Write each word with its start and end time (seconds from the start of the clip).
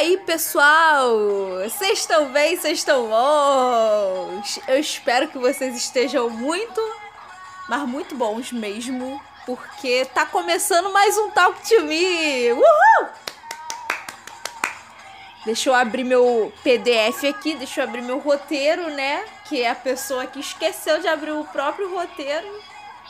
aí, 0.00 0.16
pessoal? 0.16 1.10
Vocês 1.62 1.98
estão 1.98 2.32
bem? 2.32 2.56
Vocês 2.56 2.78
estão 2.78 3.06
bons? 3.08 4.58
Eu 4.66 4.78
espero 4.80 5.28
que 5.28 5.36
vocês 5.36 5.76
estejam 5.76 6.30
muito, 6.30 6.80
mas 7.68 7.86
muito 7.86 8.14
bons 8.14 8.50
mesmo, 8.50 9.22
porque 9.44 10.06
tá 10.06 10.24
começando 10.24 10.90
mais 10.90 11.18
um 11.18 11.30
Talk 11.30 11.60
to 11.68 11.82
Me! 11.82 12.50
Uhul! 12.50 13.08
Deixa 15.44 15.68
eu 15.68 15.74
abrir 15.74 16.04
meu 16.04 16.50
PDF 16.62 17.24
aqui, 17.28 17.54
deixa 17.54 17.82
eu 17.82 17.84
abrir 17.84 18.00
meu 18.00 18.20
roteiro, 18.20 18.88
né? 18.88 19.26
Que 19.50 19.60
é 19.60 19.68
a 19.68 19.74
pessoa 19.74 20.26
que 20.26 20.40
esqueceu 20.40 20.98
de 21.00 21.08
abrir 21.08 21.32
o 21.32 21.44
próprio 21.44 21.94
roteiro, 21.94 22.48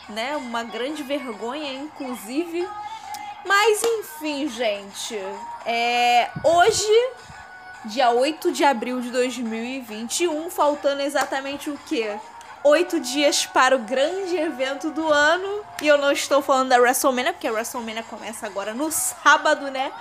né? 0.09 0.35
Uma 0.35 0.63
grande 0.63 1.03
vergonha, 1.03 1.71
inclusive. 1.71 2.67
Mas 3.45 3.81
enfim, 3.83 4.47
gente. 4.47 5.17
É, 5.65 6.29
hoje, 6.43 7.09
dia 7.85 8.11
8 8.11 8.51
de 8.51 8.63
abril 8.63 9.01
de 9.01 9.09
2021, 9.09 10.49
faltando 10.49 11.01
exatamente 11.01 11.69
o 11.69 11.77
quê? 11.87 12.17
Oito 12.63 12.99
dias 12.99 13.47
para 13.47 13.75
o 13.75 13.79
grande 13.79 14.37
evento 14.37 14.91
do 14.91 15.07
ano. 15.11 15.65
E 15.81 15.87
eu 15.87 15.97
não 15.97 16.11
estou 16.11 16.41
falando 16.43 16.69
da 16.69 16.77
WrestleMania, 16.77 17.33
porque 17.33 17.47
a 17.47 17.51
WrestleMania 17.51 18.03
começa 18.03 18.45
agora 18.45 18.73
no 18.73 18.91
sábado, 18.91 19.71
né? 19.71 19.91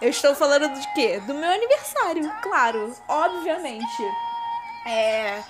Eu 0.00 0.08
estou 0.08 0.34
falando 0.34 0.68
de 0.74 0.94
quê? 0.94 1.20
Do 1.20 1.34
meu 1.34 1.48
aniversário, 1.48 2.32
claro, 2.42 2.92
obviamente. 3.06 4.02
É. 4.84 5.40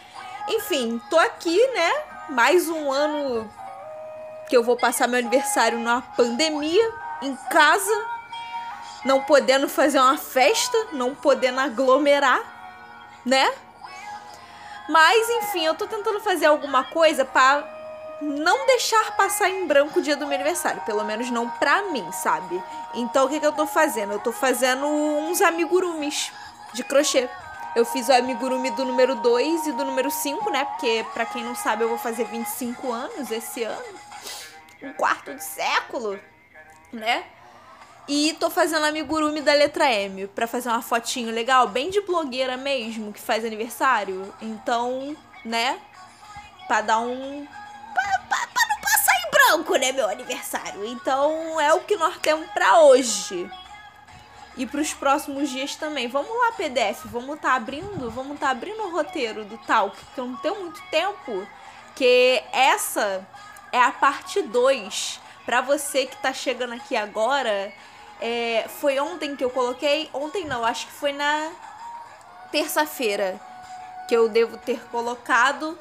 Enfim, 0.48 1.00
tô 1.08 1.18
aqui, 1.18 1.56
né? 1.68 1.92
Mais 2.28 2.68
um 2.68 2.92
ano 2.92 3.50
que 4.48 4.56
eu 4.56 4.62
vou 4.62 4.76
passar 4.76 5.08
meu 5.08 5.20
aniversário 5.20 5.78
na 5.78 6.02
pandemia 6.02 6.99
em 7.22 7.36
casa, 7.50 8.06
não 9.04 9.22
podendo 9.22 9.68
fazer 9.68 9.98
uma 9.98 10.18
festa, 10.18 10.76
não 10.92 11.14
podendo 11.14 11.60
aglomerar, 11.60 12.40
né? 13.24 13.52
Mas 14.88 15.28
enfim, 15.30 15.64
eu 15.64 15.74
tô 15.74 15.86
tentando 15.86 16.20
fazer 16.20 16.46
alguma 16.46 16.84
coisa 16.84 17.24
para 17.24 17.64
não 18.20 18.66
deixar 18.66 19.16
passar 19.16 19.48
em 19.48 19.66
branco 19.66 19.98
o 19.98 20.02
dia 20.02 20.16
do 20.16 20.26
meu 20.26 20.34
aniversário, 20.34 20.82
pelo 20.82 21.04
menos 21.04 21.30
não 21.30 21.48
pra 21.48 21.82
mim, 21.84 22.10
sabe? 22.12 22.62
Então 22.94 23.26
o 23.26 23.28
que, 23.28 23.40
que 23.40 23.46
eu 23.46 23.52
tô 23.52 23.66
fazendo? 23.66 24.12
Eu 24.12 24.18
tô 24.18 24.32
fazendo 24.32 24.86
uns 24.86 25.40
amigurumis 25.40 26.32
de 26.72 26.84
crochê. 26.84 27.28
Eu 27.74 27.84
fiz 27.84 28.08
o 28.08 28.12
amigurumi 28.12 28.70
do 28.72 28.84
número 28.84 29.14
2 29.14 29.68
e 29.68 29.72
do 29.72 29.84
número 29.84 30.10
5, 30.10 30.50
né? 30.50 30.64
Porque, 30.64 31.06
pra 31.14 31.24
quem 31.24 31.44
não 31.44 31.54
sabe, 31.54 31.84
eu 31.84 31.88
vou 31.88 31.98
fazer 31.98 32.24
25 32.24 32.90
anos 32.90 33.30
esse 33.30 33.62
ano. 33.62 34.00
Um 34.82 34.92
quarto 34.94 35.32
de 35.32 35.44
século 35.44 36.18
né? 36.92 37.24
E 38.12 38.36
tô 38.40 38.50
fazendo 38.50 38.84
amigurumi 38.86 39.40
da 39.40 39.52
letra 39.52 39.88
M 39.92 40.26
pra 40.26 40.48
fazer 40.48 40.68
uma 40.68 40.82
fotinho 40.82 41.32
legal, 41.32 41.68
bem 41.68 41.90
de 41.90 42.00
blogueira 42.00 42.56
mesmo, 42.56 43.12
que 43.12 43.20
faz 43.20 43.44
aniversário. 43.44 44.34
Então, 44.42 45.16
né? 45.44 45.78
Pra 46.66 46.80
dar 46.80 46.98
um. 46.98 47.46
Pra, 47.94 48.18
pra, 48.28 48.48
pra 48.48 48.66
não 48.68 48.80
passar 48.80 49.12
em 49.14 49.30
branco, 49.30 49.76
né, 49.76 49.92
meu 49.92 50.08
aniversário. 50.08 50.84
Então, 50.86 51.60
é 51.60 51.72
o 51.72 51.82
que 51.82 51.96
nós 51.96 52.18
temos 52.18 52.50
pra 52.50 52.80
hoje. 52.80 53.48
E 54.56 54.66
pros 54.66 54.92
próximos 54.92 55.48
dias 55.48 55.76
também. 55.76 56.08
Vamos 56.08 56.36
lá, 56.36 56.52
PDF, 56.52 57.04
vamos 57.04 57.38
tá 57.38 57.54
abrindo, 57.54 58.10
vamos 58.10 58.40
tá 58.40 58.50
abrindo 58.50 58.82
o 58.82 58.90
roteiro 58.90 59.44
do 59.44 59.56
tal, 59.58 59.90
porque 59.90 60.20
eu 60.20 60.26
não 60.26 60.36
tenho 60.36 60.60
muito 60.60 60.82
tempo. 60.90 61.46
Que 61.94 62.42
essa 62.52 63.24
é 63.70 63.80
a 63.80 63.92
parte 63.92 64.42
2 64.42 65.19
Pra 65.44 65.60
você 65.60 66.06
que 66.06 66.16
tá 66.16 66.32
chegando 66.32 66.74
aqui 66.74 66.96
agora, 66.96 67.72
é, 68.20 68.66
foi 68.80 68.98
ontem 68.98 69.34
que 69.34 69.44
eu 69.44 69.50
coloquei. 69.50 70.08
Ontem 70.12 70.44
não, 70.44 70.64
acho 70.64 70.86
que 70.86 70.92
foi 70.92 71.12
na 71.12 71.50
terça-feira 72.52 73.40
que 74.08 74.14
eu 74.14 74.28
devo 74.28 74.56
ter 74.58 74.80
colocado 74.88 75.78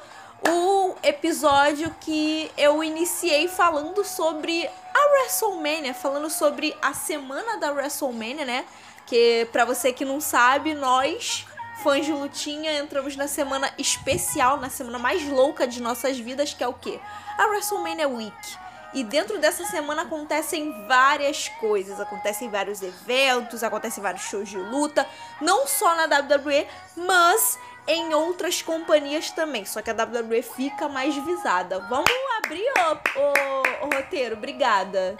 o 0.48 0.94
episódio 1.02 1.94
que 2.00 2.50
eu 2.56 2.82
iniciei 2.82 3.48
falando 3.48 4.04
sobre 4.04 4.66
a 4.66 5.10
WrestleMania, 5.12 5.92
falando 5.92 6.30
sobre 6.30 6.74
a 6.80 6.94
semana 6.94 7.58
da 7.58 7.72
WrestleMania, 7.72 8.44
né? 8.44 8.64
Que 9.06 9.46
para 9.52 9.64
você 9.64 9.92
que 9.92 10.04
não 10.04 10.20
sabe, 10.20 10.74
nós 10.74 11.46
fãs 11.82 12.06
de 12.06 12.12
lutinha 12.12 12.78
entramos 12.78 13.16
na 13.16 13.26
semana 13.26 13.72
especial, 13.76 14.58
na 14.58 14.70
semana 14.70 14.98
mais 14.98 15.26
louca 15.28 15.66
de 15.66 15.82
nossas 15.82 16.18
vidas, 16.18 16.54
que 16.54 16.62
é 16.62 16.68
o 16.68 16.74
quê? 16.74 17.00
A 17.36 17.46
WrestleMania 17.46 18.08
Week. 18.08 18.58
E 18.92 19.04
dentro 19.04 19.38
dessa 19.38 19.64
semana 19.66 20.02
acontecem 20.02 20.86
várias 20.86 21.48
coisas, 21.48 22.00
acontecem 22.00 22.48
vários 22.48 22.82
eventos, 22.82 23.62
acontecem 23.62 24.02
vários 24.02 24.22
shows 24.22 24.48
de 24.48 24.58
luta, 24.58 25.06
não 25.40 25.66
só 25.66 25.94
na 25.94 26.04
WWE, 26.04 26.66
mas 26.96 27.58
em 27.86 28.12
outras 28.14 28.62
companhias 28.62 29.30
também. 29.30 29.64
Só 29.64 29.80
que 29.80 29.90
a 29.90 29.94
WWE 29.94 30.42
fica 30.42 30.88
mais 30.88 31.14
visada. 31.16 31.78
Vamos 31.88 32.10
abrir 32.38 32.64
o, 32.64 33.84
o, 33.84 33.86
o 33.86 33.94
roteiro, 33.94 34.36
obrigada. 34.36 35.16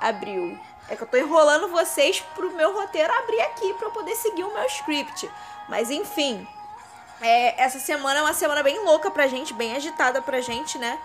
Abriu. 0.00 0.58
É 0.88 0.96
que 0.96 1.02
eu 1.02 1.06
tô 1.06 1.16
enrolando 1.16 1.68
vocês 1.68 2.20
pro 2.34 2.54
meu 2.54 2.72
roteiro 2.72 3.12
abrir 3.12 3.40
aqui 3.42 3.74
para 3.74 3.88
eu 3.88 3.92
poder 3.92 4.14
seguir 4.14 4.44
o 4.44 4.54
meu 4.54 4.64
script. 4.66 5.30
Mas 5.68 5.90
enfim, 5.90 6.46
é, 7.20 7.62
essa 7.62 7.78
semana 7.78 8.20
é 8.20 8.22
uma 8.22 8.32
semana 8.32 8.62
bem 8.62 8.82
louca 8.84 9.10
pra 9.10 9.26
gente, 9.26 9.52
bem 9.52 9.74
agitada 9.74 10.22
pra 10.22 10.40
gente, 10.40 10.78
né? 10.78 10.98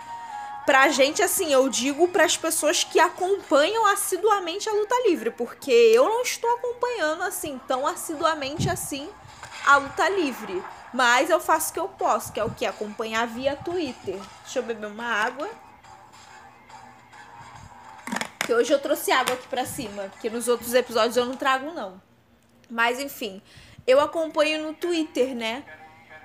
Pra 0.65 0.89
gente, 0.89 1.21
assim, 1.21 1.51
eu 1.51 1.67
digo 1.69 2.07
para 2.07 2.25
as 2.25 2.37
pessoas 2.37 2.83
que 2.83 2.99
acompanham 2.99 3.85
assiduamente 3.87 4.69
a 4.69 4.73
luta 4.73 4.95
livre, 5.07 5.31
porque 5.31 5.71
eu 5.71 6.05
não 6.05 6.21
estou 6.21 6.49
acompanhando 6.55 7.23
assim 7.23 7.59
tão 7.67 7.85
assiduamente 7.85 8.69
assim 8.69 9.09
a 9.65 9.77
luta 9.77 10.09
livre. 10.09 10.63
Mas 10.93 11.29
eu 11.29 11.39
faço 11.39 11.71
o 11.71 11.73
que 11.73 11.79
eu 11.79 11.89
posso, 11.89 12.31
que 12.31 12.39
é 12.39 12.43
o 12.43 12.51
que? 12.51 12.65
Acompanhar 12.65 13.25
via 13.25 13.55
Twitter. 13.55 14.19
Deixa 14.43 14.59
eu 14.59 14.63
beber 14.63 14.85
uma 14.85 15.05
água. 15.05 15.49
Que 18.45 18.53
hoje 18.53 18.71
eu 18.71 18.79
trouxe 18.79 19.11
água 19.11 19.33
aqui 19.33 19.47
pra 19.47 19.65
cima, 19.65 20.03
porque 20.09 20.29
nos 20.29 20.47
outros 20.47 20.73
episódios 20.73 21.17
eu 21.17 21.25
não 21.25 21.35
trago, 21.35 21.73
não. 21.73 21.99
Mas 22.69 22.99
enfim, 22.99 23.41
eu 23.87 23.99
acompanho 23.99 24.61
no 24.61 24.73
Twitter, 24.73 25.33
né? 25.33 25.63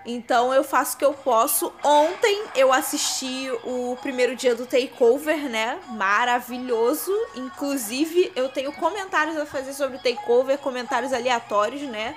Então 0.04 0.54
eu 0.54 0.64
faço 0.64 0.96
o 0.96 0.98
que 0.98 1.04
eu 1.04 1.12
posso. 1.12 1.72
Ontem 1.84 2.44
eu 2.54 2.72
assisti 2.72 3.50
o 3.64 3.96
primeiro 4.00 4.34
dia 4.34 4.54
do 4.54 4.66
Takeover, 4.66 5.48
né? 5.48 5.78
Maravilhoso. 5.88 7.12
Inclusive, 7.34 8.32
eu 8.34 8.48
tenho 8.48 8.72
comentários 8.72 9.36
a 9.36 9.44
fazer 9.44 9.74
sobre 9.74 9.98
o 9.98 10.02
Takeover, 10.02 10.58
comentários 10.58 11.12
aleatórios, 11.12 11.82
né? 11.82 12.16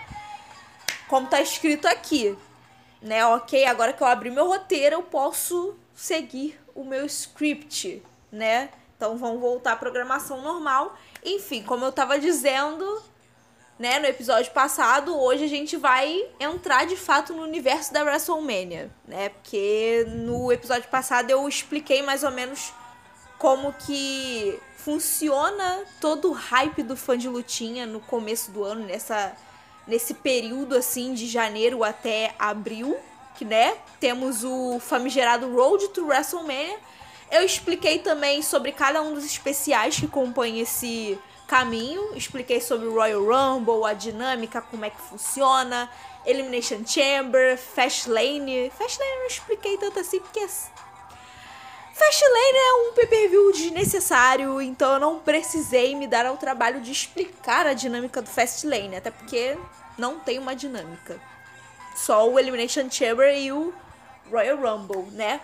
Como 1.08 1.28
tá 1.28 1.42
escrito 1.42 1.88
aqui, 1.88 2.38
né? 3.02 3.26
Ok, 3.26 3.66
agora 3.66 3.92
que 3.92 4.02
eu 4.02 4.08
abri 4.08 4.30
meu 4.30 4.48
roteiro, 4.48 4.96
eu 4.96 5.04
posso 5.04 5.76
seguir 5.94 6.58
o 6.74 6.84
meu 6.84 7.06
script, 7.06 8.02
né? 8.32 8.70
Então 8.96 9.18
vamos 9.18 9.42
voltar 9.42 9.74
à 9.74 9.76
programação 9.76 10.42
normal. 10.42 10.96
Enfim, 11.26 11.64
como 11.64 11.84
eu 11.84 11.92
tava 11.92 12.20
dizendo, 12.20 13.04
né, 13.82 13.98
no 13.98 14.06
episódio 14.06 14.52
passado, 14.52 15.20
hoje 15.20 15.44
a 15.44 15.48
gente 15.48 15.76
vai 15.76 16.24
entrar 16.40 16.86
de 16.86 16.96
fato 16.96 17.34
no 17.34 17.42
universo 17.42 17.92
da 17.92 18.04
WrestleMania, 18.04 18.92
né? 19.08 19.30
Porque 19.30 20.06
no 20.08 20.52
episódio 20.52 20.88
passado 20.88 21.32
eu 21.32 21.50
expliquei 21.50 22.04
mais 22.04 22.24
ou 22.24 22.30
menos 22.30 22.72
como 23.40 23.74
que 23.74 24.56
funciona 24.78 25.84
todo 26.00 26.30
o 26.30 26.32
hype 26.32 26.84
do 26.84 26.96
fã 26.96 27.18
de 27.18 27.28
lutinha 27.28 27.88
no 27.88 28.00
começo 28.00 28.52
do 28.52 28.64
ano, 28.64 28.86
nessa 28.86 29.36
nesse 29.88 30.14
período 30.14 30.76
assim 30.76 31.16
de 31.16 31.28
janeiro 31.28 31.84
até 31.84 32.36
abril, 32.38 32.96
que 33.36 33.44
né, 33.44 33.76
temos 34.00 34.44
o 34.44 34.80
famigerado 34.80 35.52
Road 35.56 35.88
to 35.88 36.06
WrestleMania. 36.06 36.78
Eu 37.32 37.44
expliquei 37.44 37.98
também 37.98 38.44
sobre 38.44 38.74
cada 38.74 39.02
um 39.02 39.16
dos 39.16 39.26
especiais 39.26 40.00
que 40.00 40.08
compõem 40.08 40.60
esse 40.60 41.18
caminho, 41.52 42.16
expliquei 42.16 42.62
sobre 42.62 42.88
o 42.88 42.94
Royal 42.94 43.22
Rumble, 43.26 43.84
a 43.86 43.92
dinâmica, 43.92 44.62
como 44.62 44.86
é 44.86 44.90
que 44.90 45.02
funciona, 45.02 45.92
Elimination 46.26 46.86
Chamber, 46.86 47.58
Fastlane. 47.58 48.72
Fastlane 48.78 49.12
eu 49.12 49.20
não 49.20 49.28
expliquei 49.28 49.78
tanto 49.78 50.00
assim 50.00 50.22
porque 50.22 50.48
Fastlane 51.94 52.58
é 52.58 52.74
um 52.76 52.94
pay-per-view 52.94 53.52
desnecessário, 53.52 54.62
então 54.62 54.94
eu 54.94 55.00
não 55.02 55.20
precisei 55.20 55.94
me 55.94 56.08
dar 56.08 56.26
ao 56.26 56.38
trabalho 56.38 56.80
de 56.80 56.90
explicar 56.90 57.68
a 57.68 57.74
dinâmica 57.74 58.22
do 58.22 58.30
Fastlane, 58.30 58.96
até 58.96 59.12
porque 59.12 59.58
não 59.98 60.22
tem 60.22 60.40
uma 60.40 60.56
dinâmica. 60.56 61.20
Só 61.98 62.30
o 62.30 62.40
Elimination 62.40 62.90
Chamber 62.90 63.38
e 63.38 63.52
o 63.52 63.74
Royal 64.32 64.56
Rumble, 64.56 65.12
né? 65.12 65.42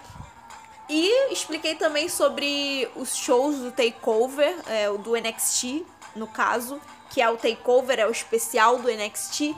E 0.87 1.33
expliquei 1.33 1.75
também 1.75 2.07
sobre 2.07 2.89
os 2.95 3.13
shows 3.13 3.57
do 3.57 3.73
Takeover, 3.73 4.55
é, 4.67 4.89
do 4.89 5.17
NXT, 5.17 5.85
no 6.17 6.27
caso, 6.27 6.81
que 7.09 7.21
é 7.21 7.29
o 7.29 7.37
Takeover, 7.37 7.99
é 7.99 8.07
o 8.07 8.11
especial 8.11 8.79
do 8.79 8.91
NXT, 8.91 9.55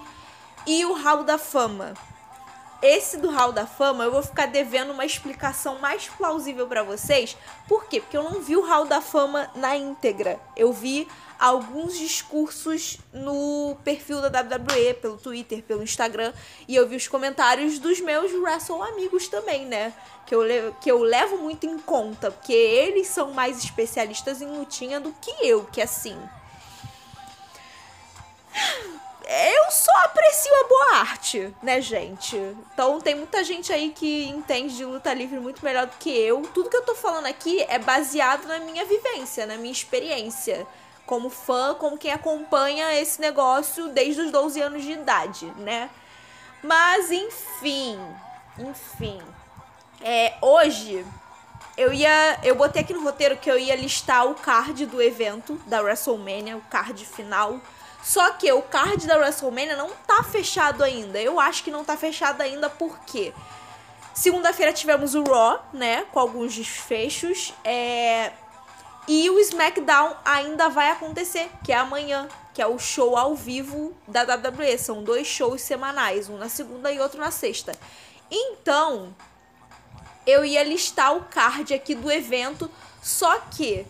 e 0.67 0.85
o 0.85 0.94
Hall 0.94 1.23
da 1.23 1.38
Fama. 1.38 1.94
esse 2.81 3.17
do 3.17 3.29
Hall 3.29 3.51
da 3.51 3.65
Fama, 3.65 4.06
eu 4.06 4.11
vou 4.11 4.23
ficar 4.23 4.45
devendo 4.45 4.91
uma 4.91 5.06
explicação 5.06 5.79
mais 5.79 6.07
plausível 6.07 6.65
para 6.67 6.83
vocês. 6.83 7.35
Por 7.67 7.85
quê? 7.85 8.00
Porque 8.00 8.15
eu 8.15 8.23
não 8.23 8.39
vi 8.41 8.56
o 8.56 8.65
Hall 8.65 8.85
da 8.85 9.01
Fama 9.01 9.50
na 9.56 9.75
íntegra. 9.75 10.39
Eu 10.56 10.71
vi 10.71 11.06
alguns 11.38 11.97
discursos 11.97 12.97
no 13.11 13.77
perfil 13.83 14.21
da 14.21 14.41
WWE, 14.41 14.94
pelo 15.01 15.17
Twitter, 15.17 15.63
pelo 15.63 15.83
Instagram, 15.83 16.33
e 16.67 16.75
eu 16.75 16.88
vi 16.88 16.95
os 16.95 17.07
comentários 17.07 17.79
dos 17.79 18.00
meus 18.00 18.31
wrestle 18.33 18.81
amigos 18.81 19.27
também, 19.27 19.65
né? 19.65 19.94
Que 20.25 20.35
eu, 20.35 20.41
que 20.79 20.91
eu 20.91 21.00
levo 21.00 21.38
muito 21.38 21.65
em 21.65 21.79
conta, 21.79 22.31
porque 22.31 22.53
eles 22.53 23.07
são 23.07 23.33
mais 23.33 23.61
especialistas 23.61 24.41
em 24.41 24.47
lutinha 24.47 25.00
do 25.00 25.11
que 25.21 25.31
eu, 25.41 25.65
que 25.65 25.81
assim 25.81 26.17
eu 29.31 29.71
só 29.71 29.91
aprecio 30.06 30.51
a 30.56 30.67
boa 30.67 30.95
arte, 31.01 31.53
né, 31.61 31.79
gente? 31.79 32.35
Então 32.73 33.00
tem 33.00 33.13
muita 33.13 33.44
gente 33.44 33.71
aí 33.71 33.91
que 33.91 34.25
entende 34.25 34.75
de 34.75 34.83
luta 34.83 35.13
livre 35.13 35.39
muito 35.39 35.63
melhor 35.63 35.85
do 35.85 35.95
que 35.97 36.09
eu. 36.09 36.41
Tudo 36.53 36.69
que 36.69 36.75
eu 36.75 36.81
tô 36.81 36.95
falando 36.95 37.27
aqui 37.27 37.63
é 37.69 37.77
baseado 37.77 38.47
na 38.47 38.57
minha 38.59 38.83
vivência, 38.85 39.45
na 39.45 39.56
minha 39.56 39.71
experiência. 39.71 40.65
Como 41.06 41.29
fã, 41.29 41.75
como 41.75 41.97
quem 41.97 42.11
acompanha 42.11 42.94
esse 43.00 43.21
negócio 43.21 43.89
desde 43.89 44.21
os 44.21 44.31
12 44.31 44.61
anos 44.61 44.83
de 44.83 44.94
idade, 44.94 45.45
né? 45.57 45.89
Mas 46.63 47.11
enfim, 47.11 48.00
enfim. 48.57 49.21
É, 50.01 50.33
hoje 50.41 51.06
eu 51.77 51.94
ia. 51.94 52.39
Eu 52.44 52.56
botei 52.56 52.81
aqui 52.81 52.94
no 52.94 53.03
roteiro 53.03 53.38
que 53.38 53.50
eu 53.50 53.57
ia 53.57 53.75
listar 53.75 54.25
o 54.25 54.35
card 54.35 54.85
do 54.88 55.01
evento 55.01 55.56
da 55.67 55.81
WrestleMania, 55.81 56.57
o 56.57 56.61
card 56.61 57.06
final 57.06 57.59
só 58.01 58.31
que 58.31 58.51
o 58.51 58.62
card 58.62 59.06
da 59.06 59.18
WrestleMania 59.18 59.75
não 59.75 59.90
tá 60.07 60.24
fechado 60.24 60.84
ainda. 60.84 61.19
Eu 61.22 61.40
acho 61.40 61.63
que 61.63 61.72
não 61.72 61.84
tá 61.84 61.98
fechado 61.98 62.42
ainda 62.42 62.69
porque 62.69 63.34
segunda-feira 64.13 64.74
tivemos 64.74 65.16
o 65.16 65.24
Raw, 65.24 65.63
né, 65.74 66.06
com 66.12 66.19
alguns 66.19 66.56
desfechos, 66.56 67.54
é... 67.63 68.31
e 69.07 69.30
o 69.30 69.40
SmackDown 69.40 70.16
ainda 70.25 70.69
vai 70.69 70.92
acontecer, 70.92 71.50
que 71.63 71.72
é 71.72 71.78
amanhã, 71.78 72.28
que 72.54 72.62
é 72.62 72.68
o 72.68 72.80
show 72.80 73.16
ao 73.16 73.36
vivo 73.36 73.96
da 74.07 74.24
WWE. 74.24 74.78
São 74.78 75.04
dois 75.04 75.28
shows 75.28 75.62
semanais, 75.62 76.30
um 76.30 76.38
na 76.38 76.50
segunda 76.50 76.92
e 76.92 77.00
outro 77.00 77.19
na 77.19 77.31
sexta. 77.31 77.74
Então, 78.31 79.16
eu 80.25 80.45
ia 80.45 80.63
listar 80.63 81.16
o 81.16 81.24
card 81.25 81.74
aqui 81.74 81.95
do 81.95 82.12
evento, 82.12 82.69
só 83.02 83.40
que 83.40 83.86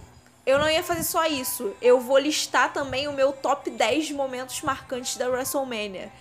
eu 0.49 0.57
não 0.57 0.69
ia 0.69 0.81
fazer 0.81 1.03
só 1.03 1.25
isso. 1.27 1.75
Eu 1.79 1.99
vou 1.99 2.17
listar 2.17 2.73
também 2.73 3.07
o 3.07 3.13
meu 3.13 3.31
top 3.31 3.69
10 3.69 4.11
momentos 4.11 4.61
marcantes 4.61 5.15
da 5.15 5.29
WrestleMania. 5.29 6.11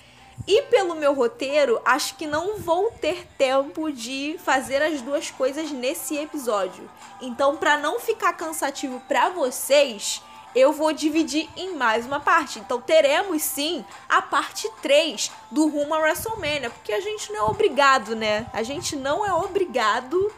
E 0.47 0.63
pelo 0.63 0.95
meu 0.95 1.15
roteiro, 1.15 1.81
acho 1.85 2.15
que 2.15 2.27
não 2.27 2.59
vou 2.59 2.91
ter 2.91 3.27
tempo 3.39 3.91
de 3.91 4.39
fazer 4.45 4.83
as 4.83 5.01
duas 5.01 5.31
coisas 5.31 5.71
nesse 5.71 6.17
episódio. 6.17 6.89
Então, 7.21 7.57
para 7.57 7.79
não 7.79 7.99
ficar 7.99 8.35
cansativo 8.35 9.01
para 9.09 9.31
vocês, 9.31 10.23
eu 10.55 10.73
vou 10.73 10.93
dividir 10.93 11.49
em 11.57 11.75
mais 11.75 12.05
uma 12.05 12.21
parte. 12.21 12.59
Então, 12.59 12.81
teremos 12.81 13.43
sim 13.43 13.85
a 14.09 14.21
parte 14.21 14.71
3 14.83 15.31
do 15.51 15.69
Rumo 15.69 15.95
a 15.95 15.99
WrestleMania, 16.01 16.71
porque 16.71 16.93
a 16.93 17.01
gente 17.01 17.33
não 17.33 17.47
é 17.47 17.51
obrigado, 17.51 18.15
né? 18.15 18.47
A 18.53 18.63
gente 18.63 18.95
não 18.95 19.25
é 19.25 19.33
obrigado 19.33 20.33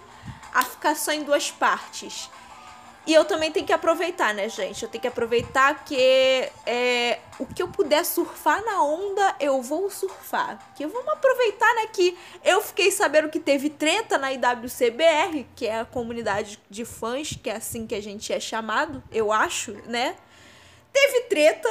a 0.54 0.62
ficar 0.62 0.94
só 0.94 1.12
em 1.12 1.22
duas 1.22 1.50
partes. 1.50 2.30
E 3.06 3.14
eu 3.14 3.24
também 3.24 3.50
tenho 3.50 3.66
que 3.66 3.72
aproveitar, 3.72 4.34
né, 4.34 4.48
gente? 4.48 4.82
Eu 4.82 4.88
tenho 4.88 5.00
que 5.00 5.08
aproveitar 5.08 5.84
que 5.84 5.96
é, 6.66 7.18
o 7.38 7.46
que 7.46 7.62
eu 7.62 7.68
puder 7.68 8.04
surfar 8.04 8.62
na 8.64 8.82
onda, 8.82 9.36
eu 9.40 9.62
vou 9.62 9.90
surfar. 9.90 10.58
Que 10.76 10.86
vamos 10.86 11.08
aproveitar, 11.08 11.74
né, 11.76 11.86
que 11.86 12.16
eu 12.44 12.60
fiquei 12.60 12.90
sabendo 12.90 13.30
que 13.30 13.40
teve 13.40 13.70
treta 13.70 14.18
na 14.18 14.32
IWCBR, 14.32 15.46
que 15.56 15.66
é 15.66 15.80
a 15.80 15.84
comunidade 15.84 16.60
de 16.68 16.84
fãs, 16.84 17.30
que 17.42 17.48
é 17.48 17.56
assim 17.56 17.86
que 17.86 17.94
a 17.94 18.02
gente 18.02 18.32
é 18.32 18.38
chamado, 18.38 19.02
eu 19.10 19.32
acho, 19.32 19.72
né? 19.86 20.14
Teve 20.92 21.22
treta. 21.22 21.68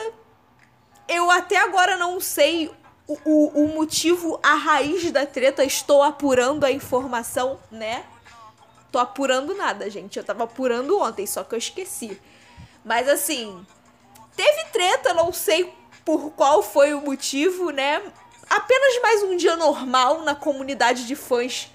Eu 1.07 1.29
até 1.29 1.57
agora 1.57 1.95
não 1.95 2.19
sei 2.19 2.71
o, 3.07 3.17
o, 3.25 3.63
o 3.63 3.67
motivo, 3.69 4.39
a 4.43 4.55
raiz 4.55 5.11
da 5.11 5.25
treta, 5.25 5.63
estou 5.63 6.03
apurando 6.03 6.63
a 6.63 6.71
informação, 6.71 7.59
né? 7.71 8.03
Tô 8.91 8.99
apurando 8.99 9.53
nada, 9.55 9.89
gente. 9.89 10.17
Eu 10.17 10.23
tava 10.23 10.43
apurando 10.43 10.99
ontem, 10.99 11.25
só 11.25 11.43
que 11.43 11.55
eu 11.55 11.59
esqueci. 11.59 12.19
Mas 12.83 13.07
assim, 13.07 13.65
teve 14.35 14.65
treta, 14.71 15.13
não 15.13 15.31
sei 15.31 15.73
por 16.05 16.31
qual 16.31 16.63
foi 16.63 16.93
o 16.93 17.01
motivo, 17.01 17.69
né? 17.71 18.01
Apenas 18.49 19.01
mais 19.01 19.23
um 19.23 19.37
dia 19.37 19.55
normal 19.55 20.23
na 20.23 20.33
comunidade 20.33 21.05
de 21.05 21.15
fãs 21.15 21.69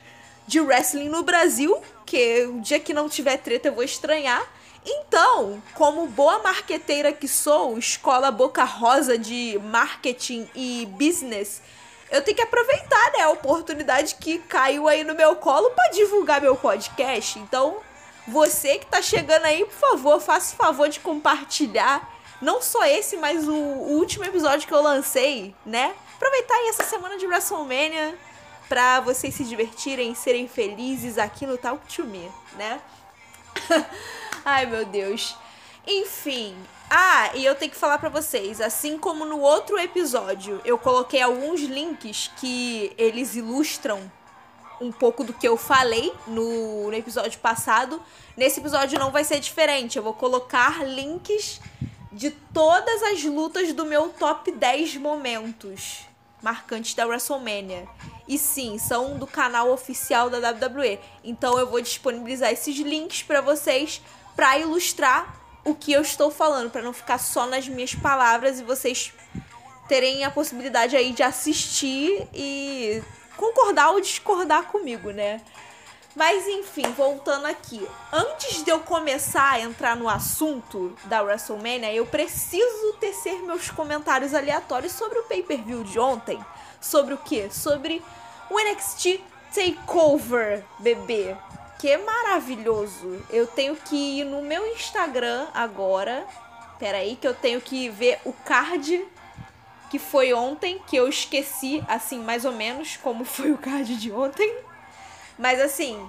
de 0.47 0.61
wrestling 0.61 1.09
no 1.09 1.23
Brasil, 1.23 1.81
que 2.05 2.45
o 2.47 2.61
dia 2.61 2.81
que 2.81 2.93
não 2.93 3.09
tiver 3.09 3.37
treta 3.39 3.69
eu 3.69 3.75
vou 3.75 3.85
estranhar. 3.85 4.45
Então, 4.85 5.63
como 5.75 6.07
boa 6.09 6.41
marqueteira 6.41 7.13
que 7.13 7.27
sou, 7.27 7.79
escola 7.79 8.31
boca 8.31 8.65
rosa 8.65 9.17
de 9.17 9.59
marketing 9.65 10.49
e 10.55 10.87
business, 10.99 11.63
eu 12.15 12.23
tenho 12.23 12.37
que 12.37 12.43
aproveitar, 12.43 13.13
né, 13.13 13.23
a 13.23 13.31
oportunidade 13.31 14.15
que 14.15 14.39
caiu 14.39 14.87
aí 14.87 15.03
no 15.03 15.15
meu 15.15 15.35
colo 15.37 15.71
para 15.71 15.91
divulgar 15.91 16.41
meu 16.41 16.55
podcast. 16.55 17.39
Então, 17.39 17.79
você 18.27 18.79
que 18.79 18.87
tá 18.87 19.03
chegando 19.03 19.45
aí, 19.45 19.65
por 19.65 19.91
favor, 19.91 20.21
faça 20.21 20.55
o 20.55 20.57
favor 20.57 20.89
de 20.89 21.01
compartilhar 21.01 22.09
não 22.41 22.63
só 22.63 22.85
esse, 22.85 23.17
mas 23.17 23.49
o, 23.49 23.53
o 23.53 23.99
último 23.99 24.25
episódio 24.25 24.67
que 24.67 24.73
eu 24.73 24.83
lancei, 24.83 25.55
né? 25.67 25.95
Aproveitar 26.15 26.55
aí 26.55 26.69
essa 26.69 26.85
semana 26.85 27.19
de 27.19 27.27
WrestleMania 27.27 28.17
para 28.69 29.01
vocês 29.01 29.35
se 29.35 29.45
divertirem, 29.45 30.15
serem 30.15 30.47
felizes 30.47 31.19
aqui 31.19 31.47
no 31.47 31.59
Talk 31.59 31.85
to 31.95 32.05
Me, 32.05 32.31
né? 32.57 32.81
Ai, 34.45 34.67
meu 34.67 34.85
Deus. 34.85 35.37
Enfim, 35.87 36.57
ah, 36.97 37.33
e 37.35 37.45
eu 37.45 37.57
tenho 37.57 37.73
que 37.73 37.77
falar 37.77 37.99
para 37.99 38.09
vocês, 38.09 38.61
assim 38.61 38.97
como 38.97 39.25
no 39.25 39.41
outro 39.41 39.77
episódio, 39.81 40.61
eu 40.65 40.79
coloquei 40.79 41.21
alguns 41.21 41.61
links 41.61 42.31
que 42.37 42.93
eles 42.97 43.35
ilustram 43.35 44.01
um 44.81 44.93
pouco 44.93 45.25
do 45.25 45.33
que 45.33 45.49
eu 45.49 45.57
falei 45.57 46.13
no, 46.25 46.87
no 46.87 46.95
episódio 46.95 47.37
passado. 47.41 48.01
Nesse 48.37 48.61
episódio 48.61 48.97
não 48.97 49.11
vai 49.11 49.25
ser 49.25 49.41
diferente. 49.41 49.97
Eu 49.97 50.05
vou 50.05 50.15
colocar 50.15 50.87
links 50.87 51.61
de 52.13 52.31
todas 52.31 53.03
as 53.03 53.25
lutas 53.25 53.73
do 53.73 53.85
meu 53.85 54.11
top 54.11 54.53
10 54.53 54.95
momentos 54.99 56.07
marcantes 56.41 56.95
da 56.95 57.07
WrestleMania. 57.07 57.89
E 58.29 58.39
sim, 58.39 58.79
são 58.79 59.19
do 59.19 59.27
canal 59.27 59.69
oficial 59.73 60.31
da 60.31 60.39
WWE. 60.39 61.01
Então 61.25 61.59
eu 61.59 61.67
vou 61.67 61.81
disponibilizar 61.81 62.53
esses 62.53 62.77
links 62.77 63.25
para 63.25 63.41
vocês 63.41 64.01
para 64.37 64.59
ilustrar 64.59 65.44
o 65.65 65.75
que 65.75 65.93
eu 65.93 66.03
estou 66.03 66.31
falando, 66.31 66.71
para 66.71 66.83
não 66.83 66.93
ficar 66.93 67.19
só 67.19 67.47
nas 67.47 67.67
minhas 67.67 67.95
palavras 67.95 68.61
e 68.61 68.65
vocês 68.65 69.13
terem 69.89 70.25
a 70.25 70.31
possibilidade 70.31 70.97
aí 70.97 71.13
de 71.13 71.23
assistir 71.23 72.29
e 72.33 73.03
concordar 73.37 73.91
ou 73.91 74.01
discordar 74.01 74.65
comigo, 74.65 75.11
né? 75.11 75.41
Mas 76.15 76.47
enfim, 76.47 76.85
voltando 76.93 77.47
aqui. 77.47 77.87
Antes 78.13 78.63
de 78.63 78.71
eu 78.71 78.81
começar 78.81 79.55
a 79.55 79.61
entrar 79.61 79.97
no 79.97 80.09
assunto 80.09 80.97
da 81.05 81.23
WrestleMania, 81.23 81.93
eu 81.93 82.07
preciso 82.07 82.93
tecer 83.01 83.43
meus 83.43 83.69
comentários 83.71 84.33
aleatórios 84.33 84.93
sobre 84.93 85.19
o 85.19 85.25
pay-per-view 85.25 85.83
de 85.83 85.99
ontem. 85.99 86.39
Sobre 86.81 87.15
o 87.15 87.19
quê? 87.19 87.49
Sobre 87.51 88.01
o 88.49 88.61
NXT 88.61 89.21
Takeover, 89.53 90.65
bebê 90.79 91.37
que 91.85 91.91
é 91.91 91.99
maravilhoso. 91.99 93.23
Eu 93.29 93.47
tenho 93.47 93.77
que 93.77 93.95
ir 93.95 94.25
no 94.25 94.41
meu 94.41 94.67
Instagram 94.69 95.49
agora. 95.53 96.27
Pera 96.79 96.97
aí 96.97 97.15
que 97.15 97.29
eu 97.29 97.35
tenho 97.35 97.61
que 97.61 97.91
ver 97.91 98.19
o 98.25 98.33
card 98.33 99.07
que 99.91 99.99
foi 99.99 100.33
ontem, 100.33 100.81
que 100.87 100.97
eu 100.97 101.07
esqueci, 101.07 101.85
assim, 101.87 102.21
mais 102.21 102.47
ou 102.47 102.53
menos, 102.53 102.97
como 102.97 103.23
foi 103.27 103.53
o 103.53 103.59
card 103.59 103.99
de 103.99 104.11
ontem. 104.11 104.51
Mas 105.39 105.61
assim, 105.61 106.03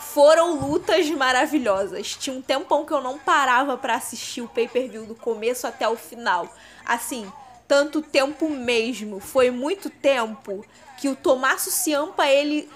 foram 0.00 0.58
lutas 0.58 1.08
maravilhosas. 1.10 2.16
Tinha 2.16 2.34
um 2.34 2.42
tempão 2.42 2.84
que 2.84 2.92
eu 2.92 3.00
não 3.00 3.16
parava 3.16 3.78
para 3.78 3.94
assistir 3.94 4.42
o 4.42 4.48
pay-per-view 4.48 5.06
do 5.06 5.14
começo 5.14 5.68
até 5.68 5.88
o 5.88 5.94
final. 5.94 6.52
Assim, 6.84 7.32
tanto 7.68 8.02
tempo 8.02 8.50
mesmo. 8.50 9.20
Foi 9.20 9.52
muito 9.52 9.88
tempo 9.88 10.66
que 10.98 11.08
o 11.08 11.14
Tomasso 11.14 11.70
Ciampa, 11.70 12.26
ele 12.26 12.68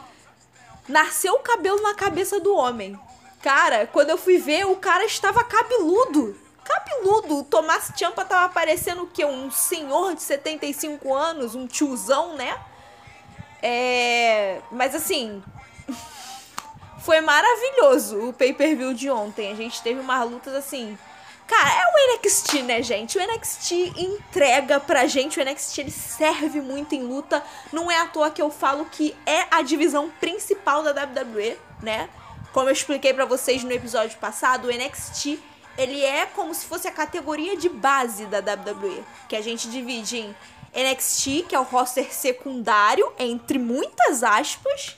nasceu 0.89 1.35
o 1.35 1.41
cabelo 1.41 1.81
na 1.83 1.95
cabeça 1.95 2.41
do 2.41 2.55
homem. 2.55 2.99
Cara, 3.43 3.87
quando 3.87 4.11
eu 4.11 4.19
fui 4.19 4.39
ver, 4.39 4.67
o 4.67 4.77
cara 4.77 5.05
estava 5.05 5.45
cabeludo. 5.45 6.37
Cabeludo. 6.65 7.39
O 7.39 7.45
Tomás 7.45 7.93
Champa 7.97 8.25
tava 8.25 8.53
parecendo 8.53 9.03
o 9.03 9.07
quê? 9.07 9.25
Um 9.25 9.51
senhor 9.51 10.15
de 10.15 10.23
75 10.23 11.13
anos, 11.13 11.55
um 11.55 11.67
tiozão, 11.67 12.37
né? 12.37 12.59
É. 13.63 14.61
Mas 14.71 14.95
assim. 14.95 15.43
Foi 17.05 17.21
maravilhoso 17.21 18.31
o 18.31 18.33
pay-per-view 18.33 18.95
de 18.95 19.11
ontem. 19.11 19.53
A 19.53 19.55
gente 19.55 19.83
teve 19.83 20.01
umas 20.01 20.31
lutas 20.31 20.55
assim. 20.55 20.99
Cara, 21.47 21.69
é 21.69 21.85
o 21.87 22.17
NXT, 22.17 22.63
né, 22.63 22.83
gente? 22.83 23.19
O 23.19 23.23
NXT 23.23 23.73
entrega 23.99 24.81
pra 24.81 25.07
gente, 25.07 25.39
o 25.39 25.45
NXT 25.45 25.79
ele 25.79 25.91
serve 25.91 26.61
muito 26.61 26.95
em 26.95 27.03
luta. 27.03 27.43
Não 27.71 27.91
é 27.91 28.01
à 28.01 28.07
toa 28.07 28.31
que 28.31 28.41
eu 28.41 28.51
falo 28.51 28.87
que 28.87 29.15
é 29.27 29.47
a 29.51 29.61
divisão 29.61 30.11
principal 30.21 30.83
da 30.83 30.91
WWE, 30.91 31.59
né? 31.83 32.09
Como 32.53 32.69
eu 32.69 32.73
expliquei 32.73 33.13
para 33.13 33.27
vocês 33.27 33.63
no 33.63 33.73
episódio 33.73 34.19
passado, 34.19 34.69
o 34.69 34.73
NXT 34.73 35.39
ele 35.77 36.03
é 36.03 36.25
como 36.25 36.55
se 36.55 36.65
fosse 36.65 36.89
a 36.89 36.93
categoria 36.93 37.57
de 37.57 37.69
base 37.69 38.27
da 38.27 38.39
WWE, 38.39 39.05
que 39.29 39.37
a 39.37 39.43
gente 39.43 39.69
divide 39.69 40.19
em 40.19 40.37
NXT, 40.75 41.47
que 41.49 41.55
é 41.55 41.59
o 41.59 41.65
roster 41.65 42.13
secundário, 42.13 43.13
entre 43.19 43.59
muitas 43.59 44.23
aspas, 44.23 44.97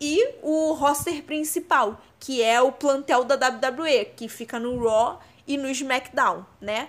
e 0.00 0.34
o 0.40 0.72
roster 0.72 1.22
principal, 1.24 2.00
que 2.18 2.42
é 2.42 2.60
o 2.60 2.72
plantel 2.72 3.24
da 3.24 3.34
WWE, 3.34 4.06
que 4.16 4.28
fica 4.28 4.58
no 4.58 4.82
Raw 4.82 5.20
e 5.46 5.56
no 5.56 5.68
SmackDown, 5.68 6.44
né? 6.60 6.88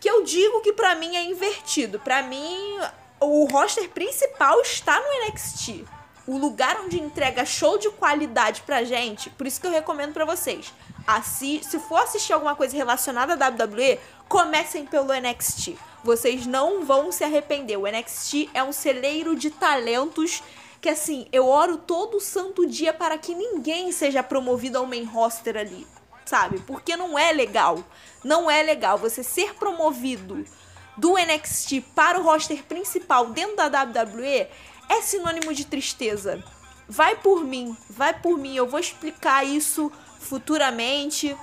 Que 0.00 0.08
eu 0.08 0.22
digo 0.24 0.60
que 0.60 0.72
para 0.72 0.94
mim 0.94 1.16
é 1.16 1.24
invertido. 1.24 1.98
Para 1.98 2.22
mim, 2.22 2.78
o 3.20 3.44
roster 3.46 3.88
principal 3.90 4.60
está 4.60 4.98
no 4.98 5.26
NXT. 5.26 5.84
O 6.26 6.38
lugar 6.38 6.80
onde 6.80 7.00
entrega 7.00 7.44
show 7.44 7.78
de 7.78 7.90
qualidade 7.90 8.62
pra 8.62 8.84
gente, 8.84 9.28
por 9.30 9.46
isso 9.46 9.60
que 9.60 9.66
eu 9.66 9.70
recomendo 9.70 10.14
para 10.14 10.24
vocês. 10.24 10.72
Assi 11.06 11.60
se 11.62 11.78
for 11.78 12.02
assistir 12.02 12.32
alguma 12.32 12.56
coisa 12.56 12.74
relacionada 12.74 13.34
à 13.34 13.48
WWE, 13.48 13.98
comecem 14.26 14.86
pelo 14.86 15.12
NXT. 15.12 15.76
Vocês 16.02 16.46
não 16.46 16.84
vão 16.84 17.12
se 17.12 17.24
arrepender. 17.24 17.76
O 17.76 17.86
NXT 17.86 18.48
é 18.54 18.62
um 18.62 18.72
celeiro 18.72 19.36
de 19.36 19.50
talentos 19.50 20.42
que 20.80 20.88
assim, 20.88 21.26
eu 21.32 21.46
oro 21.46 21.78
todo 21.78 22.20
santo 22.20 22.66
dia 22.66 22.92
para 22.92 23.16
que 23.16 23.34
ninguém 23.34 23.90
seja 23.90 24.22
promovido 24.22 24.76
ao 24.76 24.86
main 24.86 25.04
roster 25.04 25.56
ali 25.56 25.86
sabe? 26.24 26.58
Porque 26.60 26.96
não 26.96 27.18
é 27.18 27.32
legal. 27.32 27.82
Não 28.22 28.50
é 28.50 28.62
legal 28.62 28.98
você 28.98 29.22
ser 29.22 29.54
promovido 29.54 30.44
do 30.96 31.14
NXT 31.14 31.80
para 31.94 32.18
o 32.18 32.22
roster 32.22 32.62
principal 32.64 33.26
dentro 33.26 33.56
da 33.56 33.82
WWE 33.82 34.46
é 34.88 35.02
sinônimo 35.02 35.52
de 35.52 35.64
tristeza. 35.64 36.42
Vai 36.88 37.16
por 37.16 37.42
mim, 37.42 37.76
vai 37.88 38.14
por 38.14 38.38
mim. 38.38 38.54
Eu 38.54 38.66
vou 38.66 38.78
explicar 38.78 39.44
isso 39.44 39.90
futuramente 40.20 41.36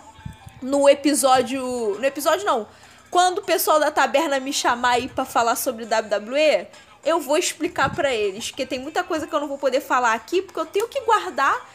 no 0.61 0.87
episódio, 0.87 1.61
no 1.97 2.05
episódio 2.05 2.45
não. 2.45 2.67
Quando 3.09 3.39
o 3.39 3.43
pessoal 3.43 3.79
da 3.79 3.91
taberna 3.91 4.39
me 4.39 4.53
chamar 4.53 4.91
aí 4.91 5.09
para 5.09 5.25
falar 5.25 5.55
sobre 5.55 5.85
WWE, 5.85 6.67
eu 7.03 7.19
vou 7.19 7.37
explicar 7.37 7.93
para 7.93 8.13
eles, 8.13 8.51
porque 8.51 8.65
tem 8.65 8.79
muita 8.79 9.03
coisa 9.03 9.27
que 9.27 9.33
eu 9.33 9.39
não 9.39 9.47
vou 9.47 9.57
poder 9.57 9.81
falar 9.81 10.13
aqui, 10.13 10.41
porque 10.41 10.59
eu 10.59 10.65
tenho 10.65 10.87
que 10.87 11.01
guardar 11.01 11.69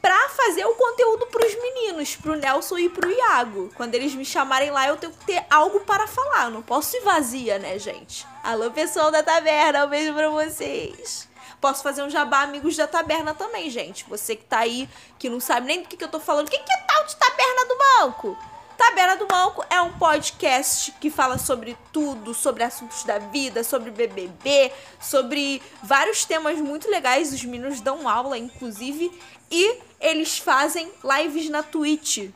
pra 0.00 0.28
fazer 0.30 0.64
o 0.64 0.74
conteúdo 0.74 1.26
pros 1.26 1.54
meninos, 1.54 2.16
pro 2.16 2.36
Nelson 2.36 2.78
e 2.78 2.88
pro 2.88 3.10
Iago. 3.10 3.70
Quando 3.74 3.94
eles 3.94 4.14
me 4.14 4.24
chamarem 4.24 4.70
lá, 4.70 4.88
eu 4.88 4.96
tenho 4.96 5.12
que 5.12 5.24
ter 5.24 5.44
algo 5.50 5.80
para 5.80 6.06
falar. 6.06 6.44
Eu 6.44 6.50
não 6.50 6.62
posso 6.62 6.96
ir 6.96 7.00
vazia, 7.00 7.58
né, 7.58 7.78
gente? 7.78 8.26
Alô, 8.42 8.70
pessoal 8.70 9.10
da 9.10 9.22
taberna, 9.22 9.84
um 9.84 9.88
beijo 9.88 10.14
pra 10.14 10.28
vocês. 10.28 11.28
Posso 11.60 11.82
fazer 11.82 12.02
um 12.02 12.10
jabá 12.10 12.42
amigos 12.42 12.76
da 12.76 12.86
taberna 12.86 13.34
também, 13.34 13.68
gente. 13.68 14.04
Você 14.08 14.36
que 14.36 14.44
tá 14.44 14.60
aí, 14.60 14.88
que 15.18 15.28
não 15.28 15.40
sabe 15.40 15.66
nem 15.66 15.82
do 15.82 15.88
que, 15.88 15.96
que 15.96 16.04
eu 16.04 16.08
tô 16.08 16.20
falando. 16.20 16.46
O 16.46 16.50
que, 16.50 16.58
que 16.58 16.72
é 16.72 16.76
tal 16.76 17.04
de 17.04 17.16
taberna 17.16 17.66
do 17.66 17.78
banco? 17.78 18.38
Taberna 18.78 19.16
do 19.16 19.26
Banco 19.26 19.64
é 19.68 19.80
um 19.80 19.98
podcast 19.98 20.92
que 21.00 21.10
fala 21.10 21.36
sobre 21.36 21.76
tudo, 21.92 22.32
sobre 22.32 22.62
assuntos 22.62 23.02
da 23.02 23.18
vida, 23.18 23.64
sobre 23.64 23.90
BBB, 23.90 24.72
sobre 25.00 25.60
vários 25.82 26.24
temas 26.24 26.60
muito 26.60 26.88
legais. 26.88 27.32
Os 27.32 27.44
meninos 27.44 27.80
dão 27.80 28.08
aula, 28.08 28.38
inclusive, 28.38 29.10
e 29.50 29.80
eles 30.00 30.38
fazem 30.38 30.90
lives 31.04 31.48
na 31.48 31.62
Twitch. 31.62 32.30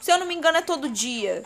Se 0.00 0.10
eu 0.10 0.18
não 0.18 0.26
me 0.26 0.34
engano, 0.34 0.58
é 0.58 0.62
todo 0.62 0.88
dia. 0.88 1.44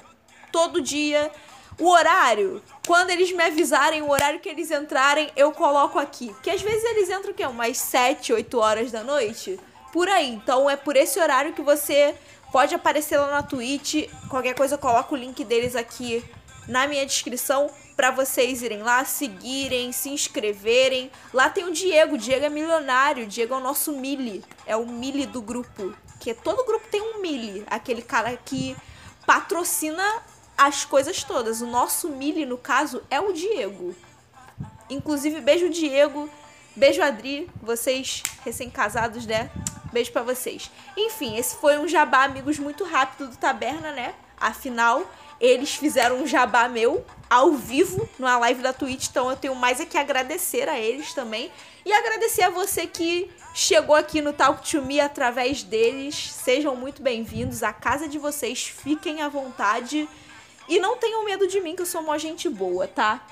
Todo 0.50 0.80
dia. 0.80 1.30
O 1.78 1.90
horário, 1.90 2.62
quando 2.86 3.10
eles 3.10 3.30
me 3.32 3.42
avisarem 3.42 4.00
o 4.00 4.10
horário 4.10 4.40
que 4.40 4.48
eles 4.48 4.70
entrarem, 4.70 5.30
eu 5.36 5.52
coloco 5.52 5.98
aqui. 5.98 6.34
Que 6.42 6.48
às 6.48 6.62
vezes 6.62 6.84
eles 6.84 7.10
entram 7.10 7.32
o 7.32 7.34
quê? 7.34 7.44
Umas 7.44 7.76
7, 7.76 8.32
8 8.32 8.58
horas 8.58 8.90
da 8.90 9.04
noite? 9.04 9.60
Por 9.92 10.08
aí. 10.08 10.30
Então 10.30 10.70
é 10.70 10.76
por 10.76 10.96
esse 10.96 11.20
horário 11.20 11.52
que 11.52 11.60
você 11.60 12.14
pode 12.50 12.74
aparecer 12.74 13.18
lá 13.18 13.30
na 13.30 13.42
Twitch. 13.42 14.08
Qualquer 14.30 14.54
coisa 14.54 14.76
eu 14.76 14.78
coloco 14.78 15.14
o 15.14 15.18
link 15.18 15.44
deles 15.44 15.76
aqui 15.76 16.24
na 16.66 16.86
minha 16.86 17.04
descrição 17.04 17.70
para 17.96 18.10
vocês 18.10 18.60
irem 18.62 18.82
lá, 18.82 19.04
seguirem, 19.04 19.90
se 19.90 20.10
inscreverem. 20.10 21.10
Lá 21.32 21.48
tem 21.48 21.64
o 21.64 21.72
Diego, 21.72 22.14
o 22.14 22.18
Diego 22.18 22.44
é 22.44 22.50
milionário, 22.50 23.24
o 23.24 23.26
Diego 23.26 23.54
é 23.54 23.56
o 23.56 23.60
nosso 23.60 23.92
Mili, 23.92 24.44
é 24.66 24.76
o 24.76 24.86
Mili 24.86 25.24
do 25.24 25.40
grupo. 25.40 25.94
Que 26.20 26.34
todo 26.34 26.64
grupo 26.64 26.86
tem 26.90 27.00
um 27.00 27.20
Mili, 27.20 27.64
aquele 27.68 28.02
cara 28.02 28.36
que 28.36 28.76
patrocina 29.26 30.04
as 30.56 30.84
coisas 30.84 31.24
todas. 31.24 31.62
O 31.62 31.66
nosso 31.66 32.10
Mili, 32.10 32.44
no 32.44 32.58
caso, 32.58 33.02
é 33.10 33.18
o 33.18 33.32
Diego. 33.32 33.94
Inclusive, 34.90 35.40
beijo 35.40 35.68
Diego, 35.68 36.28
beijo 36.74 37.02
Adri, 37.02 37.50
vocês 37.62 38.22
recém-casados, 38.44 39.26
né? 39.26 39.50
Beijo 39.92 40.12
para 40.12 40.22
vocês. 40.22 40.70
Enfim, 40.96 41.36
esse 41.36 41.56
foi 41.56 41.78
um 41.78 41.88
jabá, 41.88 42.24
amigos, 42.24 42.58
muito 42.58 42.84
rápido 42.84 43.30
do 43.30 43.36
Taberna, 43.36 43.90
né? 43.92 44.14
Afinal, 44.38 45.02
eles 45.40 45.74
fizeram 45.74 46.22
um 46.22 46.26
jabá 46.26 46.68
meu 46.68 47.04
ao 47.28 47.52
vivo 47.52 48.08
na 48.18 48.38
live 48.38 48.62
da 48.62 48.72
Twitch, 48.72 49.08
então 49.08 49.28
eu 49.30 49.36
tenho 49.36 49.54
mais 49.54 49.80
é 49.80 49.84
que 49.84 49.98
agradecer 49.98 50.68
a 50.68 50.78
eles 50.78 51.12
também. 51.12 51.50
E 51.84 51.92
agradecer 51.92 52.42
a 52.42 52.50
você 52.50 52.86
que 52.86 53.30
chegou 53.54 53.94
aqui 53.94 54.20
no 54.20 54.32
Talk 54.32 54.68
to 54.68 54.82
Me 54.82 55.00
através 55.00 55.62
deles. 55.62 56.32
Sejam 56.32 56.74
muito 56.74 57.00
bem-vindos. 57.00 57.62
A 57.62 57.72
casa 57.72 58.08
de 58.08 58.18
vocês, 58.18 58.66
fiquem 58.66 59.22
à 59.22 59.28
vontade. 59.28 60.08
E 60.68 60.80
não 60.80 60.96
tenham 60.96 61.24
medo 61.24 61.46
de 61.46 61.60
mim, 61.60 61.76
que 61.76 61.82
eu 61.82 61.86
sou 61.86 62.00
uma 62.00 62.18
gente 62.18 62.48
boa, 62.48 62.88
tá? 62.88 63.24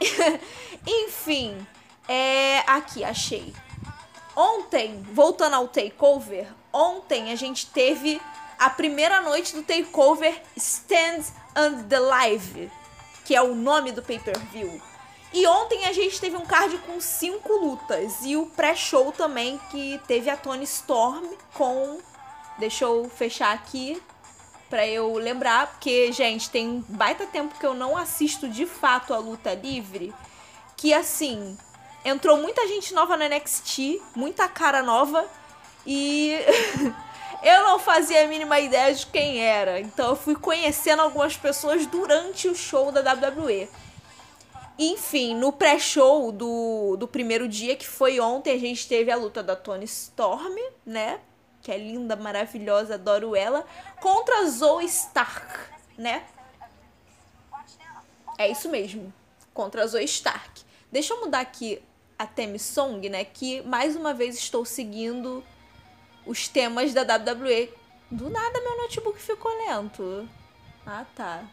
Enfim, 0.84 1.56
é. 2.08 2.64
Aqui, 2.66 3.04
achei. 3.04 3.54
Ontem, 4.34 5.00
voltando 5.12 5.54
ao 5.54 5.68
takeover, 5.68 6.48
ontem 6.72 7.30
a 7.30 7.36
gente 7.36 7.66
teve 7.66 8.20
a 8.64 8.70
primeira 8.70 9.20
noite 9.20 9.54
do 9.54 9.62
takeover 9.62 10.40
Stand 10.56 11.24
and 11.56 11.82
the 11.88 11.98
Live, 11.98 12.70
que 13.24 13.34
é 13.34 13.42
o 13.42 13.56
nome 13.56 13.90
do 13.90 14.02
pay-per-view. 14.02 14.80
E 15.32 15.46
ontem 15.48 15.84
a 15.86 15.92
gente 15.92 16.20
teve 16.20 16.36
um 16.36 16.46
card 16.46 16.78
com 16.78 17.00
cinco 17.00 17.52
lutas 17.54 18.18
e 18.22 18.36
o 18.36 18.46
pré-show 18.46 19.10
também 19.10 19.58
que 19.70 20.00
teve 20.06 20.30
a 20.30 20.36
Tony 20.36 20.64
Storm 20.64 21.26
com 21.54 21.98
deixa 22.58 22.84
eu 22.84 23.10
fechar 23.12 23.52
aqui 23.52 24.00
para 24.70 24.86
eu 24.86 25.12
lembrar, 25.14 25.66
porque 25.72 26.12
gente, 26.12 26.48
tem 26.48 26.84
baita 26.88 27.26
tempo 27.26 27.58
que 27.58 27.66
eu 27.66 27.74
não 27.74 27.96
assisto 27.96 28.48
de 28.48 28.64
fato 28.64 29.12
a 29.12 29.18
luta 29.18 29.54
livre, 29.54 30.14
que 30.76 30.94
assim, 30.94 31.58
entrou 32.04 32.38
muita 32.38 32.66
gente 32.68 32.94
nova 32.94 33.16
no 33.16 33.24
NXT, 33.28 34.00
muita 34.14 34.48
cara 34.48 34.82
nova 34.82 35.26
e 35.84 36.38
Eu 37.42 37.64
não 37.64 37.78
fazia 37.78 38.24
a 38.24 38.28
mínima 38.28 38.60
ideia 38.60 38.94
de 38.94 39.04
quem 39.06 39.40
era. 39.40 39.80
Então 39.80 40.10
eu 40.10 40.16
fui 40.16 40.36
conhecendo 40.36 41.02
algumas 41.02 41.36
pessoas 41.36 41.84
durante 41.86 42.46
o 42.48 42.54
show 42.54 42.92
da 42.92 43.00
WWE. 43.00 43.68
Enfim, 44.78 45.34
no 45.34 45.52
pré-show 45.52 46.32
do, 46.32 46.96
do 46.96 47.06
primeiro 47.06 47.48
dia, 47.48 47.76
que 47.76 47.86
foi 47.86 48.20
ontem, 48.20 48.54
a 48.54 48.58
gente 48.58 48.88
teve 48.88 49.10
a 49.10 49.16
luta 49.16 49.42
da 49.42 49.54
Tony 49.56 49.84
Storm, 49.84 50.56
né? 50.86 51.20
Que 51.60 51.70
é 51.70 51.78
linda, 51.78 52.16
maravilhosa, 52.16 52.94
adoro 52.94 53.36
ela. 53.36 53.64
Contra 54.00 54.40
a 54.40 54.46
Zoe 54.46 54.84
Stark, 54.86 55.46
né? 55.98 56.24
É 58.38 58.48
isso 58.48 58.68
mesmo. 58.68 59.12
Contra 59.52 59.82
a 59.82 59.86
Zoe 59.86 60.04
Stark. 60.04 60.62
Deixa 60.90 61.12
eu 61.12 61.20
mudar 61.20 61.40
aqui 61.40 61.82
a 62.18 62.26
theme 62.26 62.58
song, 62.58 63.08
né? 63.08 63.24
Que 63.24 63.62
mais 63.62 63.94
uma 63.94 64.14
vez 64.14 64.36
estou 64.36 64.64
seguindo 64.64 65.44
os 66.26 66.48
temas 66.48 66.92
da 66.92 67.02
WWE. 67.02 67.72
Do 68.10 68.28
nada 68.28 68.60
meu 68.60 68.76
notebook 68.78 69.20
ficou 69.20 69.50
lento. 69.66 70.28
Ah, 70.86 71.04
tá. 71.14 71.44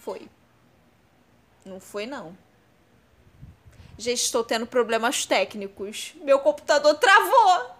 Foi. 0.00 0.28
Não 1.64 1.80
foi, 1.80 2.06
não. 2.06 2.36
Já 3.96 4.12
estou 4.12 4.44
tendo 4.44 4.66
problemas 4.66 5.26
técnicos. 5.26 6.14
Meu 6.22 6.38
computador 6.38 6.94
travou. 6.94 7.76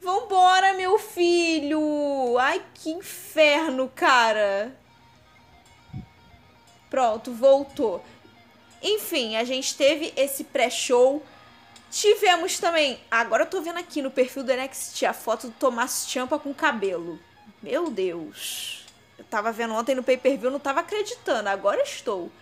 Vambora, 0.00 0.74
meu 0.74 0.98
filho. 0.98 2.36
Ai, 2.38 2.64
que 2.74 2.90
inferno, 2.90 3.88
cara. 3.94 4.76
Pronto, 6.90 7.32
voltou. 7.32 8.04
Enfim, 8.82 9.36
a 9.36 9.44
gente 9.44 9.76
teve 9.76 10.12
esse 10.16 10.44
pré-show 10.44 11.22
Tivemos 11.92 12.58
também, 12.58 12.98
agora 13.10 13.42
eu 13.42 13.46
tô 13.46 13.60
vendo 13.60 13.78
aqui 13.78 14.00
no 14.00 14.10
perfil 14.10 14.42
do 14.42 14.50
NXT 14.50 15.04
a 15.04 15.12
foto 15.12 15.48
do 15.48 15.52
Tomás 15.52 16.06
Champa 16.08 16.38
com 16.38 16.54
cabelo. 16.54 17.20
Meu 17.62 17.90
Deus. 17.90 18.86
Eu 19.18 19.24
tava 19.26 19.52
vendo 19.52 19.74
ontem 19.74 19.94
no 19.94 20.02
pay-per-view, 20.02 20.50
não 20.50 20.58
tava 20.58 20.80
acreditando, 20.80 21.50
agora 21.50 21.82
estou. 21.82 22.32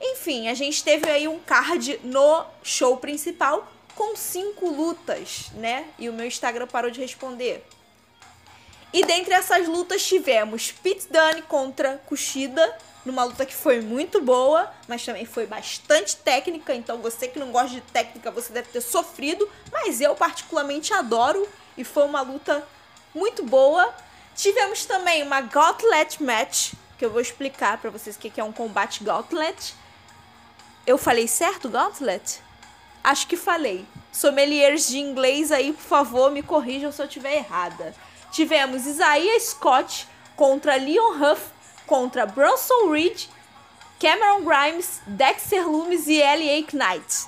Enfim, 0.00 0.48
a 0.48 0.54
gente 0.54 0.82
teve 0.82 1.08
aí 1.08 1.28
um 1.28 1.38
card 1.38 2.00
no 2.02 2.44
show 2.64 2.96
principal 2.96 3.70
com 3.94 4.16
cinco 4.16 4.68
lutas, 4.68 5.52
né? 5.54 5.86
E 6.00 6.08
o 6.08 6.12
meu 6.12 6.26
Instagram 6.26 6.66
parou 6.66 6.90
de 6.90 7.00
responder. 7.00 7.64
E 8.92 9.04
dentre 9.04 9.34
essas 9.34 9.68
lutas 9.68 10.04
tivemos 10.04 10.72
Pete 10.72 11.06
Dunne 11.08 11.42
contra 11.42 11.98
Kushida, 12.06 12.76
numa 13.06 13.22
luta 13.22 13.46
que 13.46 13.54
foi 13.54 13.80
muito 13.80 14.20
boa, 14.20 14.68
mas 14.88 15.04
também 15.04 15.24
foi 15.24 15.46
bastante 15.46 16.16
técnica, 16.16 16.74
então 16.74 16.98
você 16.98 17.28
que 17.28 17.38
não 17.38 17.52
gosta 17.52 17.70
de 17.70 17.80
técnica, 17.80 18.30
você 18.32 18.52
deve 18.52 18.68
ter 18.68 18.80
sofrido, 18.80 19.48
mas 19.72 20.00
eu 20.00 20.14
particularmente 20.16 20.92
adoro 20.92 21.48
e 21.78 21.84
foi 21.84 22.04
uma 22.04 22.20
luta 22.20 22.66
muito 23.14 23.44
boa. 23.44 23.94
Tivemos 24.34 24.84
também 24.84 25.22
uma 25.22 25.40
Gauntlet 25.40 26.22
Match, 26.22 26.72
que 26.98 27.04
eu 27.04 27.10
vou 27.10 27.20
explicar 27.20 27.78
para 27.78 27.90
vocês 27.90 28.16
o 28.16 28.18
que 28.18 28.40
é 28.40 28.44
um 28.44 28.52
combate 28.52 29.04
Gauntlet. 29.04 29.74
Eu 30.84 30.98
falei 30.98 31.28
certo, 31.28 31.68
Gauntlet? 31.68 32.40
Acho 33.04 33.26
que 33.28 33.36
falei. 33.36 33.86
Sommeliers 34.12 34.88
de 34.88 34.98
inglês 34.98 35.52
aí, 35.52 35.72
por 35.72 35.82
favor, 35.82 36.30
me 36.32 36.42
corrijam 36.42 36.90
se 36.90 37.00
eu 37.00 37.06
estiver 37.06 37.36
errada. 37.36 37.94
Tivemos 38.32 38.84
Isaiah 38.84 39.38
Scott 39.40 40.08
contra 40.34 40.76
Leon 40.76 41.12
Huff, 41.14 41.55
contra 41.86 42.26
Bronson 42.26 42.90
Reed, 42.90 43.28
Cameron 44.00 44.42
Grimes, 44.42 45.00
Dexter 45.06 45.68
Loomis 45.68 46.06
e 46.06 46.20
L.A. 46.20 46.62
Knight. 46.72 47.26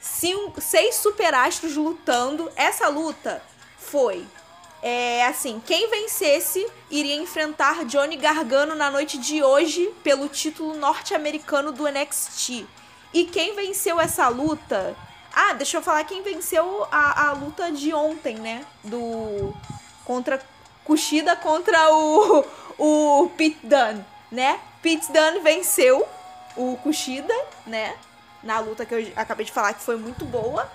Cinco, 0.00 0.60
seis 0.60 0.96
superastros 0.96 1.76
lutando. 1.76 2.50
Essa 2.56 2.88
luta 2.88 3.42
foi 3.78 4.26
é 4.86 5.24
assim, 5.24 5.62
quem 5.64 5.88
vencesse 5.88 6.70
iria 6.90 7.16
enfrentar 7.16 7.86
Johnny 7.86 8.16
Gargano 8.16 8.74
na 8.74 8.90
noite 8.90 9.16
de 9.16 9.42
hoje 9.42 9.90
pelo 10.02 10.28
título 10.28 10.74
norte-americano 10.74 11.72
do 11.72 11.88
NXT. 11.88 12.66
E 13.14 13.24
quem 13.24 13.56
venceu 13.56 13.98
essa 13.98 14.28
luta? 14.28 14.94
Ah, 15.32 15.54
deixa 15.54 15.78
eu 15.78 15.82
falar 15.82 16.04
quem 16.04 16.22
venceu 16.22 16.86
a, 16.92 17.28
a 17.28 17.32
luta 17.32 17.72
de 17.72 17.94
ontem, 17.94 18.36
né? 18.36 18.62
Do 18.84 19.54
contra 20.04 20.38
Kushida 20.84 21.34
contra 21.34 21.90
o 21.90 22.44
o 22.78 23.30
Pete 23.36 23.58
Dunne, 23.62 24.04
né? 24.30 24.60
Pete 24.82 25.10
Dunne 25.12 25.40
venceu 25.40 26.06
o 26.56 26.76
Kushida, 26.82 27.34
né? 27.66 27.94
Na 28.42 28.60
luta 28.60 28.84
que 28.84 28.94
eu 28.94 29.12
acabei 29.16 29.46
de 29.46 29.52
falar 29.52 29.74
que 29.74 29.82
foi 29.82 29.96
muito 29.96 30.24
boa. 30.24 30.70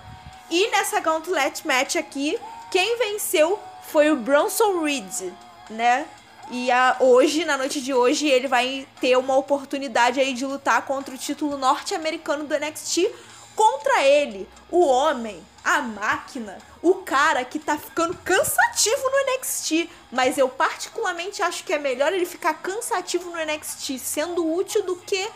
E 0.49 0.67
nessa 0.71 0.99
Gauntlet 0.99 1.65
Match 1.65 1.95
aqui, 1.95 2.39
quem 2.71 2.97
venceu 2.97 3.59
foi 3.91 4.11
o 4.11 4.15
Bronson 4.15 4.81
Reed, 4.81 5.31
né? 5.69 6.07
E 6.51 6.71
a, 6.71 6.97
hoje, 6.99 7.45
na 7.45 7.57
noite 7.57 7.79
de 7.79 7.93
hoje, 7.93 8.27
ele 8.27 8.47
vai 8.47 8.87
ter 8.99 9.15
uma 9.17 9.35
oportunidade 9.35 10.19
aí 10.19 10.33
de 10.33 10.45
lutar 10.45 10.83
contra 10.83 11.13
o 11.13 11.17
título 11.17 11.57
norte-americano 11.57 12.43
do 12.45 12.57
NXT. 12.57 13.07
Contra 13.55 14.03
ele, 14.03 14.49
o 14.71 14.83
homem, 14.85 15.43
a 15.63 15.81
máquina, 15.81 16.57
o 16.81 16.95
cara 16.95 17.43
que 17.43 17.59
tá 17.59 17.77
ficando 17.77 18.15
cansativo 18.17 19.01
no 19.03 19.33
NXT. 19.33 19.89
Mas 20.11 20.37
eu 20.37 20.49
particularmente 20.49 21.41
acho 21.41 21.63
que 21.63 21.73
é 21.73 21.77
melhor 21.77 22.13
ele 22.13 22.25
ficar 22.25 22.55
cansativo 22.55 23.29
no 23.29 23.37
NXT, 23.37 23.97
sendo 23.99 24.45
útil, 24.53 24.83
do 24.83 24.95
que 24.95 25.29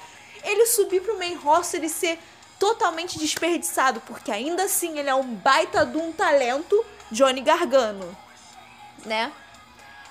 ele 0.43 0.65
subir 0.65 1.01
pro 1.01 1.17
main 1.17 1.35
roster 1.35 1.83
e 1.83 1.89
ser 1.89 2.19
totalmente 2.59 3.19
desperdiçado. 3.19 4.01
Porque 4.01 4.31
ainda 4.31 4.63
assim 4.63 4.97
ele 4.97 5.09
é 5.09 5.15
um 5.15 5.35
baita 5.35 5.85
de 5.85 5.97
um 5.97 6.11
talento, 6.11 6.83
Johnny 7.11 7.41
Gargano 7.41 8.23
né? 9.05 9.31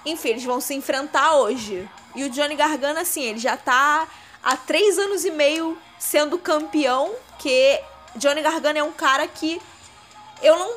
Enfim, 0.05 0.31
eles 0.31 0.45
vão 0.45 0.61
se 0.61 0.75
enfrentar 0.75 1.37
hoje. 1.37 1.89
E 2.15 2.25
o 2.25 2.31
Johnny 2.31 2.55
Gargano, 2.55 2.99
assim, 2.99 3.23
ele 3.23 3.39
já 3.39 3.57
tá 3.57 4.07
há 4.43 4.57
três 4.57 4.99
anos 4.99 5.25
e 5.25 5.31
meio 5.31 5.79
sendo 5.99 6.39
campeão, 6.39 7.15
que 7.39 7.81
Johnny 8.17 8.43
Gargano 8.43 8.79
é 8.79 8.83
um 8.83 8.93
cara 8.93 9.27
que 9.27 9.61
eu 10.43 10.59
não. 10.59 10.75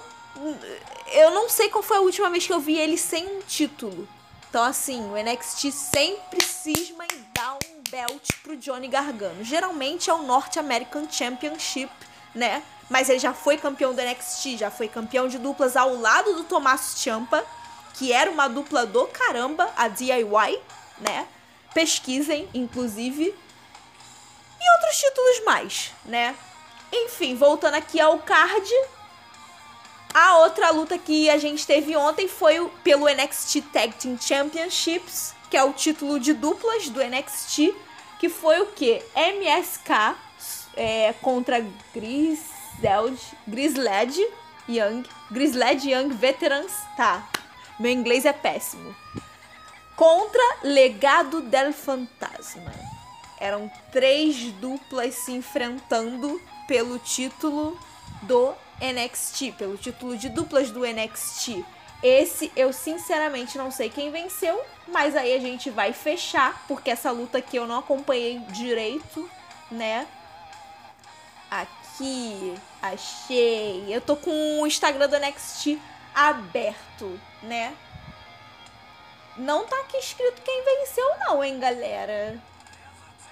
Eu 1.13 1.31
não 1.31 1.49
sei 1.49 1.69
qual 1.69 1.83
foi 1.83 1.97
a 1.97 2.01
última 2.01 2.29
vez 2.29 2.45
que 2.45 2.53
eu 2.53 2.59
vi 2.59 2.77
ele 2.77 2.97
sem 2.97 3.25
um 3.25 3.41
título. 3.41 4.07
Então, 4.49 4.63
assim, 4.63 5.01
o 5.09 5.15
NXT 5.15 5.71
sempre 5.71 6.43
cisma 6.43 7.05
em 7.05 7.25
dar 7.33 7.53
um 7.53 7.81
belt 7.89 8.29
pro 8.41 8.55
Johnny 8.57 8.87
Gargano. 8.87 9.43
Geralmente 9.43 10.09
é 10.09 10.13
o 10.13 10.23
North 10.23 10.57
American 10.57 11.07
Championship, 11.09 11.91
né? 12.33 12.63
Mas 12.89 13.09
ele 13.09 13.19
já 13.19 13.33
foi 13.33 13.57
campeão 13.57 13.93
do 13.93 14.01
NXT, 14.01 14.57
já 14.57 14.71
foi 14.71 14.87
campeão 14.87 15.27
de 15.27 15.37
duplas 15.37 15.75
ao 15.75 15.95
lado 15.95 16.33
do 16.33 16.43
Tommaso 16.43 16.97
Ciampa 16.97 17.45
que 17.97 18.11
era 18.11 18.29
uma 18.29 18.47
dupla 18.47 18.85
do 18.85 19.07
caramba, 19.07 19.71
a 19.75 19.87
DIY, 19.87 20.61
né? 20.99 21.27
Pesquisem, 21.73 22.47
inclusive. 22.53 23.23
E 24.61 24.71
outros 24.73 24.97
títulos 24.97 25.45
mais, 25.45 25.91
né? 26.05 26.35
Enfim, 26.91 27.35
voltando 27.35 27.75
aqui 27.75 27.99
ao 27.99 28.19
card. 28.19 28.69
A 30.15 30.37
outra 30.37 30.69
luta 30.69 30.97
que 30.97 31.29
a 31.29 31.37
gente 31.37 31.67
teve 31.67 31.93
ontem 31.93 32.25
foi 32.25 32.71
pelo 32.85 33.05
NXT 33.05 33.61
Tag 33.73 33.95
Team 33.95 34.17
Championships, 34.17 35.35
que 35.49 35.57
é 35.57 35.63
o 35.65 35.73
título 35.73 36.21
de 36.21 36.31
duplas 36.31 36.87
do 36.87 37.03
NXT, 37.03 37.75
que 38.17 38.29
foi 38.29 38.61
o 38.61 38.67
que? 38.67 39.03
MSK 39.13 40.15
é, 40.77 41.13
contra 41.21 41.59
Griseled, 41.93 43.19
Grisled 43.45 44.25
Young, 44.69 45.03
Grisled 45.29 45.85
Young 45.85 46.07
Veterans, 46.13 46.71
tá? 46.95 47.27
Meu 47.77 47.91
inglês 47.91 48.23
é 48.23 48.31
péssimo. 48.31 48.95
Contra 49.97 50.59
Legado 50.63 51.41
del 51.41 51.73
Fantasma. 51.73 52.71
Eram 53.37 53.69
três 53.91 54.37
duplas 54.61 55.13
se 55.15 55.33
enfrentando 55.33 56.41
pelo 56.69 56.99
título 56.99 57.77
do 58.21 58.55
NXT, 58.81 59.53
pelo 59.57 59.77
título 59.77 60.17
de 60.17 60.29
duplas 60.29 60.71
do 60.71 60.81
NXT. 60.81 61.63
Esse 62.03 62.51
eu 62.55 62.71
sinceramente 62.71 63.57
não 63.57 63.71
sei 63.71 63.89
quem 63.89 64.11
venceu, 64.11 64.63
mas 64.87 65.15
aí 65.15 65.33
a 65.33 65.39
gente 65.39 65.69
vai 65.69 65.93
fechar, 65.93 66.63
porque 66.67 66.89
essa 66.89 67.11
luta 67.11 67.37
aqui 67.37 67.55
eu 67.57 67.65
não 67.65 67.79
acompanhei 67.79 68.39
direito, 68.51 69.29
né? 69.71 70.07
Aqui, 71.49 72.53
achei. 72.81 73.85
Eu 73.89 74.01
tô 74.01 74.15
com 74.15 74.61
o 74.61 74.67
Instagram 74.67 75.07
do 75.07 75.17
NXT 75.17 75.79
aberto, 76.13 77.19
né? 77.41 77.75
Não 79.37 79.65
tá 79.65 79.77
aqui 79.81 79.97
escrito 79.97 80.41
quem 80.41 80.63
venceu, 80.63 81.05
não, 81.19 81.43
hein, 81.43 81.59
galera? 81.59 82.39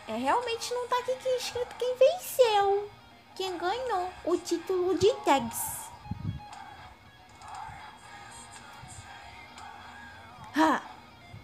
É, 0.07 0.15
realmente 0.17 0.73
não 0.73 0.87
tá 0.87 0.97
aqui 0.97 1.11
escrito 1.37 1.75
quem 1.77 1.95
venceu. 1.95 2.89
Quem 3.35 3.57
ganhou 3.57 4.09
o 4.25 4.37
título 4.37 4.97
de 4.97 5.11
tags. 5.25 5.59
Ah, 10.55 10.81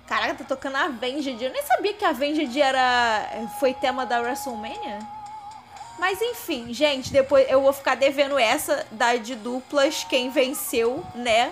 caraca, 0.08 0.36
tá 0.36 0.43
tocando 0.43 0.75
a 0.75 0.84
Avenged. 0.84 1.43
Eu 1.43 1.52
nem 1.52 1.63
sabia 1.63 1.93
que 1.93 2.06
a 2.06 2.10
Avenged 2.10 2.62
era, 2.62 3.47
foi 3.60 3.73
tema 3.73 4.06
da 4.06 4.19
WrestleMania. 4.21 4.99
Mas 5.97 6.21
enfim, 6.21 6.71
gente, 6.73 7.12
depois 7.12 7.49
eu 7.49 7.62
vou 7.62 7.73
ficar 7.73 7.95
devendo 7.95 8.38
essa 8.38 8.86
da 8.91 9.15
de 9.15 9.36
duplas, 9.36 10.06
quem 10.08 10.30
venceu, 10.30 11.04
né? 11.15 11.52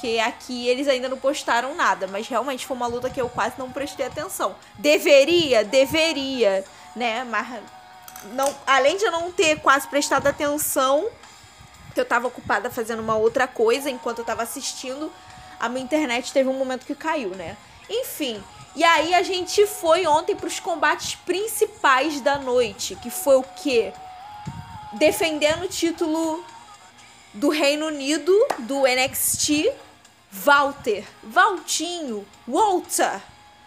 Que 0.00 0.20
aqui 0.20 0.68
eles 0.68 0.86
ainda 0.86 1.08
não 1.08 1.16
postaram 1.16 1.74
nada, 1.74 2.06
mas 2.06 2.28
realmente 2.28 2.66
foi 2.66 2.76
uma 2.76 2.86
luta 2.86 3.08
que 3.08 3.20
eu 3.20 3.28
quase 3.30 3.58
não 3.58 3.72
prestei 3.72 4.06
atenção. 4.06 4.54
Deveria, 4.78 5.64
deveria, 5.64 6.62
né? 6.94 7.24
Mas 7.24 7.60
não, 8.32 8.54
além 8.66 8.96
de 8.96 9.04
eu 9.04 9.10
não 9.10 9.30
ter 9.30 9.60
quase 9.60 9.86
prestado 9.88 10.26
atenção, 10.26 11.08
que 11.94 12.00
eu 12.00 12.04
tava 12.04 12.26
ocupada 12.26 12.70
fazendo 12.70 13.00
uma 13.00 13.16
outra 13.16 13.46
coisa 13.46 13.88
enquanto 13.88 14.18
eu 14.18 14.24
tava 14.24 14.42
assistindo, 14.42 15.12
a 15.58 15.68
minha 15.68 15.84
internet 15.84 16.32
teve 16.32 16.48
um 16.48 16.58
momento 16.58 16.84
que 16.84 16.94
caiu, 16.94 17.30
né? 17.30 17.56
Enfim, 17.88 18.42
e 18.74 18.84
aí 18.84 19.14
a 19.14 19.22
gente 19.22 19.66
foi 19.66 20.06
ontem 20.06 20.36
para 20.36 20.46
os 20.46 20.60
combates 20.60 21.14
principais 21.14 22.20
da 22.20 22.36
noite, 22.36 22.94
que 22.96 23.08
foi 23.10 23.36
o 23.36 23.42
quê? 23.42 23.92
Defendendo 24.92 25.62
o 25.62 25.68
título 25.68 26.44
do 27.32 27.48
Reino 27.48 27.86
Unido, 27.86 28.32
do 28.60 28.82
NXT, 28.82 29.72
Walter, 30.30 31.04
Valtinho, 31.22 32.26
Walter, 32.46 33.20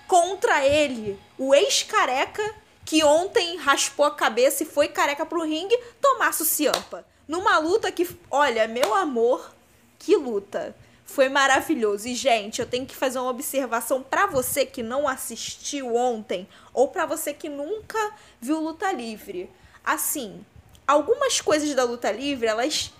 contra 0.07 0.63
ele, 0.65 1.19
o 1.37 1.55
ex-careca, 1.55 2.55
que 2.89 3.03
ontem 3.03 3.55
raspou 3.57 4.03
a 4.03 4.15
cabeça 4.15 4.63
e 4.63 4.65
foi 4.65 4.87
careca 4.87 5.23
pro 5.23 5.43
ringue, 5.43 5.77
Tomasso 6.01 6.43
Ciampa. 6.43 7.05
Numa 7.27 7.59
luta 7.59 7.91
que, 7.91 8.09
olha, 8.31 8.67
meu 8.67 8.95
amor, 8.95 9.53
que 9.99 10.15
luta. 10.15 10.75
Foi 11.05 11.29
maravilhoso. 11.29 12.07
E, 12.07 12.15
gente, 12.15 12.59
eu 12.59 12.65
tenho 12.65 12.87
que 12.87 12.95
fazer 12.95 13.19
uma 13.19 13.29
observação 13.29 14.01
para 14.01 14.25
você 14.25 14.65
que 14.65 14.81
não 14.81 15.07
assistiu 15.07 15.95
ontem 15.95 16.49
ou 16.73 16.87
para 16.87 17.05
você 17.05 17.31
que 17.31 17.47
nunca 17.47 18.11
viu 18.41 18.59
luta 18.59 18.91
livre. 18.91 19.51
Assim, 19.85 20.43
algumas 20.87 21.39
coisas 21.39 21.75
da 21.75 21.83
luta 21.83 22.11
livre, 22.11 22.47
elas 22.47 22.91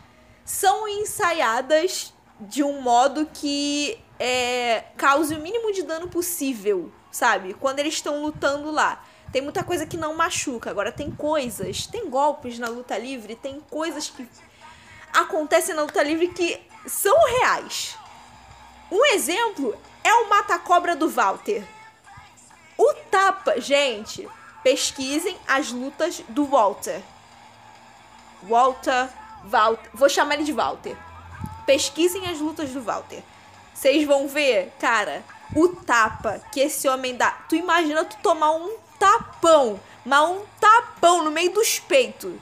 são 0.46 0.88
ensaiadas 0.88 2.14
de 2.40 2.62
um 2.62 2.80
modo 2.80 3.28
que 3.34 3.98
é, 4.20 4.84
cause 4.96 5.34
o 5.34 5.40
mínimo 5.40 5.74
de 5.74 5.82
dano 5.82 6.08
possível, 6.08 6.92
sabe? 7.12 7.56
Quando 7.56 7.80
eles 7.80 7.96
estão 7.96 8.22
lutando 8.22 8.70
lá. 8.70 9.04
Tem 9.32 9.42
muita 9.42 9.64
coisa 9.64 9.86
que 9.86 9.98
não 9.98 10.16
machuca. 10.16 10.70
Agora, 10.70 10.92
tem 10.92 11.12
coisas, 11.12 11.86
tem 11.86 12.10
golpes 12.10 12.58
na 12.58 12.68
luta 12.68 12.98
livre, 12.98 13.36
tem 13.36 13.60
coisas 13.70 14.10
que 14.10 14.28
acontecem 15.14 15.76
na 15.76 15.84
luta 15.84 16.02
livre 16.02 16.30
que 16.30 16.60
são 16.88 17.16
reais. 17.28 17.98
Um 18.92 19.06
exemplo 19.06 19.78
é 20.04 20.14
o 20.14 20.30
mata-cobra 20.30 20.96
do 20.96 21.08
Walter. 21.10 21.64
O 22.78 22.94
tapa, 23.12 23.60
gente, 23.60 24.28
pesquisem 24.64 25.38
as 25.48 25.72
lutas 25.72 26.24
do 26.30 26.46
Walter. 26.46 27.02
Walter, 28.42 29.10
Walter, 29.44 29.90
vou 29.94 30.10
chamar 30.10 30.36
ele 30.36 30.44
de 30.44 30.54
Walter. 30.54 30.98
Pesquisem 31.66 32.28
as 32.28 32.40
lutas 32.40 32.72
do 32.72 32.82
Walter. 32.82 33.22
Vocês 33.74 34.08
vão 34.08 34.28
ver, 34.28 34.74
cara, 34.80 35.24
o 35.56 35.68
tapa 35.70 36.42
que 36.52 36.60
esse 36.60 36.88
homem 36.88 37.16
dá. 37.16 37.32
Tu 37.48 37.56
imagina 37.56 38.04
tu 38.06 38.18
tomar 38.24 38.52
um 38.52 38.76
tapão, 39.00 39.80
mas 40.06 40.30
um 40.30 40.42
tapão 40.60 41.24
no 41.24 41.32
meio 41.32 41.52
dos 41.52 41.80
peitos. 41.80 42.34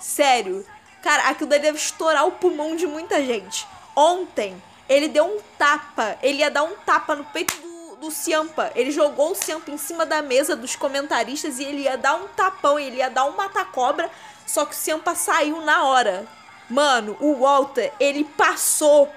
Sério. 0.00 0.64
Cara, 1.02 1.28
aquilo 1.28 1.50
deve 1.50 1.76
estourar 1.76 2.26
o 2.26 2.32
pulmão 2.32 2.74
de 2.74 2.86
muita 2.86 3.24
gente. 3.24 3.66
Ontem, 3.94 4.60
ele 4.88 5.08
deu 5.08 5.24
um 5.24 5.40
tapa. 5.56 6.16
Ele 6.22 6.38
ia 6.38 6.50
dar 6.50 6.62
um 6.62 6.74
tapa 6.76 7.14
no 7.14 7.24
peito 7.24 7.56
do, 7.60 7.96
do 7.96 8.10
Ciampa. 8.10 8.72
Ele 8.74 8.90
jogou 8.90 9.32
o 9.32 9.34
Ciampa 9.34 9.70
em 9.70 9.78
cima 9.78 10.06
da 10.06 10.22
mesa 10.22 10.56
dos 10.56 10.74
comentaristas 10.74 11.58
e 11.58 11.64
ele 11.64 11.82
ia 11.82 11.96
dar 11.96 12.14
um 12.14 12.28
tapão. 12.28 12.78
Ele 12.78 12.96
ia 12.96 13.10
dar 13.10 13.26
um 13.26 13.36
mata-cobra. 13.36 14.10
Só 14.46 14.64
que 14.64 14.74
o 14.74 14.78
Ciampa 14.78 15.14
saiu 15.14 15.60
na 15.60 15.84
hora. 15.84 16.26
Mano, 16.68 17.16
o 17.20 17.36
Walter, 17.36 17.92
ele 18.00 18.24
passou. 18.24 19.10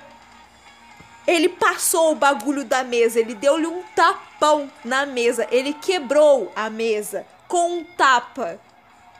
Ele 1.27 1.49
passou 1.49 2.11
o 2.11 2.15
bagulho 2.15 2.63
da 2.63 2.83
mesa. 2.83 3.19
Ele 3.19 3.35
deu-lhe 3.35 3.67
um 3.67 3.83
tapão 3.95 4.71
na 4.83 5.05
mesa. 5.05 5.47
Ele 5.51 5.73
quebrou 5.73 6.51
a 6.55 6.69
mesa 6.69 7.25
com 7.47 7.77
um 7.77 7.83
tapa. 7.83 8.59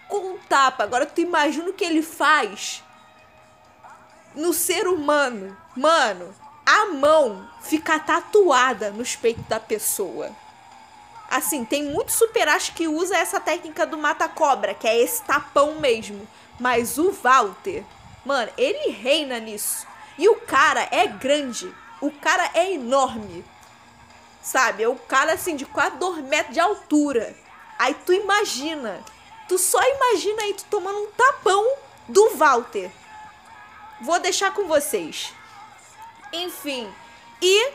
Com 0.08 0.34
um 0.34 0.38
tapa. 0.50 0.84
Agora 0.84 1.06
tu 1.06 1.22
imagina 1.22 1.70
o 1.70 1.74
que 1.74 1.86
ele 1.86 2.02
faz 2.02 2.84
no 4.36 4.54
ser 4.54 4.88
humano. 4.88 5.56
Mano, 5.76 6.34
a 6.66 6.88
mão 6.88 7.48
fica 7.62 8.00
tatuada 8.00 8.92
nos 8.92 9.16
peitos 9.16 9.46
da 9.48 9.60
pessoa. 9.60 10.32
Assim, 11.30 11.64
tem 11.64 11.84
muito 11.84 12.12
super 12.12 12.48
acho 12.50 12.74
que 12.74 12.88
usa 12.88 13.16
essa 13.16 13.40
técnica 13.40 13.86
do 13.86 13.98
mata-cobra, 13.98 14.74
que 14.74 14.88
é 14.88 15.00
esse 15.00 15.22
tapão 15.24 15.76
mesmo. 15.76 16.28
Mas 16.60 16.98
o 16.98 17.12
Walter, 17.12 17.84
mano, 18.26 18.52
ele 18.58 18.92
reina 18.92 19.40
nisso. 19.40 19.88
E 20.18 20.28
o 20.28 20.36
cara 20.36 20.88
é 20.92 21.08
grande. 21.08 21.74
O 22.02 22.12
cara 22.12 22.50
é 22.54 22.74
enorme. 22.74 23.46
Sabe? 24.42 24.84
É 24.84 24.90
o 24.90 24.96
cara 24.96 25.34
assim 25.34 25.56
de 25.56 25.66
quase 25.66 25.98
2 25.98 26.24
metros 26.26 26.54
de 26.54 26.60
altura. 26.60 27.36
Aí 27.78 27.94
tu 27.94 28.12
imagina. 28.12 29.04
Tu 29.48 29.58
só 29.58 29.80
imagina 29.82 30.44
aí 30.44 30.54
tu 30.54 30.66
tomando 30.66 30.98
um 30.98 31.12
tapão 31.12 31.66
do 32.08 32.36
Walter. 32.36 32.92
Vou 34.02 34.20
deixar 34.20 34.52
com 34.52 34.68
vocês. 34.68 35.32
Enfim. 36.34 36.92
E 37.42 37.72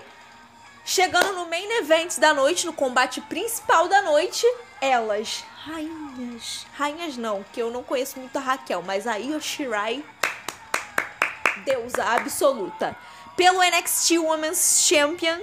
chegando 0.84 1.32
no 1.32 1.46
main 1.48 1.70
event 1.78 2.18
da 2.18 2.32
noite, 2.32 2.66
no 2.66 2.72
combate 2.72 3.20
principal 3.22 3.88
da 3.88 4.02
noite, 4.02 4.46
elas, 4.80 5.44
rainhas. 5.64 6.66
Rainhas 6.76 7.16
não, 7.16 7.44
que 7.52 7.60
eu 7.60 7.70
não 7.70 7.82
conheço 7.82 8.18
muito 8.18 8.36
a 8.36 8.40
Raquel, 8.40 8.82
mas 8.82 9.06
a 9.06 9.18
Io 9.18 9.40
Shirai, 9.40 10.04
deusa 11.64 12.04
absoluta. 12.04 12.96
Pelo 13.36 13.60
NXT 13.62 14.12
Women's 14.18 14.84
Champion, 14.86 15.38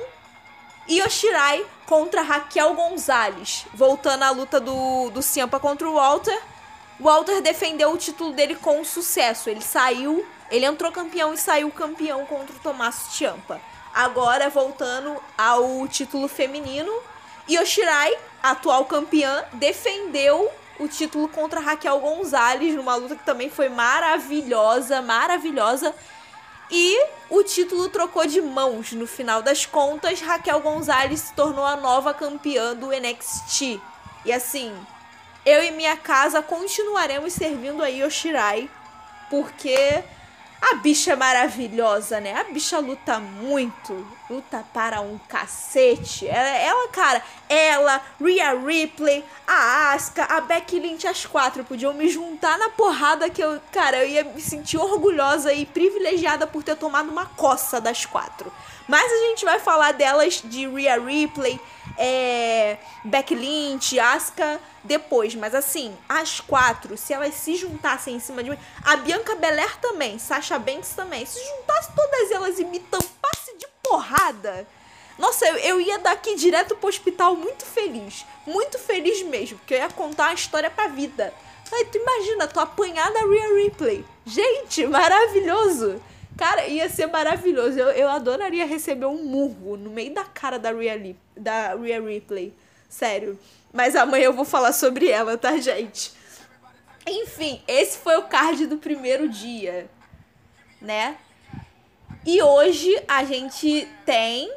Io 0.87 1.09
Shirai 1.09 1.65
contra 1.85 2.21
Raquel 2.21 2.73
Gonzalez. 2.73 3.65
Voltando 3.73 4.23
à 4.23 4.31
luta 4.31 4.59
do, 4.59 5.09
do 5.11 5.21
Ciampa 5.21 5.59
contra 5.59 5.87
o 5.87 5.93
Walter. 5.93 6.41
Walter 6.99 7.41
defendeu 7.41 7.91
o 7.91 7.97
título 7.97 8.33
dele 8.33 8.55
com 8.55 8.83
sucesso. 8.83 9.49
Ele 9.49 9.61
saiu 9.61 10.25
ele 10.53 10.67
entrou 10.67 10.91
campeão 10.91 11.33
e 11.33 11.37
saiu 11.37 11.71
campeão 11.71 12.27
contra 12.27 12.55
o 12.55 12.59
Tommaso 12.59 13.09
Ciampa. 13.09 13.59
Agora, 13.91 14.51
voltando 14.51 15.19
ao 15.35 15.87
título 15.87 16.27
feminino, 16.27 16.91
Yoshirai, 17.49 18.15
atual 18.43 18.85
campeã, 18.85 19.43
defendeu 19.53 20.47
o 20.79 20.87
título 20.87 21.27
contra 21.27 21.59
Raquel 21.59 21.99
Gonzalez, 21.99 22.75
numa 22.75 22.93
luta 22.93 23.15
que 23.15 23.25
também 23.25 23.49
foi 23.49 23.67
maravilhosa, 23.67 25.01
maravilhosa. 25.01 25.95
E 26.75 27.05
o 27.29 27.43
título 27.43 27.87
trocou 27.87 28.25
de 28.25 28.41
mãos. 28.41 28.93
No 28.93 29.05
final 29.05 29.43
das 29.43 29.63
contas, 29.63 30.19
Raquel 30.21 30.59
Gonzalez 30.59 31.19
se 31.19 31.33
tornou 31.33 31.63
a 31.63 31.75
nova 31.75 32.15
campeã 32.15 32.75
do 32.75 32.87
NXT. 32.87 33.79
E 34.25 34.33
assim, 34.33 34.75
eu 35.45 35.63
e 35.63 35.69
minha 35.69 35.95
casa 35.95 36.41
continuaremos 36.41 37.31
servindo 37.31 37.83
a 37.83 37.89
Yoshirai, 37.89 38.67
porque 39.29 40.03
a 40.59 40.75
bicha 40.77 41.11
é 41.11 41.15
maravilhosa, 41.15 42.19
né? 42.19 42.33
A 42.39 42.45
bicha 42.45 42.79
luta 42.79 43.19
muito. 43.19 44.07
Luta 44.29 44.63
para 44.73 45.01
um 45.01 45.17
cacete. 45.27 46.27
Ela, 46.27 46.49
ela 46.49 46.87
cara, 46.89 47.21
ela, 47.49 48.01
Rhea 48.19 48.53
Ripley, 48.53 49.23
a 49.45 49.91
Asuka, 49.93 50.23
a 50.23 50.41
Becky 50.41 50.79
Lynch, 50.79 51.05
as 51.07 51.25
quatro 51.25 51.63
podiam 51.63 51.93
me 51.93 52.07
juntar 52.09 52.57
na 52.57 52.69
porrada 52.69 53.29
que 53.29 53.41
eu, 53.41 53.59
cara, 53.71 53.97
eu 53.97 54.09
ia 54.09 54.23
me 54.23 54.41
sentir 54.41 54.77
orgulhosa 54.77 55.53
e 55.53 55.65
privilegiada 55.65 56.47
por 56.47 56.63
ter 56.63 56.75
tomado 56.75 57.09
uma 57.09 57.25
coça 57.25 57.81
das 57.81 58.05
quatro. 58.05 58.51
Mas 58.87 59.11
a 59.11 59.27
gente 59.27 59.45
vai 59.45 59.59
falar 59.59 59.93
delas 59.93 60.41
de 60.43 60.67
Rhea 60.67 60.99
Ripley, 60.99 61.59
é, 61.97 62.77
Becky 63.03 63.35
Lynch, 63.35 63.99
Asuka 63.99 64.59
depois. 64.83 65.35
Mas 65.35 65.55
assim, 65.55 65.95
as 66.07 66.39
quatro, 66.39 66.97
se 66.97 67.13
elas 67.13 67.33
se 67.35 67.55
juntassem 67.55 68.15
em 68.15 68.19
cima 68.19 68.43
de 68.43 68.49
mim. 68.49 68.57
A 68.83 68.97
Bianca 68.97 69.35
Belair 69.35 69.77
também, 69.77 70.19
Sasha 70.19 70.59
Banks 70.59 70.93
também. 70.95 71.25
Se 71.25 71.39
juntasse 71.39 71.91
todas 71.95 72.31
elas 72.31 72.59
e 72.59 72.65
me 72.65 72.79
tampasse 72.79 73.57
de 73.57 73.67
porrada. 73.83 74.65
Nossa, 75.17 75.45
eu, 75.45 75.57
eu 75.57 75.81
ia 75.81 75.99
daqui 75.99 76.35
direto 76.35 76.75
pro 76.75 76.89
hospital 76.89 77.35
muito 77.35 77.65
feliz. 77.65 78.25
Muito 78.47 78.79
feliz 78.79 79.21
mesmo, 79.23 79.57
porque 79.59 79.75
eu 79.75 79.79
ia 79.79 79.89
contar 79.89 80.29
uma 80.29 80.33
história 80.33 80.69
pra 80.69 80.87
vida. 80.87 81.33
Aí 81.71 81.85
tu 81.85 81.97
imagina, 81.97 82.47
tu 82.47 82.59
apanhar 82.59 83.11
da 83.11 83.21
Rhea 83.21 83.63
Ripley. 83.63 84.05
Gente, 84.25 84.85
maravilhoso. 84.87 86.01
Cara, 86.37 86.65
ia 86.67 86.89
ser 86.89 87.07
maravilhoso. 87.07 87.77
Eu, 87.77 87.89
eu 87.89 88.09
adoraria 88.09 88.65
receber 88.65 89.05
um 89.05 89.23
murro 89.23 89.77
no 89.77 89.89
meio 89.89 90.13
da 90.13 90.23
cara 90.23 90.57
da 90.57 90.71
Rhea, 90.71 91.15
da 91.37 91.75
Rhea 91.75 92.01
Ripley. 92.01 92.53
Sério. 92.89 93.37
Mas 93.71 93.95
amanhã 93.95 94.25
eu 94.25 94.33
vou 94.33 94.45
falar 94.45 94.71
sobre 94.71 95.09
ela, 95.09 95.37
tá, 95.37 95.57
gente? 95.57 96.11
Enfim, 97.07 97.61
esse 97.67 97.97
foi 97.97 98.17
o 98.17 98.23
card 98.23 98.65
do 98.65 98.77
primeiro 98.77 99.27
dia, 99.27 99.89
né? 100.81 101.17
E 102.25 102.41
hoje 102.41 103.03
a 103.07 103.25
gente 103.25 103.87
tem. 104.05 104.53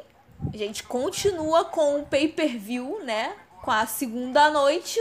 A 0.53 0.55
gente 0.55 0.83
continua 0.83 1.65
com 1.65 1.99
o 1.99 2.05
pay-per-view, 2.05 3.03
né? 3.03 3.35
Com 3.61 3.71
a 3.71 3.85
segunda 3.85 4.49
noite. 4.49 4.99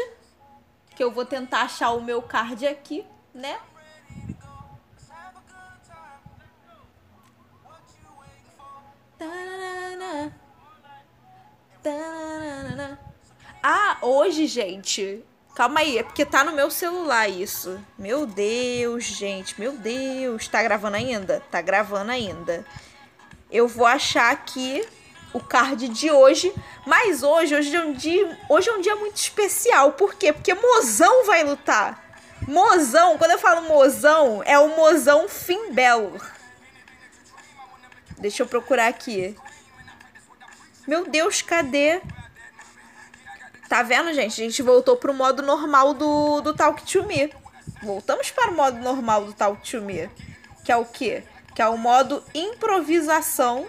Que 0.97 1.05
eu 1.05 1.11
vou 1.13 1.25
tentar 1.25 1.63
achar 1.63 1.91
o 1.91 2.03
meu 2.03 2.23
card 2.23 2.67
aqui, 2.67 3.07
né? 3.33 3.59
Ah, 13.63 13.99
hoje, 14.03 14.47
gente. 14.47 15.25
Calma 15.57 15.81
aí, 15.81 15.97
é 15.97 16.03
porque 16.03 16.27
tá 16.27 16.45
no 16.45 16.53
meu 16.53 16.71
celular 16.71 17.31
isso. 17.31 17.81
Meu 17.99 18.27
Deus, 18.27 19.05
gente, 19.05 19.59
meu 19.59 19.73
Deus. 19.73 20.47
Tá 20.47 20.62
gravando 20.62 20.99
ainda? 20.99 21.42
Tá 21.51 21.62
gravando 21.62 22.11
ainda. 22.11 22.62
Eu 23.51 23.66
vou 23.66 23.87
achar 23.87 24.31
aqui 24.31 24.87
o 25.33 25.40
card 25.40 25.88
de 25.88 26.11
hoje. 26.11 26.53
Mas 26.85 27.23
hoje, 27.23 27.55
hoje 27.55 27.75
é 27.75 27.81
um 27.81 27.95
dia, 27.95 28.38
hoje 28.51 28.69
é 28.69 28.73
um 28.75 28.83
dia 28.83 28.97
muito 28.97 29.16
especial. 29.16 29.92
Por 29.92 30.14
quê? 30.16 30.31
Porque 30.31 30.53
Mozão 30.53 31.25
vai 31.25 31.42
lutar. 31.42 32.05
Mozão, 32.47 33.16
quando 33.16 33.31
eu 33.31 33.38
falo 33.38 33.62
Mozão, 33.62 34.42
é 34.45 34.59
o 34.59 34.77
Mozão 34.77 35.27
Finn 35.27 35.73
Balor. 35.73 36.21
Deixa 38.19 38.42
eu 38.42 38.47
procurar 38.47 38.88
aqui. 38.88 39.35
Meu 40.87 41.07
Deus, 41.07 41.40
cadê? 41.40 42.03
Tá 43.69 43.83
vendo, 43.83 44.13
gente? 44.13 44.41
A 44.41 44.45
gente 44.45 44.63
voltou 44.63 44.97
pro 44.97 45.13
modo 45.13 45.43
normal 45.43 45.93
do, 45.93 46.41
do 46.41 46.55
Talk 46.55 46.83
to 46.85 47.05
Me. 47.05 47.33
Voltamos 47.83 48.31
para 48.31 48.51
o 48.51 48.55
modo 48.55 48.79
normal 48.79 49.25
do 49.25 49.33
Talk 49.33 49.61
to 49.69 49.83
Me. 49.83 50.09
Que 50.65 50.71
é 50.71 50.77
o 50.77 50.85
quê? 50.85 51.25
Que 51.55 51.63
é 51.63 51.69
o 51.69 51.77
modo 51.77 52.23
improvisação. 52.33 53.67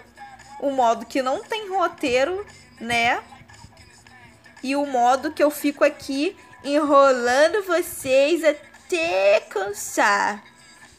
O 0.60 0.70
modo 0.70 1.04
que 1.04 1.20
não 1.20 1.42
tem 1.42 1.68
roteiro, 1.68 2.46
né? 2.80 3.22
E 4.62 4.76
o 4.76 4.86
modo 4.86 5.32
que 5.32 5.42
eu 5.42 5.50
fico 5.50 5.84
aqui 5.84 6.36
enrolando 6.64 7.64
vocês 7.64 8.44
até 8.44 9.40
cansar. 9.48 10.44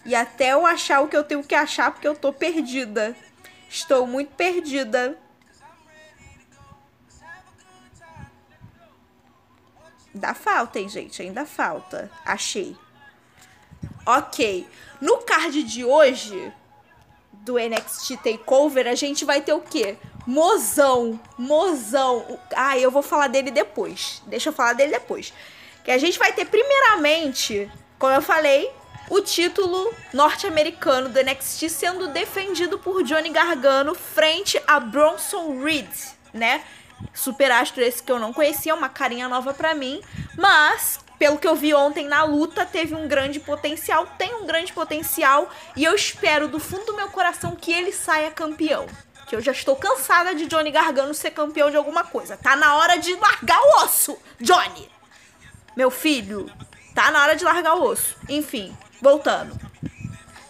E 0.06 0.14
até 0.16 0.54
eu 0.54 0.66
achar 0.66 1.02
o 1.02 1.08
que 1.08 1.16
eu 1.16 1.24
tenho 1.24 1.44
que 1.44 1.56
achar, 1.56 1.92
porque 1.92 2.08
eu 2.08 2.16
tô 2.16 2.34
perdida. 2.34 3.16
Estou 3.70 4.06
muito 4.08 4.34
perdida. 4.36 5.18
Dá 10.19 10.34
falta, 10.34 10.79
hein, 10.79 10.89
gente? 10.89 11.21
Ainda 11.21 11.45
falta. 11.45 12.12
Achei. 12.25 12.75
Ok. 14.05 14.67
No 14.99 15.19
card 15.19 15.63
de 15.63 15.86
hoje 15.86 16.53
do 17.32 17.55
NXT 17.58 18.17
Takeover, 18.17 18.86
a 18.88 18.95
gente 18.95 19.23
vai 19.23 19.41
ter 19.41 19.53
o 19.53 19.62
quê? 19.62 19.97
Mozão, 20.27 21.17
mozão. 21.38 22.39
Ah, 22.53 22.77
eu 22.77 22.91
vou 22.91 23.01
falar 23.01 23.27
dele 23.27 23.49
depois. 23.49 24.21
Deixa 24.27 24.49
eu 24.49 24.53
falar 24.53 24.73
dele 24.73 24.91
depois. 24.91 25.34
Que 25.86 25.91
a 25.91 25.97
gente 25.97 26.19
vai 26.19 26.34
ter, 26.34 26.45
primeiramente, 26.45 27.71
como 27.97 28.13
eu 28.13 28.21
falei, 28.21 28.69
o 29.10 29.21
título 29.21 29.93
norte-americano 30.13 31.08
do 31.08 31.23
NXT 31.23 31.69
sendo 31.69 32.10
defendido 32.10 32.77
por 32.77 33.03
Johnny 33.03 33.29
Gargano 33.29 33.95
frente 33.95 34.62
a 34.67 34.82
Bronson 34.82 35.63
Reed, 35.63 35.89
né? 36.34 36.62
Super 37.14 37.52
astro 37.52 37.82
esse 37.82 38.02
que 38.02 38.12
eu 38.12 38.20
não 38.20 38.34
conhecia, 38.34 38.74
uma 38.74 38.90
carinha 38.90 39.28
nova 39.28 39.54
pra 39.54 39.74
mim, 39.74 40.02
mas 40.38 41.00
pelo 41.20 41.38
que 41.38 41.48
eu 41.48 41.56
vi 41.56 41.74
ontem 41.74 42.08
na 42.08 42.24
luta, 42.24 42.66
teve 42.66 42.96
um 42.96 43.08
grande 43.08 43.42
potencial, 43.42 44.08
tem 44.18 44.34
um 44.36 44.46
grande 44.46 44.72
potencial 44.72 45.50
e 45.76 45.84
eu 45.84 45.94
espero 45.94 46.48
do 46.48 46.60
fundo 46.60 46.86
do 46.86 46.96
meu 46.96 47.10
coração 47.10 47.58
que 47.58 47.74
ele 47.74 47.92
saia 47.92 48.32
campeão. 48.32 48.88
Que 49.28 49.36
eu 49.36 49.42
já 49.42 49.52
estou 49.52 49.76
cansada 49.76 50.34
de 50.34 50.46
Johnny 50.46 50.72
Gargano 50.72 51.14
ser 51.14 51.32
campeão 51.32 51.70
de 51.70 51.76
alguma 51.76 52.06
coisa. 52.06 52.38
Tá 52.38 52.56
na 52.56 52.76
hora 52.78 52.98
de 52.98 53.14
largar 53.16 53.60
o 53.60 53.84
osso, 53.84 54.18
Johnny. 54.40 54.90
Meu 55.76 55.92
filho, 55.92 56.50
tá 56.96 57.12
na 57.12 57.22
hora 57.22 57.36
de 57.36 57.44
largar 57.44 57.76
o 57.76 57.84
osso. 57.84 58.16
Enfim, 58.28 58.76
voltando. 59.02 59.60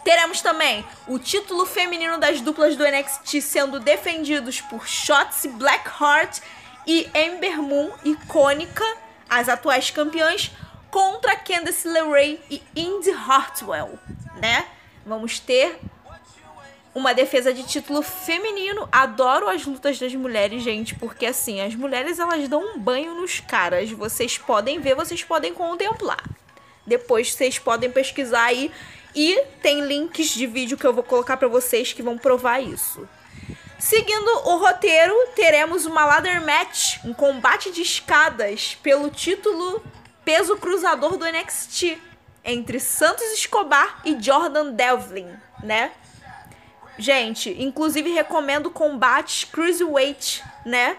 Teremos 0.10 0.41
também 0.41 0.84
o 1.08 1.19
título 1.19 1.67
feminino 1.67 2.17
das 2.17 2.41
duplas 2.41 2.76
do 2.76 2.84
NXT 2.84 3.41
sendo 3.43 3.80
defendidos 3.80 4.60
por 4.60 4.88
Shotzi 4.88 5.50
Blackheart 5.50 6.39
e 6.88 7.08
Ember 7.13 7.62
Moon, 7.62 7.91
icônica, 8.04 8.84
as 9.30 9.48
atuais 9.48 9.91
campeãs, 9.91 10.50
contra 10.89 11.36
Candice 11.36 11.88
LeRae 11.88 12.41
e 12.50 12.60
Indy 12.76 13.12
Hartwell, 13.12 14.00
né? 14.41 14.65
Vamos 15.06 15.38
ter 15.38 15.80
uma 16.95 17.13
defesa 17.13 17.54
de 17.54 17.62
título 17.62 18.02
feminino. 18.02 18.89
Adoro 18.91 19.48
as 19.48 19.63
lutas 19.63 20.00
das 20.00 20.15
mulheres, 20.15 20.63
gente, 20.63 20.95
porque 20.95 21.28
assim, 21.28 21.62
as 21.62 21.76
mulheres 21.76 22.17
elas 22.17 22.50
dão 22.50 22.63
um 22.63 22.80
banho 22.80 23.13
nos 23.13 23.41
caras. 23.41 23.91
Vocês 23.91 24.39
podem 24.39 24.80
ver, 24.80 24.95
vocês 24.95 25.24
podem 25.24 25.54
contemplar. 25.54 26.24
Depois 26.89 27.32
vocês 27.32 27.60
podem 27.60 27.91
pesquisar 27.91 28.45
aí 28.45 28.71
e 29.15 29.41
tem 29.62 29.82
links 29.82 30.30
de 30.30 30.47
vídeo 30.47 30.78
que 30.78 30.86
eu 30.86 30.93
vou 30.93 31.04
colocar 31.04 31.38
para 31.38 31.47
vocês 31.47 31.93
que 31.93 32.02
vão 32.02 32.17
provar 32.17 32.60
isso. 32.60 33.08
Seguindo 33.78 34.28
o 34.49 34.58
roteiro, 34.58 35.13
teremos 35.36 35.86
uma 35.86 36.04
ladder 36.04 36.43
match, 36.43 36.97
um 37.06 37.13
combate 37.13 37.71
de 37.71 37.84
escadas 37.84 38.75
pelo 38.82 39.10
título 39.10 39.82
peso 40.25 40.58
cruzador 40.58 41.15
do 41.15 41.25
NXT 41.25 41.97
entre 42.43 42.80
Santos 42.80 43.25
Escobar 43.34 44.02
e 44.04 44.21
Jordan 44.21 44.71
Devlin, 44.71 45.30
né? 45.63 45.91
Gente, 46.97 47.56
inclusive 47.62 48.12
recomendo 48.12 48.69
combates 48.71 49.45
cruiserweight, 49.45 50.43
né? 50.65 50.97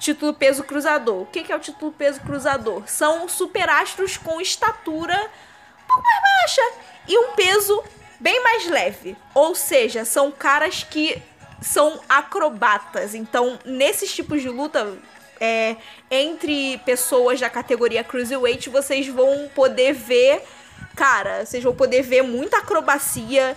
Título 0.00 0.32
peso 0.34 0.64
cruzador. 0.64 1.22
O 1.22 1.26
que 1.26 1.52
é 1.52 1.54
o 1.54 1.60
título 1.60 1.92
peso 1.92 2.20
cruzador? 2.22 2.82
São 2.88 3.28
superastros 3.28 4.16
com 4.16 4.40
estatura 4.40 5.14
um 5.14 5.86
pouco 5.86 6.02
mais 6.02 6.22
baixa 6.22 6.62
e 7.06 7.18
um 7.18 7.32
peso 7.32 7.84
bem 8.18 8.42
mais 8.42 8.66
leve. 8.66 9.16
Ou 9.34 9.54
seja, 9.54 10.04
são 10.04 10.32
caras 10.32 10.82
que 10.82 11.22
são 11.60 12.00
acrobatas. 12.08 13.14
Então, 13.14 13.58
nesses 13.64 14.12
tipos 14.14 14.40
de 14.40 14.48
luta, 14.48 14.96
é, 15.38 15.76
entre 16.10 16.78
pessoas 16.78 17.38
da 17.38 17.50
categoria 17.50 18.02
Cruiserweight, 18.02 18.70
vocês 18.70 19.06
vão 19.06 19.50
poder 19.54 19.92
ver. 19.92 20.42
Cara, 20.96 21.44
vocês 21.44 21.62
vão 21.62 21.74
poder 21.74 22.02
ver 22.02 22.22
muita 22.22 22.58
acrobacia. 22.58 23.56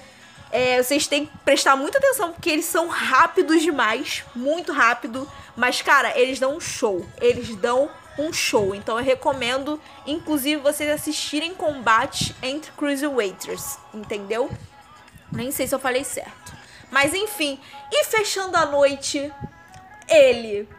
É, 0.54 0.84
vocês 0.84 1.08
têm 1.08 1.26
que 1.26 1.36
prestar 1.40 1.76
muita 1.76 1.98
atenção 1.98 2.32
porque 2.32 2.52
eles 2.52 2.66
são 2.66 2.88
rápidos 2.88 3.64
demais, 3.64 4.24
muito 4.36 4.72
rápido. 4.72 5.28
Mas, 5.58 5.82
cara, 5.82 6.16
eles 6.16 6.40
dão 6.40 6.58
um 6.58 6.60
show. 6.60 7.04
Eles 7.20 7.56
dão 7.56 7.90
um 8.20 8.32
show. 8.32 8.76
Então 8.76 9.00
eu 9.00 9.04
recomendo, 9.04 9.82
inclusive, 10.06 10.62
vocês 10.62 10.88
assistirem 10.92 11.56
combate 11.56 12.36
entre 12.44 12.72
Cruiserweighters, 12.74 13.80
entendeu? 13.92 14.48
Nem 15.32 15.52
sei 15.52 15.66
se 15.66 15.74
eu 15.74 15.80
falei 15.80 16.04
certo. 16.04 16.54
Mas 16.92 17.16
enfim, 17.16 17.60
e 17.92 18.04
fechando 18.04 18.56
a 18.56 18.68
noite, 18.68 19.34
ele, 20.08 20.70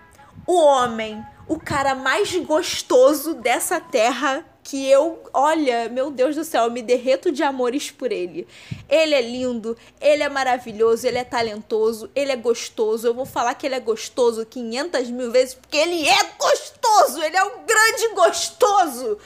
o 0.47 0.55
homem, 0.55 1.21
o 1.49 1.59
cara 1.59 1.97
mais 1.97 2.33
gostoso 2.37 3.35
dessa 3.35 3.81
terra 3.81 4.45
que 4.65 4.91
eu, 4.91 5.23
olha, 5.35 5.91
meu 5.91 6.11
Deus 6.11 6.35
do 6.35 6.43
céu, 6.43 6.65
eu 6.65 6.71
me 6.71 6.81
derreto 6.81 7.31
de 7.31 7.43
amores 7.43 7.91
por 7.91 8.11
ele. 8.11 8.49
Ele 8.89 9.15
é 9.15 9.21
lindo, 9.21 9.77
ele 10.01 10.23
é 10.23 10.29
maravilhoso, 10.29 11.07
ele 11.07 11.19
é 11.19 11.25
talentoso, 11.25 12.11
ele 12.15 12.33
é 12.33 12.37
gostoso. 12.37 13.07
Eu 13.07 13.13
vou 13.13 13.27
falar 13.27 13.55
que 13.55 13.67
ele 13.67 13.75
é 13.75 13.81
gostoso 13.81 14.45
500 14.47 15.11
mil 15.11 15.31
vezes 15.31 15.55
porque 15.55 15.77
ele 15.77 16.09
é 16.09 16.25
gostoso, 16.39 17.23
ele 17.23 17.37
é 17.37 17.45
um 17.45 17.67
grande 17.67 18.15
gostoso. 18.15 19.19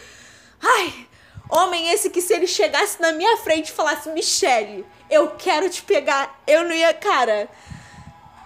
Ai, 0.60 1.06
homem 1.48 1.88
esse 1.92 2.10
que 2.10 2.20
se 2.20 2.34
ele 2.34 2.48
chegasse 2.48 3.00
na 3.00 3.12
minha 3.12 3.36
frente 3.36 3.68
e 3.68 3.72
falasse, 3.72 4.10
Michele, 4.10 4.84
eu 5.08 5.30
quero 5.38 5.70
te 5.70 5.82
pegar, 5.82 6.42
eu 6.48 6.64
não 6.64 6.72
ia, 6.72 6.92
cara 6.92 7.48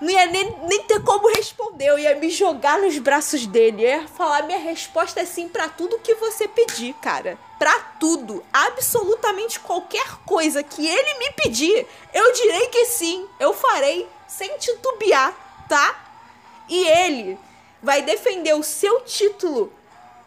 não 0.03 0.11
ia 0.11 0.27
nem, 0.27 0.51
nem 0.63 0.83
ter 0.83 1.01
como 1.05 1.29
responder. 1.29 1.87
Eu 1.87 1.97
ia 1.97 2.17
me 2.17 2.29
jogar 2.29 2.81
nos 2.81 2.99
braços 2.99 3.47
dele. 3.47 3.85
Eu 3.85 4.01
ia 4.01 4.09
falar: 4.09 4.43
minha 4.43 4.59
resposta 4.59 5.21
é 5.21 5.25
sim 5.25 5.49
para 5.49 5.69
tudo 5.69 6.01
que 6.01 6.17
você 6.17 6.49
pedir, 6.49 6.93
cara. 6.95 7.39
Pra 7.57 7.73
tudo. 8.01 8.45
Absolutamente 8.53 9.61
qualquer 9.61 10.17
coisa 10.27 10.61
que 10.61 10.85
ele 10.85 11.19
me 11.21 11.31
pedir, 11.35 11.87
eu 12.13 12.33
direi 12.33 12.67
que 12.67 12.85
sim. 12.87 13.29
Eu 13.39 13.55
farei 13.55 14.09
sem 14.27 14.59
titubear, 14.59 15.33
tá? 15.69 16.05
E 16.69 16.85
ele 16.85 17.39
vai 17.81 18.03
defender 18.03 18.55
o 18.55 18.63
seu 18.65 19.03
título 19.03 19.73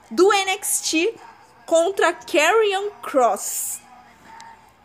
do 0.10 0.30
NXT 0.30 1.20
contra 1.66 2.14
Karrion 2.14 2.92
Cross. 3.02 3.82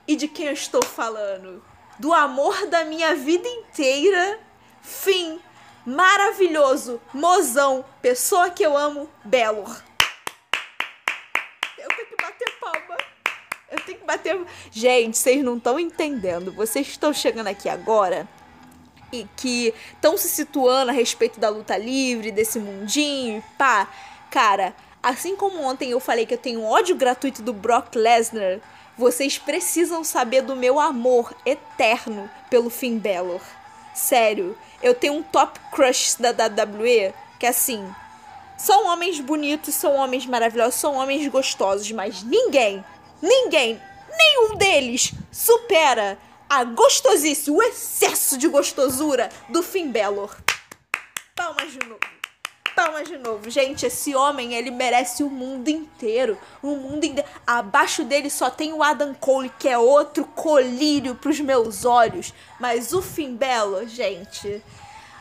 E 0.09 0.16
de 0.16 0.26
quem 0.26 0.46
eu 0.46 0.53
estou 0.53 0.85
falando? 0.85 1.62
Do 1.96 2.12
amor 2.12 2.66
da 2.66 2.85
minha 2.85 3.14
vida 3.14 3.46
inteira 3.46 4.49
fim, 4.81 5.40
maravilhoso, 5.85 7.01
mozão, 7.12 7.85
pessoa 8.03 8.51
que 8.51 8.62
eu 8.62 8.77
amo, 8.77 9.09
Belor. 9.25 9.83
Eu 11.79 11.88
tenho 11.88 12.09
que 12.09 12.16
bater 12.23 12.59
palma. 12.61 12.97
Eu 13.71 13.81
tenho 13.81 13.99
que 13.99 14.05
bater. 14.05 14.40
Gente, 14.71 15.16
vocês 15.16 15.43
não 15.43 15.57
estão 15.57 15.79
entendendo. 15.79 16.53
Vocês 16.53 16.88
estão 16.88 17.12
chegando 17.12 17.47
aqui 17.47 17.69
agora 17.69 18.29
e 19.12 19.27
que 19.37 19.75
estão 19.93 20.16
se 20.16 20.29
situando 20.29 20.90
a 20.90 20.95
respeito 20.95 21.40
da 21.40 21.49
luta 21.49 21.77
livre, 21.77 22.31
desse 22.31 22.59
mundinho, 22.59 23.43
pá. 23.59 23.88
Cara, 24.31 24.75
assim 25.03 25.35
como 25.35 25.62
ontem 25.62 25.90
eu 25.90 26.01
falei 26.01 26.27
que 26.27 26.35
eu 26.35 26.38
tenho 26.38 26.62
ódio 26.62 26.95
gratuito 26.95 27.43
do 27.43 27.53
Brock 27.53 27.97
Lesnar, 27.97 28.61
vocês 28.97 29.38
precisam 29.38 30.05
saber 30.05 30.43
do 30.43 30.55
meu 30.55 30.79
amor 30.79 31.35
eterno 31.45 32.31
pelo 32.49 32.71
Finn 32.71 32.99
Balor. 32.99 33.40
Sério, 33.95 34.57
eu 34.83 34.95
tenho 34.95 35.14
um 35.14 35.23
top 35.23 35.59
crush 35.73 36.16
da 36.19 36.31
WWE 36.31 37.14
que 37.38 37.47
é 37.47 37.49
assim. 37.49 37.85
São 38.59 38.87
homens 38.87 39.19
bonitos, 39.19 39.75
são 39.75 39.95
homens 39.95 40.27
maravilhosos, 40.27 40.79
são 40.79 40.95
homens 40.95 41.27
gostosos, 41.29 41.90
mas 41.93 42.23
ninguém, 42.23 42.85
ninguém, 43.23 43.81
nenhum 44.11 44.57
deles 44.57 45.12
supera 45.33 46.19
a 46.49 46.62
gostosice, 46.64 47.51
o 47.51 47.62
excesso 47.62 48.37
de 48.37 48.49
gostosura 48.49 49.31
do 49.49 49.62
Finn 49.62 49.90
Balor. 49.90 50.37
Palmas 51.35 51.73
de 51.73 51.79
novo 51.87 52.19
palmas 52.81 53.07
de 53.07 53.19
novo. 53.19 53.51
Gente, 53.51 53.85
esse 53.85 54.14
homem, 54.14 54.55
ele 54.55 54.71
merece 54.71 55.23
o 55.23 55.29
mundo 55.29 55.69
inteiro. 55.69 56.38
O 56.62 56.69
mundo 56.69 57.05
inteiro. 57.05 57.29
Abaixo 57.47 58.05
dele 58.05 58.31
só 58.31 58.49
tem 58.49 58.73
o 58.73 58.83
Adam 58.83 59.12
Cole, 59.12 59.53
que 59.59 59.69
é 59.69 59.77
outro 59.77 60.25
colírio 60.25 61.14
pros 61.14 61.38
meus 61.40 61.85
olhos. 61.85 62.33
Mas 62.59 62.95
o 62.95 63.03
Belo, 63.37 63.87
gente. 63.87 64.62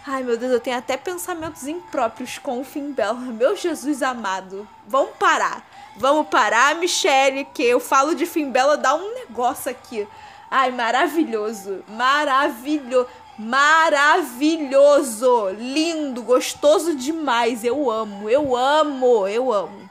Ai, 0.07 0.23
meu 0.23 0.37
Deus, 0.37 0.53
eu 0.53 0.59
tenho 0.61 0.77
até 0.77 0.95
pensamentos 0.95 1.67
impróprios 1.67 2.37
com 2.37 2.61
o 2.61 2.65
Belo. 2.93 3.19
Meu 3.19 3.57
Jesus 3.57 4.01
amado. 4.01 4.65
Vamos 4.87 5.11
parar. 5.19 5.67
Vamos 5.97 6.29
parar, 6.29 6.75
Michelle, 6.75 7.43
que 7.53 7.63
eu 7.63 7.81
falo 7.81 8.15
de 8.15 8.25
Belo, 8.25 8.77
dá 8.77 8.95
um 8.95 9.15
negócio 9.15 9.69
aqui. 9.69 10.07
Ai, 10.49 10.71
maravilhoso. 10.71 11.83
Maravilhoso 11.89 13.07
maravilhoso, 13.39 15.49
lindo, 15.51 16.21
gostoso 16.21 16.93
demais. 16.93 17.63
Eu 17.63 17.89
amo, 17.89 18.29
eu 18.29 18.53
amo, 18.55 19.27
eu 19.27 19.51
amo. 19.53 19.89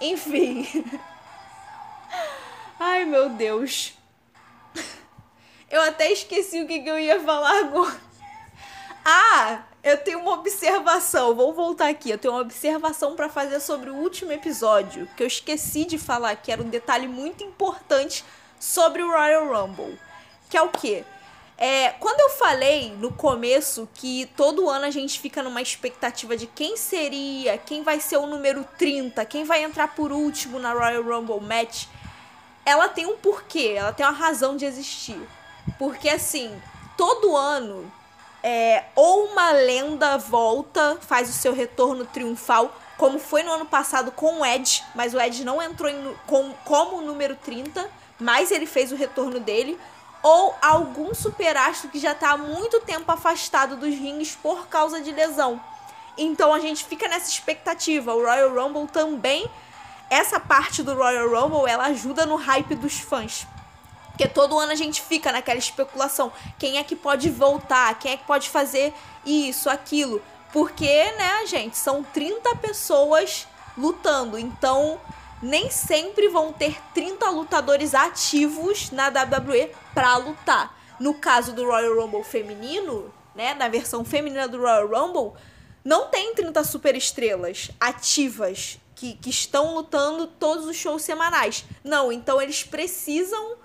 Enfim. 0.00 0.66
Ai, 2.78 3.04
meu 3.04 3.30
Deus. 3.30 3.94
Eu 5.68 5.82
até 5.82 6.12
esqueci 6.12 6.62
o 6.62 6.68
que, 6.68 6.88
eu 6.88 6.98
ia 6.98 7.20
falar 7.20 7.58
agora. 7.58 8.00
Ah, 9.04 9.62
eu 9.82 9.98
tenho 9.98 10.20
uma 10.20 10.34
observação. 10.34 11.34
Vou 11.34 11.52
voltar 11.52 11.88
aqui. 11.88 12.10
Eu 12.10 12.18
tenho 12.18 12.34
uma 12.34 12.42
observação 12.42 13.16
para 13.16 13.28
fazer 13.28 13.58
sobre 13.58 13.90
o 13.90 13.96
último 13.96 14.30
episódio, 14.30 15.08
que 15.16 15.22
eu 15.22 15.26
esqueci 15.26 15.84
de 15.84 15.98
falar, 15.98 16.36
que 16.36 16.52
era 16.52 16.62
um 16.62 16.70
detalhe 16.70 17.08
muito 17.08 17.42
importante 17.42 18.24
sobre 18.60 19.02
o 19.02 19.10
Royal 19.10 19.48
Rumble. 19.48 19.98
Que 20.48 20.56
é 20.56 20.62
o 20.62 20.68
quê? 20.68 21.04
É, 21.60 21.90
quando 21.98 22.20
eu 22.20 22.30
falei 22.38 22.92
no 23.00 23.12
começo 23.12 23.88
que 23.94 24.26
todo 24.36 24.70
ano 24.70 24.84
a 24.84 24.90
gente 24.90 25.18
fica 25.18 25.42
numa 25.42 25.60
expectativa 25.60 26.36
de 26.36 26.46
quem 26.46 26.76
seria, 26.76 27.58
quem 27.58 27.82
vai 27.82 27.98
ser 27.98 28.16
o 28.16 28.26
número 28.26 28.64
30, 28.78 29.24
quem 29.24 29.42
vai 29.42 29.64
entrar 29.64 29.88
por 29.88 30.12
último 30.12 30.60
na 30.60 30.72
Royal 30.72 31.02
Rumble 31.02 31.40
Match, 31.40 31.86
ela 32.64 32.88
tem 32.88 33.06
um 33.06 33.16
porquê, 33.16 33.74
ela 33.76 33.92
tem 33.92 34.06
uma 34.06 34.12
razão 34.12 34.56
de 34.56 34.64
existir. 34.64 35.20
Porque 35.80 36.08
assim, 36.08 36.56
todo 36.96 37.36
ano 37.36 37.90
é, 38.40 38.84
ou 38.94 39.24
uma 39.24 39.50
lenda 39.50 40.16
volta, 40.16 40.96
faz 41.00 41.28
o 41.28 41.32
seu 41.32 41.52
retorno 41.52 42.04
triunfal, 42.04 42.72
como 42.96 43.18
foi 43.18 43.42
no 43.42 43.50
ano 43.50 43.66
passado 43.66 44.12
com 44.12 44.40
o 44.40 44.46
Edge, 44.46 44.84
mas 44.94 45.12
o 45.12 45.20
Edge 45.20 45.44
não 45.44 45.60
entrou 45.60 45.90
em, 45.90 46.14
com, 46.24 46.52
como 46.64 47.00
número 47.00 47.34
30, 47.34 47.88
mas 48.20 48.52
ele 48.52 48.66
fez 48.66 48.92
o 48.92 48.96
retorno 48.96 49.40
dele 49.40 49.76
ou 50.22 50.56
algum 50.60 51.14
superastro 51.14 51.88
que 51.88 51.98
já 51.98 52.12
está 52.12 52.30
há 52.30 52.36
muito 52.36 52.80
tempo 52.80 53.10
afastado 53.10 53.76
dos 53.76 53.94
rings 53.94 54.36
por 54.36 54.66
causa 54.68 55.00
de 55.00 55.12
lesão. 55.12 55.60
Então 56.16 56.52
a 56.52 56.58
gente 56.58 56.84
fica 56.84 57.08
nessa 57.08 57.30
expectativa. 57.30 58.14
O 58.14 58.22
Royal 58.22 58.52
Rumble 58.52 58.88
também, 58.88 59.48
essa 60.10 60.40
parte 60.40 60.82
do 60.82 60.94
Royal 60.94 61.28
Rumble, 61.28 61.70
ela 61.70 61.86
ajuda 61.86 62.26
no 62.26 62.36
hype 62.36 62.74
dos 62.74 62.98
fãs. 62.98 63.46
Porque 64.08 64.26
todo 64.26 64.58
ano 64.58 64.72
a 64.72 64.74
gente 64.74 65.00
fica 65.00 65.30
naquela 65.30 65.60
especulação. 65.60 66.32
Quem 66.58 66.78
é 66.78 66.82
que 66.82 66.96
pode 66.96 67.30
voltar? 67.30 67.96
Quem 68.00 68.12
é 68.12 68.16
que 68.16 68.24
pode 68.24 68.50
fazer 68.50 68.92
isso, 69.24 69.70
aquilo? 69.70 70.20
Porque, 70.52 71.12
né, 71.12 71.46
gente, 71.46 71.76
são 71.76 72.02
30 72.02 72.56
pessoas 72.56 73.46
lutando. 73.76 74.36
Então, 74.36 74.98
nem 75.42 75.70
sempre 75.70 76.28
vão 76.28 76.52
ter 76.52 76.80
30 76.92 77.30
lutadores 77.30 77.94
ativos 77.94 78.90
na 78.90 79.08
WWE 79.08 79.70
para 79.94 80.16
lutar. 80.16 80.76
No 80.98 81.14
caso 81.14 81.52
do 81.52 81.64
Royal 81.64 81.94
Rumble 81.94 82.24
feminino, 82.24 83.12
né, 83.34 83.54
na 83.54 83.68
versão 83.68 84.04
feminina 84.04 84.48
do 84.48 84.58
Royal 84.58 84.88
Rumble, 84.88 85.40
não 85.84 86.08
tem 86.08 86.34
30 86.34 86.64
superestrelas 86.64 87.70
ativas 87.78 88.78
que, 88.94 89.14
que 89.14 89.30
estão 89.30 89.74
lutando 89.74 90.26
todos 90.26 90.66
os 90.66 90.76
shows 90.76 91.02
semanais. 91.02 91.64
Não, 91.84 92.10
então 92.10 92.42
eles 92.42 92.64
precisam 92.64 93.56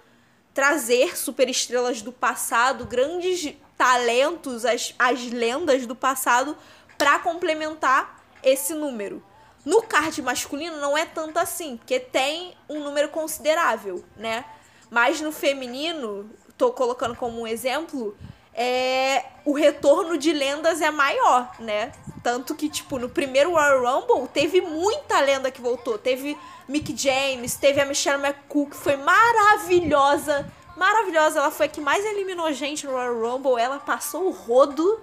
trazer 0.54 1.18
superestrelas 1.18 2.04
do 2.04 2.12
passado, 2.12 2.86
grandes 2.86 3.56
talentos, 3.76 4.64
as, 4.64 4.94
as 5.00 5.24
lendas 5.32 5.88
do 5.88 5.96
passado, 5.96 6.56
para 6.98 7.18
complementar 7.18 8.24
esse 8.44 8.76
número. 8.76 9.24
No 9.66 9.82
card 9.82 10.22
masculino 10.22 10.78
não 10.78 10.98
é 10.98 11.06
tanto 11.06 11.40
assim, 11.40 11.78
porque 11.78 12.00
tem 12.00 12.54
um 12.68 12.80
número 12.84 13.10
considerável, 13.10 14.04
né? 14.18 14.44
Mas 14.90 15.22
no 15.22 15.32
feminino, 15.32 16.30
tô 16.58 16.72
colocando 16.72 17.16
como 17.16 17.42
um 17.42 17.48
exemplo, 17.48 18.16
é 18.54 19.26
o 19.46 19.54
retorno 19.54 20.18
de 20.18 20.32
lendas 20.32 20.82
é 20.82 20.92
maior, 20.92 21.54
né? 21.60 21.92
Tanto 22.22 22.56
que, 22.56 22.70
tipo, 22.70 22.98
no 22.98 23.10
primeiro 23.10 23.52
Royal 23.52 24.02
Rumble 24.02 24.28
teve 24.30 24.62
muita 24.62 25.20
lenda 25.20 25.52
que 25.52 25.62
voltou. 25.62 25.98
Teve 25.98 26.38
Mick 26.68 26.96
James, 26.96 27.56
teve 27.56 27.82
a 27.82 27.86
Michelle 27.86 28.22
McCool, 28.22 28.70
que 28.70 28.78
foi 28.78 28.96
maravilhosa. 28.96 30.50
Maravilhosa, 30.78 31.40
ela 31.40 31.52
foi 31.52 31.66
a 31.66 31.70
que 31.70 31.82
mais 31.82 32.06
eliminou 32.06 32.52
gente 32.54 32.86
no 32.86 32.94
Royal 32.94 33.20
Rumble. 33.20 33.62
Ela 33.62 33.80
passou 33.80 34.28
o 34.28 34.32
rodo. 34.32 35.02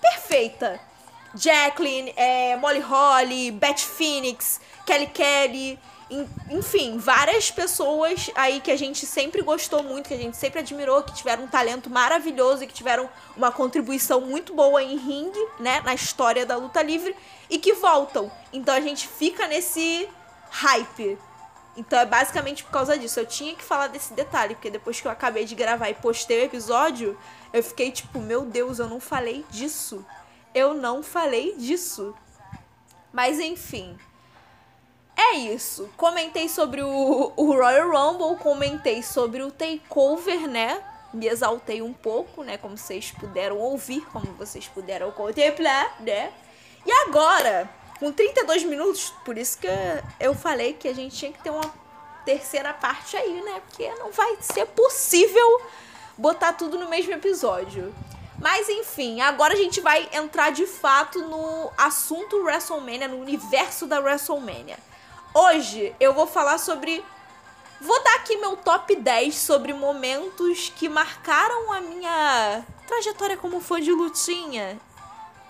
Perfeita. 0.00 0.80
Jacqueline, 1.34 2.12
é, 2.16 2.56
Molly 2.56 2.80
Holly, 2.80 3.50
Beth 3.50 3.78
Phoenix, 3.78 4.60
Kelly 4.84 5.06
Kelly, 5.06 5.78
enfim, 6.50 6.98
várias 6.98 7.50
pessoas 7.50 8.30
aí 8.34 8.60
que 8.60 8.70
a 8.70 8.76
gente 8.76 9.06
sempre 9.06 9.42
gostou 9.42 9.82
muito, 9.82 10.08
que 10.08 10.14
a 10.14 10.18
gente 10.18 10.36
sempre 10.36 10.58
admirou, 10.58 11.02
que 11.02 11.14
tiveram 11.14 11.44
um 11.44 11.48
talento 11.48 11.88
maravilhoso 11.88 12.64
e 12.64 12.66
que 12.66 12.74
tiveram 12.74 13.08
uma 13.36 13.52
contribuição 13.52 14.20
muito 14.20 14.52
boa 14.52 14.82
em 14.82 14.96
ringue, 14.96 15.38
né, 15.60 15.80
na 15.82 15.94
história 15.94 16.44
da 16.44 16.56
luta 16.56 16.82
livre 16.82 17.14
e 17.48 17.58
que 17.58 17.74
voltam. 17.74 18.30
Então 18.52 18.74
a 18.74 18.80
gente 18.80 19.06
fica 19.06 19.46
nesse 19.46 20.08
hype. 20.50 21.16
Então 21.76 21.98
é 21.98 22.04
basicamente 22.04 22.64
por 22.64 22.72
causa 22.72 22.98
disso. 22.98 23.20
Eu 23.20 23.26
tinha 23.26 23.54
que 23.54 23.62
falar 23.62 23.86
desse 23.86 24.12
detalhe, 24.12 24.56
porque 24.56 24.70
depois 24.70 25.00
que 25.00 25.06
eu 25.06 25.12
acabei 25.12 25.44
de 25.44 25.54
gravar 25.54 25.88
e 25.88 25.94
postei 25.94 26.40
o 26.40 26.44
episódio, 26.44 27.16
eu 27.52 27.62
fiquei 27.62 27.92
tipo, 27.92 28.18
meu 28.18 28.44
Deus, 28.44 28.80
eu 28.80 28.88
não 28.88 28.98
falei 28.98 29.44
disso 29.48 30.04
eu 30.54 30.74
não 30.74 31.02
falei 31.02 31.54
disso. 31.56 32.14
Mas 33.12 33.38
enfim. 33.38 33.98
É 35.16 35.34
isso. 35.36 35.90
Comentei 35.96 36.48
sobre 36.48 36.82
o, 36.82 37.32
o 37.36 37.52
Royal 37.52 37.90
Rumble, 37.90 38.36
comentei 38.42 39.02
sobre 39.02 39.42
o 39.42 39.50
Takeover, 39.50 40.48
né? 40.48 40.82
Me 41.12 41.26
exaltei 41.26 41.82
um 41.82 41.92
pouco, 41.92 42.42
né? 42.42 42.56
Como 42.56 42.78
vocês 42.78 43.10
puderam 43.10 43.58
ouvir, 43.58 44.00
como 44.12 44.26
vocês 44.34 44.66
puderam 44.68 45.10
contemplar, 45.12 46.00
né? 46.00 46.32
E 46.86 46.90
agora, 47.06 47.68
com 47.98 48.10
32 48.10 48.64
minutos, 48.64 49.12
por 49.24 49.36
isso 49.36 49.58
que 49.58 49.68
eu 50.18 50.34
falei 50.34 50.72
que 50.72 50.88
a 50.88 50.94
gente 50.94 51.14
tinha 51.14 51.32
que 51.32 51.42
ter 51.42 51.50
uma 51.50 51.70
terceira 52.24 52.72
parte 52.72 53.16
aí, 53.16 53.42
né? 53.42 53.60
Porque 53.66 53.92
não 53.96 54.10
vai 54.12 54.38
ser 54.40 54.66
possível 54.66 55.60
botar 56.16 56.54
tudo 56.54 56.78
no 56.78 56.88
mesmo 56.88 57.12
episódio. 57.12 57.94
Mas 58.40 58.68
enfim, 58.70 59.20
agora 59.20 59.52
a 59.52 59.56
gente 59.56 59.80
vai 59.80 60.08
entrar 60.12 60.50
de 60.50 60.66
fato 60.66 61.20
no 61.20 61.70
assunto 61.76 62.42
WrestleMania, 62.42 63.06
no 63.06 63.20
universo 63.20 63.86
da 63.86 64.00
WrestleMania. 64.00 64.78
Hoje 65.34 65.94
eu 66.00 66.14
vou 66.14 66.26
falar 66.26 66.58
sobre. 66.58 67.04
Vou 67.80 68.02
dar 68.02 68.16
aqui 68.16 68.36
meu 68.36 68.56
top 68.56 68.94
10 68.96 69.34
sobre 69.34 69.72
momentos 69.72 70.72
que 70.74 70.88
marcaram 70.88 71.72
a 71.72 71.80
minha 71.80 72.64
trajetória 72.86 73.36
como 73.36 73.60
fã 73.60 73.80
de 73.80 73.92
lutinha 73.92 74.78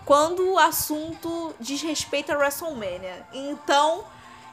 quando 0.05 0.49
o 0.49 0.59
assunto 0.59 1.55
diz 1.59 1.83
respeito 1.83 2.31
a 2.33 2.37
WrestleMania. 2.37 3.27
Então, 3.33 4.05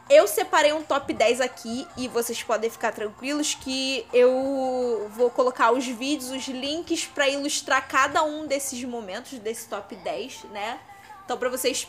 eu 0.09 0.27
separei 0.27 0.73
um 0.73 0.83
top 0.83 1.13
10 1.13 1.41
aqui 1.41 1.87
e 1.97 2.07
vocês 2.07 2.41
podem 2.41 2.69
ficar 2.69 2.91
tranquilos 2.91 3.55
que 3.55 4.05
eu 4.13 5.09
vou 5.13 5.29
colocar 5.29 5.71
os 5.71 5.85
vídeos, 5.85 6.31
os 6.31 6.47
links 6.47 7.05
para 7.05 7.27
ilustrar 7.27 7.87
cada 7.87 8.23
um 8.23 8.45
desses 8.47 8.83
momentos 8.83 9.37
desse 9.39 9.67
top 9.67 9.95
10, 9.95 10.45
né? 10.45 10.79
Então 11.25 11.37
para 11.37 11.49
vocês 11.49 11.87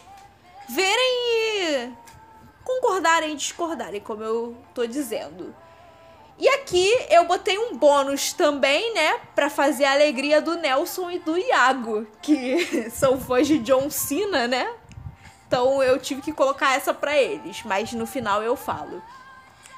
verem 0.68 0.92
e 0.96 1.92
concordarem 2.64 3.32
e 3.32 3.36
discordarem, 3.36 4.00
como 4.00 4.22
eu 4.22 4.56
tô 4.74 4.86
dizendo. 4.86 5.54
E 6.38 6.48
aqui 6.50 6.88
eu 7.10 7.24
botei 7.24 7.58
um 7.58 7.76
bônus 7.76 8.32
também, 8.32 8.94
né, 8.94 9.18
para 9.34 9.50
fazer 9.50 9.84
a 9.84 9.92
alegria 9.92 10.40
do 10.40 10.56
Nelson 10.56 11.10
e 11.10 11.18
do 11.18 11.36
Iago, 11.36 12.06
que 12.22 12.88
são 12.90 13.18
fãs 13.18 13.46
de 13.46 13.58
John 13.58 13.90
Cena, 13.90 14.46
né? 14.46 14.72
Então 15.48 15.82
eu 15.82 15.98
tive 15.98 16.20
que 16.20 16.32
colocar 16.32 16.76
essa 16.76 16.92
para 16.92 17.16
eles, 17.16 17.62
mas 17.64 17.92
no 17.94 18.06
final 18.06 18.42
eu 18.42 18.54
falo. 18.54 19.02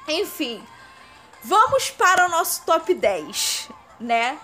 Enfim, 0.05 0.61
vamos 1.41 1.89
para 1.89 2.27
o 2.27 2.29
nosso 2.29 2.63
top 2.65 2.93
10, 2.93 3.69
né? 3.97 4.37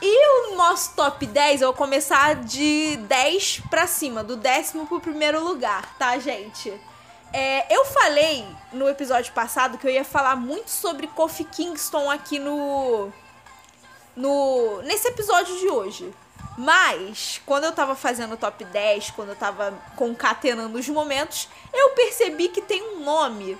E 0.00 0.52
o 0.52 0.56
nosso 0.56 0.94
top 0.94 1.26
10, 1.26 1.62
eu 1.62 1.68
vou 1.68 1.76
começar 1.76 2.36
de 2.36 2.96
10 2.98 3.62
para 3.70 3.86
cima, 3.86 4.22
do 4.22 4.36
décimo 4.36 4.86
pro 4.86 5.00
primeiro 5.00 5.42
lugar, 5.42 5.96
tá, 5.98 6.18
gente? 6.18 6.78
É, 7.32 7.74
eu 7.74 7.84
falei 7.86 8.46
no 8.72 8.88
episódio 8.88 9.32
passado 9.32 9.78
que 9.78 9.86
eu 9.86 9.90
ia 9.90 10.04
falar 10.04 10.36
muito 10.36 10.70
sobre 10.70 11.06
Kofi 11.08 11.44
Kingston 11.44 12.10
aqui 12.10 12.38
no, 12.38 13.10
no 14.14 14.82
nesse 14.82 15.08
episódio 15.08 15.58
de 15.58 15.68
hoje. 15.68 16.14
Mas, 16.60 17.40
quando 17.46 17.62
eu 17.62 17.72
tava 17.72 17.94
fazendo 17.94 18.34
o 18.34 18.36
top 18.36 18.64
10, 18.64 19.12
quando 19.12 19.28
eu 19.28 19.36
tava 19.36 19.80
concatenando 19.94 20.76
os 20.76 20.88
momentos, 20.88 21.48
eu 21.72 21.90
percebi 21.90 22.48
que 22.48 22.60
tem 22.60 22.82
um 22.82 23.04
nome 23.04 23.56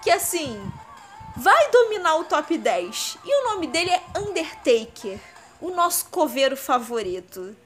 que, 0.00 0.08
assim, 0.08 0.56
vai 1.36 1.68
dominar 1.72 2.14
o 2.14 2.24
top 2.24 2.56
10. 2.56 3.18
E 3.24 3.42
o 3.42 3.44
nome 3.52 3.66
dele 3.66 3.90
é 3.90 4.02
Undertaker, 4.16 5.18
o 5.60 5.70
nosso 5.70 6.06
coveiro 6.10 6.56
favorito. 6.56 7.56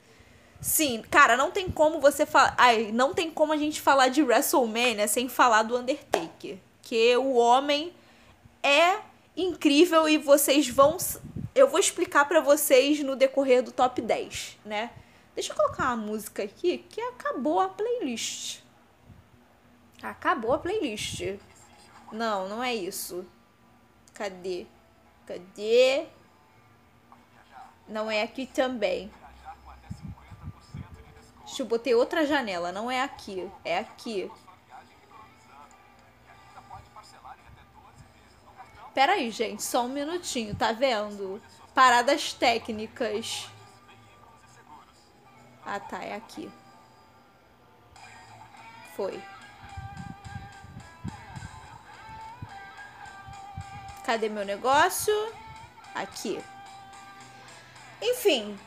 Sim, 0.58 1.02
cara, 1.11 1.37
não 1.37 1.50
tem 1.50 1.70
como 1.70 2.00
você 2.00 2.24
falar. 2.24 2.56
Não 2.94 3.12
tem 3.12 3.30
como 3.30 3.52
a 3.52 3.58
gente 3.58 3.78
falar 3.78 4.08
de 4.08 4.22
WrestleMania 4.22 5.06
sem 5.06 5.28
falar 5.28 5.64
do 5.64 5.76
Undertaker. 5.76 6.56
Que 6.81 7.14
o 7.18 7.35
homem 7.35 7.92
é 8.62 9.00
incrível 9.37 10.08
e 10.08 10.16
vocês 10.16 10.66
vão 10.66 10.96
eu 11.55 11.69
vou 11.69 11.79
explicar 11.79 12.25
para 12.27 12.40
vocês 12.40 13.00
no 13.00 13.15
decorrer 13.15 13.63
do 13.63 13.73
top 13.73 14.00
10, 14.00 14.59
né? 14.65 14.90
Deixa 15.35 15.53
eu 15.53 15.57
colocar 15.57 15.94
uma 15.94 15.96
música 15.96 16.42
aqui 16.42 16.79
que 16.79 17.00
acabou 17.00 17.61
a 17.61 17.69
playlist. 17.69 18.61
Acabou 20.03 20.53
a 20.53 20.59
playlist. 20.59 21.38
Não, 22.11 22.48
não 22.48 22.63
é 22.63 22.75
isso. 22.75 23.25
Cadê? 24.15 24.67
Cadê? 25.27 26.07
Não 27.88 28.11
é 28.11 28.23
aqui 28.23 28.46
também. 28.46 29.11
Deixa 31.44 31.63
eu 31.63 31.67
botar 31.67 31.90
outra 31.96 32.27
janela. 32.27 32.73
Não 32.73 32.90
é 32.90 33.03
aqui. 33.03 33.50
É 33.65 33.79
aqui. 33.79 34.31
Pera 38.95 39.13
aí, 39.13 39.31
gente, 39.31 39.63
só 39.63 39.85
um 39.85 39.88
minutinho, 39.88 40.55
tá 40.55 40.73
vendo? 40.73 41.40
Paradas 41.75 42.35
técnicas. 42.35 43.49
Ah, 45.65 45.81
tá, 45.81 46.03
é 46.03 46.15
aqui. 46.15 46.51
Foi. 48.95 49.23
Cadê 54.05 54.29
meu 54.29 54.45
negócio? 54.45 55.15
Aqui. 55.95 56.43
Enfim, 58.03 58.59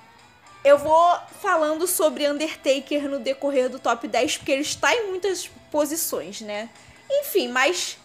eu 0.64 0.80
vou 0.80 1.20
falando 1.42 1.86
sobre 1.86 2.28
Undertaker 2.28 3.08
no 3.08 3.20
decorrer 3.20 3.70
do 3.70 3.78
top 3.78 4.08
10, 4.08 4.38
porque 4.38 4.52
ele 4.52 4.62
está 4.62 4.96
em 4.96 5.10
muitas 5.10 5.48
posições, 5.70 6.42
né? 6.42 6.70
Enfim, 7.08 7.50
mas 7.50 8.00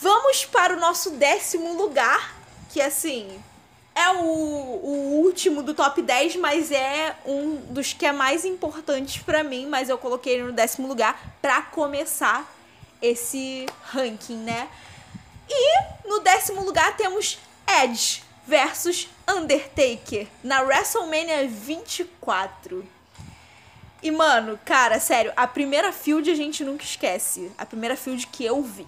vamos 0.00 0.46
para 0.46 0.74
o 0.74 0.80
nosso 0.80 1.10
décimo 1.10 1.74
lugar, 1.74 2.34
que 2.70 2.80
assim 2.80 3.42
é 3.94 4.08
o, 4.12 4.24
o 4.24 5.22
último 5.24 5.62
do 5.62 5.74
top 5.74 6.00
10, 6.00 6.36
mas 6.36 6.72
é 6.72 7.14
um 7.26 7.56
dos 7.56 7.92
que 7.92 8.06
é 8.06 8.12
mais 8.12 8.44
importantes 8.44 9.20
para 9.22 9.44
mim, 9.44 9.66
mas 9.66 9.90
eu 9.90 9.98
coloquei 9.98 10.34
ele 10.34 10.44
no 10.44 10.52
décimo 10.52 10.88
lugar 10.88 11.36
para 11.42 11.60
começar 11.62 12.50
esse 13.02 13.66
ranking, 13.82 14.38
né? 14.38 14.68
E 15.48 16.08
no 16.08 16.20
décimo 16.20 16.62
lugar 16.62 16.96
temos 16.96 17.38
Edge 17.82 18.22
versus 18.46 19.08
Undertaker 19.28 20.26
na 20.42 20.62
WrestleMania 20.62 21.46
24. 21.46 22.86
E, 24.02 24.10
mano, 24.10 24.58
cara, 24.64 24.98
sério, 24.98 25.32
a 25.36 25.46
primeira 25.46 25.92
field 25.92 26.30
a 26.30 26.34
gente 26.34 26.64
nunca 26.64 26.84
esquece. 26.84 27.52
A 27.58 27.66
primeira 27.66 27.96
field 27.96 28.26
que 28.28 28.44
eu 28.44 28.62
vi. 28.62 28.86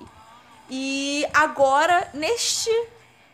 E 0.74 1.28
agora, 1.34 2.08
neste 2.14 2.70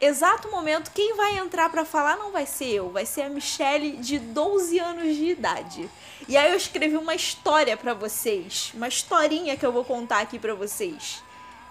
exato 0.00 0.50
momento, 0.50 0.90
quem 0.90 1.14
vai 1.14 1.38
entrar 1.38 1.70
para 1.70 1.84
falar 1.84 2.16
não 2.16 2.32
vai 2.32 2.44
ser 2.44 2.66
eu, 2.66 2.90
vai 2.90 3.06
ser 3.06 3.22
a 3.22 3.28
Michelle 3.28 3.92
de 3.98 4.18
12 4.18 4.76
anos 4.80 5.14
de 5.14 5.26
idade. 5.26 5.88
E 6.26 6.36
aí 6.36 6.50
eu 6.50 6.56
escrevi 6.56 6.96
uma 6.96 7.14
história 7.14 7.76
para 7.76 7.94
vocês, 7.94 8.72
uma 8.74 8.88
historinha 8.88 9.56
que 9.56 9.64
eu 9.64 9.70
vou 9.70 9.84
contar 9.84 10.18
aqui 10.18 10.36
para 10.36 10.52
vocês. 10.52 11.22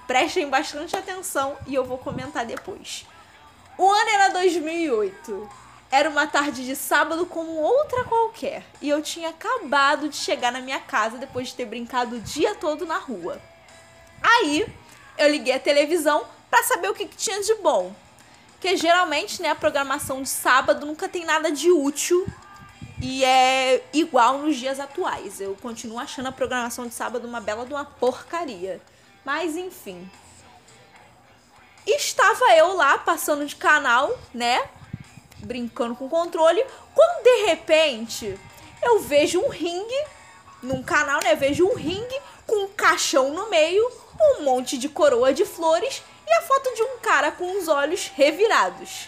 Prestem 0.08 0.50
bastante 0.50 0.96
atenção 0.96 1.58
e 1.68 1.76
eu 1.76 1.84
vou 1.84 1.98
comentar 1.98 2.46
depois. 2.46 3.06
O 3.78 3.92
ano 3.92 4.10
era 4.10 4.30
2008. 4.30 5.50
Era 5.92 6.10
uma 6.10 6.28
tarde 6.28 6.66
de 6.66 6.78
sábado 6.78 7.26
como 7.26 7.52
outra 7.52 8.06
qualquer, 8.06 8.64
e 8.82 8.88
eu 8.88 9.02
tinha 9.02 9.32
acabado 9.32 10.08
de 10.08 10.16
chegar 10.16 10.54
na 10.54 10.62
minha 10.62 10.80
casa 10.80 11.18
depois 11.18 11.50
de 11.50 11.56
ter 11.56 11.66
brincado 11.66 12.16
o 12.16 12.22
dia 12.22 12.56
todo 12.56 12.86
na 12.86 12.98
rua. 12.98 13.42
Aí, 14.22 14.66
eu 15.18 15.30
liguei 15.30 15.54
a 15.54 15.60
televisão 15.60 16.26
para 16.50 16.64
saber 16.64 16.90
o 16.90 16.94
que, 16.94 17.06
que 17.06 17.18
tinha 17.18 17.42
de 17.42 17.56
bom. 17.56 17.94
Porque 18.54 18.76
geralmente, 18.76 19.42
né, 19.42 19.50
a 19.50 19.56
programação 19.56 20.22
de 20.22 20.30
sábado 20.30 20.86
nunca 20.86 21.08
tem 21.08 21.26
nada 21.26 21.52
de 21.52 21.70
útil 21.70 22.26
e 23.00 23.24
é 23.24 23.84
igual 23.94 24.40
nos 24.40 24.56
dias 24.56 24.80
atuais. 24.80 25.40
Eu 25.40 25.56
continuo 25.62 26.00
achando 26.00 26.28
a 26.28 26.32
programação 26.32 26.88
de 26.88 26.94
sábado 26.94 27.28
uma 27.28 27.40
bela 27.40 27.66
de 27.66 27.74
uma 27.74 27.86
porcaria. 27.86 28.82
Mas 29.24 29.56
enfim. 29.56 30.10
Estava 31.86 32.46
eu 32.56 32.74
lá 32.76 32.98
passando 32.98 33.46
de 33.46 33.56
canal, 33.56 34.18
né? 34.34 34.68
Brincando 35.38 35.96
com 35.96 36.08
o 36.08 36.10
controle, 36.10 36.66
quando 36.96 37.24
de 37.24 37.46
repente 37.46 38.38
eu 38.82 39.00
vejo 39.00 39.40
um 39.40 39.50
ringue 39.50 40.06
num 40.62 40.82
canal, 40.84 41.20
né? 41.24 41.36
Vejo 41.36 41.68
um 41.68 41.76
ringue 41.76 42.22
com 42.46 42.64
um 42.64 42.68
caixão 42.68 43.34
no 43.34 43.50
meio, 43.50 43.90
um 44.20 44.44
monte 44.44 44.78
de 44.78 44.90
coroa 44.90 45.34
de 45.34 45.46
flores 45.46 46.02
e 46.26 46.34
a 46.34 46.42
foto 46.42 46.74
de 46.76 46.84
um 46.84 46.98
cara 47.00 47.32
com 47.32 47.58
os 47.58 47.68
olhos 47.68 48.08
revirados. 48.16 49.08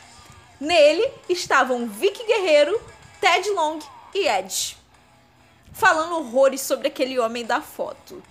Nele 0.59 1.09
estavam 1.27 1.87
Vic 1.87 2.23
Guerreiro, 2.25 2.79
Ted 3.21 3.49
Long 3.51 3.79
e 4.13 4.27
Edge, 4.27 4.77
falando 5.73 6.17
horrores 6.17 6.61
sobre 6.61 6.87
aquele 6.87 7.17
homem 7.17 7.45
da 7.45 7.61
foto. 7.61 8.21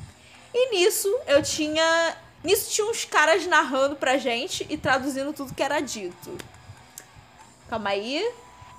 E 0.53 0.71
nisso 0.71 1.09
eu 1.27 1.43
tinha. 1.43 2.17
Nisso 2.45 2.71
tinha 2.71 2.87
uns 2.87 3.05
caras 3.05 3.47
narrando 3.47 3.97
pra 3.97 4.17
gente 4.17 4.67
e 4.71 4.77
traduzindo 4.77 5.33
tudo 5.33 5.55
que 5.55 5.63
era 5.63 5.81
dito. 5.81 6.37
Calma 7.69 7.91
aí. 7.91 8.31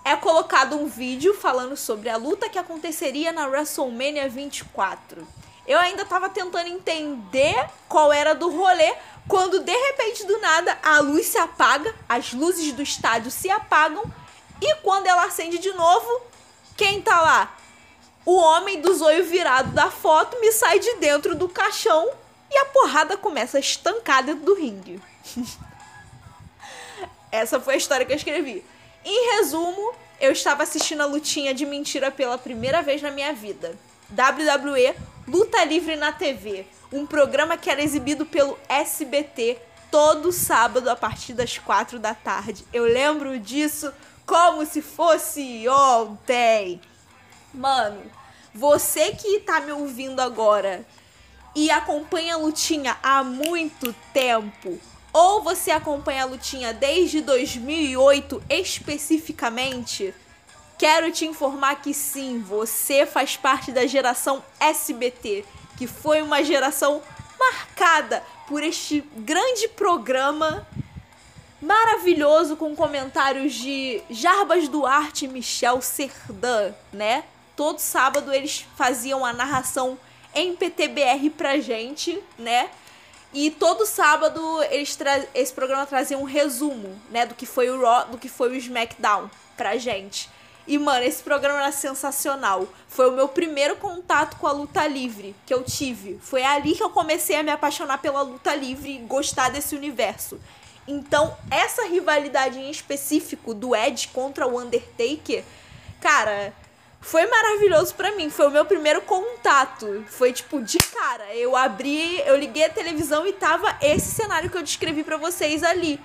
É 0.04 0.16
colocado 0.16 0.76
um 0.76 0.88
vídeo 0.88 1.34
falando 1.34 1.76
sobre 1.76 2.10
a 2.10 2.18
luta 2.18 2.50
que 2.50 2.58
aconteceria 2.58 3.32
na 3.32 3.47
WrestleMania 3.47 4.28
24. 4.30 5.28
Eu 5.68 5.78
ainda 5.78 6.04
tava 6.04 6.30
tentando 6.30 6.68
entender 6.68 7.70
qual 7.88 8.12
era 8.12 8.34
do 8.34 8.50
rolê, 8.50 8.95
quando 9.28 9.60
de 9.60 9.72
repente 9.72 10.26
do 10.26 10.39
nada 10.39 10.78
a 10.82 11.00
luz 11.00 11.28
se 11.28 11.38
apaga, 11.38 11.93
as 12.08 12.34
luzes 12.34 12.72
do 12.74 12.82
estádio 12.82 13.30
se 13.30 13.52
apagam 13.52 14.04
e 14.62 14.76
quando 14.78 15.08
ela 15.08 15.26
acende 15.26 15.60
de 15.60 15.72
novo, 15.74 16.22
quem 16.76 17.02
tá 17.02 17.22
lá? 17.22 17.56
O 18.26 18.36
homem 18.36 18.82
do 18.82 18.93
zoio 18.93 19.24
virado 19.26 19.72
da 19.72 19.89
foto 19.89 20.39
me 20.39 20.52
sai 20.52 20.80
de 20.80 20.95
dentro 20.95 21.36
do 21.36 21.47
caixão 21.47 22.10
e 22.52 22.58
a 22.58 22.66
porrada 22.66 23.16
começa 23.16 23.58
a 23.58 23.62
estancar 23.62 24.24
dentro 24.24 24.43
do 24.43 24.56
ringue. 24.56 25.02
Essa 27.32 27.60
foi 27.60 27.76
a 27.76 27.78
história 27.78 28.06
que 28.06 28.12
eu 28.12 28.18
escrevi. 28.18 28.66
Em 29.12 29.38
resumo, 29.38 29.91
eu 30.22 30.32
estava 30.32 30.62
assistindo 30.62 31.01
a 31.01 31.07
lutinha 31.07 31.51
de 31.51 31.66
mentira 31.66 32.12
pela 32.12 32.38
primeira 32.38 32.84
vez 32.84 33.01
na 33.01 33.10
minha 33.10 33.34
vida. 33.34 33.76
WWE 34.12 34.93
Luta 35.28 35.64
Livre 35.66 35.95
na 35.95 36.12
TV 36.12 36.68
um 36.93 37.07
programa 37.07 37.57
que 37.57 37.72
era 37.72 37.82
exibido 37.82 38.24
pelo 38.24 38.55
SBT 38.70 39.57
todo 39.89 40.32
sábado 40.32 40.88
a 40.91 40.95
partir 40.95 41.34
das 41.34 41.57
quatro 41.57 41.97
da 41.97 42.14
tarde. 42.14 42.64
Eu 42.72 42.84
lembro 42.84 43.39
disso 43.39 43.91
como 44.28 44.64
se 44.64 44.80
fosse 44.80 45.68
ontem. 45.68 46.80
Mano, 47.51 48.03
você 48.53 49.10
que 49.14 49.39
tá 49.39 49.60
me 49.60 49.72
ouvindo 49.72 50.20
agora 50.20 50.86
e 51.55 51.72
acompanha 51.72 52.36
a 52.36 52.38
lutinha 52.38 52.95
há 53.01 53.24
muito 53.24 53.91
tempo, 54.14 54.80
ou 55.12 55.41
você 55.41 55.72
acompanha 55.72 56.24
a 56.24 56.26
lutinha 56.26 56.74
desde 56.74 57.22
2008 57.22 58.43
especificamente, 58.49 60.14
quero 60.78 61.12
te 61.12 61.26
informar 61.26 61.82
que 61.82 61.93
sim, 61.93 62.39
você 62.39 63.05
faz 63.05 63.36
parte 63.36 63.72
da 63.72 63.86
geração 63.86 64.43
SBT 64.60 65.45
que 65.78 65.88
foi 65.88 66.22
uma 66.22 66.43
geração 66.43 67.01
marcada 67.39 68.22
por 68.47 68.62
este 68.62 69.01
grande 69.16 69.68
programa 69.70 70.68
maravilhoso 71.62 72.55
com 72.55 72.76
comentários 72.76 73.53
de 73.53 74.01
Jarbas 74.10 74.68
Duarte 74.68 75.26
e 75.26 75.28
Michel 75.28 75.82
Serdan, 75.82 76.74
né? 76.91 77.24
Todo 77.55 77.80
sábado 77.80 78.34
eles 78.34 78.66
faziam 78.76 79.26
a 79.26 79.34
narração 79.34 79.97
em 80.34 80.55
PTBR 80.55 81.30
pra 81.32 81.60
gente, 81.60 82.22
né? 82.38 82.70
E 83.34 83.51
todo 83.51 83.86
sábado 83.86 84.41
eles 84.71 84.97
esse 85.36 85.53
programa 85.53 85.86
trazia 85.86 86.17
um 86.17 86.23
resumo, 86.23 86.99
né, 87.11 87.25
do 87.25 87.36
que 87.36 87.45
foi 87.45 87.69
o 87.69 87.80
Raw, 87.82 88.07
do 88.07 88.17
que 88.17 88.27
foi 88.27 88.49
o 88.49 88.55
SmackDown 88.55 89.30
pra 89.55 89.77
gente. 89.77 90.30
E, 90.69 90.77
mano, 90.77 91.03
esse 91.03 91.23
programa 91.23 91.59
era 91.59 91.71
sensacional. 91.71 92.67
Foi 92.88 93.09
o 93.09 93.13
meu 93.13 93.27
primeiro 93.27 93.75
contato 93.75 94.38
com 94.38 94.45
a 94.45 94.51
luta 94.51 94.86
livre 94.86 95.36
que 95.43 95.51
eu 95.51 95.63
tive. 95.63 96.19
Foi 96.21 96.43
ali 96.43 96.75
que 96.75 96.84
eu 96.84 96.91
comecei 96.91 97.36
a 97.36 97.41
me 97.43 97.49
apaixonar 97.49 97.97
pela 97.97 98.21
luta 98.21 98.53
livre 98.53 98.95
e 98.95 98.99
gostar 98.99 99.49
desse 99.49 99.75
universo. 99.75 100.39
Então, 100.88 101.36
essa 101.49 101.88
rivalidade 101.88 102.59
em 102.59 102.69
específico 102.69 103.53
do 103.53 103.75
Edge 103.75 104.09
contra 104.09 104.47
o 104.47 104.59
Undertaker, 104.59 105.43
cara, 105.99 106.53
foi 107.02 107.26
maravilhoso 107.26 107.95
para 107.95 108.12
mim. 108.16 108.30
Foi 108.30 108.47
o 108.47 108.52
meu 108.52 108.66
primeiro 108.66 109.02
contato. 109.02 110.04
Foi 110.08 110.34
tipo 110.34 110.62
de 110.62 110.78
cara. 110.78 111.34
Eu 111.36 111.56
abri, 111.56 112.22
eu 112.26 112.36
liguei 112.36 112.66
a 112.66 112.70
televisão 112.70 113.26
e 113.26 113.34
tava 113.34 113.76
esse 113.82 114.12
cenário 114.12 114.50
que 114.50 114.58
eu 114.58 114.64
descrevi 114.64 115.04
para 115.04 115.18
vocês 115.18 115.64
ali. 115.64 116.00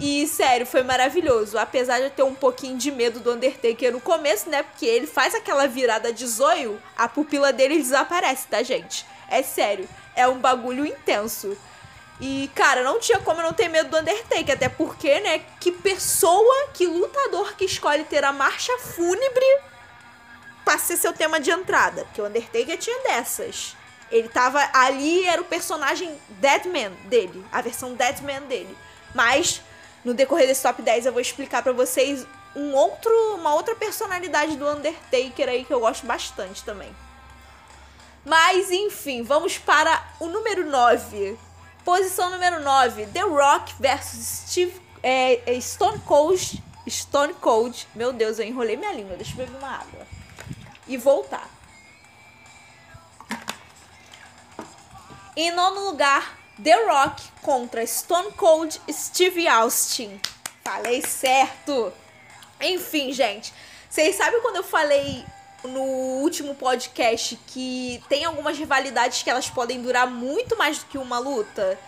E, 0.00 0.26
sério, 0.26 0.66
foi 0.66 0.82
maravilhoso. 0.82 1.58
Apesar 1.58 1.98
de 1.98 2.04
eu 2.04 2.10
ter 2.10 2.22
um 2.22 2.34
pouquinho 2.34 2.76
de 2.76 2.90
medo 2.90 3.20
do 3.20 3.32
Undertaker 3.32 3.92
no 3.92 4.00
começo, 4.00 4.48
né? 4.48 4.62
Porque 4.62 4.86
ele 4.86 5.06
faz 5.06 5.34
aquela 5.34 5.66
virada 5.68 6.12
de 6.12 6.26
zoio, 6.26 6.80
a 6.96 7.06
pupila 7.06 7.52
dele 7.52 7.76
desaparece, 7.76 8.48
tá, 8.48 8.62
gente? 8.62 9.06
É 9.28 9.42
sério. 9.42 9.88
É 10.16 10.26
um 10.26 10.38
bagulho 10.38 10.86
intenso. 10.86 11.56
E, 12.18 12.50
cara, 12.54 12.82
não 12.82 12.98
tinha 12.98 13.18
como 13.20 13.40
eu 13.40 13.44
não 13.44 13.52
ter 13.52 13.68
medo 13.68 13.90
do 13.90 13.98
Undertaker. 13.98 14.54
Até 14.54 14.68
porque, 14.68 15.20
né? 15.20 15.42
Que 15.60 15.70
pessoa, 15.70 16.68
que 16.74 16.86
lutador 16.86 17.54
que 17.54 17.64
escolhe 17.64 18.04
ter 18.04 18.24
a 18.24 18.32
marcha 18.32 18.76
fúnebre 18.78 19.69
pra 20.70 20.78
ser 20.78 20.96
seu 20.96 21.12
tema 21.12 21.40
de 21.40 21.50
entrada. 21.50 22.04
Porque 22.04 22.22
o 22.22 22.26
Undertaker 22.26 22.78
tinha 22.78 23.02
dessas. 23.02 23.76
Ele 24.10 24.28
tava 24.28 24.60
ali, 24.72 25.26
era 25.26 25.42
o 25.42 25.44
personagem 25.44 26.16
Deadman 26.28 26.92
dele. 27.06 27.44
A 27.50 27.60
versão 27.60 27.94
Deadman 27.94 28.42
dele. 28.42 28.76
Mas 29.12 29.60
no 30.04 30.14
decorrer 30.14 30.46
desse 30.46 30.62
top 30.62 30.80
10 30.80 31.06
eu 31.06 31.12
vou 31.12 31.20
explicar 31.20 31.62
para 31.62 31.72
vocês 31.72 32.24
um 32.54 32.72
outro, 32.72 33.10
uma 33.34 33.54
outra 33.54 33.74
personalidade 33.74 34.56
do 34.56 34.68
Undertaker 34.68 35.48
aí 35.48 35.64
que 35.64 35.74
eu 35.74 35.80
gosto 35.80 36.06
bastante 36.06 36.62
também. 36.62 36.94
Mas 38.24 38.70
enfim, 38.70 39.22
vamos 39.24 39.58
para 39.58 40.04
o 40.20 40.26
número 40.26 40.68
9. 40.68 41.36
Posição 41.84 42.30
número 42.30 42.60
9, 42.60 43.06
The 43.06 43.22
Rock 43.22 43.74
versus 43.80 44.44
Steve, 44.46 44.80
é, 45.02 45.56
é 45.56 45.60
Stone 45.60 45.98
Cold 46.00 46.62
Stone 46.88 47.34
Cold. 47.34 47.88
Meu 47.94 48.12
Deus, 48.12 48.38
eu 48.38 48.46
enrolei 48.46 48.76
minha 48.76 48.92
língua. 48.92 49.16
Deixa 49.16 49.32
eu 49.32 49.36
beber 49.38 49.56
uma 49.58 49.68
água. 49.68 50.19
E 50.90 50.96
voltar. 50.96 51.48
Em 55.36 55.52
nono 55.52 55.82
lugar, 55.82 56.36
The 56.60 56.74
Rock 56.84 57.22
contra 57.42 57.86
Stone 57.86 58.32
Cold 58.32 58.82
Steve 58.90 59.46
Austin. 59.46 60.20
Falei 60.64 61.00
certo. 61.00 61.92
Enfim, 62.60 63.12
gente. 63.12 63.54
Vocês 63.88 64.16
sabem 64.16 64.40
quando 64.42 64.56
eu 64.56 64.64
falei 64.64 65.24
no 65.62 65.80
último 66.22 66.56
podcast 66.56 67.38
que 67.46 68.02
tem 68.08 68.24
algumas 68.24 68.58
rivalidades 68.58 69.22
que 69.22 69.30
elas 69.30 69.48
podem 69.48 69.80
durar 69.80 70.08
muito 70.08 70.58
mais 70.58 70.78
do 70.78 70.86
que 70.86 70.98
uma 70.98 71.20
luta? 71.20 71.78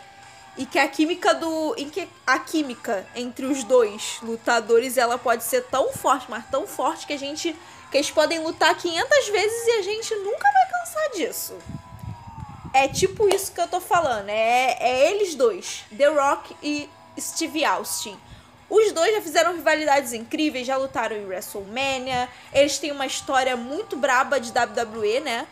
E 0.57 0.67
que 0.67 0.79
a 0.79 0.87
química 0.87 1.35
do. 1.35 1.75
Em 1.79 1.89
que 1.89 2.09
a 2.27 2.39
química 2.39 3.07
entre 3.15 3.47
os 3.47 3.65
dois 3.65 4.19
lutadores 4.23 4.99
ela 4.99 5.17
pode 5.17 5.45
ser 5.45 5.63
tão 5.65 5.93
forte, 5.93 6.27
mas 6.29 6.45
tão 6.51 6.67
forte 6.67 7.07
que 7.07 7.13
a 7.13 7.19
gente. 7.19 7.57
que 7.91 7.97
eles 7.97 8.11
podem 8.11 8.39
lutar 8.41 8.77
500 8.77 9.29
vezes 9.29 9.67
e 9.67 9.71
a 9.73 9.83
gente 9.83 10.15
nunca 10.17 10.49
vai 10.53 10.71
cansar 10.71 11.11
disso. 11.13 11.55
É 12.75 12.89
tipo 12.89 13.29
isso 13.29 13.53
que 13.53 13.61
eu 13.61 13.69
tô 13.69 13.81
falando. 13.81 14.29
É, 14.29 14.77
é 14.81 15.11
eles 15.11 15.35
dois, 15.35 15.85
The 15.97 16.09
Rock 16.09 16.57
e 16.63 16.89
Steve 17.19 17.65
Austin. 17.65 18.19
Os 18.69 18.91
dois 18.93 19.15
já 19.15 19.21
fizeram 19.21 19.55
rivalidades 19.55 20.15
incríveis, 20.15 20.67
já 20.67 20.79
lutaram 20.79 21.15
em 21.15 21.27
WrestleMania. 21.27 22.27
Eles 22.55 22.79
têm 22.79 22.91
uma 22.91 23.05
história 23.05 23.55
muito 23.55 23.97
braba 23.97 24.41
de 24.41 24.51
WWE, 24.51 25.21
né? 25.21 25.47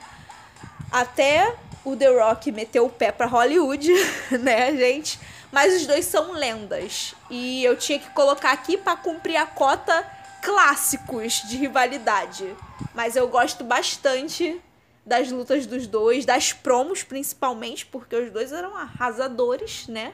Até 0.90 1.55
o 1.85 1.97
The 1.97 2.09
Rock 2.09 2.53
meteu 2.53 2.87
o 2.87 2.91
pé 2.91 3.11
pra 3.11 3.26
Hollywood, 3.26 3.91
né, 4.41 4.76
gente? 4.76 5.18
Mas 5.51 5.74
os 5.81 5.87
dois 5.87 6.05
são 6.05 6.33
lendas. 6.33 7.14
E 7.28 7.64
eu 7.64 7.76
tinha 7.76 7.99
que 7.99 8.11
colocar 8.11 8.53
aqui 8.53 8.76
para 8.76 8.97
cumprir 8.97 9.37
a 9.37 9.47
cota 9.47 10.07
clássicos 10.43 11.43
de 11.49 11.57
rivalidade. 11.57 12.55
Mas 12.95 13.16
eu 13.16 13.28
gosto 13.28 13.64
bastante 13.64 14.61
das 15.05 15.31
lutas 15.31 15.66
dos 15.66 15.87
dois, 15.87 16.24
das 16.24 16.53
promos 16.53 17.03
principalmente, 17.03 17.87
porque 17.87 18.14
os 18.14 18.31
dois 18.31 18.53
eram 18.53 18.76
arrasadores, 18.76 19.89
né? 19.89 20.12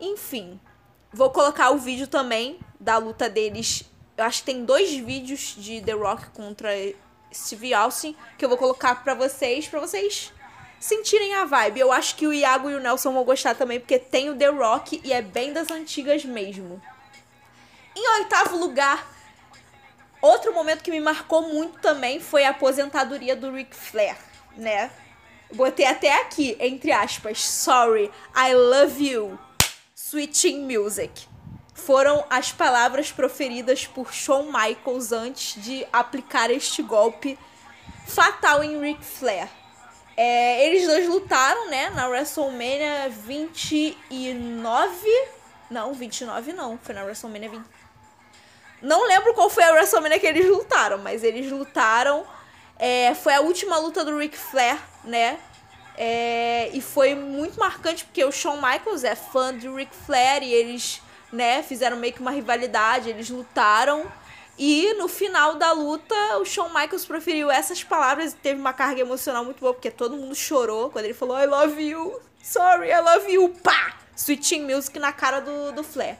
Enfim, 0.00 0.60
vou 1.12 1.30
colocar 1.30 1.70
o 1.70 1.78
vídeo 1.78 2.06
também 2.06 2.58
da 2.78 2.96
luta 2.98 3.28
deles. 3.28 3.84
Eu 4.16 4.24
acho 4.24 4.40
que 4.40 4.46
tem 4.46 4.64
dois 4.64 4.94
vídeos 4.94 5.54
de 5.58 5.80
The 5.82 5.92
Rock 5.92 6.30
contra 6.30 6.70
Steve 7.34 7.74
Austin 7.74 8.16
que 8.38 8.44
eu 8.44 8.48
vou 8.48 8.56
colocar 8.56 9.02
para 9.02 9.14
vocês, 9.14 9.68
para 9.68 9.80
vocês 9.80 10.32
sentirem 10.78 11.34
a 11.34 11.44
vibe. 11.44 11.80
Eu 11.80 11.92
acho 11.92 12.16
que 12.16 12.26
o 12.26 12.32
Iago 12.32 12.70
e 12.70 12.74
o 12.74 12.80
Nelson 12.80 13.12
vão 13.12 13.24
gostar 13.24 13.54
também, 13.54 13.80
porque 13.80 13.98
tem 13.98 14.30
o 14.30 14.36
The 14.36 14.48
Rock 14.48 15.00
e 15.04 15.12
é 15.12 15.22
bem 15.22 15.52
das 15.52 15.70
antigas 15.70 16.24
mesmo. 16.24 16.80
Em 17.94 18.08
oitavo 18.18 18.56
lugar, 18.56 19.16
Outro 20.20 20.52
momento 20.52 20.82
que 20.82 20.90
me 20.90 21.00
marcou 21.00 21.42
muito 21.42 21.78
também 21.78 22.18
foi 22.18 22.44
a 22.44 22.50
aposentadoria 22.50 23.36
do 23.36 23.52
Ric 23.52 23.76
Flair, 23.76 24.16
né? 24.56 24.90
Botei 25.52 25.86
até 25.86 26.20
aqui, 26.22 26.56
entre 26.58 26.90
aspas, 26.90 27.44
sorry, 27.44 28.10
I 28.34 28.54
love 28.54 29.00
you, 29.00 29.38
switching 29.94 30.62
music. 30.62 31.28
Foram 31.74 32.24
as 32.30 32.50
palavras 32.50 33.12
proferidas 33.12 33.86
por 33.86 34.12
Shawn 34.12 34.46
Michaels 34.46 35.12
antes 35.12 35.62
de 35.62 35.86
aplicar 35.92 36.50
este 36.50 36.82
golpe 36.82 37.38
fatal 38.06 38.64
em 38.64 38.80
Ric 38.80 39.04
Flair. 39.04 39.48
É, 40.16 40.66
eles 40.66 40.86
dois 40.86 41.06
lutaram, 41.08 41.68
né, 41.68 41.90
na 41.90 42.08
WrestleMania 42.08 43.10
29. 43.10 44.98
Não, 45.70 45.92
29 45.92 46.52
não. 46.52 46.78
Foi 46.78 46.94
na 46.94 47.02
WrestleMania 47.02 47.50
20, 47.50 47.64
não 48.82 49.06
lembro 49.06 49.32
qual 49.34 49.48
foi 49.48 49.64
a 49.64 49.72
WrestleMania 49.72 50.18
que 50.18 50.26
eles 50.26 50.46
lutaram, 50.46 50.98
mas 50.98 51.24
eles 51.24 51.50
lutaram. 51.50 52.24
É, 52.78 53.14
foi 53.14 53.34
a 53.34 53.40
última 53.40 53.78
luta 53.78 54.04
do 54.04 54.16
Ric 54.18 54.36
Flair, 54.36 54.78
né? 55.02 55.38
É, 55.96 56.68
e 56.74 56.82
foi 56.82 57.14
muito 57.14 57.58
marcante 57.58 58.04
porque 58.04 58.22
o 58.22 58.30
Shawn 58.30 58.56
Michaels 58.56 59.02
é 59.02 59.14
fã 59.14 59.56
de 59.56 59.66
Ric 59.66 59.94
Flair 60.04 60.42
e 60.42 60.52
eles, 60.52 61.00
né, 61.32 61.62
fizeram 61.62 61.96
meio 61.96 62.12
que 62.12 62.20
uma 62.20 62.30
rivalidade, 62.30 63.08
eles 63.08 63.30
lutaram. 63.30 64.04
E 64.58 64.94
no 64.94 65.06
final 65.06 65.56
da 65.56 65.72
luta, 65.72 66.14
o 66.38 66.44
Shawn 66.44 66.68
Michaels 66.68 67.04
preferiu 67.04 67.50
essas 67.50 67.84
palavras 67.84 68.32
e 68.32 68.36
teve 68.36 68.58
uma 68.58 68.72
carga 68.72 69.00
emocional 69.00 69.44
muito 69.44 69.60
boa, 69.60 69.74
porque 69.74 69.90
todo 69.90 70.16
mundo 70.16 70.34
chorou 70.34 70.88
quando 70.88 71.04
ele 71.04 71.12
falou 71.14 71.38
I 71.38 71.46
love 71.46 71.82
you, 71.82 72.18
sorry, 72.42 72.88
I 72.88 73.00
love 73.00 73.30
you, 73.30 73.50
pá! 73.62 73.96
Switching 74.16 74.62
music 74.62 74.98
na 74.98 75.12
cara 75.12 75.40
do, 75.40 75.72
do 75.72 75.84
Flair. 75.84 76.16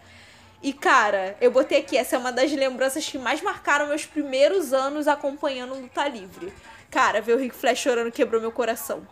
E, 0.62 0.72
cara, 0.72 1.37
eu 1.41 1.51
botei 1.51 1.78
aqui, 1.78 1.97
essa 1.97 2.16
é 2.16 2.18
uma 2.18 2.30
das 2.30 2.53
lembranças 2.53 3.09
que 3.09 3.16
mais 3.16 3.41
marcaram 3.41 3.87
meus 3.87 4.05
primeiros 4.05 4.74
anos 4.74 5.09
acompanhando 5.09 5.74
luta 5.74 6.07
livre. 6.07 6.53
Cara, 6.91 7.22
ver 7.22 7.37
o 7.37 7.39
Rick 7.39 7.55
Flash 7.55 7.78
chorando 7.78 8.12
quebrou 8.12 8.41
meu 8.41 8.53
coração. 8.53 9.07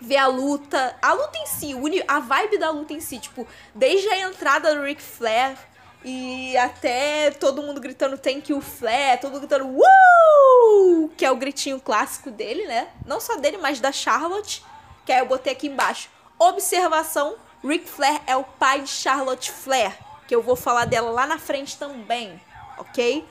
Ver 0.00 0.16
a 0.16 0.26
luta, 0.26 0.96
a 1.00 1.12
luta 1.12 1.38
em 1.38 1.46
si, 1.46 1.74
a 2.06 2.20
vibe 2.20 2.58
da 2.58 2.70
luta 2.70 2.92
em 2.92 3.00
si, 3.00 3.18
tipo, 3.18 3.46
desde 3.74 4.08
a 4.08 4.20
entrada 4.20 4.74
do 4.74 4.82
Rick 4.82 5.02
Flair 5.02 5.56
e 6.04 6.56
até 6.56 7.30
todo 7.32 7.62
mundo 7.62 7.80
gritando 7.80 8.16
Thank 8.16 8.52
you 8.52 8.60
Flair, 8.60 9.20
todo 9.20 9.32
mundo 9.32 9.40
gritando 9.40 9.66
Woo! 9.66 11.10
Que 11.16 11.24
é 11.24 11.30
o 11.30 11.36
gritinho 11.36 11.80
clássico 11.80 12.30
dele, 12.30 12.66
né? 12.66 12.88
Não 13.06 13.20
só 13.20 13.36
dele, 13.36 13.58
mas 13.58 13.80
da 13.80 13.92
Charlotte. 13.92 14.62
Que 15.04 15.12
aí 15.12 15.18
eu 15.18 15.26
botei 15.26 15.52
aqui 15.52 15.66
embaixo. 15.66 16.08
Observação: 16.38 17.36
Rick 17.64 17.88
Flair 17.88 18.20
é 18.26 18.36
o 18.36 18.44
pai 18.44 18.82
de 18.82 18.90
Charlotte 18.90 19.50
Flair 19.50 20.08
que 20.28 20.34
eu 20.34 20.42
vou 20.42 20.54
falar 20.54 20.84
dela 20.84 21.10
lá 21.10 21.26
na 21.26 21.38
frente 21.38 21.78
também, 21.78 22.38
ok? 22.76 23.24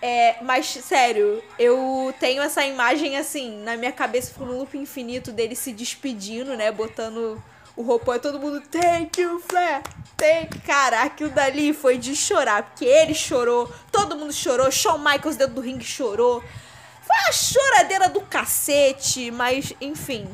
É, 0.00 0.40
mas, 0.44 0.66
sério, 0.66 1.42
eu 1.58 2.14
tenho 2.20 2.40
essa 2.40 2.64
imagem 2.64 3.16
assim, 3.16 3.58
na 3.64 3.76
minha 3.76 3.90
cabeça, 3.90 4.32
no 4.38 4.58
loop 4.58 4.78
infinito 4.78 5.32
dele 5.32 5.56
se 5.56 5.72
despedindo, 5.72 6.56
né? 6.56 6.70
Botando 6.70 7.42
o 7.74 7.82
roupão 7.82 8.14
e 8.14 8.20
todo 8.20 8.38
mundo, 8.38 8.62
thank 8.70 9.20
you, 9.20 9.40
Flair, 9.40 9.82
thank 10.18 10.58
Cara, 10.68 11.04
aquilo 11.04 11.30
dali 11.30 11.72
foi 11.72 11.96
de 11.96 12.14
chorar, 12.14 12.62
porque 12.62 12.84
ele 12.84 13.14
chorou, 13.14 13.72
todo 13.90 14.16
mundo 14.16 14.34
chorou, 14.34 14.70
Shawn 14.70 14.98
Michaels 14.98 15.36
dentro 15.36 15.54
do 15.54 15.60
ringue 15.62 15.82
chorou. 15.82 16.44
Foi 17.02 17.16
a 17.26 17.32
choradeira 17.32 18.06
do 18.10 18.20
cacete, 18.20 19.30
mas, 19.30 19.72
enfim, 19.80 20.28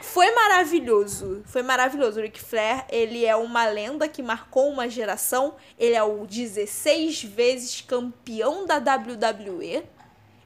foi 0.00 0.32
maravilhoso. 0.32 1.42
Foi 1.44 1.60
maravilhoso. 1.60 2.20
O 2.20 2.22
Ric 2.22 2.40
Flair, 2.40 2.84
ele 2.88 3.24
é 3.24 3.34
uma 3.34 3.66
lenda 3.66 4.06
que 4.06 4.22
marcou 4.22 4.68
uma 4.68 4.88
geração. 4.88 5.56
Ele 5.76 5.96
é 5.96 6.02
o 6.04 6.24
16 6.24 7.24
vezes 7.24 7.80
campeão 7.80 8.64
da 8.64 8.76
WWE. 8.76 9.82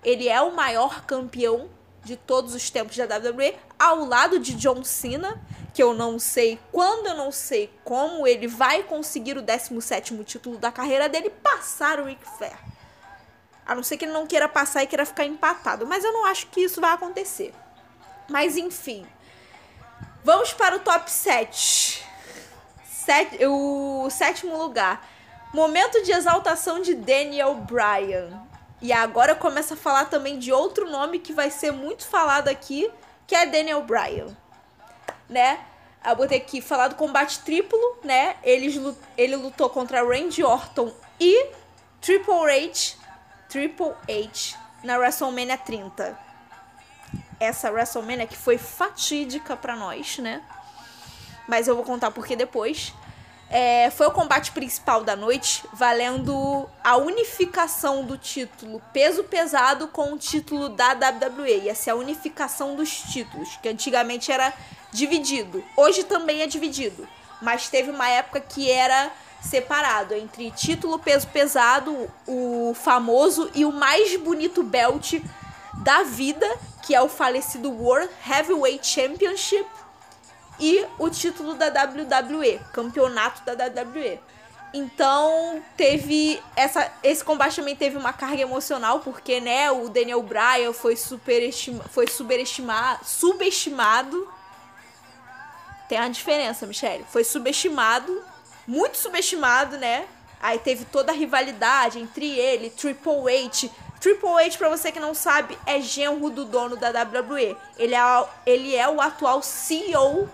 Ele 0.03 0.26
é 0.26 0.40
o 0.40 0.57
maior 0.57 1.05
campeão 1.05 1.68
de 2.03 2.16
todos 2.16 2.55
os 2.55 2.70
tempos 2.70 2.97
da 2.97 3.05
WWE, 3.05 3.57
ao 3.78 4.05
lado 4.05 4.38
de 4.38 4.55
John 4.55 4.84
Cena, 4.84 5.38
que 5.76 5.82
eu 5.82 5.92
não 5.92 6.18
sei 6.18 6.58
quando, 6.72 7.06
eu 7.06 7.14
não 7.14 7.30
sei 7.30 7.70
como 7.84 8.26
ele 8.26 8.48
vai 8.48 8.82
conseguir 8.82 9.36
o 9.36 9.42
17º 9.42 10.24
título 10.24 10.56
da 10.56 10.72
carreira 10.72 11.06
dele 11.06 11.28
passar 11.28 12.00
o 12.00 12.06
Ric 12.06 12.24
Flair. 12.38 12.56
A 13.66 13.74
não 13.74 13.82
ser 13.82 13.98
que 13.98 14.06
ele 14.06 14.12
não 14.12 14.26
queira 14.26 14.48
passar 14.48 14.82
e 14.82 14.86
queira 14.86 15.04
ficar 15.04 15.26
empatado, 15.26 15.86
mas 15.86 16.02
eu 16.02 16.12
não 16.14 16.24
acho 16.24 16.46
que 16.46 16.62
isso 16.62 16.80
vai 16.80 16.92
acontecer. 16.92 17.52
Mas 18.28 18.56
enfim, 18.56 19.06
Vamos 20.26 20.52
para 20.52 20.74
o 20.74 20.80
top 20.80 21.08
7. 21.08 22.04
Set, 22.84 23.46
o 23.46 24.10
sétimo 24.10 24.56
lugar. 24.58 25.08
Momento 25.54 26.02
de 26.02 26.10
exaltação 26.10 26.82
de 26.82 26.94
Daniel 26.94 27.54
Bryan. 27.54 28.42
E 28.82 28.92
agora 28.92 29.36
começa 29.36 29.74
a 29.74 29.76
falar 29.76 30.06
também 30.06 30.36
de 30.36 30.50
outro 30.50 30.90
nome 30.90 31.20
que 31.20 31.32
vai 31.32 31.48
ser 31.48 31.70
muito 31.70 32.08
falado 32.08 32.48
aqui, 32.48 32.90
que 33.24 33.36
é 33.36 33.46
Daniel 33.46 33.84
Bryan. 33.84 34.36
Né? 35.28 35.58
Eu 36.04 36.14
botei 36.14 36.38
aqui 36.38 36.60
falar 36.60 36.88
do 36.88 36.94
combate 36.94 37.40
triplo, 37.40 37.98
né? 38.04 38.36
Ele, 38.42 38.96
ele 39.16 39.36
lutou 39.36 39.68
contra 39.68 40.02
Randy 40.02 40.44
Orton 40.44 40.92
e 41.18 41.50
Triple 42.00 42.34
H, 42.34 42.96
Triple 43.48 43.92
H 44.08 44.56
na 44.84 44.98
WrestleMania 44.98 45.58
30 45.58 46.26
essa 47.38 47.70
WrestleMania 47.70 48.26
que 48.26 48.36
foi 48.36 48.58
fatídica 48.58 49.56
para 49.56 49.76
nós, 49.76 50.18
né? 50.18 50.42
Mas 51.46 51.68
eu 51.68 51.74
vou 51.76 51.84
contar 51.84 52.10
porque 52.10 52.34
depois. 52.34 52.92
É, 53.48 53.90
foi 53.90 54.08
o 54.08 54.10
combate 54.10 54.50
principal 54.50 55.04
da 55.04 55.14
noite, 55.14 55.62
valendo 55.72 56.68
a 56.82 56.96
unificação 56.96 58.04
do 58.04 58.18
título 58.18 58.82
peso 58.92 59.22
pesado 59.22 59.86
com 59.86 60.14
o 60.14 60.18
título 60.18 60.68
da 60.68 60.94
WWE. 60.94 61.60
Ia 61.62 61.74
ser 61.76 61.90
a 61.90 61.94
unificação 61.94 62.74
dos 62.74 62.90
títulos, 62.90 63.56
que 63.62 63.68
antigamente 63.68 64.32
era 64.32 64.52
dividido. 64.97 65.62
Hoje 65.76 66.05
também 66.05 66.40
é 66.40 66.47
dividido, 66.47 67.07
mas 67.40 67.68
teve 67.68 67.90
uma 67.90 68.09
época 68.09 68.40
que 68.40 68.70
era 68.70 69.12
separado 69.42 70.14
entre 70.14 70.51
título 70.51 70.99
peso 70.99 71.28
pesado, 71.28 72.11
o 72.26 72.74
famoso 72.74 73.51
e 73.55 73.64
o 73.64 73.70
mais 73.72 74.16
bonito 74.16 74.62
belt 74.62 75.20
da 75.74 76.03
vida, 76.03 76.49
que 76.82 76.94
é 76.94 77.03
o 77.03 77.09
falecido 77.09 77.70
World 77.70 78.11
Heavyweight 78.26 78.86
Championship, 78.86 79.66
e 80.59 80.86
o 80.99 81.11
título 81.11 81.55
da 81.55 81.66
WWE, 81.66 82.59
campeonato 82.72 83.42
da 83.44 83.53
WWE. 83.53 84.18
Então, 84.72 85.62
teve 85.76 86.42
essa 86.57 86.90
esse 87.03 87.22
combate 87.22 87.57
também 87.57 87.76
teve 87.76 87.97
uma 87.97 88.12
carga 88.12 88.40
emocional, 88.40 89.01
porque 89.01 89.40
né, 89.40 89.70
o 89.70 89.88
Daniel 89.88 90.22
Bryan 90.22 90.72
foi 90.72 90.97
superestima, 90.97 91.84
foi 91.84 92.07
subestimado, 92.07 93.05
subestimado. 93.05 94.36
Tem 95.89 95.99
uma 95.99 96.11
diferença, 96.11 96.66
Michelle. 96.66 97.05
Foi 97.11 97.24
subestimado, 97.24 98.24
muito 98.66 98.97
subestimado, 98.97 99.76
né? 99.78 100.07
Aí 100.41 100.59
teve 100.59 100.84
toda 100.84 101.12
a 101.12 101.14
rivalidade 101.14 101.99
entre 101.99 102.26
ele, 102.39 102.70
Triple 102.70 103.47
H. 103.47 103.68
Triple 104.01 104.28
H, 104.28 104.59
pra 104.59 104.68
você 104.68 104.93
que 104.93 105.01
não 105.01 105.14
sabe, 105.14 105.59
é 105.64 105.80
genro 105.80 106.30
do 106.30 106.45
dono 106.45 106.76
da 106.76 106.89
WWE. 106.89 107.57
Ele 107.78 107.95
é, 107.95 108.24
ele 108.45 108.76
é 108.76 108.89
o 108.89 109.01
atual 109.01 109.43
CEO, 109.43 110.28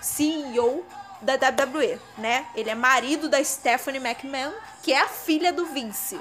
CEO 0.00 0.84
da 1.20 1.34
WWE, 1.34 1.98
né? 2.16 2.46
Ele 2.54 2.70
é 2.70 2.74
marido 2.74 3.28
da 3.28 3.42
Stephanie 3.42 4.00
McMahon, 4.00 4.52
que 4.82 4.92
é 4.92 5.00
a 5.00 5.08
filha 5.08 5.52
do 5.52 5.66
Vince. 5.66 6.20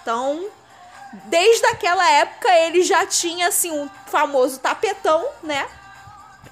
Então, 0.00 0.48
desde 1.24 1.66
aquela 1.66 2.08
época 2.12 2.48
ele 2.48 2.82
já 2.82 3.06
tinha 3.06 3.48
assim 3.48 3.70
um 3.70 3.88
famoso 4.06 4.58
tapetão, 4.60 5.26
né? 5.42 5.68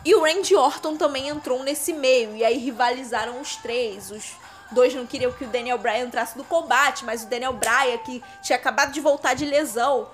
E 0.07 0.15
o 0.15 0.23
Randy 0.23 0.55
Orton 0.55 0.97
também 0.97 1.27
entrou 1.27 1.65
nesse 1.65 1.93
meio 1.93 2.37
e 2.37 2.45
aí 2.45 2.57
rivalizaram 2.59 3.41
os 3.41 3.57
três. 3.57 4.09
Os 4.13 4.37
dois 4.71 4.95
não 4.95 5.05
queriam 5.05 5.33
que 5.33 5.43
o 5.43 5.49
Daniel 5.49 5.79
Bryan 5.79 6.05
entrasse 6.05 6.39
no 6.39 6.45
combate, 6.45 7.05
mas 7.05 7.25
o 7.25 7.27
Daniel 7.27 7.53
Bryan 7.53 7.99
que 7.99 8.23
tinha 8.41 8.57
acabado 8.57 8.93
de 8.93 9.01
voltar 9.01 9.35
de 9.35 9.45
lesão 9.45 10.09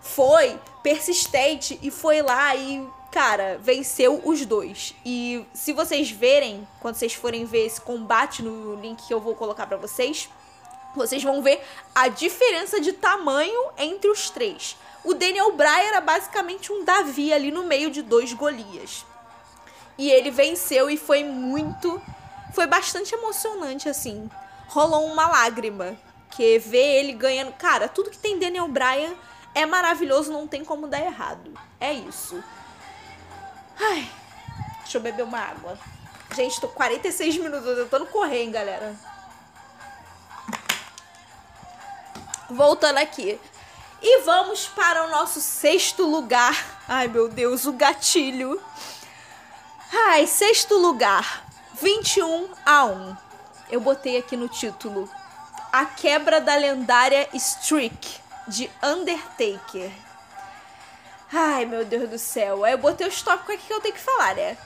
foi 0.00 0.58
persistente 0.82 1.78
e 1.82 1.90
foi 1.90 2.22
lá 2.22 2.56
e 2.56 2.88
cara, 3.12 3.60
venceu 3.62 4.18
os 4.24 4.46
dois. 4.46 4.94
E 5.04 5.44
se 5.52 5.74
vocês 5.74 6.10
verem, 6.10 6.66
quando 6.80 6.94
vocês 6.94 7.12
forem 7.12 7.44
ver 7.44 7.66
esse 7.66 7.82
combate 7.82 8.42
no 8.42 8.76
link 8.76 9.06
que 9.06 9.12
eu 9.12 9.20
vou 9.20 9.34
colocar 9.34 9.66
para 9.66 9.76
vocês, 9.76 10.26
vocês 10.96 11.22
vão 11.22 11.42
ver 11.42 11.62
a 11.94 12.08
diferença 12.08 12.80
de 12.80 12.94
tamanho 12.94 13.72
entre 13.76 14.10
os 14.10 14.30
três. 14.30 14.74
O 15.04 15.12
Daniel 15.12 15.52
Bryan 15.52 15.68
era 15.68 16.00
basicamente 16.00 16.72
um 16.72 16.82
Davi 16.82 17.30
ali 17.30 17.50
no 17.50 17.64
meio 17.64 17.90
de 17.90 18.00
dois 18.00 18.32
Golias. 18.32 19.04
E 19.96 20.10
ele 20.10 20.30
venceu 20.30 20.90
e 20.90 20.96
foi 20.96 21.24
muito. 21.24 22.00
Foi 22.52 22.66
bastante 22.66 23.14
emocionante, 23.14 23.88
assim. 23.88 24.28
Rolou 24.68 25.06
uma 25.06 25.28
lágrima. 25.28 25.96
Que 26.30 26.58
ver 26.58 26.98
ele 26.98 27.12
ganhando. 27.12 27.52
Cara, 27.52 27.88
tudo 27.88 28.10
que 28.10 28.18
tem 28.18 28.38
Daniel 28.38 28.66
Bryan 28.68 29.14
é 29.54 29.64
maravilhoso, 29.64 30.32
não 30.32 30.48
tem 30.48 30.64
como 30.64 30.88
dar 30.88 31.00
errado. 31.00 31.52
É 31.80 31.92
isso. 31.92 32.42
Ai, 33.80 34.10
deixa 34.80 34.98
eu 34.98 35.02
beber 35.02 35.22
uma 35.22 35.38
água. 35.38 35.78
Gente, 36.34 36.60
tô 36.60 36.68
46 36.68 37.38
minutos 37.38 37.76
tentando 37.76 38.06
correr, 38.06 38.42
hein, 38.42 38.50
galera. 38.50 38.94
Voltando 42.50 42.98
aqui. 42.98 43.38
E 44.02 44.22
vamos 44.22 44.66
para 44.66 45.06
o 45.06 45.10
nosso 45.10 45.40
sexto 45.40 46.04
lugar. 46.04 46.82
Ai, 46.88 47.08
meu 47.08 47.28
Deus, 47.28 47.64
o 47.64 47.72
gatilho. 47.72 48.60
Ai, 49.96 50.26
sexto 50.26 50.76
lugar. 50.76 51.46
21 51.80 52.48
a 52.66 52.84
1. 52.84 53.16
Eu 53.70 53.80
botei 53.80 54.16
aqui 54.16 54.36
no 54.36 54.48
título. 54.48 55.08
A 55.72 55.84
quebra 55.84 56.40
da 56.40 56.56
lendária 56.56 57.28
Streak 57.32 58.20
de 58.48 58.68
Undertaker. 58.82 59.92
Ai, 61.32 61.64
meu 61.64 61.84
Deus 61.84 62.10
do 62.10 62.18
céu. 62.18 62.64
Aí 62.64 62.72
eu 62.72 62.78
botei 62.78 63.06
os 63.06 63.22
tópicos 63.22 63.54
aqui 63.54 63.68
que 63.68 63.72
eu 63.72 63.80
tenho 63.80 63.94
que 63.94 64.00
falar, 64.00 64.34
né? 64.34 64.58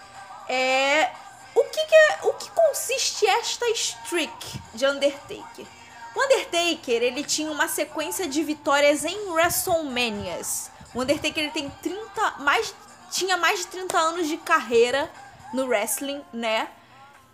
É. 0.49 1.11
O 1.55 1.62
que, 1.64 1.85
que 1.85 1.95
é, 1.95 2.18
o 2.22 2.33
que 2.33 2.51
consiste 2.51 3.26
esta 3.26 3.68
streak 3.72 4.61
de 4.72 4.87
Undertaker? 4.87 5.66
O 6.14 6.24
Undertaker, 6.24 7.03
ele 7.03 7.22
tinha 7.22 7.53
uma 7.53 7.68
sequência 7.68 8.26
de 8.26 8.43
vitórias 8.43 9.05
em 9.05 9.29
WrestleManias. 9.29 10.70
O 10.95 11.03
Undertaker 11.03 11.45
ele 11.45 11.53
tem 11.53 11.68
30, 11.83 12.37
mais 12.39 12.74
tinha 13.11 13.37
mais 13.37 13.61
de 13.61 13.67
30 13.69 13.99
anos 13.99 14.29
de 14.29 14.37
carreira 14.37 15.11
no 15.53 15.67
wrestling, 15.67 16.23
né? 16.33 16.69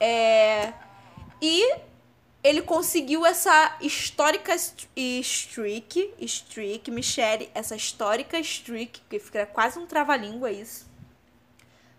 É, 0.00 0.72
e 1.40 1.76
ele 2.42 2.60
conseguiu 2.60 3.24
essa 3.24 3.76
histórica 3.80 4.54
streak, 4.54 6.14
streak, 6.20 6.90
Michelle, 6.90 7.50
essa 7.54 7.74
histórica 7.74 8.38
streak, 8.38 9.00
que 9.08 9.18
fica 9.18 9.46
quase 9.46 9.78
um 9.78 9.86
trava-língua 9.86 10.50
isso. 10.50 10.86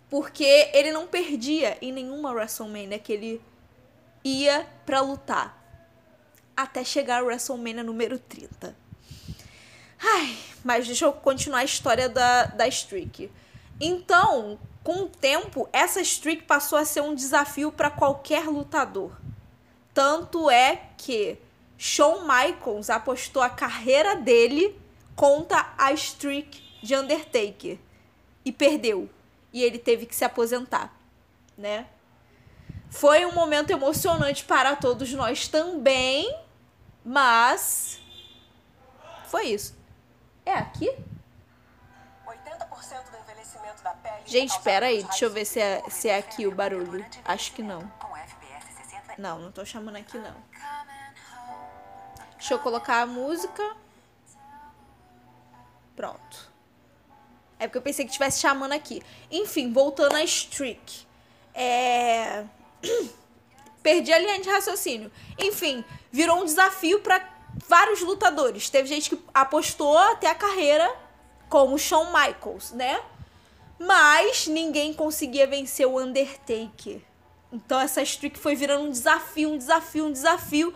Porque 0.10 0.70
ele 0.72 0.92
não 0.92 1.08
perdia 1.08 1.78
em 1.82 1.92
nenhuma 1.92 2.32
WrestleMania 2.32 3.00
que 3.00 3.12
ele 3.12 3.42
ia 4.24 4.68
para 4.86 5.02
lutar. 5.02 5.62
Até 6.56 6.84
chegar 6.84 7.22
ao 7.22 7.26
WrestleMania 7.26 7.84
número 7.84 8.20
30. 8.20 8.76
Ai, 10.00 10.38
mas 10.64 10.86
deixa 10.86 11.06
eu 11.06 11.14
continuar 11.14 11.60
a 11.60 11.66
história 11.66 12.08
da, 12.08 12.46
da 12.46 12.68
streak. 12.68 13.32
Então, 13.80 14.60
com 14.84 15.04
o 15.04 15.10
tempo, 15.10 15.68
essa 15.74 16.02
streak 16.02 16.44
passou 16.44 16.78
a 16.78 16.86
ser 16.86 17.02
um 17.02 17.16
desafio 17.16 17.72
para 17.72 17.90
qualquer 17.90 18.46
lutador 18.48 19.12
tanto 19.96 20.50
é 20.50 20.90
que 20.98 21.38
Shawn 21.78 22.24
Michaels 22.24 22.90
apostou 22.90 23.42
a 23.42 23.50
carreira 23.50 24.18
dele 24.18 24.78
contra 25.16 25.74
a 25.78 25.94
streak 25.94 26.62
de 26.84 26.94
Undertaker 26.94 27.80
e 28.44 28.52
perdeu. 28.52 29.10
E 29.54 29.64
ele 29.64 29.80
teve 29.80 30.06
que 30.06 30.14
se 30.14 30.26
aposentar, 30.26 30.94
né? 31.58 31.88
Foi 32.90 33.26
um 33.26 33.32
momento 33.32 33.72
emocionante 33.72 34.44
para 34.44 34.76
todos 34.76 35.14
nós 35.14 35.48
também, 35.48 36.38
mas 37.04 37.98
foi 39.28 39.46
isso. 39.46 39.78
É 40.46 40.56
aqui? 40.56 40.94
Gente, 44.26 44.52
espera 44.52 44.88
aí, 44.88 45.04
deixa 45.04 45.26
eu 45.26 45.30
ver 45.30 45.46
se 45.46 45.60
é, 45.60 45.84
se 45.90 46.10
é 46.10 46.18
aqui 46.18 46.48
o 46.48 46.52
barulho. 46.52 47.06
Acho 47.24 47.52
que 47.54 47.62
não. 47.62 47.90
Não, 49.18 49.40
não 49.40 49.52
tô 49.52 49.64
chamando 49.64 49.96
aqui 49.96 50.18
não. 50.18 50.36
Deixa 52.38 52.54
eu 52.54 52.60
colocar 52.60 53.02
a 53.02 53.06
música. 53.06 53.76
Pronto. 55.96 56.52
É 57.58 57.68
porque 57.68 57.78
eu 57.78 57.82
pensei 57.82 58.04
que 58.06 58.12
estivesse 58.12 58.42
chamando 58.42 58.74
aqui. 58.74 59.02
Enfim, 59.32 59.72
voltando 59.72 60.16
a 60.16 60.24
Streak. 60.24 61.08
É... 61.54 62.44
Perdi 63.82 64.12
a 64.12 64.20
linha 64.20 64.42
de 64.42 64.50
raciocínio. 64.50 65.12
Enfim, 65.38 65.86
virou 66.12 66.42
um 66.42 66.46
desafio 66.46 67.00
para 67.00 67.24
vários 67.68 68.02
lutadores. 68.02 68.70
Teve 68.70 68.88
gente 68.88 69.10
que 69.10 69.24
apostou 69.34 69.98
até 69.98 70.30
a 70.30 70.36
carreira, 70.36 70.94
como 71.48 71.78
Shawn 71.78 72.08
Michaels, 72.08 72.72
né? 72.72 73.00
Mas 73.78 74.48
ninguém 74.48 74.94
conseguia 74.94 75.46
vencer 75.46 75.88
o 75.88 76.00
Undertaker. 76.00 77.02
Então 77.52 77.80
essa 77.80 78.02
streak 78.02 78.38
foi 78.40 78.56
virando 78.56 78.86
um 78.86 78.92
desafio, 78.92 79.52
um 79.52 79.58
desafio, 79.58 80.06
um 80.06 80.12
desafio. 80.12 80.74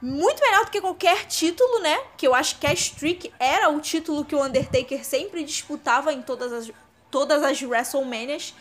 Muito 0.00 0.40
melhor 0.42 0.64
do 0.64 0.70
que 0.70 0.80
qualquer 0.80 1.26
título, 1.26 1.78
né? 1.80 1.98
Que 2.16 2.26
eu 2.26 2.34
acho 2.34 2.58
que 2.58 2.66
a 2.66 2.72
streak 2.72 3.32
era 3.38 3.68
o 3.68 3.80
título 3.80 4.24
que 4.24 4.34
o 4.34 4.42
Undertaker 4.42 5.04
sempre 5.04 5.44
disputava 5.44 6.12
em 6.12 6.22
todas 6.22 6.52
as, 6.52 6.70
todas 7.10 7.42
as 7.42 7.62
WrestleManias. 7.62 8.54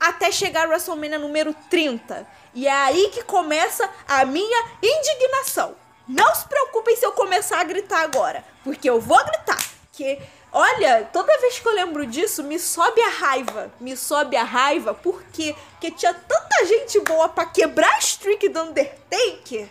Até 0.00 0.32
chegar 0.32 0.64
a 0.64 0.68
WrestleMania 0.68 1.18
número 1.18 1.54
30. 1.70 2.26
E 2.54 2.66
é 2.66 2.72
aí 2.72 3.10
que 3.10 3.22
começa 3.22 3.88
a 4.08 4.24
minha 4.24 4.64
indignação. 4.82 5.76
Não 6.08 6.34
se 6.34 6.48
preocupem 6.48 6.96
se 6.96 7.06
eu 7.06 7.12
começar 7.12 7.60
a 7.60 7.64
gritar 7.64 8.02
agora. 8.02 8.44
Porque 8.64 8.90
eu 8.90 9.00
vou 9.00 9.24
gritar. 9.24 9.62
Que 9.92 10.20
Olha, 10.52 11.08
toda 11.10 11.38
vez 11.40 11.58
que 11.58 11.66
eu 11.66 11.72
lembro 11.72 12.06
disso, 12.06 12.42
me 12.42 12.58
sobe 12.58 13.00
a 13.00 13.08
raiva. 13.08 13.72
Me 13.80 13.96
sobe 13.96 14.36
a 14.36 14.44
raiva 14.44 14.92
porque 14.92 15.56
que 15.80 15.90
tinha 15.90 16.12
tanta 16.12 16.66
gente 16.66 17.00
boa 17.00 17.28
para 17.28 17.46
quebrar 17.46 17.94
a 17.94 17.98
streak 17.98 18.50
do 18.50 18.60
Undertaker, 18.60 19.66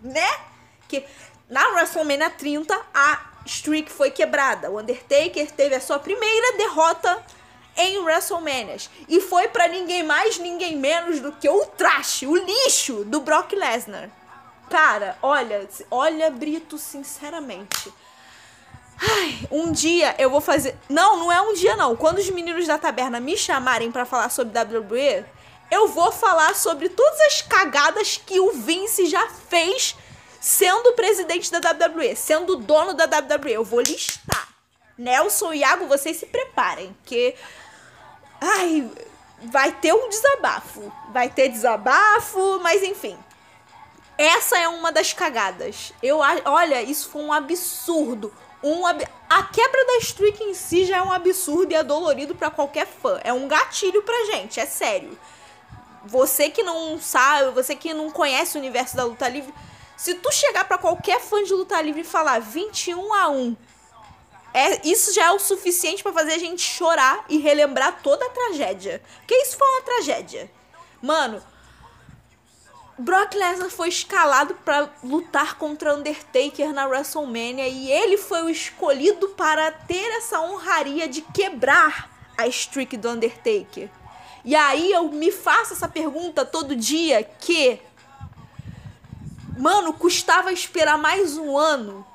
né? 0.00 0.30
Que 0.86 1.04
na 1.48 1.66
WrestleMania 1.70 2.30
30 2.30 2.80
a 2.94 3.20
streak 3.44 3.90
foi 3.90 4.12
quebrada. 4.12 4.70
O 4.70 4.78
Undertaker 4.78 5.50
teve 5.50 5.74
a 5.74 5.80
sua 5.80 5.98
primeira 5.98 6.56
derrota 6.56 7.20
em 7.76 7.98
WrestleMania 7.98 8.76
e 9.08 9.20
foi 9.20 9.48
para 9.48 9.66
ninguém 9.66 10.04
mais, 10.04 10.38
ninguém 10.38 10.76
menos 10.76 11.18
do 11.18 11.32
que 11.32 11.48
o 11.48 11.66
trash, 11.66 12.22
o 12.22 12.36
lixo 12.36 13.04
do 13.04 13.20
Brock 13.20 13.52
Lesnar. 13.52 14.08
Cara, 14.68 15.18
olha, 15.20 15.68
olha 15.90 16.30
Brito, 16.30 16.78
sinceramente, 16.78 17.92
Ai, 19.00 19.48
um 19.50 19.72
dia 19.72 20.14
eu 20.18 20.28
vou 20.28 20.40
fazer. 20.40 20.76
Não, 20.88 21.18
não 21.18 21.32
é 21.32 21.40
um 21.40 21.54
dia 21.54 21.74
não. 21.74 21.96
Quando 21.96 22.18
os 22.18 22.28
meninos 22.28 22.66
da 22.66 22.78
taberna 22.78 23.18
me 23.18 23.36
chamarem 23.36 23.90
para 23.90 24.04
falar 24.04 24.28
sobre 24.28 24.58
WWE, 24.58 25.24
eu 25.70 25.88
vou 25.88 26.12
falar 26.12 26.54
sobre 26.54 26.88
todas 26.88 27.20
as 27.22 27.42
cagadas 27.42 28.20
que 28.24 28.38
o 28.38 28.52
Vince 28.52 29.06
já 29.06 29.28
fez 29.48 29.96
sendo 30.40 30.92
presidente 30.92 31.50
da 31.50 31.58
WWE, 31.58 32.14
sendo 32.16 32.56
dono 32.56 32.92
da 32.92 33.04
WWE. 33.04 33.52
Eu 33.52 33.64
vou 33.64 33.80
listar. 33.80 34.48
Nelson 34.98 35.54
e 35.54 35.60
Iago, 35.60 35.86
vocês 35.86 36.18
se 36.18 36.26
preparem, 36.26 36.94
que 37.06 37.34
ai, 38.38 38.90
vai 39.44 39.72
ter 39.72 39.94
um 39.94 40.10
desabafo. 40.10 40.92
Vai 41.10 41.30
ter 41.30 41.48
desabafo, 41.48 42.60
mas 42.62 42.82
enfim. 42.82 43.18
Essa 44.18 44.58
é 44.58 44.68
uma 44.68 44.92
das 44.92 45.14
cagadas. 45.14 45.94
Eu 46.02 46.18
olha, 46.18 46.82
isso 46.82 47.08
foi 47.08 47.22
um 47.22 47.32
absurdo. 47.32 48.30
Um 48.62 48.86
ab... 48.86 49.06
A 49.28 49.42
quebra 49.44 49.86
da 49.86 49.96
streak 49.98 50.42
em 50.42 50.54
si 50.54 50.84
já 50.84 50.98
é 50.98 51.02
um 51.02 51.12
absurdo 51.12 51.72
e 51.72 51.76
é 51.76 51.82
dolorido 51.82 52.34
para 52.34 52.50
qualquer 52.50 52.86
fã. 52.86 53.20
É 53.22 53.32
um 53.32 53.46
gatilho 53.46 54.02
pra 54.02 54.24
gente, 54.26 54.58
é 54.58 54.66
sério. 54.66 55.16
Você 56.04 56.50
que 56.50 56.62
não 56.62 57.00
sabe, 57.00 57.52
você 57.52 57.74
que 57.74 57.94
não 57.94 58.10
conhece 58.10 58.56
o 58.56 58.60
universo 58.60 58.96
da 58.96 59.04
luta 59.04 59.28
livre, 59.28 59.52
se 59.96 60.14
tu 60.14 60.32
chegar 60.32 60.66
para 60.66 60.78
qualquer 60.78 61.20
fã 61.20 61.42
de 61.44 61.52
luta 61.52 61.80
livre 61.80 62.00
e 62.00 62.04
falar 62.04 62.40
21 62.40 63.14
a 63.14 63.28
1, 63.28 63.56
é, 64.52 64.88
isso 64.88 65.12
já 65.14 65.26
é 65.26 65.30
o 65.30 65.38
suficiente 65.38 66.02
para 66.02 66.12
fazer 66.12 66.32
a 66.32 66.38
gente 66.38 66.62
chorar 66.62 67.24
e 67.28 67.38
relembrar 67.38 68.00
toda 68.02 68.24
a 68.24 68.30
tragédia. 68.30 69.02
Porque 69.18 69.34
isso 69.34 69.56
foi 69.56 69.68
uma 69.68 69.82
tragédia. 69.82 70.50
Mano, 71.00 71.42
Brock 73.00 73.34
Lesnar 73.34 73.70
foi 73.70 73.88
escalado 73.88 74.54
para 74.64 74.90
lutar 75.02 75.56
contra 75.56 75.94
Undertaker 75.94 76.72
na 76.72 76.86
WrestleMania 76.86 77.66
e 77.66 77.90
ele 77.90 78.18
foi 78.18 78.42
o 78.42 78.50
escolhido 78.50 79.28
para 79.30 79.72
ter 79.72 80.18
essa 80.18 80.40
honraria 80.40 81.08
de 81.08 81.22
quebrar 81.22 82.10
a 82.36 82.46
streak 82.46 82.98
do 82.98 83.08
Undertaker. 83.08 83.88
E 84.44 84.54
aí 84.54 84.92
eu 84.92 85.10
me 85.10 85.32
faço 85.32 85.72
essa 85.72 85.88
pergunta 85.88 86.44
todo 86.44 86.76
dia 86.76 87.22
que 87.22 87.80
mano, 89.56 89.92
custava 89.94 90.52
esperar 90.52 90.98
mais 90.98 91.38
um 91.38 91.56
ano 91.56 92.06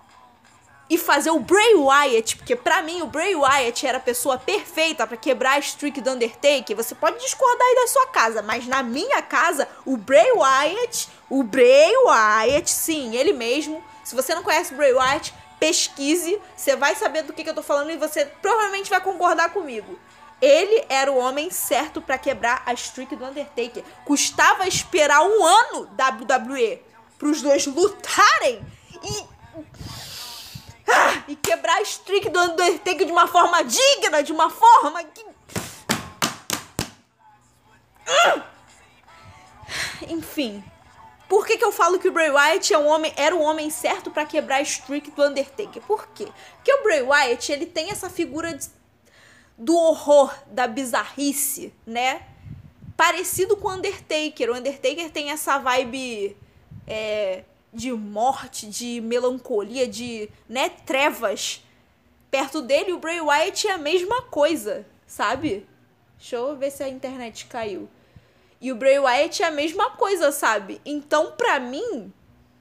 e 0.89 0.97
fazer 0.97 1.31
o 1.31 1.39
Bray 1.39 1.73
Wyatt, 1.75 2.37
porque 2.37 2.55
para 2.55 2.81
mim 2.81 3.01
o 3.01 3.07
Bray 3.07 3.35
Wyatt 3.35 3.87
era 3.87 3.97
a 3.97 4.01
pessoa 4.01 4.37
perfeita 4.37 5.07
para 5.07 5.17
quebrar 5.17 5.53
a 5.53 5.59
streak 5.59 5.99
do 5.99 6.11
Undertaker. 6.11 6.75
Você 6.75 6.93
pode 6.93 7.19
discordar 7.19 7.67
aí 7.67 7.75
da 7.75 7.87
sua 7.87 8.07
casa, 8.07 8.41
mas 8.41 8.67
na 8.67 8.83
minha 8.83 9.21
casa, 9.21 9.67
o 9.85 9.97
Bray 9.97 10.31
Wyatt, 10.31 11.09
o 11.29 11.43
Bray 11.43 11.95
Wyatt, 12.05 12.69
sim, 12.69 13.15
ele 13.15 13.33
mesmo. 13.33 13.83
Se 14.03 14.15
você 14.15 14.35
não 14.35 14.43
conhece 14.43 14.73
o 14.73 14.77
Bray 14.77 14.93
Wyatt, 14.93 15.33
pesquise, 15.59 16.39
você 16.55 16.75
vai 16.75 16.95
saber 16.95 17.23
do 17.23 17.33
que, 17.33 17.43
que 17.43 17.49
eu 17.49 17.55
tô 17.55 17.63
falando 17.63 17.89
e 17.89 17.97
você 17.97 18.25
provavelmente 18.25 18.89
vai 18.89 19.01
concordar 19.01 19.49
comigo. 19.49 19.97
Ele 20.41 20.85
era 20.89 21.11
o 21.11 21.17
homem 21.17 21.49
certo 21.49 22.01
para 22.01 22.17
quebrar 22.17 22.61
a 22.65 22.73
streak 22.73 23.15
do 23.15 23.25
Undertaker. 23.25 23.83
Custava 24.03 24.67
esperar 24.67 25.23
um 25.23 25.43
ano 25.43 25.89
WWE 25.97 26.81
para 27.17 27.27
os 27.27 27.41
dois 27.41 27.65
lutarem 27.65 28.63
e 29.01 29.25
ah, 30.87 31.23
e 31.27 31.35
quebrar 31.35 31.77
a 31.77 31.81
streak 31.81 32.29
do 32.29 32.39
Undertaker 32.39 33.05
de 33.05 33.11
uma 33.11 33.27
forma 33.27 33.63
digna, 33.63 34.21
de 34.21 34.31
uma 34.31 34.49
forma 34.49 35.03
que. 35.03 35.25
Ah! 38.07 38.43
Enfim. 40.07 40.63
Por 41.27 41.45
que, 41.45 41.57
que 41.57 41.65
eu 41.65 41.71
falo 41.71 41.97
que 41.97 42.07
o 42.07 42.11
Bray 42.11 42.29
Wyatt 42.29 42.73
é 42.73 42.77
um 42.77 42.87
homem, 42.87 43.11
era 43.17 43.35
o 43.35 43.41
homem 43.41 43.69
certo 43.71 44.11
para 44.11 44.25
quebrar 44.25 44.57
a 44.57 44.61
streak 44.61 45.09
do 45.11 45.23
Undertaker? 45.23 45.81
Por 45.81 46.07
quê? 46.09 46.27
Porque 46.57 46.71
o 46.71 46.83
Bray 46.83 47.01
Wyatt, 47.01 47.51
ele 47.51 47.65
tem 47.65 47.89
essa 47.89 48.09
figura 48.09 48.53
de, 48.53 48.67
do 49.57 49.75
horror, 49.75 50.31
da 50.47 50.67
bizarrice, 50.67 51.73
né? 51.85 52.21
Parecido 52.95 53.57
com 53.57 53.69
o 53.69 53.71
Undertaker. 53.71 54.51
O 54.51 54.55
Undertaker 54.55 55.09
tem 55.09 55.31
essa 55.31 55.57
vibe 55.57 56.37
é, 56.85 57.43
de 57.75 57.91
morte, 57.91 58.67
de 58.67 59.01
melancolia, 59.01 59.85
de 59.85 60.29
né, 60.47 60.69
trevas. 60.69 61.61
Perto 62.31 62.61
dele, 62.61 62.93
o 62.93 62.97
Bray 62.97 63.21
Wyatt 63.21 63.67
é 63.67 63.71
a 63.71 63.77
mesma 63.77 64.21
coisa, 64.23 64.85
sabe? 65.05 65.67
Deixa 66.17 66.37
eu 66.37 66.55
ver 66.55 66.71
se 66.71 66.83
a 66.83 66.89
internet 66.89 67.45
caiu. 67.45 67.89
E 68.61 68.71
o 68.71 68.75
Bray 68.75 68.97
Wyatt 68.97 69.43
é 69.43 69.47
a 69.47 69.51
mesma 69.51 69.91
coisa, 69.91 70.31
sabe? 70.31 70.81
Então, 70.85 71.33
pra 71.33 71.59
mim, 71.59 72.11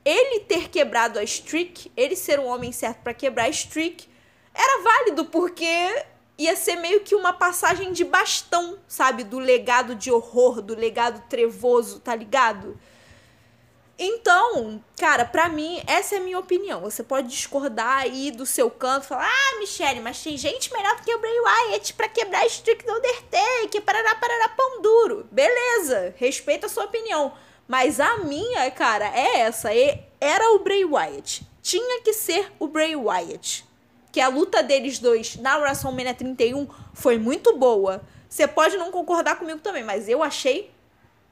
ele 0.05 0.41
ter 0.41 0.69
quebrado 0.69 1.19
a 1.19 1.23
streak, 1.23 1.91
ele 1.97 2.17
ser 2.17 2.41
um 2.41 2.47
homem 2.47 2.73
certo 2.73 2.99
para 2.99 3.15
quebrar 3.15 3.45
a 3.45 3.49
streak, 3.49 4.09
era 4.53 4.83
válido 4.83 5.25
porque 5.27 6.05
ia 6.37 6.57
ser 6.57 6.77
meio 6.77 7.01
que 7.01 7.15
uma 7.15 7.33
passagem 7.33 7.93
de 7.93 8.05
bastão, 8.05 8.79
sabe? 8.87 9.25
Do 9.25 9.39
legado 9.39 9.95
de 9.95 10.11
horror, 10.11 10.61
do 10.61 10.75
legado 10.75 11.23
trevoso, 11.29 12.01
tá 12.01 12.15
ligado? 12.15 12.79
Então, 13.97 14.83
cara, 14.99 15.25
pra 15.25 15.49
mim, 15.49 15.81
essa 15.87 16.17
é 16.17 16.19
a 16.19 16.21
minha 16.21 16.39
opinião. 16.39 16.81
Você 16.81 17.03
pode 17.03 17.29
discordar 17.29 17.99
aí 17.99 18.33
do 18.33 18.45
seu 18.45 18.69
canto, 18.69 19.07
falar, 19.07 19.29
ah, 19.29 19.59
Michelle, 19.61 20.01
mas 20.01 20.21
tem 20.21 20.37
gente 20.37 20.73
melhor 20.73 20.97
do 20.97 21.03
que 21.03 21.15
o 21.15 21.21
Bray 21.21 21.41
Wyatt 21.41 21.95
pra 21.95 22.09
quebrar 22.09 22.43
a 22.43 22.47
do 22.47 22.93
Undertaker, 22.93 23.83
parará, 23.83 24.17
parará, 24.17 24.49
pão 24.49 24.83
duro. 24.83 25.27
Beleza, 25.31 26.13
respeito 26.17 26.67
a 26.67 26.69
sua 26.69 26.85
opinião. 26.85 27.33
Mas 27.69 28.01
a 28.01 28.19
minha, 28.19 28.69
cara, 28.73 29.07
é 29.17 29.41
essa. 29.41 29.71
Era 30.21 30.51
o 30.55 30.59
Bray 30.59 30.85
Wyatt. 30.85 31.47
Tinha 31.63 32.03
que 32.03 32.13
ser 32.13 32.53
o 32.59 32.67
Bray 32.67 32.97
Wyatt. 32.97 33.65
Que 34.11 34.21
a 34.21 34.29
luta 34.29 34.63
deles 34.63 34.99
dois 34.99 35.37
na 35.37 35.57
WrestleMania 35.57 36.15
31 36.15 36.69
foi 36.93 37.17
muito 37.17 37.57
boa. 37.57 38.03
Você 38.29 38.49
pode 38.49 38.77
não 38.77 38.91
concordar 38.91 39.39
comigo 39.39 39.61
também, 39.61 39.85
mas 39.85 40.09
eu 40.09 40.23
achei 40.23 40.73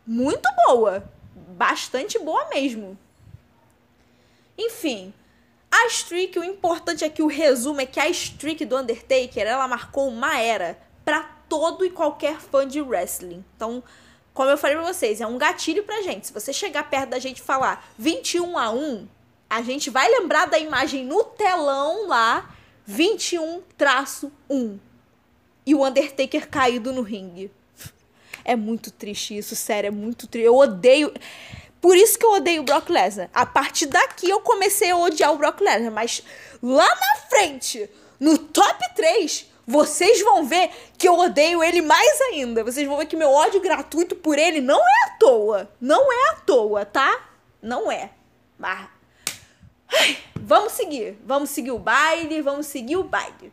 muito 0.06 0.48
boa 0.66 1.04
bastante 1.52 2.18
boa 2.18 2.48
mesmo. 2.48 2.98
Enfim, 4.58 5.12
a 5.70 5.86
streak, 5.86 6.38
o 6.38 6.44
importante 6.44 7.02
é 7.04 7.08
que 7.08 7.22
o 7.22 7.26
resumo 7.26 7.80
é 7.80 7.86
que 7.86 7.98
a 7.98 8.08
streak 8.08 8.64
do 8.64 8.76
Undertaker, 8.76 9.46
ela 9.46 9.66
marcou 9.66 10.08
uma 10.08 10.38
era 10.38 10.78
para 11.04 11.22
todo 11.48 11.84
e 11.84 11.90
qualquer 11.90 12.40
fã 12.40 12.66
de 12.66 12.80
wrestling. 12.80 13.44
Então, 13.56 13.82
como 14.34 14.50
eu 14.50 14.58
falei 14.58 14.76
pra 14.76 14.92
vocês, 14.92 15.20
é 15.20 15.26
um 15.26 15.38
gatilho 15.38 15.82
pra 15.82 16.02
gente. 16.02 16.26
Se 16.26 16.32
você 16.32 16.52
chegar 16.52 16.88
perto 16.88 17.10
da 17.10 17.18
gente 17.18 17.38
e 17.38 17.42
falar 17.42 17.88
21 17.98 18.58
a 18.58 18.70
1, 18.70 19.06
a 19.48 19.62
gente 19.62 19.90
vai 19.90 20.08
lembrar 20.08 20.46
da 20.46 20.58
imagem 20.58 21.04
no 21.04 21.24
telão 21.24 22.06
lá, 22.06 22.54
21-1. 22.88 24.78
E 25.64 25.74
o 25.74 25.86
Undertaker 25.86 26.48
caído 26.48 26.92
no 26.92 27.02
ringue. 27.02 27.50
É 28.44 28.56
muito 28.56 28.90
triste 28.90 29.36
isso, 29.36 29.54
sério, 29.54 29.88
é 29.88 29.90
muito 29.90 30.26
triste. 30.26 30.46
Eu 30.46 30.56
odeio. 30.56 31.12
Por 31.80 31.96
isso 31.96 32.18
que 32.18 32.24
eu 32.24 32.32
odeio 32.32 32.62
o 32.62 32.64
Brock 32.64 32.88
Lesnar. 32.88 33.28
A 33.34 33.44
partir 33.44 33.86
daqui 33.86 34.28
eu 34.28 34.40
comecei 34.40 34.90
a 34.90 34.96
odiar 34.96 35.32
o 35.32 35.36
Brock 35.36 35.60
Lesnar, 35.60 35.92
mas 35.92 36.22
lá 36.62 36.88
na 36.88 37.16
frente, 37.28 37.90
no 38.20 38.38
top 38.38 38.94
3, 38.94 39.52
vocês 39.66 40.22
vão 40.22 40.44
ver 40.44 40.70
que 40.98 41.08
eu 41.08 41.18
odeio 41.18 41.62
ele 41.62 41.82
mais 41.82 42.20
ainda. 42.22 42.64
Vocês 42.64 42.86
vão 42.86 42.96
ver 42.98 43.06
que 43.06 43.16
meu 43.16 43.30
ódio 43.30 43.60
gratuito 43.60 44.16
por 44.16 44.38
ele 44.38 44.60
não 44.60 44.78
é 44.78 45.04
à 45.06 45.10
toa. 45.18 45.70
Não 45.80 46.12
é 46.12 46.30
à 46.30 46.34
toa, 46.34 46.84
tá? 46.84 47.28
Não 47.60 47.90
é. 47.90 48.10
Mas. 48.58 48.88
Ai, 49.88 50.18
vamos 50.34 50.72
seguir. 50.72 51.18
Vamos 51.24 51.50
seguir 51.50 51.70
o 51.70 51.78
baile. 51.78 52.42
Vamos 52.42 52.66
seguir 52.66 52.96
o 52.96 53.04
baile. 53.04 53.52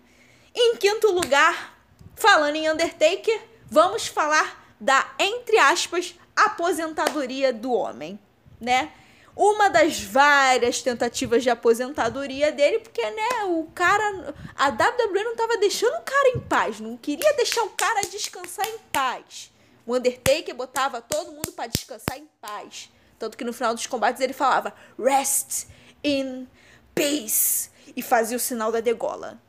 Em 0.55 0.75
quinto 0.77 1.11
lugar, 1.11 1.77
falando 2.15 2.55
em 2.55 2.69
Undertaker, 2.69 3.41
vamos 3.69 4.07
falar 4.07 4.58
da, 4.79 5.13
entre 5.19 5.57
aspas, 5.57 6.15
aposentadoria 6.35 7.51
do 7.51 7.71
homem, 7.71 8.19
né? 8.59 8.91
Uma 9.35 9.69
das 9.69 10.01
várias 10.01 10.81
tentativas 10.81 11.43
de 11.43 11.49
aposentadoria 11.49 12.51
dele, 12.51 12.79
porque, 12.79 13.01
né, 13.01 13.43
o 13.45 13.69
cara. 13.73 14.35
A 14.55 14.67
WWE 14.67 15.23
não 15.23 15.35
tava 15.35 15.57
deixando 15.57 15.95
o 15.95 16.01
cara 16.01 16.29
em 16.35 16.39
paz, 16.39 16.79
não 16.79 16.97
queria 16.97 17.33
deixar 17.33 17.63
o 17.63 17.69
cara 17.69 18.01
descansar 18.01 18.67
em 18.67 18.77
paz. 18.91 19.51
O 19.85 19.95
Undertaker 19.95 20.53
botava 20.53 21.01
todo 21.01 21.31
mundo 21.31 21.51
para 21.53 21.67
descansar 21.67 22.17
em 22.17 22.27
paz. 22.41 22.89
Tanto 23.17 23.37
que 23.37 23.43
no 23.43 23.53
final 23.53 23.73
dos 23.73 23.87
combates 23.87 24.21
ele 24.21 24.33
falava 24.33 24.73
Rest 24.97 25.67
in 26.03 26.47
peace. 26.93 27.69
E 27.95 28.01
fazia 28.01 28.37
o 28.37 28.39
sinal 28.39 28.71
da 28.71 28.81
degola. 28.81 29.41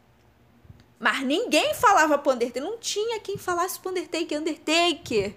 Mas 1.01 1.23
ninguém 1.23 1.73
falava 1.73 2.19
pro 2.19 2.33
Undertaker. 2.33 2.63
Não 2.63 2.77
tinha 2.77 3.19
quem 3.21 3.39
falasse 3.39 3.81
pro 3.81 3.91
Undertaker. 3.91 4.39
Undertaker, 4.39 5.35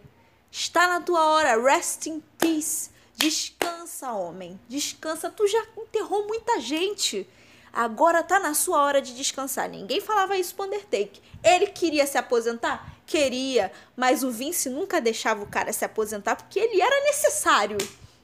está 0.51 0.87
na 0.87 0.99
tua 0.99 1.25
hora. 1.25 1.61
Rest 1.63 2.07
in 2.07 2.21
peace. 2.37 2.91
Descansa, 3.15 4.11
homem. 4.11 4.59
Descansa. 4.67 5.29
Tu 5.29 5.47
já 5.47 5.65
enterrou 5.77 6.27
muita 6.27 6.59
gente. 6.59 7.25
Agora 7.71 8.21
tá 8.21 8.41
na 8.41 8.53
sua 8.53 8.83
hora 8.83 9.01
de 9.01 9.15
descansar. 9.15 9.69
Ninguém 9.69 10.01
falava 10.01 10.37
isso 10.37 10.53
pro 10.53 10.65
Undertaker. 10.65 11.21
Ele 11.41 11.67
queria 11.67 12.05
se 12.05 12.17
aposentar? 12.17 12.97
Queria. 13.05 13.71
Mas 13.95 14.21
o 14.21 14.29
Vince 14.29 14.69
nunca 14.69 14.99
deixava 14.99 15.41
o 15.43 15.47
cara 15.47 15.71
se 15.71 15.85
aposentar 15.85 16.35
porque 16.35 16.59
ele 16.59 16.81
era 16.81 17.03
necessário, 17.05 17.77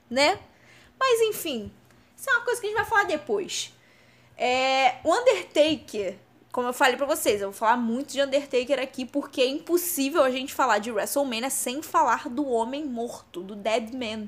né? 0.10 0.38
Mas 1.00 1.22
enfim, 1.22 1.72
isso 2.18 2.30
é 2.30 2.34
uma 2.34 2.44
coisa 2.44 2.60
que 2.60 2.68
a 2.68 2.70
gente 2.70 2.80
vai 2.80 2.86
falar 2.86 3.04
depois. 3.06 3.74
É, 4.38 4.98
o 5.06 5.14
Undertaker 5.14 6.18
como 6.60 6.68
eu 6.68 6.74
falei 6.74 6.97
para 6.97 7.05
vocês, 7.05 7.39
eu 7.39 7.51
vou 7.51 7.57
falar 7.57 7.78
muito 7.78 8.12
de 8.12 8.22
Undertaker 8.22 8.82
aqui 8.82 9.05
porque 9.05 9.39
é 9.39 9.47
impossível 9.47 10.22
a 10.22 10.30
gente 10.30 10.53
falar 10.53 10.80
de 10.80 10.91
WrestleMania 10.91 11.49
sem 11.49 11.82
falar 11.82 12.28
do 12.28 12.45
homem 12.49 12.84
morto, 12.84 13.41
do 13.41 13.55
Dead 13.55 13.93
Man. 13.93 14.28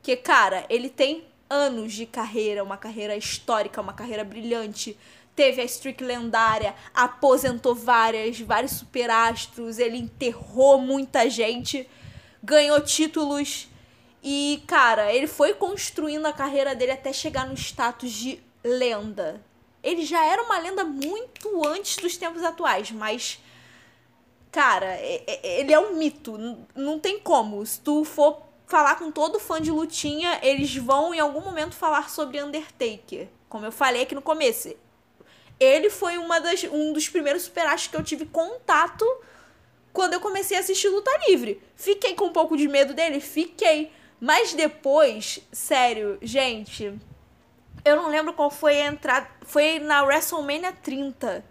Que, 0.00 0.14
cara, 0.14 0.64
ele 0.70 0.88
tem 0.88 1.24
anos 1.50 1.92
de 1.92 2.06
carreira, 2.06 2.62
uma 2.62 2.76
carreira 2.76 3.16
histórica, 3.16 3.80
uma 3.80 3.92
carreira 3.92 4.22
brilhante. 4.22 4.96
Teve 5.34 5.60
a 5.60 5.64
streak 5.64 6.04
lendária, 6.04 6.72
aposentou 6.94 7.74
várias, 7.74 8.38
vários 8.38 8.70
superastros, 8.74 9.80
ele 9.80 9.96
enterrou 9.96 10.78
muita 10.78 11.28
gente, 11.28 11.84
ganhou 12.40 12.80
títulos 12.80 13.66
E, 14.22 14.62
cara, 14.68 15.12
ele 15.12 15.26
foi 15.26 15.52
construindo 15.52 16.26
a 16.26 16.32
carreira 16.32 16.76
dele 16.76 16.92
até 16.92 17.12
chegar 17.12 17.44
no 17.44 17.54
status 17.54 18.12
de 18.12 18.40
lenda. 18.62 19.49
Ele 19.82 20.04
já 20.04 20.24
era 20.24 20.42
uma 20.42 20.58
lenda 20.58 20.84
muito 20.84 21.66
antes 21.66 21.96
dos 21.96 22.16
tempos 22.16 22.42
atuais, 22.42 22.90
mas. 22.90 23.40
Cara, 24.52 24.98
ele 25.42 25.72
é 25.72 25.78
um 25.78 25.94
mito. 25.96 26.36
Não 26.74 26.98
tem 26.98 27.18
como. 27.20 27.64
Se 27.64 27.80
tu 27.80 28.04
for 28.04 28.42
falar 28.66 28.96
com 28.96 29.10
todo 29.10 29.40
fã 29.40 29.60
de 29.60 29.70
lutinha, 29.70 30.38
eles 30.42 30.74
vão 30.76 31.14
em 31.14 31.20
algum 31.20 31.40
momento 31.40 31.74
falar 31.74 32.08
sobre 32.10 32.42
Undertaker. 32.42 33.28
Como 33.48 33.64
eu 33.64 33.72
falei 33.72 34.02
aqui 34.02 34.14
no 34.14 34.22
começo. 34.22 34.74
Ele 35.58 35.90
foi 35.90 36.16
uma 36.16 36.40
das, 36.40 36.64
um 36.64 36.92
dos 36.92 37.08
primeiros 37.08 37.42
super 37.42 37.64
que 37.76 37.96
eu 37.96 38.02
tive 38.02 38.24
contato 38.26 39.04
quando 39.92 40.14
eu 40.14 40.20
comecei 40.20 40.56
a 40.56 40.60
assistir 40.60 40.88
luta 40.88 41.10
livre. 41.28 41.60
Fiquei 41.74 42.14
com 42.14 42.26
um 42.26 42.32
pouco 42.32 42.56
de 42.56 42.68
medo 42.68 42.94
dele? 42.94 43.20
Fiquei. 43.20 43.92
Mas 44.20 44.52
depois, 44.54 45.40
sério, 45.50 46.18
gente, 46.22 46.94
eu 47.84 47.96
não 47.96 48.08
lembro 48.08 48.32
qual 48.32 48.50
foi 48.50 48.80
a 48.80 48.86
entrada. 48.86 49.28
Foi 49.42 49.78
na 49.78 50.02
WrestleMania 50.02 50.72
30. 50.72 51.44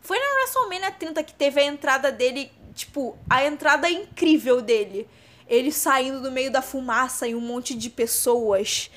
Foi 0.00 0.18
na 0.18 0.34
WrestleMania 0.36 0.90
30 0.90 1.22
que 1.22 1.34
teve 1.34 1.60
a 1.60 1.64
entrada 1.64 2.10
dele, 2.10 2.50
tipo, 2.74 3.16
a 3.28 3.44
entrada 3.44 3.88
incrível 3.88 4.60
dele. 4.60 5.08
Ele 5.46 5.72
saindo 5.72 6.20
do 6.20 6.30
meio 6.30 6.50
da 6.50 6.62
fumaça 6.62 7.26
e 7.26 7.34
um 7.34 7.40
monte 7.40 7.74
de 7.74 7.90
pessoas 7.90 8.90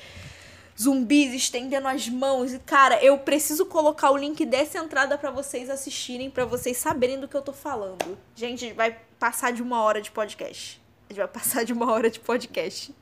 zumbis 0.80 1.32
estendendo 1.34 1.88
as 1.88 2.08
mãos. 2.08 2.52
E, 2.52 2.58
cara, 2.58 3.02
eu 3.02 3.18
preciso 3.18 3.66
colocar 3.66 4.10
o 4.10 4.16
link 4.16 4.44
dessa 4.44 4.78
entrada 4.78 5.16
para 5.16 5.30
vocês 5.30 5.70
assistirem, 5.70 6.30
para 6.30 6.44
vocês 6.44 6.76
saberem 6.76 7.20
do 7.20 7.28
que 7.28 7.36
eu 7.36 7.42
tô 7.42 7.52
falando. 7.52 8.18
Gente, 8.34 8.72
vai 8.72 8.98
passar 9.18 9.52
de 9.52 9.62
uma 9.62 9.82
hora 9.82 10.00
de 10.00 10.10
podcast. 10.10 10.80
A 11.08 11.12
gente 11.12 11.18
vai 11.18 11.28
passar 11.28 11.64
de 11.64 11.72
uma 11.72 11.90
hora 11.90 12.10
de 12.10 12.20
podcast. 12.20 12.94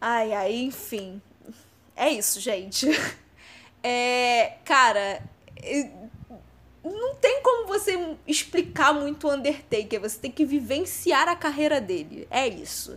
Ai, 0.00 0.32
ai, 0.32 0.54
enfim. 0.54 1.20
É 2.02 2.10
isso, 2.10 2.40
gente. 2.40 2.88
É, 3.84 4.58
cara, 4.64 5.20
não 6.84 7.16
tem 7.16 7.42
como 7.42 7.66
você 7.66 8.16
explicar 8.28 8.94
muito 8.94 9.26
o 9.26 9.32
Undertaker. 9.32 10.00
Você 10.00 10.20
tem 10.20 10.30
que 10.30 10.44
vivenciar 10.44 11.28
a 11.28 11.34
carreira 11.34 11.80
dele. 11.80 12.28
É 12.30 12.46
isso. 12.46 12.96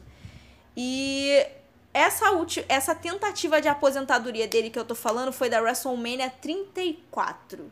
E 0.77 1.43
essa, 1.91 2.25
essa 2.69 2.93
tentativa 2.93 3.59
de 3.59 3.67
aposentadoria 3.67 4.47
dele 4.47 4.69
que 4.69 4.77
eu 4.77 4.85
tô 4.85 4.93
falando 4.93 5.33
foi 5.33 5.49
da 5.49 5.59
WrestleMania 5.59 6.29
34. 6.29 7.71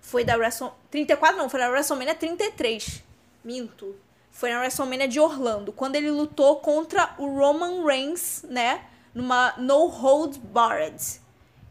Foi 0.00 0.22
da 0.22 0.36
WrestleMania. 0.36 0.78
34 0.92 1.36
não, 1.36 1.50
foi 1.50 1.58
da 1.58 1.68
WrestleMania 1.68 2.14
33. 2.14 3.02
Minto. 3.42 3.96
Foi 4.30 4.52
na 4.52 4.60
WrestleMania 4.60 5.08
de 5.08 5.18
Orlando, 5.18 5.72
quando 5.72 5.96
ele 5.96 6.12
lutou 6.12 6.60
contra 6.60 7.12
o 7.18 7.26
Roman 7.26 7.84
Reigns, 7.84 8.44
né? 8.48 8.84
Numa 9.14 9.54
No 9.56 9.86
Hold 9.86 10.38
Barred. 10.38 11.20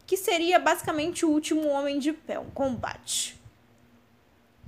Que 0.06 0.16
seria 0.16 0.58
basicamente 0.58 1.24
o 1.24 1.30
último 1.30 1.68
homem 1.68 1.98
de 1.98 2.12
pé, 2.12 2.38
um 2.38 2.50
combate. 2.50 3.40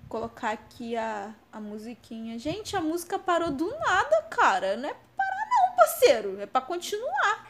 Vou 0.01 0.09
colocar 0.09 0.51
aqui 0.51 0.97
a, 0.97 1.35
a 1.53 1.61
musiquinha. 1.61 2.39
Gente, 2.39 2.77
a 2.77 2.81
música 2.81 3.19
parou 3.19 3.51
do 3.51 3.69
nada, 3.79 4.23
cara. 4.31 4.77
Não 4.77 4.89
é 4.89 4.97
parceiro. 5.77 6.41
É 6.41 6.47
para 6.47 6.61
continuar. 6.61 7.47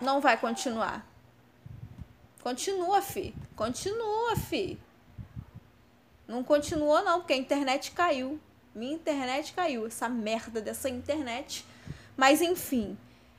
Não 0.00 0.20
vai 0.20 0.36
continuar. 0.36 1.04
Continua, 2.42 3.00
fi. 3.00 3.34
Continua, 3.56 4.36
fi. 4.36 4.78
Não 6.28 6.44
continua, 6.44 7.02
não, 7.02 7.20
porque 7.20 7.32
a 7.32 7.36
internet 7.36 7.90
caiu. 7.92 8.38
Minha 8.74 8.94
internet 8.94 9.52
caiu. 9.52 9.86
Essa 9.86 10.08
merda 10.08 10.60
dessa 10.60 10.88
internet. 10.88 11.64
Mas, 12.16 12.40
enfim. 12.40 12.96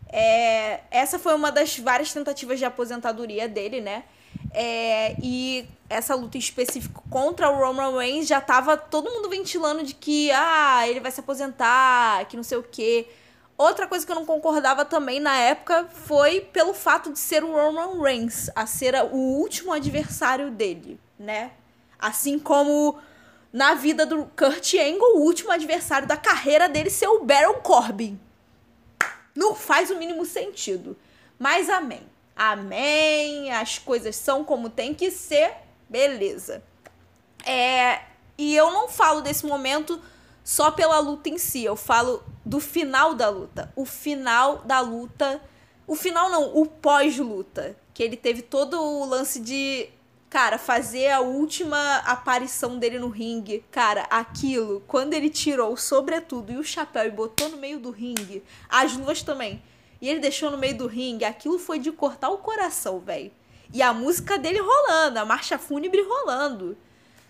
É, 0.08 0.82
essa 0.92 1.18
foi 1.18 1.36
uma 1.36 1.52
das 1.52 1.78
várias 1.78 2.14
tentativas 2.14 2.60
de 2.60 2.66
aposentadoria 2.66 3.48
dele, 3.48 3.82
né? 3.82 4.04
É, 4.52 5.16
e 5.22 5.68
essa 5.90 6.16
luta 6.16 6.38
em 6.38 6.40
específico 6.40 7.04
contra 7.10 7.50
o 7.50 7.58
Roman 7.58 7.98
Reigns 7.98 8.28
já 8.28 8.40
tava 8.40 8.78
todo 8.78 9.12
mundo 9.12 9.30
ventilando 9.30 9.84
de 9.84 9.94
que 9.94 10.32
ah, 10.32 10.88
ele 10.88 11.00
vai 11.00 11.12
se 11.12 11.20
aposentar, 11.20 12.26
que 12.26 12.38
não 12.38 12.44
sei 12.44 12.58
o 12.58 12.64
quê. 12.64 13.08
Outra 13.58 13.88
coisa 13.88 14.06
que 14.06 14.12
eu 14.12 14.16
não 14.16 14.26
concordava 14.26 14.84
também 14.84 15.20
na 15.20 15.38
época 15.38 15.86
foi 15.86 16.42
pelo 16.42 16.74
fato 16.74 17.12
de 17.12 17.20
ser 17.20 17.44
o 17.44 17.54
Roman 17.54 18.02
Reigns, 18.02 18.50
a 18.56 18.66
ser 18.66 18.96
o 19.12 19.16
último 19.16 19.72
adversário 19.72 20.52
dele, 20.52 21.00
né? 21.18 21.52
Assim 21.98 22.38
como 22.38 22.98
na 23.56 23.74
vida 23.74 24.06
do 24.06 24.26
Kurt 24.38 24.74
Angle, 24.74 25.16
o 25.16 25.22
último 25.22 25.49
adversário 25.49 26.06
da 26.06 26.18
carreira 26.18 26.68
dele 26.68 26.89
ser 26.89 27.08
o 27.08 27.24
Baron 27.24 27.53
Corbin. 27.62 28.20
Não 29.34 29.56
faz 29.56 29.89
o 29.89 29.97
mínimo 29.97 30.26
sentido. 30.26 30.97
Mas 31.39 31.70
amém. 31.70 32.01
Amém. 32.36 33.53
As 33.53 33.80
coisas 33.80 34.18
são 34.18 34.43
como 34.43 34.70
tem 34.70 34.93
que 34.93 35.10
ser. 35.10 35.53
Beleza. 35.88 36.62
É, 37.45 38.01
e 38.38 38.53
eu 38.53 38.72
não 38.72 38.89
falo 38.89 39.22
desse 39.22 39.45
momento 39.45 40.01
só 40.43 40.70
pela 40.70 40.99
luta 40.99 41.30
em 41.30 41.38
si, 41.38 41.64
eu 41.64 41.78
falo 41.78 42.22
do 42.43 42.60
final 42.60 43.14
da 43.14 43.30
luta. 43.30 43.72
O 43.74 43.86
final 43.86 44.58
da 44.66 44.82
luta. 44.82 45.41
O 45.88 45.95
final 45.95 46.30
não, 46.30 46.58
o 46.58 46.66
pós-luta. 46.66 47.78
Que 47.93 48.03
ele 48.03 48.18
teve 48.18 48.41
todo 48.41 48.78
o 48.78 49.06
lance 49.06 49.39
de, 49.39 49.88
cara, 50.36 50.58
fazer 50.58 51.12
a 51.12 51.22
última 51.22 52.00
aparição 52.00 52.78
dele 52.78 53.00
no 53.00 53.08
ringue. 53.08 53.64
Cara, 53.72 54.02
aquilo, 54.10 54.84
quando 54.86 55.14
ele 55.14 55.30
tirou 55.30 55.72
o 55.72 55.78
sobretudo 55.78 56.52
e 56.52 56.58
o 56.58 56.64
chapéu 56.64 57.06
e 57.06 57.10
botou 57.10 57.48
no 57.48 57.56
meio 57.56 57.80
do 57.80 57.90
ringue, 57.90 58.44
as 58.68 58.98
luvas 58.98 59.24
também 59.24 59.64
e 60.02 60.10
ele 60.10 60.20
deixou 60.20 60.52
no 60.52 60.58
meio 60.58 60.78
do 60.78 60.88
ringue. 60.88 61.24
Aquilo 61.24 61.58
foi 61.58 61.80
de 61.80 61.90
cortar 61.90 62.32
o 62.32 62.40
coração, 62.40 63.00
velho. 63.00 63.32
E 63.74 63.82
a 63.82 63.94
música 63.94 64.38
dele 64.38 64.60
rolando, 64.60 65.20
a 65.20 65.24
marcha 65.24 65.58
fúnebre 65.58 66.02
rolando. 66.02 66.78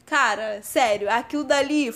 Cara, 0.03 0.64
sério, 0.64 1.08
aquilo 1.08 1.43
dali. 1.43 1.93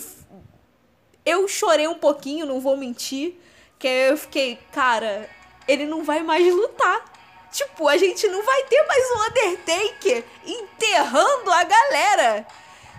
Eu 1.26 1.48
chorei 1.48 1.88
um 1.88 1.98
pouquinho, 1.98 2.46
não 2.46 2.60
vou 2.60 2.78
mentir. 2.78 3.34
Que 3.80 3.88
eu 3.88 4.16
fiquei, 4.16 4.60
cara, 4.72 5.28
ele 5.68 5.88
não 5.88 6.04
vai 6.04 6.22
mais 6.22 6.54
lutar. 6.54 7.04
Tipo, 7.52 7.88
a 7.88 7.98
gente 7.98 8.28
não 8.28 8.44
vai 8.44 8.64
ter 8.64 8.86
mais 8.88 9.04
um 9.12 9.24
Undertaker 9.28 10.24
enterrando 10.46 11.52
a 11.52 11.64
galera. 11.64 12.48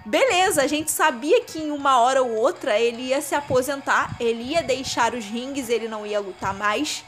Beleza, 0.05 0.63
a 0.63 0.67
gente 0.67 0.91
sabia 0.91 1.43
que 1.43 1.59
em 1.59 1.71
uma 1.71 2.01
hora 2.01 2.23
ou 2.23 2.35
outra 2.35 2.79
ele 2.79 3.03
ia 3.03 3.21
se 3.21 3.35
aposentar, 3.35 4.17
ele 4.19 4.43
ia 4.43 4.63
deixar 4.63 5.15
os 5.15 5.25
rings, 5.25 5.69
ele 5.69 5.87
não 5.89 6.07
ia 6.07 6.19
lutar 6.19 6.55
mais. 6.55 7.05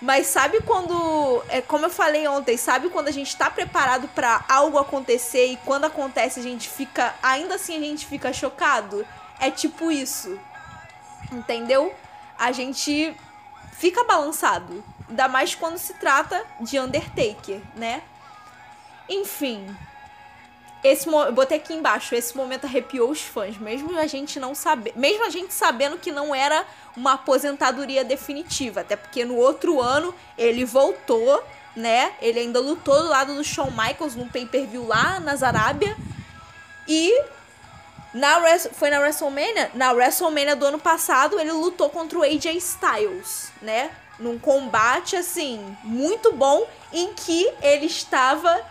Mas 0.00 0.28
sabe 0.28 0.60
quando, 0.60 1.42
é 1.48 1.60
como 1.60 1.86
eu 1.86 1.90
falei 1.90 2.28
ontem, 2.28 2.56
sabe 2.56 2.88
quando 2.90 3.08
a 3.08 3.12
gente 3.12 3.36
tá 3.36 3.50
preparado 3.50 4.06
para 4.08 4.44
algo 4.48 4.78
acontecer 4.78 5.46
e 5.46 5.56
quando 5.64 5.86
acontece 5.86 6.38
a 6.38 6.42
gente 6.42 6.68
fica, 6.68 7.14
ainda 7.20 7.56
assim 7.56 7.76
a 7.76 7.80
gente 7.80 8.06
fica 8.06 8.32
chocado? 8.32 9.04
É 9.40 9.50
tipo 9.50 9.90
isso. 9.90 10.38
Entendeu? 11.32 11.92
A 12.38 12.52
gente 12.52 13.16
fica 13.72 14.04
balançado, 14.04 14.84
ainda 15.08 15.28
mais 15.28 15.54
quando 15.54 15.78
se 15.78 15.94
trata 15.94 16.44
de 16.60 16.78
Undertaker, 16.78 17.60
né? 17.74 18.02
Enfim, 19.08 19.74
esse 20.82 21.08
eu 21.08 21.32
botei 21.32 21.58
aqui 21.58 21.74
embaixo, 21.74 22.14
esse 22.14 22.36
momento 22.36 22.64
arrepiou 22.66 23.10
os 23.10 23.20
fãs, 23.20 23.56
mesmo 23.58 23.98
a 23.98 24.06
gente 24.06 24.38
não 24.38 24.54
saber, 24.54 24.92
mesmo 24.94 25.24
a 25.24 25.30
gente 25.30 25.52
sabendo 25.52 25.98
que 25.98 26.12
não 26.12 26.34
era 26.34 26.64
uma 26.96 27.14
aposentadoria 27.14 28.04
definitiva, 28.04 28.82
até 28.82 28.96
porque 28.96 29.24
no 29.24 29.36
outro 29.36 29.80
ano 29.80 30.14
ele 30.36 30.64
voltou, 30.64 31.42
né? 31.74 32.12
Ele 32.20 32.40
ainda 32.40 32.60
lutou 32.60 33.02
do 33.02 33.08
lado 33.08 33.34
do 33.34 33.42
Shawn 33.42 33.70
Michaels 33.70 34.14
num 34.14 34.28
pay-per-view 34.28 34.86
lá 34.86 35.18
na 35.20 35.32
Arábia 35.46 35.96
e 36.86 37.12
na 38.14 38.40
foi 38.72 38.90
na 38.90 39.00
WrestleMania, 39.00 39.70
na 39.74 39.92
WrestleMania 39.92 40.56
do 40.56 40.66
ano 40.66 40.78
passado, 40.78 41.38
ele 41.38 41.52
lutou 41.52 41.90
contra 41.90 42.18
o 42.18 42.22
AJ 42.22 42.56
Styles, 42.56 43.52
né? 43.60 43.90
Num 44.18 44.38
combate 44.38 45.14
assim 45.16 45.76
muito 45.84 46.32
bom 46.32 46.66
em 46.92 47.14
que 47.14 47.52
ele 47.62 47.86
estava 47.86 48.64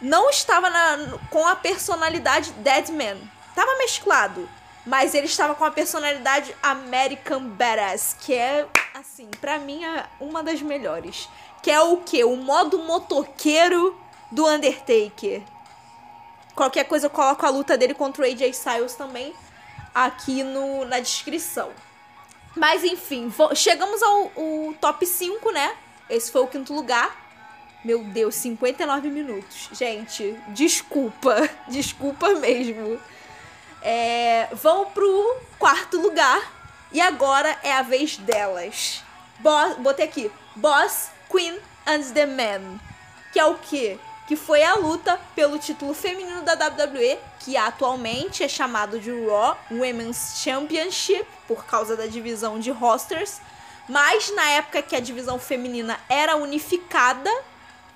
não 0.00 0.30
estava 0.30 0.70
na, 0.70 1.18
com 1.30 1.46
a 1.46 1.56
personalidade 1.56 2.52
Deadman. 2.52 3.18
Tava 3.54 3.76
mesclado. 3.78 4.48
Mas 4.86 5.14
ele 5.14 5.26
estava 5.26 5.54
com 5.54 5.64
a 5.64 5.70
personalidade 5.70 6.54
American 6.62 7.42
Badass, 7.48 8.16
que 8.20 8.32
é, 8.32 8.66
assim, 8.94 9.28
pra 9.40 9.58
mim, 9.58 9.84
é 9.84 10.06
uma 10.18 10.42
das 10.42 10.62
melhores. 10.62 11.28
Que 11.62 11.70
é 11.70 11.80
o 11.80 11.98
quê? 11.98 12.24
O 12.24 12.36
modo 12.36 12.78
motoqueiro 12.78 14.00
do 14.30 14.46
Undertaker. 14.46 15.42
Qualquer 16.54 16.84
coisa 16.84 17.06
eu 17.06 17.10
coloco 17.10 17.44
a 17.44 17.50
luta 17.50 17.76
dele 17.76 17.92
contra 17.92 18.22
o 18.22 18.24
AJ 18.24 18.42
Styles 18.50 18.94
também 18.94 19.34
aqui 19.94 20.42
no, 20.42 20.84
na 20.84 21.00
descrição. 21.00 21.70
Mas 22.58 22.82
enfim, 22.82 23.32
chegamos 23.54 24.02
ao, 24.02 24.32
ao 24.36 24.74
top 24.80 25.06
5, 25.06 25.50
né? 25.52 25.76
Esse 26.10 26.30
foi 26.32 26.42
o 26.42 26.46
quinto 26.46 26.74
lugar. 26.74 27.28
Meu 27.84 28.02
Deus, 28.02 28.34
59 28.34 29.08
minutos. 29.08 29.68
Gente, 29.72 30.36
desculpa. 30.48 31.48
Desculpa 31.68 32.34
mesmo. 32.34 33.00
É, 33.80 34.48
vão 34.52 34.86
pro 34.86 35.36
quarto 35.58 36.00
lugar. 36.00 36.52
E 36.90 37.00
agora 37.00 37.56
é 37.62 37.72
a 37.72 37.82
vez 37.82 38.16
delas. 38.16 39.04
Boss, 39.38 39.76
botei 39.76 40.06
aqui. 40.06 40.30
Boss, 40.56 41.10
Queen 41.30 41.56
and 41.86 42.02
the 42.12 42.26
Man. 42.26 42.80
Que 43.32 43.38
é 43.38 43.44
o 43.44 43.54
quê? 43.54 43.98
Que 44.26 44.34
foi 44.34 44.64
a 44.64 44.74
luta 44.74 45.20
pelo 45.36 45.58
título 45.58 45.94
feminino 45.94 46.42
da 46.42 46.54
WWE, 46.54 47.18
que 47.38 47.56
atualmente 47.56 48.42
é 48.42 48.48
chamado 48.48 48.98
de 48.98 49.10
Raw 49.10 49.56
Women's 49.70 50.40
Championship, 50.42 51.26
por 51.48 51.64
causa 51.64 51.96
da 51.96 52.06
divisão 52.06 52.60
de 52.60 52.70
rosters. 52.70 53.40
Mas 53.88 54.30
na 54.34 54.50
época 54.50 54.82
que 54.82 54.94
a 54.94 55.00
divisão 55.00 55.38
feminina 55.38 55.98
era 56.08 56.36
unificada, 56.36 57.30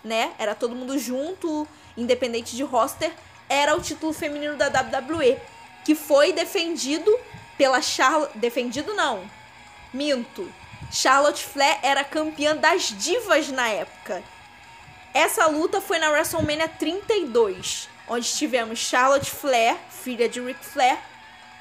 né? 0.03 0.32
Era 0.38 0.55
todo 0.55 0.74
mundo 0.74 0.98
junto, 0.98 1.68
independente 1.96 2.57
de 2.57 2.62
roster, 2.62 3.12
era 3.48 3.76
o 3.76 3.80
título 3.80 4.14
feminino 4.14 4.57
da 4.57 4.68
WWE, 4.68 5.38
que 5.84 5.94
foi 5.94 6.32
defendido 6.32 7.14
pela 7.59 7.82
Charlotte, 7.82 8.38
defendido 8.38 8.94
não. 8.94 9.30
Minto. 9.92 10.50
Charlotte 10.90 11.44
Flair 11.44 11.78
era 11.82 12.03
campeã 12.03 12.57
das 12.57 12.84
divas 12.84 13.48
na 13.48 13.68
época. 13.68 14.22
Essa 15.12 15.46
luta 15.46 15.80
foi 15.80 15.98
na 15.98 16.11
WrestleMania 16.11 16.68
32, 16.68 17.88
onde 18.09 18.32
tivemos 18.32 18.78
Charlotte 18.78 19.30
Flair, 19.30 19.76
filha 19.90 20.28
de 20.28 20.40
Ric 20.40 20.64
Flair, 20.64 20.98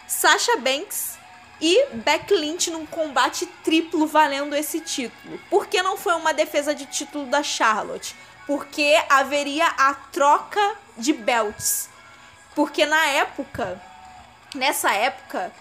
Sasha 0.07 0.55
Banks 0.57 1.17
e 1.61 1.85
Becky 1.93 2.33
Lynch 2.33 2.71
num 2.71 2.85
combate 2.87 3.45
triplo 3.63 4.07
valendo 4.07 4.55
esse 4.55 4.79
título. 4.81 5.39
Por 5.49 5.67
que 5.67 5.81
não 5.83 5.95
foi 5.95 6.15
uma 6.15 6.33
defesa 6.33 6.73
de 6.73 6.87
título 6.87 7.27
da 7.27 7.43
Charlotte? 7.43 8.15
Porque 8.47 8.99
haveria 9.07 9.67
a 9.67 9.93
troca 9.93 10.75
de 10.97 11.13
belts. 11.13 11.87
Porque 12.55 12.85
na 12.85 13.05
época, 13.07 13.79
nessa 14.55 14.91
época, 14.91 15.53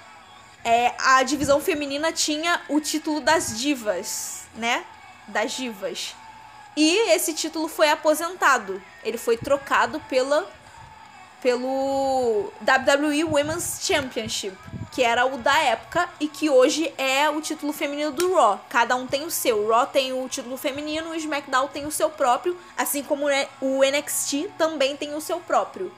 é, 0.65 0.95
a 0.99 1.23
divisão 1.23 1.61
feminina 1.61 2.11
tinha 2.13 2.63
o 2.69 2.81
título 2.81 3.21
das 3.21 3.59
divas, 3.59 4.47
né? 4.55 4.85
Das 5.29 5.53
divas. 5.53 6.17
E 6.77 7.13
esse 7.13 7.35
título 7.35 7.69
foi 7.69 7.91
aposentado. 7.91 8.83
Ele 9.05 9.19
foi 9.19 9.37
trocado 9.37 10.01
pela 10.09 10.51
pelo 11.43 12.53
WWE 12.61 13.25
Women's 13.25 13.81
Championship, 13.83 14.57
que 14.93 15.03
era 15.03 15.25
o 15.25 15.39
da 15.39 15.59
época 15.59 16.09
e 16.19 16.29
que 16.29 16.51
hoje 16.51 16.93
é 16.99 17.29
o 17.31 17.41
título 17.41 17.73
feminino 17.73 18.11
do 18.11 18.35
Raw. 18.35 18.65
Cada 18.69 18.95
um 18.97 19.07
tem 19.07 19.25
o 19.25 19.31
seu. 19.31 19.65
O 19.65 19.69
Raw 19.69 19.87
tem 19.87 20.13
o 20.13 20.29
título 20.29 20.57
feminino, 20.57 21.11
o 21.11 21.15
SmackDown 21.15 21.69
tem 21.69 21.87
o 21.87 21.91
seu 21.91 22.11
próprio, 22.11 22.59
assim 22.77 23.03
como 23.03 23.27
o 23.61 23.81
NXT 23.83 24.51
também 24.59 24.97
tem 24.97 25.15
o 25.15 25.21
seu 25.21 25.41
próprio. 25.41 25.93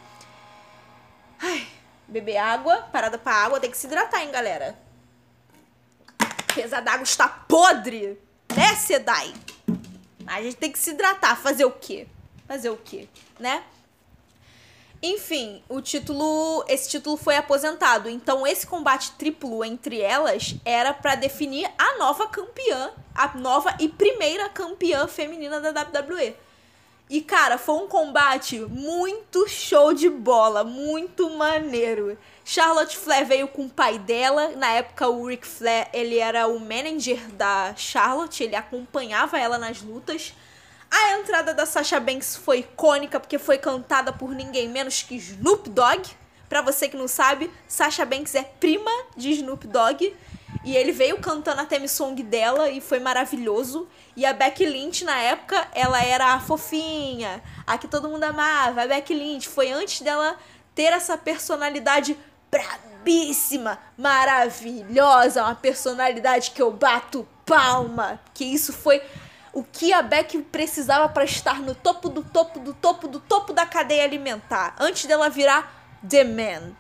Ai, 1.41 1.67
beber 2.07 2.37
água, 2.37 2.89
parada 2.93 3.19
pra 3.19 3.35
água, 3.35 3.59
tem 3.59 3.71
que 3.71 3.77
se 3.77 3.87
hidratar, 3.87 4.23
hein, 4.23 4.31
galera. 4.31 4.79
Apesar 6.51 6.81
d'água 6.81 7.03
está 7.03 7.27
podre, 7.27 8.19
né, 8.55 8.77
Sedai? 8.77 9.33
A 10.27 10.41
gente 10.41 10.57
tem 10.57 10.71
que 10.71 10.79
se 10.79 10.91
hidratar, 10.91 11.37
fazer 11.37 11.65
o 11.65 11.71
quê? 11.71 12.07
Fazer 12.47 12.71
o 12.71 12.77
quê, 12.77 13.09
né? 13.41 13.65
Enfim, 15.03 15.61
o 15.69 15.81
título, 15.81 16.65
esse 16.69 16.89
título 16.89 17.17
foi 17.17 17.35
aposentado. 17.37 18.09
Então 18.09 18.47
esse 18.47 18.65
combate 18.65 19.11
triplo 19.13 19.65
entre 19.65 20.01
elas 20.01 20.55
era 20.65 20.95
para 20.95 21.17
definir 21.17 21.69
a 21.77 21.99
nova 21.99 22.29
campeã, 22.29 22.93
a 23.13 23.37
nova 23.37 23.75
e 23.81 23.89
primeira 23.89 24.49
campeã 24.49 25.09
feminina 25.09 25.61
da 25.61 25.83
WWE. 25.83 26.37
E 27.11 27.21
cara, 27.21 27.59
foi 27.59 27.75
um 27.75 27.89
combate 27.89 28.61
muito 28.61 29.47
show 29.49 29.93
de 29.93 30.09
bola, 30.09 30.63
muito 30.63 31.29
maneiro. 31.31 32.17
Charlotte 32.45 32.97
Flair 32.97 33.27
veio 33.27 33.49
com 33.49 33.67
o 33.67 33.71
pai 33.71 33.99
dela. 33.99 34.51
Na 34.57 34.69
época, 34.69 35.09
o 35.09 35.27
Ric 35.27 35.47
Flair, 35.47 35.89
ele 35.93 36.19
era 36.19 36.47
o 36.47 36.59
manager 36.61 37.19
da 37.33 37.75
Charlotte, 37.77 38.45
ele 38.45 38.57
acompanhava 38.57 39.39
ela 39.39 39.59
nas 39.59 39.83
lutas. 39.83 40.33
A 40.93 41.19
entrada 41.19 41.55
da 41.55 41.65
Sasha 41.65 41.99
Banks 41.99 42.37
foi 42.37 42.59
icônica 42.59 43.19
porque 43.19 43.39
foi 43.39 43.57
cantada 43.57 44.13
por 44.13 44.35
ninguém 44.35 44.69
menos 44.69 45.03
que 45.03 45.17
Snoop 45.17 45.71
Dogg. 45.71 46.03
Pra 46.51 46.61
você 46.61 46.87
que 46.87 46.99
não 46.99 47.09
sabe, 47.09 47.51
Sasha 47.67 48.05
Banks 48.05 48.35
é 48.35 48.43
prima 48.43 48.91
de 49.17 49.31
Snoop 49.31 49.67
Dogg. 49.67 50.15
E 50.63 50.77
ele 50.77 50.93
veio 50.93 51.19
cantando 51.19 51.63
a 51.63 51.65
theme 51.65 51.89
song 51.89 52.23
dela 52.23 52.69
e 52.69 52.79
foi 52.79 53.01
maravilhoso. 53.01 53.89
E 54.15 54.27
a 54.27 54.35
Becky 54.35 54.67
Lynch, 54.67 55.03
na 55.03 55.19
época, 55.19 55.67
ela 55.75 56.05
era 56.05 56.35
a 56.35 56.41
fofinha, 56.41 57.43
a 57.67 57.79
que 57.79 57.89
todo 57.89 58.11
mundo 58.11 58.25
amava. 58.25 58.83
A 58.83 58.87
Becky 58.87 59.15
Lynch 59.15 59.49
foi 59.49 59.73
antes 59.73 60.03
dela 60.03 60.37
ter 60.75 60.93
essa 60.93 61.17
personalidade 61.17 62.19
brabíssima, 62.51 63.79
maravilhosa, 63.97 65.43
uma 65.43 65.55
personalidade 65.55 66.51
que 66.51 66.61
eu 66.61 66.71
bato 66.71 67.27
palma. 67.47 68.21
Que 68.35 68.45
isso 68.45 68.75
foi 68.75 69.03
o 69.53 69.63
que 69.63 69.93
a 69.93 70.03
Beck 70.03 70.39
precisava 70.45 71.09
para 71.09 71.25
estar 71.25 71.61
no 71.61 71.75
topo 71.75 72.09
do 72.09 72.23
topo 72.23 72.59
do 72.59 72.73
topo 72.73 73.07
do 73.07 73.21
topo 73.21 73.53
da 73.53 73.67
cadeia 73.67 74.05
alimentar, 74.05 74.75
antes 74.79 75.05
dela 75.05 75.29
virar 75.29 76.01
The 76.09 76.25
Man. 76.25 76.73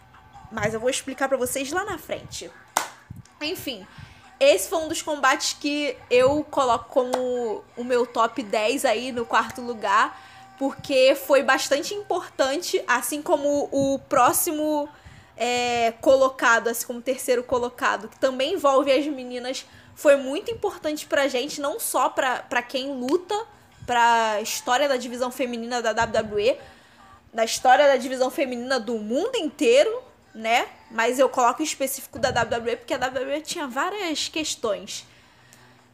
Mas 0.51 0.75
eu 0.75 0.81
vou 0.81 0.91
explicar 0.91 1.29
para 1.29 1.37
vocês 1.37 1.71
lá 1.71 1.85
na 1.85 1.99
frente. 1.99 2.51
Enfim, 3.41 3.87
esse 4.39 4.69
foi 4.69 4.79
um 4.79 4.89
dos 4.89 5.03
combates 5.03 5.57
que 5.59 5.97
eu 6.11 6.45
coloco 6.51 6.89
como 6.89 7.65
o 7.77 7.85
meu 7.85 8.07
top 8.07 8.43
10 8.43 8.85
aí 8.85 9.13
no 9.13 9.25
quarto 9.25 9.61
lugar, 9.61 10.21
porque 10.59 11.15
foi 11.15 11.43
bastante 11.43 11.95
importante, 11.95 12.83
assim 12.87 13.23
como 13.23 13.69
o 13.71 13.99
próximo 14.09 14.89
é, 15.37 15.93
colocado, 16.01 16.69
assim 16.69 16.87
como 16.87 16.99
o 16.99 17.03
terceiro 17.03 17.43
colocado, 17.43 18.09
que 18.09 18.19
também 18.19 18.55
envolve 18.55 18.93
as 18.93 19.07
meninas 19.07 19.65
foi 19.95 20.17
muito 20.17 20.51
importante 20.51 21.07
pra 21.07 21.29
gente, 21.29 21.61
não 21.61 21.79
só 21.79 22.09
pra, 22.09 22.41
pra 22.41 22.63
quem 22.63 22.93
luta 22.93 23.35
pra 23.87 24.41
história 24.41 24.89
da 24.89 24.97
divisão 24.97 25.31
feminina 25.31 25.83
da 25.83 25.91
WWE, 25.91 26.57
da 27.33 27.45
história 27.45 27.87
da 27.87 27.97
divisão 27.97 28.31
feminina 28.31 28.79
do 28.79 28.99
mundo 28.99 29.37
inteiro, 29.37 30.03
né? 30.35 30.67
Mas 30.91 31.19
eu 31.19 31.29
coloco 31.29 31.63
específico 31.63 32.19
da 32.19 32.29
WWE 32.29 32.77
porque 32.77 32.95
a 32.95 32.99
WWE 32.99 33.41
tinha 33.43 33.67
várias 33.67 34.29
questões. 34.29 35.07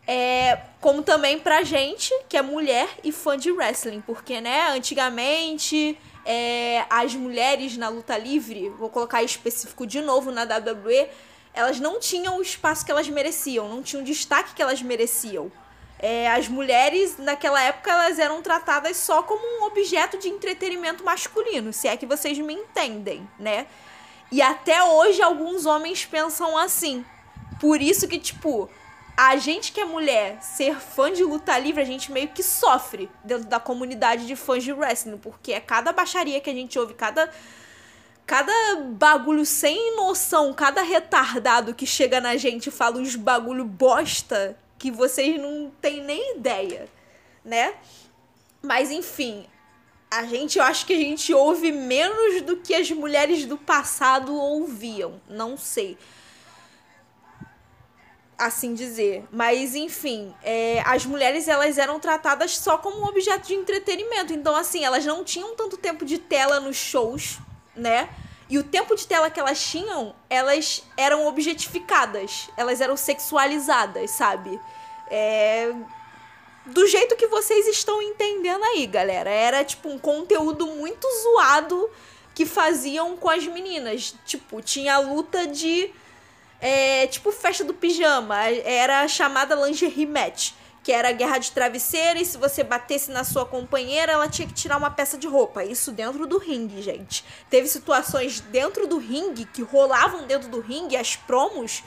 É, 0.06 0.60
como 0.80 1.02
também 1.02 1.38
pra 1.38 1.62
gente, 1.62 2.12
que 2.28 2.36
é 2.36 2.42
mulher 2.42 2.88
e 3.04 3.12
fã 3.12 3.36
de 3.36 3.50
wrestling, 3.50 4.00
porque, 4.00 4.40
né, 4.40 4.70
antigamente 4.70 5.98
é, 6.24 6.86
as 6.88 7.14
mulheres 7.14 7.76
na 7.76 7.88
luta 7.90 8.16
livre, 8.16 8.70
vou 8.70 8.88
colocar 8.88 9.22
específico 9.22 9.86
de 9.86 10.00
novo 10.00 10.30
na 10.30 10.44
WWE, 10.44 11.08
elas 11.54 11.80
não 11.80 11.98
tinham 11.98 12.38
o 12.38 12.42
espaço 12.42 12.84
que 12.84 12.90
elas 12.90 13.08
mereciam, 13.08 13.68
não 13.68 13.82
tinham 13.82 14.02
o 14.02 14.04
destaque 14.04 14.54
que 14.54 14.62
elas 14.62 14.82
mereciam. 14.82 15.50
É, 15.98 16.30
as 16.30 16.46
mulheres, 16.46 17.18
naquela 17.18 17.60
época, 17.60 17.90
elas 17.90 18.18
eram 18.18 18.40
tratadas 18.40 18.96
só 18.96 19.22
como 19.22 19.42
um 19.60 19.66
objeto 19.66 20.16
de 20.18 20.28
entretenimento 20.28 21.04
masculino, 21.04 21.72
se 21.72 21.88
é 21.88 21.96
que 21.96 22.06
vocês 22.06 22.38
me 22.38 22.54
entendem, 22.54 23.28
né? 23.38 23.66
E 24.30 24.40
até 24.40 24.82
hoje 24.82 25.20
alguns 25.22 25.66
homens 25.66 26.04
pensam 26.04 26.56
assim. 26.56 27.04
Por 27.60 27.82
isso 27.82 28.06
que, 28.06 28.18
tipo, 28.18 28.70
a 29.16 29.36
gente 29.36 29.72
que 29.72 29.80
é 29.80 29.84
mulher, 29.84 30.40
ser 30.40 30.76
fã 30.76 31.12
de 31.12 31.24
luta 31.24 31.58
livre, 31.58 31.82
a 31.82 31.84
gente 31.84 32.12
meio 32.12 32.28
que 32.28 32.42
sofre 32.42 33.10
dentro 33.24 33.48
da 33.48 33.58
comunidade 33.58 34.26
de 34.26 34.36
fãs 34.36 34.62
de 34.62 34.72
wrestling, 34.72 35.18
porque 35.18 35.52
é 35.52 35.58
cada 35.58 35.92
baixaria 35.92 36.40
que 36.40 36.48
a 36.48 36.54
gente 36.54 36.78
ouve, 36.78 36.94
cada 36.94 37.28
cada 38.28 38.76
bagulho 38.76 39.46
sem 39.46 39.96
noção, 39.96 40.52
cada 40.52 40.82
retardado 40.82 41.74
que 41.74 41.86
chega 41.86 42.20
na 42.20 42.36
gente 42.36 42.70
fala 42.70 42.98
uns 42.98 43.16
bagulho 43.16 43.64
bosta 43.64 44.54
que 44.78 44.90
vocês 44.90 45.40
não 45.40 45.72
têm 45.80 46.02
nem 46.02 46.36
ideia, 46.36 46.86
né? 47.42 47.72
Mas 48.60 48.90
enfim, 48.90 49.46
a 50.10 50.26
gente, 50.26 50.58
eu 50.58 50.64
acho 50.64 50.84
que 50.84 50.92
a 50.92 50.98
gente 50.98 51.32
ouve 51.32 51.72
menos 51.72 52.42
do 52.42 52.58
que 52.58 52.74
as 52.74 52.90
mulheres 52.90 53.46
do 53.46 53.56
passado 53.56 54.34
ouviam, 54.34 55.18
não 55.26 55.56
sei. 55.56 55.96
Assim 58.36 58.74
dizer. 58.74 59.26
Mas, 59.32 59.74
enfim, 59.74 60.34
é, 60.44 60.82
as 60.84 61.06
mulheres 61.06 61.48
elas 61.48 61.78
eram 61.78 61.98
tratadas 61.98 62.58
só 62.58 62.76
como 62.76 62.98
um 62.98 63.06
objeto 63.06 63.48
de 63.48 63.54
entretenimento. 63.54 64.34
Então, 64.34 64.54
assim, 64.54 64.84
elas 64.84 65.04
não 65.04 65.24
tinham 65.24 65.56
tanto 65.56 65.78
tempo 65.78 66.04
de 66.04 66.18
tela 66.18 66.60
nos 66.60 66.76
shows 66.76 67.38
né? 67.78 68.08
E 68.50 68.58
o 68.58 68.64
tempo 68.64 68.94
de 68.96 69.06
tela 69.06 69.30
que 69.30 69.38
elas 69.38 69.62
tinham, 69.62 70.14
elas 70.28 70.82
eram 70.96 71.26
objetificadas, 71.26 72.48
elas 72.56 72.80
eram 72.80 72.96
sexualizadas, 72.96 74.10
sabe? 74.10 74.58
É... 75.10 75.72
Do 76.66 76.86
jeito 76.86 77.16
que 77.16 77.26
vocês 77.26 77.66
estão 77.66 78.00
entendendo 78.02 78.62
aí, 78.64 78.86
galera. 78.86 79.30
Era 79.30 79.64
tipo 79.64 79.88
um 79.88 79.98
conteúdo 79.98 80.66
muito 80.66 81.06
zoado 81.22 81.90
que 82.34 82.44
faziam 82.44 83.16
com 83.16 83.30
as 83.30 83.46
meninas. 83.46 84.14
Tipo, 84.26 84.60
tinha 84.60 84.94
a 84.94 84.98
luta 84.98 85.46
de. 85.46 85.90
É, 86.60 87.06
tipo, 87.06 87.32
festa 87.32 87.64
do 87.64 87.72
pijama. 87.72 88.36
Era 88.64 89.08
chamada 89.08 89.54
lingerie 89.54 90.06
match 90.06 90.52
que 90.82 90.92
era 90.92 91.08
a 91.08 91.12
guerra 91.12 91.38
de 91.38 91.52
travesseiro, 91.52 92.18
e 92.18 92.24
se 92.24 92.38
você 92.38 92.62
batesse 92.64 93.10
na 93.10 93.24
sua 93.24 93.44
companheira, 93.44 94.12
ela 94.12 94.28
tinha 94.28 94.46
que 94.48 94.54
tirar 94.54 94.76
uma 94.76 94.90
peça 94.90 95.18
de 95.18 95.26
roupa. 95.26 95.64
Isso 95.64 95.92
dentro 95.92 96.26
do 96.26 96.38
ringue, 96.38 96.80
gente. 96.82 97.24
Teve 97.50 97.68
situações 97.68 98.40
dentro 98.40 98.86
do 98.86 98.98
ringue 98.98 99.44
que 99.44 99.62
rolavam 99.62 100.26
dentro 100.26 100.48
do 100.48 100.60
ringue, 100.60 100.96
as 100.96 101.16
promos, 101.16 101.82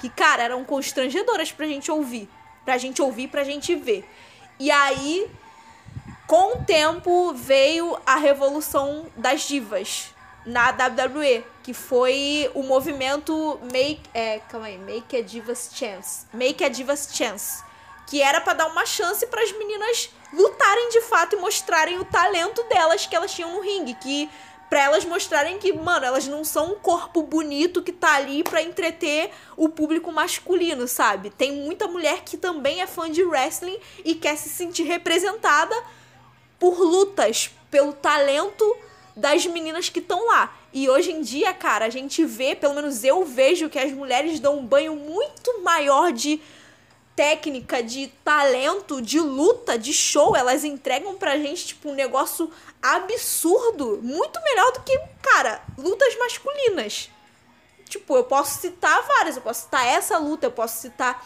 que, 0.00 0.08
cara, 0.08 0.42
eram 0.42 0.64
constrangedoras 0.64 1.52
pra 1.52 1.66
gente 1.66 1.90
ouvir. 1.90 2.28
Pra 2.64 2.78
gente 2.78 3.00
ouvir, 3.00 3.28
pra 3.28 3.44
gente 3.44 3.74
ver. 3.74 4.08
E 4.58 4.70
aí, 4.70 5.28
com 6.26 6.58
o 6.58 6.64
tempo, 6.64 7.32
veio 7.34 7.98
a 8.06 8.16
revolução 8.16 9.06
das 9.16 9.42
divas 9.42 10.12
na 10.44 10.70
WWE, 10.70 11.44
que 11.62 11.72
foi 11.72 12.50
o 12.54 12.62
movimento 12.62 13.58
Make, 13.62 14.02
é, 14.12 14.40
calma 14.48 14.66
aí, 14.66 14.78
Make 14.78 15.16
a 15.16 15.22
Divas 15.22 15.70
Chance, 15.74 16.26
Make 16.32 16.64
a 16.64 16.68
Divas 16.68 17.08
Chance, 17.12 17.62
que 18.06 18.22
era 18.22 18.40
para 18.40 18.54
dar 18.54 18.66
uma 18.66 18.84
chance 18.86 19.26
para 19.26 19.42
as 19.42 19.52
meninas 19.52 20.10
lutarem 20.32 20.88
de 20.90 21.00
fato 21.02 21.36
e 21.36 21.38
mostrarem 21.38 21.98
o 21.98 22.04
talento 22.04 22.62
delas 22.64 23.06
que 23.06 23.14
elas 23.14 23.32
tinham 23.32 23.52
no 23.52 23.60
ringue, 23.60 23.94
que 23.94 24.30
para 24.72 24.84
elas 24.84 25.04
mostrarem 25.04 25.58
que, 25.58 25.70
mano, 25.70 26.06
elas 26.06 26.26
não 26.26 26.42
são 26.42 26.72
um 26.72 26.74
corpo 26.76 27.22
bonito 27.22 27.82
que 27.82 27.92
tá 27.92 28.14
ali 28.14 28.42
para 28.42 28.62
entreter 28.62 29.30
o 29.54 29.68
público 29.68 30.10
masculino, 30.10 30.88
sabe? 30.88 31.28
Tem 31.28 31.52
muita 31.52 31.86
mulher 31.86 32.22
que 32.24 32.38
também 32.38 32.80
é 32.80 32.86
fã 32.86 33.10
de 33.10 33.22
wrestling 33.22 33.78
e 34.02 34.14
quer 34.14 34.34
se 34.38 34.48
sentir 34.48 34.84
representada 34.84 35.74
por 36.58 36.80
lutas, 36.80 37.50
pelo 37.70 37.92
talento 37.92 38.64
das 39.14 39.44
meninas 39.44 39.90
que 39.90 39.98
estão 39.98 40.26
lá. 40.26 40.56
E 40.72 40.88
hoje 40.88 41.12
em 41.12 41.20
dia, 41.20 41.52
cara, 41.52 41.84
a 41.84 41.90
gente 41.90 42.24
vê, 42.24 42.54
pelo 42.54 42.72
menos 42.72 43.04
eu 43.04 43.26
vejo, 43.26 43.68
que 43.68 43.78
as 43.78 43.92
mulheres 43.92 44.40
dão 44.40 44.58
um 44.58 44.64
banho 44.64 44.96
muito 44.96 45.60
maior 45.62 46.12
de 46.12 46.40
técnica, 47.14 47.82
de 47.82 48.08
talento, 48.24 49.00
de 49.00 49.20
luta, 49.20 49.78
de 49.78 49.92
show. 49.92 50.34
Elas 50.36 50.64
entregam 50.64 51.14
pra 51.14 51.36
gente, 51.36 51.68
tipo, 51.68 51.90
um 51.90 51.94
negócio 51.94 52.50
absurdo. 52.80 54.00
Muito 54.02 54.40
melhor 54.42 54.72
do 54.72 54.80
que, 54.82 54.98
cara, 55.20 55.62
lutas 55.78 56.16
masculinas. 56.18 57.10
Tipo, 57.88 58.16
eu 58.16 58.24
posso 58.24 58.60
citar 58.60 59.02
várias. 59.06 59.36
Eu 59.36 59.42
posso 59.42 59.62
citar 59.62 59.86
essa 59.86 60.18
luta, 60.18 60.46
eu 60.46 60.52
posso 60.52 60.80
citar 60.80 61.24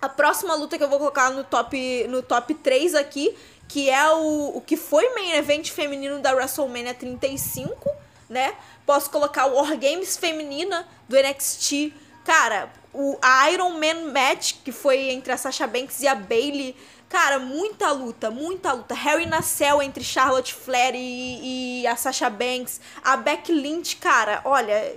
a 0.00 0.08
próxima 0.08 0.54
luta 0.54 0.76
que 0.76 0.84
eu 0.84 0.88
vou 0.88 0.98
colocar 0.98 1.30
no 1.30 1.42
top, 1.42 2.06
no 2.08 2.22
top 2.22 2.54
3 2.54 2.94
aqui, 2.94 3.34
que 3.66 3.90
é 3.90 4.12
o, 4.12 4.56
o 4.56 4.60
que 4.60 4.76
foi 4.76 5.08
main 5.14 5.32
event 5.32 5.70
feminino 5.70 6.20
da 6.20 6.32
WrestleMania 6.32 6.94
35, 6.94 7.90
né? 8.28 8.54
Posso 8.84 9.10
colocar 9.10 9.46
o 9.46 9.56
War 9.56 9.76
Games 9.76 10.16
feminina 10.16 10.86
do 11.08 11.16
NXT. 11.16 11.92
Cara, 12.24 12.70
o 12.96 13.18
Iron 13.52 13.78
Man 13.78 14.10
match, 14.10 14.54
que 14.64 14.72
foi 14.72 15.10
entre 15.10 15.30
a 15.30 15.36
Sasha 15.36 15.66
Banks 15.66 16.00
e 16.00 16.08
a 16.08 16.14
Bailey. 16.14 16.74
Cara, 17.08 17.38
muita 17.38 17.92
luta, 17.92 18.30
muita 18.30 18.72
luta. 18.72 18.94
Harry 18.94 19.26
na 19.26 19.42
Cell 19.42 19.82
entre 19.82 20.02
Charlotte 20.02 20.54
Flair 20.54 20.94
e, 20.94 21.82
e 21.82 21.86
a 21.86 21.94
Sasha 21.94 22.30
Banks. 22.30 22.80
A 23.04 23.16
Becky 23.16 23.52
Lynch, 23.52 23.96
cara, 23.96 24.40
olha, 24.44 24.96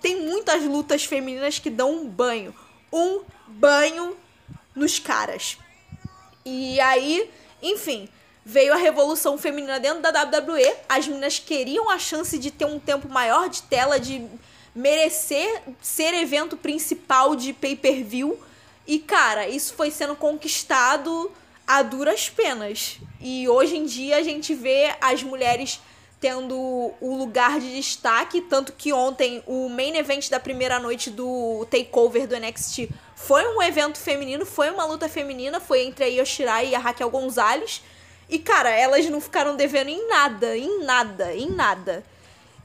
tem 0.00 0.22
muitas 0.22 0.62
lutas 0.62 1.04
femininas 1.04 1.58
que 1.58 1.68
dão 1.68 1.90
um 1.90 2.08
banho. 2.08 2.54
Um 2.92 3.22
banho 3.48 4.16
nos 4.74 4.98
caras. 4.98 5.58
E 6.44 6.80
aí, 6.80 7.28
enfim, 7.60 8.08
veio 8.44 8.72
a 8.72 8.76
revolução 8.76 9.36
feminina 9.36 9.80
dentro 9.80 10.00
da 10.00 10.22
WWE. 10.22 10.74
As 10.88 11.06
meninas 11.06 11.38
queriam 11.38 11.90
a 11.90 11.98
chance 11.98 12.38
de 12.38 12.50
ter 12.50 12.64
um 12.64 12.78
tempo 12.78 13.08
maior 13.08 13.48
de 13.48 13.62
tela, 13.62 13.98
de 13.98 14.26
merecer 14.74 15.62
ser 15.80 16.14
evento 16.14 16.56
principal 16.56 17.36
de 17.36 17.52
pay-per-view. 17.52 18.38
E, 18.86 18.98
cara, 18.98 19.48
isso 19.48 19.74
foi 19.74 19.90
sendo 19.90 20.16
conquistado 20.16 21.30
a 21.66 21.82
duras 21.82 22.28
penas. 22.28 22.98
E 23.20 23.48
hoje 23.48 23.76
em 23.76 23.84
dia 23.84 24.16
a 24.16 24.22
gente 24.22 24.54
vê 24.54 24.94
as 25.00 25.22
mulheres 25.22 25.80
tendo 26.20 26.54
o 27.00 27.16
lugar 27.16 27.58
de 27.58 27.74
destaque, 27.74 28.40
tanto 28.42 28.72
que 28.72 28.92
ontem 28.92 29.42
o 29.44 29.68
main 29.68 29.96
event 29.96 30.30
da 30.30 30.38
primeira 30.38 30.78
noite 30.78 31.10
do 31.10 31.66
takeover 31.68 32.28
do 32.28 32.38
NXT 32.38 32.88
foi 33.16 33.44
um 33.56 33.60
evento 33.60 33.98
feminino, 33.98 34.46
foi 34.46 34.70
uma 34.70 34.84
luta 34.84 35.08
feminina, 35.08 35.58
foi 35.58 35.82
entre 35.82 36.04
a 36.04 36.06
Yoshirai 36.06 36.68
e 36.68 36.74
a 36.76 36.78
Raquel 36.78 37.10
Gonzalez. 37.10 37.82
E 38.28 38.38
cara, 38.38 38.70
elas 38.70 39.04
não 39.10 39.20
ficaram 39.20 39.56
devendo 39.56 39.88
em 39.88 40.08
nada, 40.08 40.56
em 40.56 40.84
nada, 40.84 41.34
em 41.34 41.50
nada. 41.50 42.04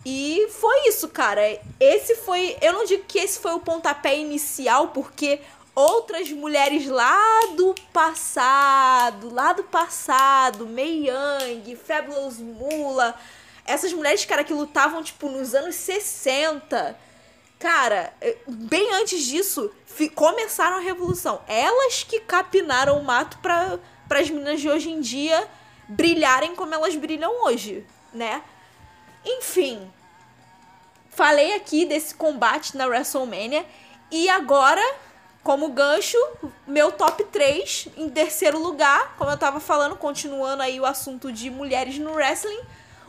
E 0.10 0.48
foi 0.52 0.88
isso, 0.88 1.10
cara. 1.10 1.42
Esse 1.82 2.16
foi, 2.16 2.56
eu 2.62 2.72
não 2.72 2.86
digo 2.86 3.04
que 3.06 3.20
esse 3.20 3.40
foi 3.40 3.52
o 3.52 3.60
pontapé 3.60 4.18
inicial, 4.18 4.88
porque 4.88 5.42
outras 5.76 6.32
mulheres 6.32 6.88
lá 6.88 7.22
do 7.58 7.76
passado, 7.92 9.30
lá 9.30 9.52
do 9.52 9.66
passado, 9.66 10.66
Mei 10.66 11.10
Young, 11.10 11.76
Fabulous 11.76 12.38
Mula, 12.38 13.20
essas 13.66 13.92
mulheres, 13.92 14.24
cara, 14.24 14.46
que 14.46 14.54
lutavam, 14.54 15.04
tipo, 15.04 15.28
nos 15.28 15.54
anos 15.54 15.76
60. 15.76 16.98
Cara, 17.60 18.14
eh, 18.22 18.38
bem 18.48 18.90
antes 18.94 19.26
disso, 19.26 19.70
começaram 20.16 20.78
a 20.78 20.80
revolução. 20.80 21.42
Elas 21.50 22.04
que 22.04 22.22
capinaram 22.22 22.98
o 22.98 23.04
mato 23.04 23.40
para 23.40 23.78
as 24.12 24.30
meninas 24.30 24.62
de 24.62 24.70
hoje 24.70 24.90
em 24.90 25.02
dia 25.02 25.46
brilharem 25.90 26.56
como 26.56 26.74
elas 26.74 26.96
brilham 26.96 27.44
hoje, 27.44 27.86
né? 28.14 28.42
Enfim, 29.26 29.92
falei 31.18 31.56
aqui 31.56 31.84
desse 31.84 32.14
combate 32.14 32.78
na 32.78 32.86
WrestleMania 32.86 33.66
e 34.12 34.30
agora, 34.30 34.84
como 35.44 35.70
gancho, 35.70 36.16
meu 36.68 36.92
top 36.92 37.24
3 37.24 37.88
em 37.98 38.08
terceiro 38.08 38.60
lugar, 38.60 39.16
como 39.18 39.32
eu 39.32 39.38
tava 39.38 39.60
falando, 39.60 39.96
continuando 39.96 40.62
aí 40.62 40.80
o 40.80 40.86
assunto 40.86 41.32
de 41.32 41.50
mulheres 41.50 41.98
no 41.98 42.14
wrestling 42.14 42.62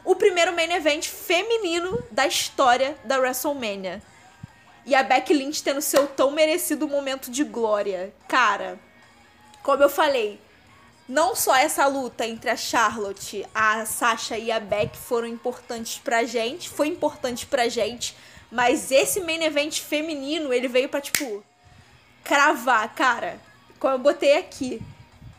o 0.07 0.17
primeiro 0.17 0.55
main 0.55 0.73
event 0.73 1.07
feminino 1.07 2.03
da 2.11 2.27
história 2.27 2.97
da 3.05 3.19
WrestleMania. 3.19 4.01
E 4.87 4.95
a 4.95 5.03
Becky 5.03 5.35
Lynch 5.35 5.63
tendo 5.63 5.83
seu 5.83 6.07
tão 6.07 6.31
merecido 6.31 6.89
momento 6.89 7.31
de 7.31 7.45
glória. 7.45 8.11
Cara, 8.27 8.81
como 9.63 9.83
eu 9.83 9.91
falei, 9.91 10.41
não 11.09 11.35
só 11.35 11.57
essa 11.57 11.87
luta 11.87 12.27
entre 12.27 12.51
a 12.51 12.57
Charlotte, 12.57 13.47
a 13.55 13.87
Sasha 13.87 14.37
e 14.37 14.53
a 14.53 14.61
Beck 14.61 14.97
foram 14.97 15.27
importantes 15.27 15.99
pra 15.99 16.25
gente, 16.25 16.69
foi 16.69 16.89
importante 16.89 17.47
pra 17.47 17.69
gente, 17.69 18.15
mas 18.51 18.91
esse 18.91 19.21
main 19.21 19.43
event 19.43 19.81
feminino, 19.81 20.53
ele 20.53 20.69
veio 20.69 20.89
pra, 20.89 21.01
tipo, 21.01 21.43
cravar, 22.23 22.95
cara. 22.95 23.41
Como 23.79 23.95
eu 23.95 23.99
botei 23.99 24.37
aqui. 24.37 24.83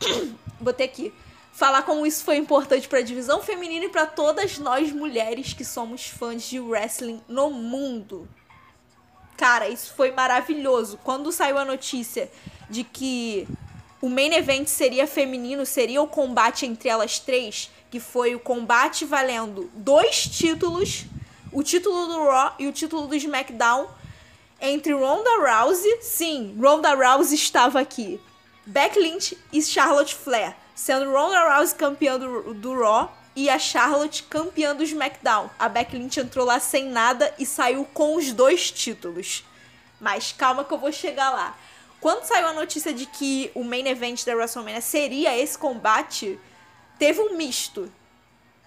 botei 0.60 0.86
aqui 0.86 1.12
falar 1.52 1.82
como 1.82 2.06
isso 2.06 2.24
foi 2.24 2.36
importante 2.36 2.88
para 2.88 3.00
a 3.00 3.02
divisão 3.02 3.42
feminina 3.42 3.84
e 3.84 3.88
para 3.90 4.06
todas 4.06 4.58
nós 4.58 4.90
mulheres 4.92 5.52
que 5.52 5.62
somos 5.62 6.06
fãs 6.06 6.42
de 6.42 6.58
wrestling 6.58 7.20
no 7.28 7.50
mundo. 7.50 8.26
Cara, 9.36 9.68
isso 9.68 9.92
foi 9.94 10.10
maravilhoso. 10.10 10.98
Quando 11.04 11.30
saiu 11.30 11.58
a 11.58 11.64
notícia 11.64 12.30
de 12.70 12.82
que 12.82 13.46
o 14.00 14.08
main 14.08 14.32
event 14.32 14.66
seria 14.66 15.06
feminino, 15.06 15.66
seria 15.66 16.00
o 16.00 16.06
combate 16.06 16.66
entre 16.66 16.88
elas 16.88 17.18
três, 17.18 17.70
que 17.90 18.00
foi 18.00 18.34
o 18.34 18.40
combate 18.40 19.04
valendo 19.04 19.70
dois 19.74 20.26
títulos, 20.26 21.04
o 21.52 21.62
título 21.62 22.06
do 22.06 22.24
Raw 22.24 22.54
e 22.58 22.66
o 22.66 22.72
título 22.72 23.06
do 23.06 23.14
SmackDown, 23.14 23.88
entre 24.60 24.92
Ronda 24.92 25.30
Rousey, 25.38 26.02
sim, 26.02 26.56
Ronda 26.60 26.94
Rousey 26.94 27.34
estava 27.34 27.80
aqui, 27.80 28.20
Becky 28.66 29.00
Lynch 29.00 29.36
e 29.52 29.62
Charlotte 29.62 30.14
Flair 30.14 30.54
sendo 30.80 31.12
Ronda 31.12 31.56
Rousey 31.56 31.76
campeã 31.76 32.18
do, 32.18 32.54
do 32.54 32.80
Raw 32.80 33.14
e 33.36 33.50
a 33.50 33.58
Charlotte 33.58 34.22
campeã 34.22 34.74
do 34.74 34.82
SmackDown. 34.82 35.50
A 35.58 35.68
Becky 35.68 35.96
Lynch 35.96 36.18
entrou 36.18 36.46
lá 36.46 36.58
sem 36.58 36.86
nada 36.86 37.34
e 37.38 37.44
saiu 37.44 37.84
com 37.92 38.16
os 38.16 38.32
dois 38.32 38.70
títulos. 38.70 39.44
Mas 40.00 40.32
calma 40.32 40.64
que 40.64 40.72
eu 40.72 40.78
vou 40.78 40.90
chegar 40.90 41.28
lá. 41.30 41.54
Quando 42.00 42.24
saiu 42.24 42.46
a 42.46 42.52
notícia 42.52 42.92
de 42.92 43.04
que 43.06 43.50
o 43.54 43.62
main 43.62 43.86
event 43.86 44.24
da 44.24 44.34
WrestleMania 44.34 44.80
seria 44.80 45.36
esse 45.36 45.58
combate, 45.58 46.38
teve 46.98 47.20
um 47.20 47.36
misto 47.36 47.92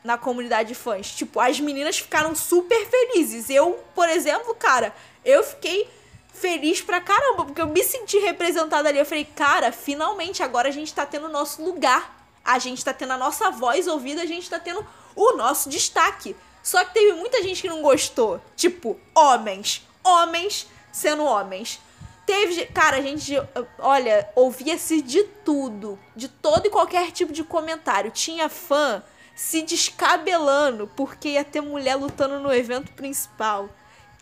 na 0.04 0.18
comunidade 0.18 0.70
de 0.70 0.76
fãs. 0.76 1.12
Tipo, 1.12 1.40
as 1.40 1.60
meninas 1.60 1.98
ficaram 1.98 2.36
super 2.36 2.86
felizes. 2.88 3.50
Eu, 3.50 3.84
por 3.96 4.08
exemplo, 4.10 4.54
cara, 4.54 4.94
eu 5.24 5.44
fiquei 5.44 5.90
feliz 6.34 6.82
pra 6.82 7.00
caramba, 7.00 7.46
porque 7.46 7.62
eu 7.62 7.68
me 7.68 7.84
senti 7.84 8.18
representada 8.20 8.90
ali. 8.90 9.00
Eu 9.00 9.06
falei, 9.06 9.26
cara, 9.26 9.72
finalmente 9.72 10.44
agora 10.44 10.68
a 10.68 10.72
gente 10.72 10.94
tá 10.94 11.06
tendo 11.06 11.28
o 11.28 11.32
nosso 11.32 11.64
lugar. 11.64 12.22
A 12.44 12.60
gente 12.60 12.84
tá 12.84 12.94
tendo 12.94 13.14
a 13.14 13.18
nossa 13.18 13.50
voz 13.50 13.88
ouvida, 13.88 14.22
a 14.22 14.26
gente 14.26 14.50
tá 14.50 14.60
tendo 14.60 14.86
o 15.16 15.34
nosso 15.38 15.70
destaque. 15.70 16.36
Só 16.62 16.84
que 16.84 16.94
teve 16.94 17.14
muita 17.14 17.42
gente 17.42 17.62
que 17.62 17.70
não 17.70 17.82
gostou. 17.82 18.42
Tipo, 18.56 19.00
homens. 19.16 19.88
Homens 20.04 20.68
sendo 20.92 21.24
homens. 21.24 21.80
Teve. 22.26 22.66
Cara, 22.68 22.98
a 22.98 23.02
gente. 23.02 23.34
Olha, 23.80 24.30
ouvia-se 24.36 25.02
de 25.02 25.24
tudo. 25.24 26.00
De 26.16 26.28
todo 26.28 26.68
e 26.68 26.70
qualquer 26.70 27.12
tipo 27.12 27.34
de 27.34 27.44
comentário. 27.44 28.12
Tinha 28.12 28.50
fã 28.50 29.04
se 29.36 29.62
descabelando 29.62 30.90
porque 30.96 31.30
ia 31.30 31.44
ter 31.44 31.62
mulher 31.62 31.96
lutando 31.96 32.40
no 32.40 32.54
evento 32.54 32.92
principal 32.94 33.70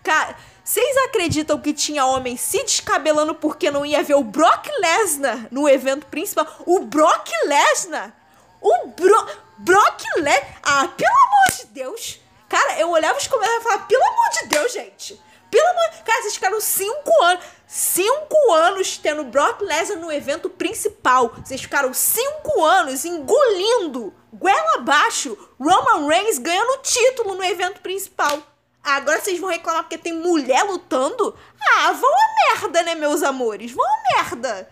Cara, 0.04 0.36
vocês 0.64 0.98
acreditam 1.06 1.60
que 1.60 1.74
tinha 1.74 2.06
homem 2.06 2.36
se 2.36 2.64
descabelando 2.64 3.36
porque 3.36 3.70
não 3.70 3.86
ia 3.86 4.02
ver 4.02 4.16
o 4.16 4.24
Brock 4.24 4.68
Lesnar 4.80 5.48
no 5.52 5.70
evento 5.70 6.08
principal? 6.08 6.48
O 6.66 6.80
Brock 6.80 7.30
Lesnar! 7.46 8.14
O 8.60 8.88
Bro 8.88 9.28
Brock 9.60 10.04
Lesnar! 10.18 10.60
Ah, 10.64 10.88
pelo 10.88 11.12
amor 11.12 11.58
de 11.58 11.66
Deus! 11.68 12.20
Cara, 12.50 12.80
eu 12.80 12.90
olhava 12.90 13.18
os 13.18 13.28
comentários 13.28 13.62
e 13.62 13.64
falava, 13.64 13.86
pelo 13.86 14.04
amor 14.04 14.30
de 14.30 14.48
Deus, 14.48 14.74
gente! 14.74 15.22
Pelo 15.52 15.68
amor... 15.68 16.04
Cara, 16.04 16.22
vocês 16.24 16.34
ficaram 16.34 16.60
cinco 16.60 17.24
anos... 17.24 17.46
Cinco 17.74 18.52
anos 18.52 18.98
tendo 18.98 19.24
Brock 19.24 19.62
Lesnar 19.62 19.98
no 19.98 20.12
evento 20.12 20.50
principal. 20.50 21.34
Vocês 21.42 21.62
ficaram 21.62 21.94
cinco 21.94 22.66
anos 22.66 23.06
engolindo, 23.06 24.14
goela 24.34 24.76
abaixo, 24.76 25.38
Roman 25.58 26.06
Reigns 26.06 26.38
ganhando 26.38 26.82
título 26.82 27.34
no 27.34 27.44
evento 27.46 27.80
principal. 27.80 28.44
Agora 28.84 29.22
vocês 29.22 29.40
vão 29.40 29.50
reclamar 29.50 29.84
porque 29.84 29.98
tem 29.98 30.12
mulher 30.12 30.64
lutando? 30.64 31.38
Ah, 31.78 31.94
vão 31.94 32.12
a 32.12 32.56
merda, 32.60 32.84
né, 32.84 32.96
meus 32.96 33.24
amores? 33.24 33.72
Vão 33.72 33.86
a 33.86 34.18
merda. 34.18 34.70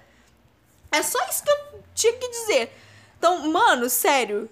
É 0.92 1.02
só 1.02 1.24
isso 1.30 1.42
que 1.42 1.50
eu 1.52 1.84
tinha 1.96 2.14
que 2.14 2.28
dizer. 2.28 2.76
Então, 3.18 3.48
mano, 3.48 3.90
sério. 3.90 4.50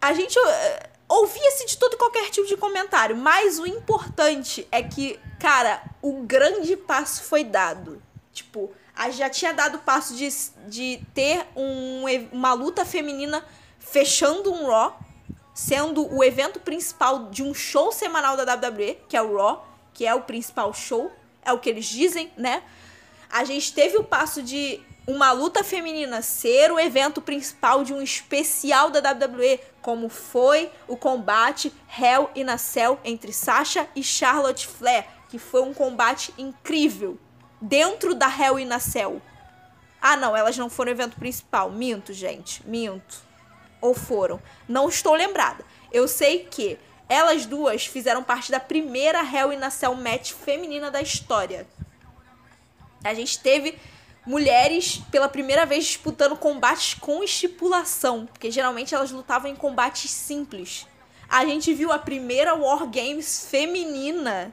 A 0.00 0.14
gente 0.14 0.38
uh, 0.38 0.91
ouvia-se 1.12 1.66
de 1.66 1.76
todo 1.76 1.96
qualquer 1.96 2.30
tipo 2.30 2.46
de 2.46 2.56
comentário, 2.56 3.16
mas 3.16 3.58
o 3.58 3.66
importante 3.66 4.66
é 4.70 4.82
que, 4.82 5.18
cara, 5.38 5.82
o 6.00 6.22
grande 6.22 6.76
passo 6.76 7.22
foi 7.24 7.44
dado. 7.44 8.02
Tipo, 8.32 8.72
a 8.96 9.10
já 9.10 9.28
tinha 9.28 9.52
dado 9.52 9.76
o 9.76 9.80
passo 9.80 10.14
de, 10.14 10.28
de 10.66 11.04
ter 11.12 11.46
um, 11.54 12.04
uma 12.32 12.54
luta 12.54 12.84
feminina 12.84 13.44
fechando 13.78 14.52
um 14.52 14.66
Raw 14.66 14.98
sendo 15.54 16.10
o 16.14 16.24
evento 16.24 16.58
principal 16.60 17.28
de 17.28 17.42
um 17.42 17.52
show 17.52 17.92
semanal 17.92 18.36
da 18.36 18.54
WWE, 18.54 18.98
que 19.06 19.16
é 19.16 19.22
o 19.22 19.36
Raw, 19.36 19.66
que 19.92 20.06
é 20.06 20.14
o 20.14 20.22
principal 20.22 20.72
show, 20.72 21.12
é 21.44 21.52
o 21.52 21.58
que 21.58 21.68
eles 21.68 21.84
dizem, 21.84 22.32
né? 22.38 22.62
A 23.30 23.44
gente 23.44 23.72
teve 23.72 23.98
o 23.98 24.04
passo 24.04 24.42
de 24.42 24.80
uma 25.06 25.32
luta 25.32 25.64
feminina 25.64 26.22
ser 26.22 26.70
o 26.70 26.78
evento 26.78 27.20
principal 27.20 27.82
de 27.82 27.92
um 27.92 28.00
especial 28.00 28.90
da 28.90 29.00
WWE, 29.12 29.58
como 29.80 30.08
foi 30.08 30.70
o 30.86 30.96
combate 30.96 31.72
Hell 31.98 32.30
in 32.34 32.48
a 32.48 32.56
Cell 32.56 33.00
entre 33.04 33.32
Sasha 33.32 33.88
e 33.96 34.02
Charlotte 34.02 34.66
Flair, 34.66 35.06
que 35.28 35.38
foi 35.38 35.62
um 35.62 35.74
combate 35.74 36.32
incrível 36.38 37.18
dentro 37.60 38.14
da 38.14 38.28
Hell 38.28 38.58
in 38.58 38.70
a 38.70 38.78
Cell. 38.78 39.20
Ah, 40.00 40.16
não, 40.16 40.36
elas 40.36 40.56
não 40.56 40.70
foram 40.70 40.92
evento 40.92 41.16
principal. 41.16 41.70
Minto, 41.70 42.12
gente, 42.12 42.66
minto 42.66 43.22
ou 43.80 43.94
foram? 43.94 44.40
Não 44.68 44.88
estou 44.88 45.14
lembrada. 45.14 45.64
Eu 45.92 46.06
sei 46.06 46.44
que 46.44 46.78
elas 47.08 47.44
duas 47.44 47.86
fizeram 47.86 48.22
parte 48.22 48.50
da 48.50 48.60
primeira 48.60 49.20
Hell 49.22 49.52
in 49.52 49.62
a 49.62 49.70
Cell 49.70 49.94
match 49.94 50.32
feminina 50.32 50.90
da 50.90 51.00
história. 51.00 51.66
A 53.04 53.14
gente 53.14 53.38
teve 53.40 53.78
mulheres 54.24 55.00
pela 55.10 55.28
primeira 55.28 55.66
vez 55.66 55.84
disputando 55.84 56.36
combates 56.36 56.94
com 56.94 57.22
estipulação, 57.22 58.26
porque 58.26 58.50
geralmente 58.50 58.94
elas 58.94 59.10
lutavam 59.10 59.50
em 59.50 59.56
combates 59.56 60.10
simples. 60.10 60.86
A 61.28 61.44
gente 61.44 61.72
viu 61.72 61.90
a 61.90 61.98
primeira 61.98 62.54
War 62.54 62.86
Games 62.86 63.46
feminina 63.50 64.52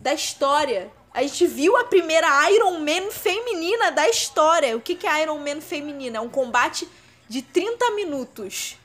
da 0.00 0.14
história. 0.14 0.90
A 1.14 1.22
gente 1.22 1.46
viu 1.46 1.76
a 1.76 1.84
primeira 1.84 2.50
Iron 2.50 2.80
Man 2.80 3.10
feminina 3.10 3.92
da 3.92 4.08
história. 4.08 4.76
O 4.76 4.80
que, 4.80 5.06
é 5.06 5.22
Iron 5.22 5.38
Man 5.38 5.60
feminina? 5.60 6.18
É 6.18 6.20
um 6.20 6.28
combate 6.28 6.88
de 7.28 7.42
30 7.42 7.90
minutos. 7.92 8.78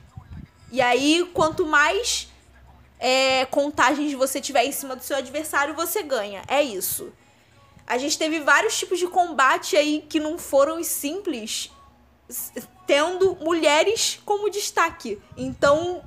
E 0.70 0.82
aí, 0.82 1.28
quanto 1.32 1.64
mais 1.66 2.28
é, 3.00 3.46
contagens 3.46 4.12
você 4.12 4.40
tiver 4.40 4.64
em 4.64 4.72
cima 4.72 4.94
do 4.94 5.02
seu 5.02 5.16
adversário, 5.16 5.74
você 5.74 6.02
ganha. 6.02 6.42
É 6.46 6.62
isso. 6.62 7.10
A 7.88 7.96
gente 7.96 8.18
teve 8.18 8.40
vários 8.40 8.78
tipos 8.78 8.98
de 8.98 9.06
combate 9.06 9.74
aí 9.74 10.04
que 10.06 10.20
não 10.20 10.36
foram 10.36 10.84
simples, 10.84 11.72
tendo 12.86 13.34
mulheres 13.36 14.20
como 14.26 14.50
destaque. 14.50 15.18
Então, 15.34 16.06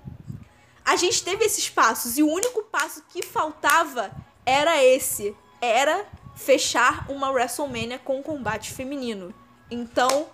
a 0.85 0.95
gente 0.95 1.23
teve 1.23 1.43
esses 1.43 1.71
passos 1.71 2.19
e 2.19 2.23
o 2.23 2.29
único 2.29 2.61
passo 2.65 3.03
que 3.09 3.23
faltava 3.23 4.11
era 4.45 4.83
esse, 4.83 5.35
era 5.59 6.05
fechar 6.35 7.09
uma 7.09 7.31
WrestleMania 7.31 7.97
com 7.97 8.21
combate 8.21 8.71
feminino. 8.71 9.33
Então, 9.71 10.27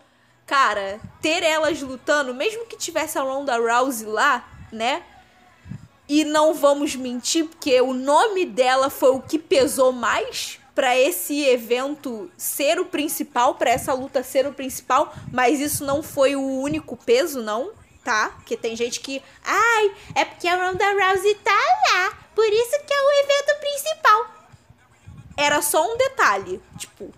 cara, 0.45 0.99
ter 1.21 1.43
elas 1.43 1.81
lutando, 1.81 2.33
mesmo 2.33 2.65
que 2.65 2.75
tivesse 2.75 3.17
a 3.17 3.21
Ronda 3.21 3.57
Rousey 3.57 4.05
lá, 4.05 4.45
né? 4.69 5.01
E 6.09 6.25
não 6.25 6.53
vamos 6.53 6.93
mentir, 6.93 7.45
porque 7.45 7.79
o 7.79 7.93
nome 7.93 8.45
dela 8.45 8.89
foi 8.89 9.11
o 9.11 9.21
que 9.21 9.39
pesou 9.39 9.93
mais 9.93 10.59
para 10.77 10.95
esse 10.95 11.43
evento 11.43 12.29
ser 12.37 12.79
o 12.79 12.85
principal, 12.85 13.55
para 13.55 13.71
essa 13.71 13.93
luta 13.93 14.21
ser 14.21 14.45
o 14.45 14.53
principal, 14.53 15.11
mas 15.33 15.59
isso 15.59 15.83
não 15.83 16.03
foi 16.03 16.35
o 16.35 16.59
único 16.59 16.95
peso, 16.95 17.41
não, 17.41 17.71
tá? 18.03 18.29
Porque 18.35 18.55
tem 18.55 18.75
gente 18.75 18.99
que, 18.99 19.19
ai, 19.43 19.91
é 20.13 20.23
porque 20.23 20.47
a 20.47 20.55
Ronda 20.55 20.85
Rousey 20.85 21.33
tá 21.43 21.51
lá, 21.51 22.15
por 22.35 22.45
isso 22.45 22.79
que 22.85 22.93
é 22.93 23.01
o 23.01 23.11
evento 23.23 23.59
principal. 23.59 24.31
Era 25.35 25.63
só 25.63 25.91
um 25.91 25.97
detalhe, 25.97 26.61
tipo, 26.77 27.11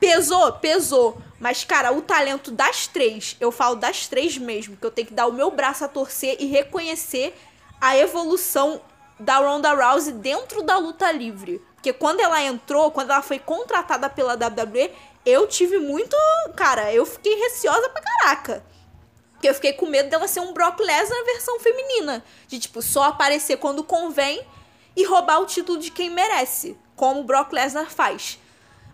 pesou, 0.00 0.52
pesou, 0.54 1.16
mas, 1.38 1.62
cara, 1.62 1.92
o 1.92 2.02
talento 2.02 2.50
das 2.50 2.88
três, 2.88 3.36
eu 3.38 3.52
falo 3.52 3.76
das 3.76 4.08
três 4.08 4.36
mesmo, 4.36 4.76
que 4.76 4.84
eu 4.84 4.90
tenho 4.90 5.06
que 5.06 5.14
dar 5.14 5.28
o 5.28 5.32
meu 5.32 5.52
braço 5.52 5.84
a 5.84 5.88
torcer 5.88 6.36
e 6.40 6.46
reconhecer 6.46 7.32
a 7.80 7.96
evolução 7.96 8.80
da 9.18 9.38
Ronda 9.38 9.72
Rousey 9.72 10.12
dentro 10.14 10.62
da 10.62 10.76
luta 10.78 11.10
livre. 11.12 11.62
Porque 11.74 11.92
quando 11.92 12.20
ela 12.20 12.42
entrou, 12.42 12.90
quando 12.90 13.10
ela 13.10 13.22
foi 13.22 13.38
contratada 13.38 14.08
pela 14.08 14.34
WWE, 14.34 14.90
eu 15.24 15.46
tive 15.46 15.78
muito. 15.78 16.16
Cara, 16.56 16.92
eu 16.92 17.04
fiquei 17.06 17.34
receosa 17.34 17.88
pra 17.90 18.02
caraca. 18.02 18.64
Porque 19.32 19.48
eu 19.48 19.54
fiquei 19.54 19.74
com 19.74 19.86
medo 19.86 20.08
dela 20.08 20.26
ser 20.26 20.40
um 20.40 20.52
Brock 20.52 20.80
Lesnar 20.80 21.24
versão 21.24 21.60
feminina. 21.60 22.24
De, 22.48 22.58
tipo, 22.58 22.80
só 22.80 23.04
aparecer 23.04 23.58
quando 23.58 23.84
convém 23.84 24.46
e 24.96 25.04
roubar 25.04 25.40
o 25.40 25.46
título 25.46 25.78
de 25.78 25.90
quem 25.90 26.08
merece. 26.08 26.76
Como 26.96 27.20
o 27.20 27.24
Brock 27.24 27.52
Lesnar 27.52 27.90
faz. 27.90 28.38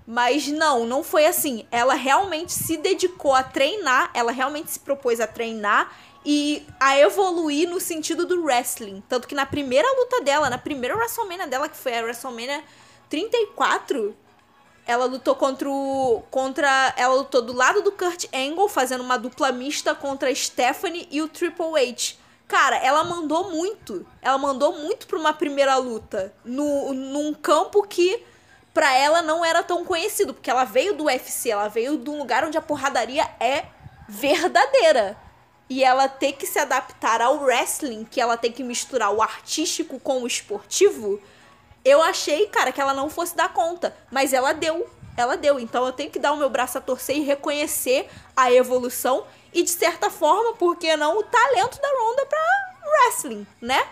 Mas 0.06 0.48
não, 0.48 0.84
não 0.86 1.04
foi 1.04 1.26
assim. 1.26 1.66
Ela 1.70 1.94
realmente 1.94 2.52
se 2.52 2.76
dedicou 2.76 3.32
a 3.32 3.44
treinar, 3.44 4.10
ela 4.12 4.32
realmente 4.32 4.72
se 4.72 4.80
propôs 4.80 5.20
a 5.20 5.26
treinar 5.26 5.92
e 6.24 6.66
a 6.78 6.98
evoluir 6.98 7.68
no 7.68 7.80
sentido 7.80 8.26
do 8.26 8.42
wrestling. 8.44 9.02
Tanto 9.08 9.26
que 9.26 9.34
na 9.34 9.46
primeira 9.46 9.88
luta 9.98 10.20
dela, 10.22 10.50
na 10.50 10.58
primeira 10.58 10.96
WrestleMania 10.96 11.46
dela, 11.46 11.68
que 11.68 11.76
foi 11.76 11.96
a 11.96 12.02
WrestleMania 12.02 12.62
34, 13.08 14.14
ela 14.86 15.04
lutou 15.04 15.34
contra 15.34 15.68
o. 15.68 16.22
Contra. 16.30 16.92
Ela 16.96 17.14
lutou 17.14 17.42
do 17.42 17.52
lado 17.52 17.82
do 17.82 17.92
Kurt 17.92 18.26
Angle, 18.34 18.68
fazendo 18.68 19.02
uma 19.02 19.16
dupla 19.16 19.52
mista 19.52 19.94
contra 19.94 20.28
a 20.28 20.34
Stephanie 20.34 21.06
e 21.10 21.22
o 21.22 21.28
Triple 21.28 21.76
H. 21.76 22.16
Cara, 22.48 22.76
ela 22.76 23.04
mandou 23.04 23.50
muito. 23.50 24.04
Ela 24.20 24.36
mandou 24.36 24.72
muito 24.76 25.06
pra 25.06 25.18
uma 25.18 25.32
primeira 25.32 25.76
luta. 25.76 26.34
No, 26.44 26.92
num 26.92 27.32
campo 27.32 27.82
que 27.86 28.24
pra 28.74 28.92
ela 28.92 29.22
não 29.22 29.44
era 29.44 29.62
tão 29.62 29.84
conhecido, 29.84 30.34
porque 30.34 30.50
ela 30.50 30.64
veio 30.64 30.94
do 30.94 31.04
UFC, 31.04 31.50
ela 31.50 31.68
veio 31.68 31.96
de 31.96 32.10
um 32.10 32.18
lugar 32.18 32.44
onde 32.44 32.58
a 32.58 32.62
porradaria 32.62 33.28
é 33.38 33.66
verdadeira. 34.08 35.16
E 35.70 35.84
ela 35.84 36.08
ter 36.08 36.32
que 36.32 36.48
se 36.48 36.58
adaptar 36.58 37.22
ao 37.22 37.36
wrestling, 37.44 38.04
que 38.04 38.20
ela 38.20 38.36
tem 38.36 38.50
que 38.50 38.64
misturar 38.64 39.12
o 39.12 39.22
artístico 39.22 40.00
com 40.00 40.22
o 40.22 40.26
esportivo, 40.26 41.22
eu 41.84 42.02
achei, 42.02 42.48
cara, 42.48 42.72
que 42.72 42.80
ela 42.80 42.92
não 42.92 43.08
fosse 43.08 43.36
dar 43.36 43.52
conta. 43.52 43.96
Mas 44.10 44.32
ela 44.32 44.52
deu. 44.52 44.90
Ela 45.16 45.36
deu. 45.36 45.60
Então 45.60 45.86
eu 45.86 45.92
tenho 45.92 46.10
que 46.10 46.18
dar 46.18 46.32
o 46.32 46.36
meu 46.36 46.50
braço 46.50 46.76
a 46.76 46.80
torcer 46.80 47.16
e 47.16 47.20
reconhecer 47.20 48.08
a 48.36 48.52
evolução. 48.52 49.24
E 49.54 49.62
de 49.62 49.70
certa 49.70 50.10
forma, 50.10 50.54
por 50.54 50.76
que 50.76 50.96
não, 50.96 51.16
o 51.18 51.22
talento 51.22 51.80
da 51.80 51.88
Ronda 51.88 52.26
pra 52.26 52.38
wrestling, 52.90 53.46
né? 53.60 53.86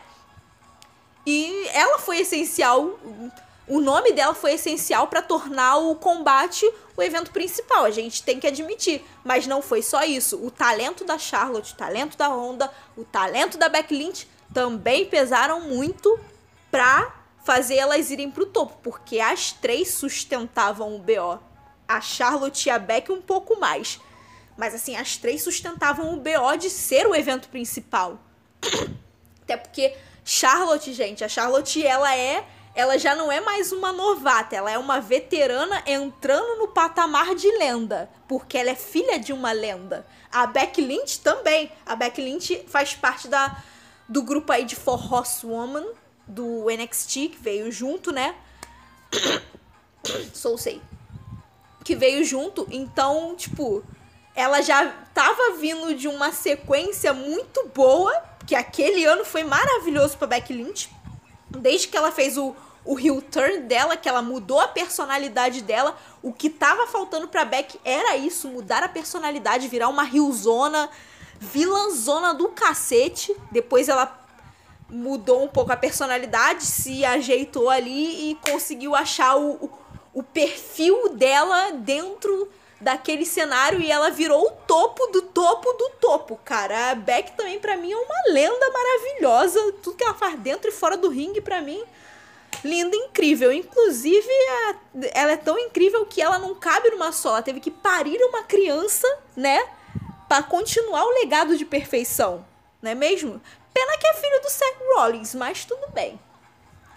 E 1.25 1.69
ela 1.73 1.99
foi 1.99 2.19
essencial 2.21 2.99
o 3.69 3.81
nome 3.81 4.13
dela 4.13 4.35
foi 4.35 4.53
essencial 4.53 5.09
para 5.09 5.23
tornar 5.23 5.77
o 5.77 5.95
combate 5.95 6.67
o 6.99 7.03
evento 7.03 7.31
principal, 7.31 7.85
a 7.85 7.93
gente 7.93 8.25
tem 8.25 8.41
que 8.41 8.47
admitir. 8.49 9.05
Mas 9.23 9.47
não 9.47 9.63
foi 9.63 9.83
só 9.83 10.03
isso. 10.03 10.45
O 10.45 10.51
talento 10.51 11.05
da 11.05 11.17
Charlotte, 11.17 11.73
o 11.73 11.77
talento 11.77 12.19
da 12.19 12.27
Honda, 12.27 12.69
o 12.97 13.05
talento 13.05 13.57
da 13.57 13.69
Becky 13.69 13.97
Lynch 13.97 14.29
também 14.53 15.07
pesaram 15.07 15.61
muito 15.61 16.19
pra 16.73 17.15
fazer 17.45 17.77
elas 17.77 18.11
irem 18.11 18.33
pro 18.33 18.47
topo, 18.47 18.79
porque 18.83 19.21
as 19.21 19.53
três 19.53 19.95
sustentavam 19.95 20.97
o 20.97 20.99
BO. 20.99 21.39
A 21.87 22.01
Charlotte 22.01 22.67
e 22.67 22.71
a 22.71 22.81
Becky 22.81 23.13
um 23.13 23.23
pouco 23.23 23.61
mais. 23.61 24.01
Mas 24.57 24.75
assim, 24.75 24.97
as 24.97 25.17
três 25.17 25.45
sustentavam 25.45 26.13
o 26.13 26.17
BO 26.17 26.57
de 26.59 26.69
ser 26.69 27.07
o 27.07 27.15
evento 27.15 27.49
principal. 27.49 28.19
Até 29.43 29.57
porque 29.57 29.97
Charlotte, 30.25 30.93
gente, 30.93 31.23
a 31.23 31.29
Charlotte 31.29 31.87
ela 31.87 32.15
é 32.15 32.45
ela 32.79 32.97
já 32.97 33.13
não 33.13 33.31
é 33.33 33.41
mais 33.41 33.73
uma 33.73 33.93
novata, 33.93 34.55
ela 34.55 34.71
é 34.71 34.79
uma 34.79 35.01
veterana 35.01 35.83
entrando 35.85 36.59
no 36.59 36.69
patamar 36.69 37.35
de 37.35 37.51
lenda, 37.59 38.09
porque 38.29 38.57
ela 38.57 38.71
é 38.71 38.77
filha 38.77 39.19
de 39.19 39.33
uma 39.33 39.51
lenda. 39.51 40.07
A 40.31 40.47
Becky 40.47 40.81
Lynch 40.83 41.19
também. 41.19 41.73
A 41.85 41.97
Becky 41.97 42.23
Lynch 42.23 42.65
faz 42.69 42.95
parte 42.95 43.27
da, 43.27 43.61
do 44.09 44.23
grupo 44.23 44.53
aí 44.53 44.65
de 44.65 44.77
For 44.77 45.13
Horsewoman, 45.13 45.89
do 46.25 46.67
NXT, 46.71 47.31
que 47.31 47.39
veio 47.41 47.73
junto, 47.73 48.13
né? 48.13 48.37
Sou 50.33 50.57
sei. 50.57 50.81
Que 51.83 51.97
veio 51.97 52.25
junto, 52.25 52.65
então, 52.71 53.35
tipo, 53.35 53.83
ela 54.37 54.63
já 54.63 54.87
tava 55.13 55.57
vindo 55.59 55.97
de 55.97 56.07
uma 56.07 56.31
sequência 56.31 57.13
muito 57.13 57.67
boa, 57.75 58.13
que 58.47 58.55
aquele 58.55 59.05
ano 59.05 59.25
foi 59.25 59.43
maravilhoso 59.43 60.17
pra 60.17 60.29
Becky 60.29 60.53
Lynch. 60.53 60.89
Desde 61.51 61.89
que 61.89 61.97
ela 61.97 62.13
fez 62.13 62.37
o, 62.37 62.55
o 62.85 62.99
heel 62.99 63.21
turn 63.21 63.61
dela, 63.61 63.97
que 63.97 64.09
ela 64.09 64.23
mudou 64.23 64.61
a 64.61 64.69
personalidade 64.69 65.63
dela. 65.63 65.97
O 66.23 66.33
que 66.33 66.49
tava 66.49 66.87
faltando 66.87 67.29
pra 67.29 67.45
Beck 67.45 67.79
era 67.85 68.17
isso, 68.17 68.49
mudar 68.49 68.83
a 68.83 68.89
personalidade, 68.89 69.69
virar 69.69 69.89
uma 69.89 70.05
heelzona, 70.05 70.89
vilãzona 71.39 72.33
do 72.33 72.49
cacete. 72.49 73.35
Depois 73.51 73.89
ela 73.89 74.19
mudou 74.89 75.45
um 75.45 75.49
pouco 75.49 75.73
a 75.73 75.77
personalidade, 75.77 76.65
se 76.65 77.05
ajeitou 77.05 77.69
ali 77.69 78.31
e 78.31 78.35
conseguiu 78.37 78.95
achar 78.95 79.37
o, 79.37 79.51
o, 79.57 79.71
o 80.15 80.23
perfil 80.23 81.11
dela 81.11 81.73
dentro 81.73 82.49
daquele 82.81 83.27
cenário 83.27 83.81
e 83.81 83.91
ela 83.91 84.11
virou 84.11 84.47
o 84.47 84.51
topo 84.51 85.09
do 85.09 85.23
topo 85.23 85.73
do 85.73 85.91
topo, 86.01 86.39
cara. 86.45 86.93
A 86.93 86.95
Beck 86.95 87.33
também 87.33 87.59
para 87.59 87.77
mim 87.77 87.93
é 87.93 87.97
uma 87.97 88.33
lenda 88.33 88.71
maravilhosa, 88.71 89.73
tudo 89.83 89.97
que 89.97 90.05
ela 90.05 90.15
faz 90.15 90.39
dentro 90.39 90.71
e 90.71 90.73
fora 90.73 90.97
do 90.97 91.09
ringue 91.09 91.41
para 91.41 91.61
mim 91.61 91.85
linda, 92.65 92.97
incrível. 92.97 93.53
Inclusive, 93.53 94.29
ela 95.13 95.33
é 95.33 95.37
tão 95.37 95.59
incrível 95.59 96.05
que 96.07 96.21
ela 96.21 96.39
não 96.39 96.55
cabe 96.55 96.91
numa 96.91 97.13
só, 97.13 97.31
ela 97.31 97.43
teve 97.43 97.61
que 97.61 97.71
parir 97.71 98.21
uma 98.23 98.43
criança, 98.43 99.07
né, 99.37 99.67
para 100.29 100.43
continuar 100.43 101.05
o 101.05 101.21
legado 101.21 101.57
de 101.57 101.65
perfeição, 101.65 102.45
não 102.83 102.91
é 102.91 102.95
mesmo? 102.95 103.41
Pena 103.73 103.97
que 103.99 104.07
é 104.07 104.15
filho 104.15 104.43
do 104.43 104.51
Seth 104.51 104.79
Rollins, 104.95 105.35
mas 105.35 105.65
tudo 105.65 105.91
bem. 105.93 106.21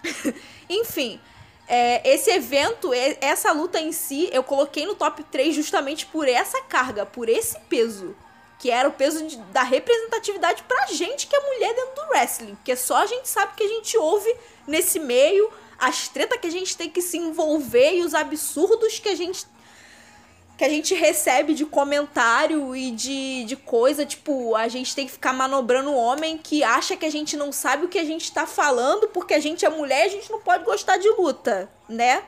Enfim, 0.68 1.20
é, 1.66 2.06
esse 2.08 2.30
evento, 2.30 2.90
essa 3.20 3.52
luta 3.52 3.80
em 3.80 3.92
si, 3.92 4.28
eu 4.32 4.42
coloquei 4.42 4.84
no 4.84 4.94
top 4.94 5.22
3 5.24 5.54
justamente 5.54 6.06
por 6.06 6.28
essa 6.28 6.60
carga, 6.62 7.06
por 7.06 7.28
esse 7.28 7.58
peso. 7.60 8.14
Que 8.62 8.70
era 8.70 8.88
o 8.88 8.92
peso 8.92 9.26
de, 9.26 9.36
da 9.36 9.64
representatividade 9.64 10.62
pra 10.62 10.86
gente 10.86 11.26
que 11.26 11.34
é 11.34 11.40
mulher 11.40 11.74
dentro 11.74 11.96
do 11.96 12.10
wrestling. 12.12 12.54
Porque 12.54 12.76
só 12.76 12.98
a 12.98 13.06
gente 13.06 13.28
sabe 13.28 13.54
que 13.56 13.64
a 13.64 13.68
gente 13.68 13.98
ouve 13.98 14.32
nesse 14.68 15.00
meio, 15.00 15.50
as 15.76 16.06
tretas 16.06 16.38
que 16.38 16.46
a 16.46 16.50
gente 16.50 16.76
tem 16.76 16.88
que 16.88 17.02
se 17.02 17.18
envolver 17.18 17.96
e 17.96 18.02
os 18.04 18.14
absurdos 18.14 19.00
que 19.00 19.08
a 19.08 19.16
gente 19.16 19.50
que 20.56 20.64
a 20.64 20.68
gente 20.68 20.94
recebe 20.94 21.54
de 21.54 21.66
comentário 21.66 22.76
e 22.76 22.92
de, 22.92 23.42
de 23.44 23.56
coisa, 23.56 24.06
tipo, 24.06 24.54
a 24.54 24.68
gente 24.68 24.94
tem 24.94 25.06
que 25.06 25.12
ficar 25.12 25.32
manobrando 25.32 25.90
o 25.90 25.96
homem 25.96 26.38
que 26.38 26.62
acha 26.62 26.96
que 26.96 27.04
a 27.04 27.10
gente 27.10 27.36
não 27.36 27.50
sabe 27.50 27.86
o 27.86 27.88
que 27.88 27.98
a 27.98 28.04
gente 28.04 28.30
tá 28.30 28.46
falando 28.46 29.08
porque 29.08 29.34
a 29.34 29.40
gente 29.40 29.64
é 29.64 29.68
mulher 29.68 30.04
e 30.04 30.06
a 30.06 30.10
gente 30.10 30.30
não 30.30 30.40
pode 30.40 30.62
gostar 30.62 30.98
de 30.98 31.08
luta, 31.08 31.68
né? 31.88 32.22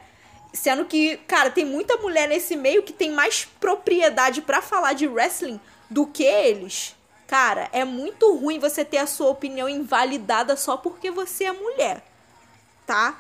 Sendo 0.53 0.85
que, 0.85 1.17
cara, 1.29 1.49
tem 1.49 1.65
muita 1.65 1.97
mulher 1.99 2.29
nesse 2.29 2.57
meio 2.57 2.83
que 2.83 2.93
tem 2.93 3.13
mais 3.13 3.45
propriedade 3.61 4.43
para 4.43 4.61
falar 4.61 4.95
de 4.95 5.07
wrestling 5.07 5.61
do 5.95 6.09
que 6.09 6.25
eles. 6.25 6.97
Cara, 7.25 7.69
é 7.73 7.85
muito 7.85 8.35
ruim 8.35 8.59
você 8.59 8.85
ter 8.85 8.99
a 8.99 9.07
sua 9.07 9.29
opinião 9.29 9.69
invalidada 9.69 10.57
só 10.57 10.77
porque 10.77 11.09
você 11.09 11.45
é 11.45 11.53
mulher, 11.53 12.05
tá? 12.85 13.17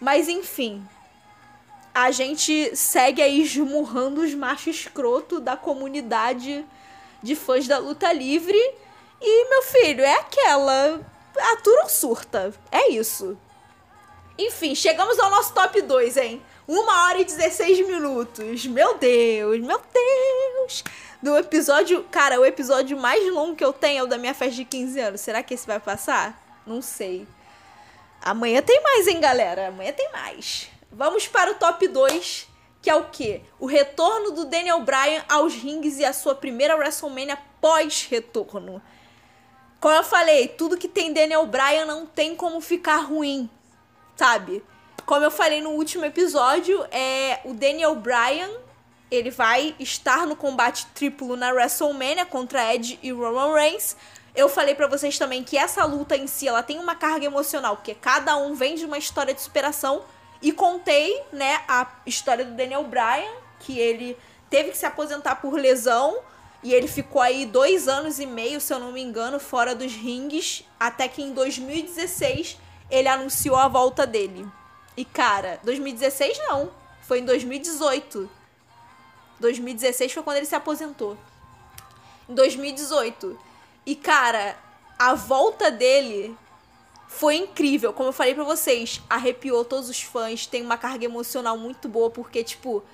Mas 0.00 0.26
enfim, 0.26 0.82
a 1.94 2.10
gente 2.10 2.74
segue 2.74 3.20
aí 3.20 3.42
esmurrando 3.42 4.22
os 4.22 4.34
machos 4.34 4.76
escroto 4.76 5.38
da 5.40 5.58
comunidade 5.58 6.64
de 7.22 7.36
fãs 7.36 7.68
da 7.68 7.76
luta 7.76 8.10
livre. 8.14 8.58
E, 9.20 9.50
meu 9.50 9.62
filho, 9.62 10.02
é 10.02 10.14
aquela. 10.14 11.00
Atura 11.52 11.82
ou 11.82 11.88
surta. 11.90 12.54
É 12.72 12.90
isso. 12.90 13.36
Enfim, 14.38 14.74
chegamos 14.74 15.18
ao 15.18 15.30
nosso 15.30 15.52
top 15.52 15.82
2, 15.82 16.16
hein? 16.16 16.42
Uma 16.70 17.06
hora 17.06 17.18
e 17.18 17.24
16 17.24 17.84
minutos. 17.84 18.64
Meu 18.64 18.96
Deus, 18.96 19.58
meu 19.58 19.82
Deus. 19.92 20.84
Do 21.20 21.36
episódio. 21.36 22.04
Cara, 22.12 22.38
o 22.38 22.46
episódio 22.46 22.96
mais 22.96 23.28
longo 23.32 23.56
que 23.56 23.64
eu 23.64 23.72
tenho 23.72 23.98
é 23.98 24.02
o 24.04 24.06
da 24.06 24.16
minha 24.16 24.32
festa 24.32 24.54
de 24.54 24.64
15 24.64 25.00
anos. 25.00 25.20
Será 25.20 25.42
que 25.42 25.52
esse 25.52 25.66
vai 25.66 25.80
passar? 25.80 26.40
Não 26.64 26.80
sei. 26.80 27.26
Amanhã 28.22 28.62
tem 28.62 28.80
mais, 28.84 29.08
hein, 29.08 29.18
galera? 29.18 29.66
Amanhã 29.66 29.92
tem 29.92 30.12
mais. 30.12 30.70
Vamos 30.92 31.26
para 31.26 31.50
o 31.50 31.54
top 31.56 31.88
2, 31.88 32.46
que 32.80 32.88
é 32.88 32.94
o 32.94 33.10
quê? 33.10 33.40
O 33.58 33.66
retorno 33.66 34.30
do 34.30 34.44
Daniel 34.44 34.78
Bryan 34.82 35.24
aos 35.28 35.52
rings 35.52 35.98
e 35.98 36.04
a 36.04 36.12
sua 36.12 36.36
primeira 36.36 36.76
WrestleMania 36.76 37.36
pós-retorno. 37.60 38.80
Como 39.80 39.94
eu 39.96 40.04
falei, 40.04 40.46
tudo 40.46 40.78
que 40.78 40.86
tem 40.86 41.12
Daniel 41.12 41.44
Bryan 41.46 41.84
não 41.84 42.06
tem 42.06 42.36
como 42.36 42.60
ficar 42.60 42.98
ruim, 42.98 43.50
sabe? 44.14 44.62
Como 45.10 45.24
eu 45.24 45.30
falei 45.32 45.60
no 45.60 45.70
último 45.70 46.04
episódio, 46.04 46.86
é 46.92 47.40
o 47.44 47.52
Daniel 47.52 47.96
Bryan, 47.96 48.48
ele 49.10 49.28
vai 49.28 49.74
estar 49.80 50.24
no 50.24 50.36
combate 50.36 50.86
triplo 50.94 51.34
na 51.34 51.50
WrestleMania 51.50 52.24
contra 52.24 52.72
Edge 52.72 52.96
e 53.02 53.10
Roman 53.10 53.52
Reigns. 53.52 53.96
Eu 54.36 54.48
falei 54.48 54.72
para 54.72 54.86
vocês 54.86 55.18
também 55.18 55.42
que 55.42 55.58
essa 55.58 55.84
luta 55.84 56.16
em 56.16 56.28
si, 56.28 56.46
ela 56.46 56.62
tem 56.62 56.78
uma 56.78 56.94
carga 56.94 57.26
emocional, 57.26 57.74
porque 57.74 57.92
cada 57.92 58.36
um 58.36 58.54
vem 58.54 58.76
de 58.76 58.84
uma 58.84 58.98
história 58.98 59.34
de 59.34 59.40
superação 59.40 60.04
e 60.40 60.52
contei, 60.52 61.20
né, 61.32 61.60
a 61.66 61.88
história 62.06 62.44
do 62.44 62.52
Daniel 62.52 62.84
Bryan, 62.84 63.34
que 63.58 63.80
ele 63.80 64.16
teve 64.48 64.70
que 64.70 64.78
se 64.78 64.86
aposentar 64.86 65.34
por 65.40 65.54
lesão. 65.54 66.20
E 66.62 66.72
ele 66.72 66.86
ficou 66.86 67.20
aí 67.20 67.46
dois 67.46 67.88
anos 67.88 68.20
e 68.20 68.26
meio, 68.26 68.60
se 68.60 68.72
eu 68.72 68.78
não 68.78 68.92
me 68.92 69.02
engano, 69.02 69.40
fora 69.40 69.74
dos 69.74 69.92
rings. 69.92 70.62
Até 70.78 71.08
que 71.08 71.20
em 71.20 71.32
2016 71.32 72.56
ele 72.88 73.08
anunciou 73.08 73.56
a 73.56 73.66
volta 73.66 74.06
dele. 74.06 74.46
E 75.00 75.04
cara, 75.06 75.58
2016 75.64 76.36
não. 76.40 76.70
Foi 77.00 77.20
em 77.20 77.24
2018. 77.24 78.28
2016 79.40 80.12
foi 80.12 80.22
quando 80.22 80.36
ele 80.36 80.44
se 80.44 80.54
aposentou. 80.54 81.16
Em 82.28 82.34
2018. 82.34 83.38
E 83.86 83.96
cara, 83.96 84.58
a 84.98 85.14
volta 85.14 85.70
dele 85.70 86.36
foi 87.08 87.36
incrível. 87.36 87.94
Como 87.94 88.10
eu 88.10 88.12
falei 88.12 88.34
para 88.34 88.44
vocês, 88.44 89.00
arrepiou 89.08 89.64
todos 89.64 89.88
os 89.88 90.02
fãs, 90.02 90.44
tem 90.44 90.62
uma 90.62 90.76
carga 90.76 91.06
emocional 91.06 91.56
muito 91.56 91.88
boa, 91.88 92.10
porque, 92.10 92.44
tipo, 92.44 92.84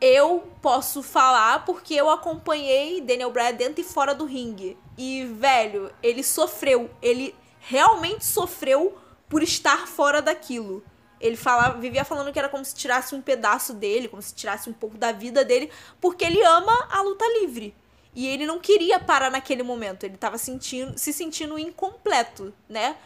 eu 0.00 0.50
posso 0.62 1.02
falar 1.02 1.66
porque 1.66 1.92
eu 1.92 2.08
acompanhei 2.08 3.02
Daniel 3.02 3.30
Bryan 3.30 3.52
dentro 3.52 3.82
e 3.82 3.84
fora 3.84 4.14
do 4.14 4.24
ringue. 4.24 4.78
E, 4.96 5.26
velho, 5.26 5.92
ele 6.02 6.22
sofreu. 6.22 6.88
Ele 7.02 7.34
realmente 7.60 8.24
sofreu 8.24 8.96
por 9.28 9.42
estar 9.42 9.86
fora 9.86 10.22
daquilo. 10.22 10.82
Ele 11.20 11.36
falava, 11.36 11.78
vivia 11.78 12.04
falando 12.04 12.32
que 12.32 12.38
era 12.38 12.48
como 12.48 12.64
se 12.64 12.74
tirasse 12.74 13.14
um 13.14 13.20
pedaço 13.20 13.74
dele, 13.74 14.08
como 14.08 14.22
se 14.22 14.34
tirasse 14.34 14.70
um 14.70 14.72
pouco 14.72 14.96
da 14.96 15.12
vida 15.12 15.44
dele, 15.44 15.70
porque 16.00 16.24
ele 16.24 16.42
ama 16.42 16.88
a 16.90 17.02
luta 17.02 17.24
livre. 17.40 17.74
E 18.14 18.26
ele 18.26 18.46
não 18.46 18.58
queria 18.58 18.98
parar 18.98 19.30
naquele 19.30 19.62
momento. 19.62 20.04
Ele 20.04 20.14
estava 20.14 20.38
sentindo, 20.38 20.98
se 20.98 21.12
sentindo 21.12 21.58
incompleto, 21.58 22.52
né? 22.68 22.96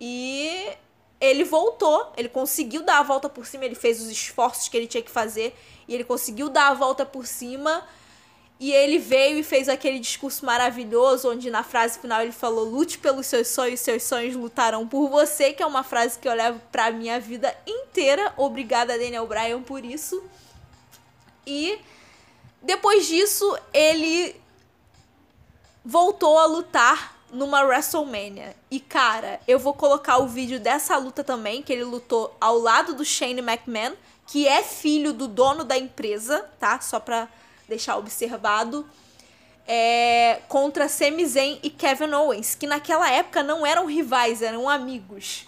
E 0.00 0.72
ele 1.20 1.44
voltou, 1.44 2.12
ele 2.16 2.28
conseguiu 2.28 2.82
dar 2.82 2.98
a 2.98 3.02
volta 3.02 3.28
por 3.28 3.46
cima, 3.46 3.64
ele 3.64 3.74
fez 3.74 4.00
os 4.00 4.10
esforços 4.10 4.68
que 4.68 4.76
ele 4.76 4.86
tinha 4.86 5.02
que 5.02 5.10
fazer 5.10 5.56
e 5.88 5.94
ele 5.94 6.04
conseguiu 6.04 6.48
dar 6.48 6.68
a 6.68 6.74
volta 6.74 7.06
por 7.06 7.26
cima. 7.26 7.86
E 8.58 8.72
ele 8.72 8.98
veio 8.98 9.38
e 9.38 9.42
fez 9.42 9.68
aquele 9.68 9.98
discurso 9.98 10.46
maravilhoso, 10.46 11.30
onde 11.30 11.50
na 11.50 11.62
frase 11.62 11.98
final 11.98 12.22
ele 12.22 12.32
falou: 12.32 12.64
lute 12.64 12.98
pelos 12.98 13.26
seus 13.26 13.48
sonhos, 13.48 13.80
seus 13.80 14.02
sonhos 14.02 14.34
lutarão 14.34 14.88
por 14.88 15.08
você, 15.08 15.52
que 15.52 15.62
é 15.62 15.66
uma 15.66 15.82
frase 15.82 16.18
que 16.18 16.26
eu 16.26 16.34
levo 16.34 16.60
pra 16.72 16.90
minha 16.90 17.20
vida 17.20 17.54
inteira. 17.66 18.32
Obrigada, 18.36 18.98
Daniel 18.98 19.26
Bryan, 19.26 19.62
por 19.62 19.84
isso. 19.84 20.22
E 21.46 21.78
depois 22.62 23.06
disso, 23.06 23.58
ele 23.72 24.34
voltou 25.84 26.38
a 26.38 26.46
lutar 26.46 27.14
numa 27.30 27.62
WrestleMania. 27.62 28.56
E 28.70 28.80
cara, 28.80 29.38
eu 29.46 29.58
vou 29.58 29.74
colocar 29.74 30.16
o 30.16 30.26
vídeo 30.26 30.58
dessa 30.58 30.96
luta 30.96 31.22
também, 31.22 31.62
que 31.62 31.72
ele 31.72 31.84
lutou 31.84 32.34
ao 32.40 32.58
lado 32.58 32.94
do 32.94 33.04
Shane 33.04 33.40
McMahon, 33.40 33.92
que 34.26 34.48
é 34.48 34.62
filho 34.62 35.12
do 35.12 35.28
dono 35.28 35.62
da 35.62 35.76
empresa, 35.76 36.48
tá? 36.58 36.80
Só 36.80 36.98
pra 36.98 37.28
deixar 37.68 37.96
observado. 37.96 38.86
É, 39.68 40.42
contra 40.48 40.88
Sami 40.88 41.26
Zayn 41.26 41.58
e 41.60 41.70
Kevin 41.70 42.12
Owens, 42.12 42.54
que 42.54 42.68
naquela 42.68 43.10
época 43.10 43.42
não 43.42 43.66
eram 43.66 43.86
rivais, 43.86 44.40
eram 44.40 44.68
amigos. 44.68 45.46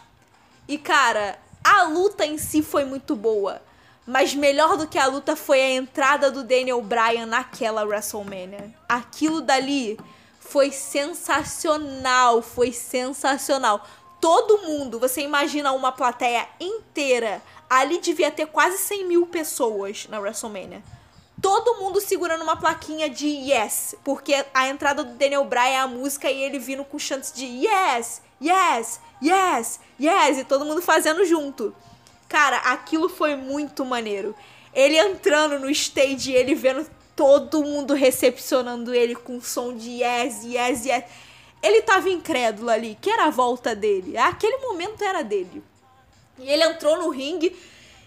E 0.67 0.77
cara, 0.77 1.39
a 1.63 1.85
luta 1.85 2.27
em 2.27 2.37
si 2.37 2.63
foi 2.63 2.85
muito 2.85 3.15
boa. 3.15 3.63
Mas 4.05 4.35
melhor 4.35 4.77
do 4.77 4.87
que 4.87 4.99
a 4.99 5.07
luta 5.07 5.37
foi 5.37 5.61
a 5.61 5.71
entrada 5.71 6.31
do 6.31 6.43
Daniel 6.43 6.81
Bryan 6.81 7.27
naquela 7.27 7.85
WrestleMania. 7.85 8.73
Aquilo 8.89 9.43
dali 9.43 10.01
foi 10.41 10.73
sensacional, 10.73 12.41
foi 12.41 12.73
sensacional. 12.73 13.87
Todo 14.19 14.63
mundo, 14.63 14.99
você 14.99 15.21
imagina 15.21 15.73
uma 15.73 15.93
plateia 15.93 16.49
inteira. 16.59 17.43
Ali 17.69 17.99
devia 18.01 18.31
ter 18.31 18.47
quase 18.47 18.79
100 18.79 19.05
mil 19.05 19.27
pessoas 19.27 20.07
na 20.09 20.19
WrestleMania. 20.19 20.83
Todo 21.41 21.79
mundo 21.79 22.01
segurando 22.01 22.43
uma 22.43 22.57
plaquinha 22.57 23.09
de 23.09 23.27
yes, 23.27 23.95
porque 24.05 24.45
a 24.53 24.69
entrada 24.69 25.05
do 25.05 25.15
Daniel 25.15 25.45
Bryan 25.45 25.63
é 25.63 25.79
a 25.79 25.87
música 25.87 26.31
e 26.31 26.43
ele 26.43 26.59
vindo 26.59 26.85
com 26.85 26.99
chantes 26.99 27.33
de 27.33 27.45
yes, 27.45 28.21
yes, 28.43 29.01
yes, 29.23 29.81
yes, 30.01 30.39
e 30.39 30.45
todo 30.45 30.65
mundo 30.65 30.83
fazendo 30.83 31.25
junto. 31.25 31.75
Cara, 32.29 32.59
aquilo 32.59 33.09
foi 33.09 33.37
muito 33.37 33.85
maneiro. 33.85 34.35
Ele 34.75 34.99
entrando 34.99 35.59
no 35.59 35.71
stage, 35.71 36.33
ele 36.33 36.55
vendo 36.55 36.89
todo 37.17 37.65
mundo 37.65 37.95
recepcionando 37.95 38.95
ele 38.95 39.15
com 39.15 39.41
som 39.41 39.75
de 39.75 40.03
yes, 40.03 40.45
yes, 40.45 40.85
yes. 40.85 41.05
Ele 41.63 41.83
tava 41.83 42.09
incrédulo 42.11 42.71
ali, 42.71 42.97
que 43.01 43.11
era 43.11 43.25
a 43.25 43.31
volta 43.31 43.75
dele. 43.75 44.17
Aquele 44.17 44.59
momento 44.59 45.03
era 45.03 45.23
dele. 45.23 45.63
E 46.39 46.49
ele 46.49 46.63
entrou 46.63 46.97
no 46.99 47.09
ringue 47.09 47.57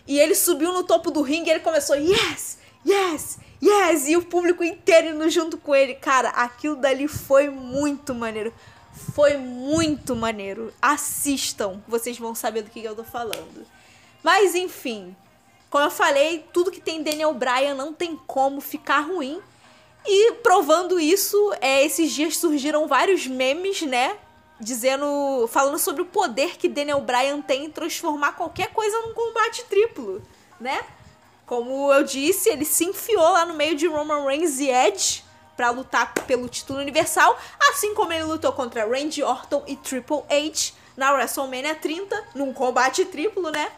e 0.08 0.20
ele 0.20 0.36
subiu 0.36 0.72
no 0.72 0.84
topo 0.84 1.12
do 1.12 1.22
ringue 1.22 1.50
e 1.50 1.52
ele 1.54 1.60
começou 1.60 1.96
yes, 1.96 2.58
yes, 2.88 3.40
yes, 3.62 4.08
e 4.08 4.18
o 4.18 4.24
público 4.24 4.64
inteiro 4.64 5.16
indo 5.16 5.30
junto 5.30 5.58
com 5.58 5.76
ele. 5.76 5.96
Cara, 5.96 6.30
aquilo 6.30 6.76
dali 6.76 7.08
foi 7.08 7.50
muito 7.50 8.14
maneiro. 8.14 8.54
Foi 9.14 9.38
muito 9.38 10.16
maneiro. 10.16 10.74
Assistam, 10.82 11.82
vocês 11.88 12.18
vão 12.18 12.36
saber 12.36 12.62
do 12.64 12.70
que 12.70 12.84
eu 12.84 12.96
tô 12.96 13.04
falando. 13.04 13.66
Mas 14.24 14.56
enfim, 14.56 15.16
como 15.70 15.86
eu 15.86 15.90
falei, 15.92 16.46
tudo 16.52 16.70
que 16.70 16.82
tem 16.82 17.02
Daniel 17.02 17.34
Bryan 17.34 17.74
não 17.76 17.94
tem 17.94 18.20
como 18.28 18.60
ficar 18.60 19.00
ruim. 19.00 19.42
E 20.06 20.34
provando 20.44 21.00
isso, 21.00 21.54
é, 21.62 21.86
esses 21.86 22.12
dias 22.12 22.38
surgiram 22.38 22.88
vários 22.88 23.26
memes, 23.26 23.82
né? 23.84 24.18
Dizendo. 24.60 25.48
falando 25.48 25.80
sobre 25.80 26.02
o 26.02 26.06
poder 26.06 26.58
que 26.58 26.68
Daniel 26.68 27.02
Bryan 27.02 27.42
tem 27.42 27.66
em 27.66 27.70
transformar 27.72 28.34
qualquer 28.34 28.72
coisa 28.74 29.00
num 29.02 29.14
combate 29.14 29.64
triplo, 29.66 30.22
né? 30.60 30.82
Como 31.52 31.92
eu 31.92 32.06
disse, 32.06 32.48
ele 32.48 32.64
se 32.64 32.86
enfiou 32.86 33.34
lá 33.34 33.46
no 33.46 33.56
meio 33.56 33.76
de 33.76 33.86
Roman 33.86 34.26
Reigns 34.26 34.58
e 34.62 34.70
Edge 34.70 35.22
para 35.58 35.70
lutar 35.70 36.14
pelo 36.26 36.48
título 36.48 36.80
universal, 36.80 37.38
assim 37.70 37.94
como 37.94 38.14
ele 38.14 38.24
lutou 38.24 38.54
contra 38.54 38.88
Randy 38.88 39.22
Orton 39.22 39.62
e 39.68 39.76
Triple 39.76 40.24
H 40.30 40.72
na 40.96 41.12
WrestleMania 41.12 41.76
30, 41.76 42.28
num 42.36 42.54
combate 42.54 43.04
triplo, 43.04 43.52
né? 43.52 43.70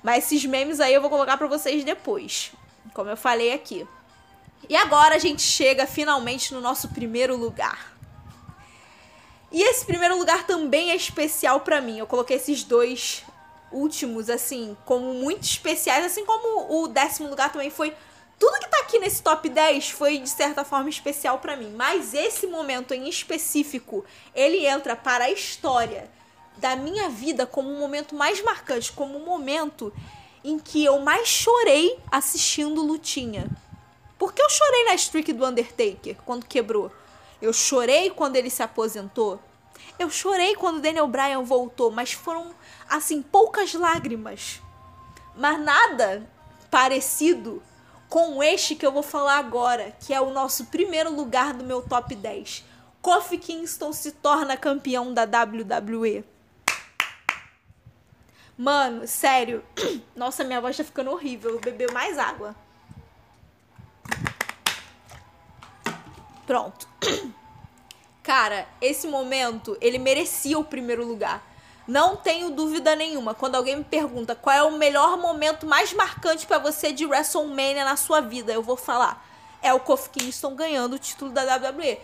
Mas 0.00 0.26
esses 0.26 0.44
memes 0.44 0.78
aí 0.78 0.94
eu 0.94 1.00
vou 1.00 1.10
colocar 1.10 1.36
para 1.36 1.48
vocês 1.48 1.82
depois, 1.82 2.52
como 2.94 3.10
eu 3.10 3.16
falei 3.16 3.52
aqui. 3.52 3.84
E 4.68 4.76
agora 4.76 5.16
a 5.16 5.18
gente 5.18 5.42
chega 5.42 5.88
finalmente 5.88 6.54
no 6.54 6.60
nosso 6.60 6.90
primeiro 6.90 7.36
lugar. 7.36 7.96
E 9.50 9.60
esse 9.60 9.84
primeiro 9.84 10.16
lugar 10.16 10.46
também 10.46 10.92
é 10.92 10.94
especial 10.94 11.62
para 11.62 11.80
mim. 11.80 11.98
Eu 11.98 12.06
coloquei 12.06 12.36
esses 12.36 12.62
dois 12.62 13.24
últimos, 13.72 14.30
assim, 14.30 14.76
como 14.84 15.14
muito 15.14 15.44
especiais, 15.44 16.04
assim 16.04 16.24
como 16.24 16.82
o 16.82 16.88
décimo 16.88 17.28
lugar 17.28 17.50
também 17.50 17.70
foi. 17.70 17.94
Tudo 18.38 18.58
que 18.58 18.68
tá 18.68 18.78
aqui 18.80 18.98
nesse 18.98 19.22
top 19.22 19.48
10 19.48 19.90
foi 19.90 20.18
de 20.18 20.28
certa 20.28 20.64
forma 20.64 20.88
especial 20.88 21.38
para 21.38 21.56
mim, 21.56 21.72
mas 21.76 22.12
esse 22.12 22.46
momento 22.46 22.92
em 22.92 23.08
específico, 23.08 24.04
ele 24.34 24.66
entra 24.66 24.96
para 24.96 25.24
a 25.24 25.30
história 25.30 26.10
da 26.56 26.76
minha 26.76 27.08
vida 27.08 27.46
como 27.46 27.70
um 27.70 27.78
momento 27.78 28.14
mais 28.14 28.42
marcante, 28.42 28.92
como 28.92 29.16
um 29.18 29.24
momento 29.24 29.92
em 30.44 30.58
que 30.58 30.84
eu 30.84 30.98
mais 30.98 31.28
chorei 31.28 31.96
assistindo 32.10 32.82
lutinha. 32.82 33.46
Porque 34.18 34.42
eu 34.42 34.50
chorei 34.50 34.84
na 34.84 34.94
streak 34.94 35.32
do 35.32 35.46
Undertaker 35.46 36.16
quando 36.24 36.46
quebrou. 36.46 36.90
Eu 37.40 37.52
chorei 37.52 38.10
quando 38.10 38.36
ele 38.36 38.50
se 38.50 38.62
aposentou. 38.62 39.40
Eu 39.98 40.10
chorei 40.10 40.54
quando 40.54 40.80
Daniel 40.80 41.08
Bryan 41.08 41.42
voltou, 41.42 41.90
mas 41.90 42.12
foram 42.12 42.54
assim, 42.96 43.22
poucas 43.22 43.72
lágrimas. 43.74 44.60
Mas 45.34 45.58
nada 45.58 46.28
parecido 46.70 47.62
com 48.08 48.42
este 48.42 48.74
que 48.74 48.84
eu 48.84 48.92
vou 48.92 49.02
falar 49.02 49.38
agora, 49.38 49.96
que 50.00 50.12
é 50.12 50.20
o 50.20 50.30
nosso 50.30 50.66
primeiro 50.66 51.10
lugar 51.10 51.54
do 51.54 51.64
meu 51.64 51.80
top 51.80 52.14
10. 52.14 52.64
Kofi 53.00 53.38
Kingston 53.38 53.92
se 53.92 54.12
torna 54.12 54.56
campeão 54.56 55.12
da 55.12 55.24
WWE. 55.24 56.24
Mano, 58.56 59.08
sério. 59.08 59.64
Nossa, 60.14 60.44
minha 60.44 60.60
voz 60.60 60.76
tá 60.76 60.84
ficando 60.84 61.10
horrível. 61.10 61.58
Bebeu 61.58 61.90
mais 61.92 62.18
água. 62.18 62.54
Pronto. 66.46 66.86
Cara, 68.22 68.68
esse 68.80 69.08
momento, 69.08 69.76
ele 69.80 69.98
merecia 69.98 70.58
o 70.58 70.64
primeiro 70.64 71.04
lugar. 71.04 71.51
Não 71.92 72.16
tenho 72.16 72.48
dúvida 72.48 72.96
nenhuma. 72.96 73.34
Quando 73.34 73.54
alguém 73.54 73.76
me 73.76 73.84
pergunta 73.84 74.34
qual 74.34 74.56
é 74.56 74.62
o 74.62 74.78
melhor 74.78 75.18
momento 75.18 75.66
mais 75.66 75.92
marcante 75.92 76.46
para 76.46 76.56
você 76.56 76.90
de 76.90 77.04
WrestleMania 77.04 77.84
na 77.84 77.96
sua 77.96 78.22
vida, 78.22 78.50
eu 78.50 78.62
vou 78.62 78.78
falar. 78.78 79.22
É 79.60 79.74
o 79.74 79.78
Kofi 79.78 80.08
Kingston 80.08 80.54
ganhando 80.54 80.94
o 80.94 80.98
título 80.98 81.30
da 81.30 81.42
WWE. 81.42 81.98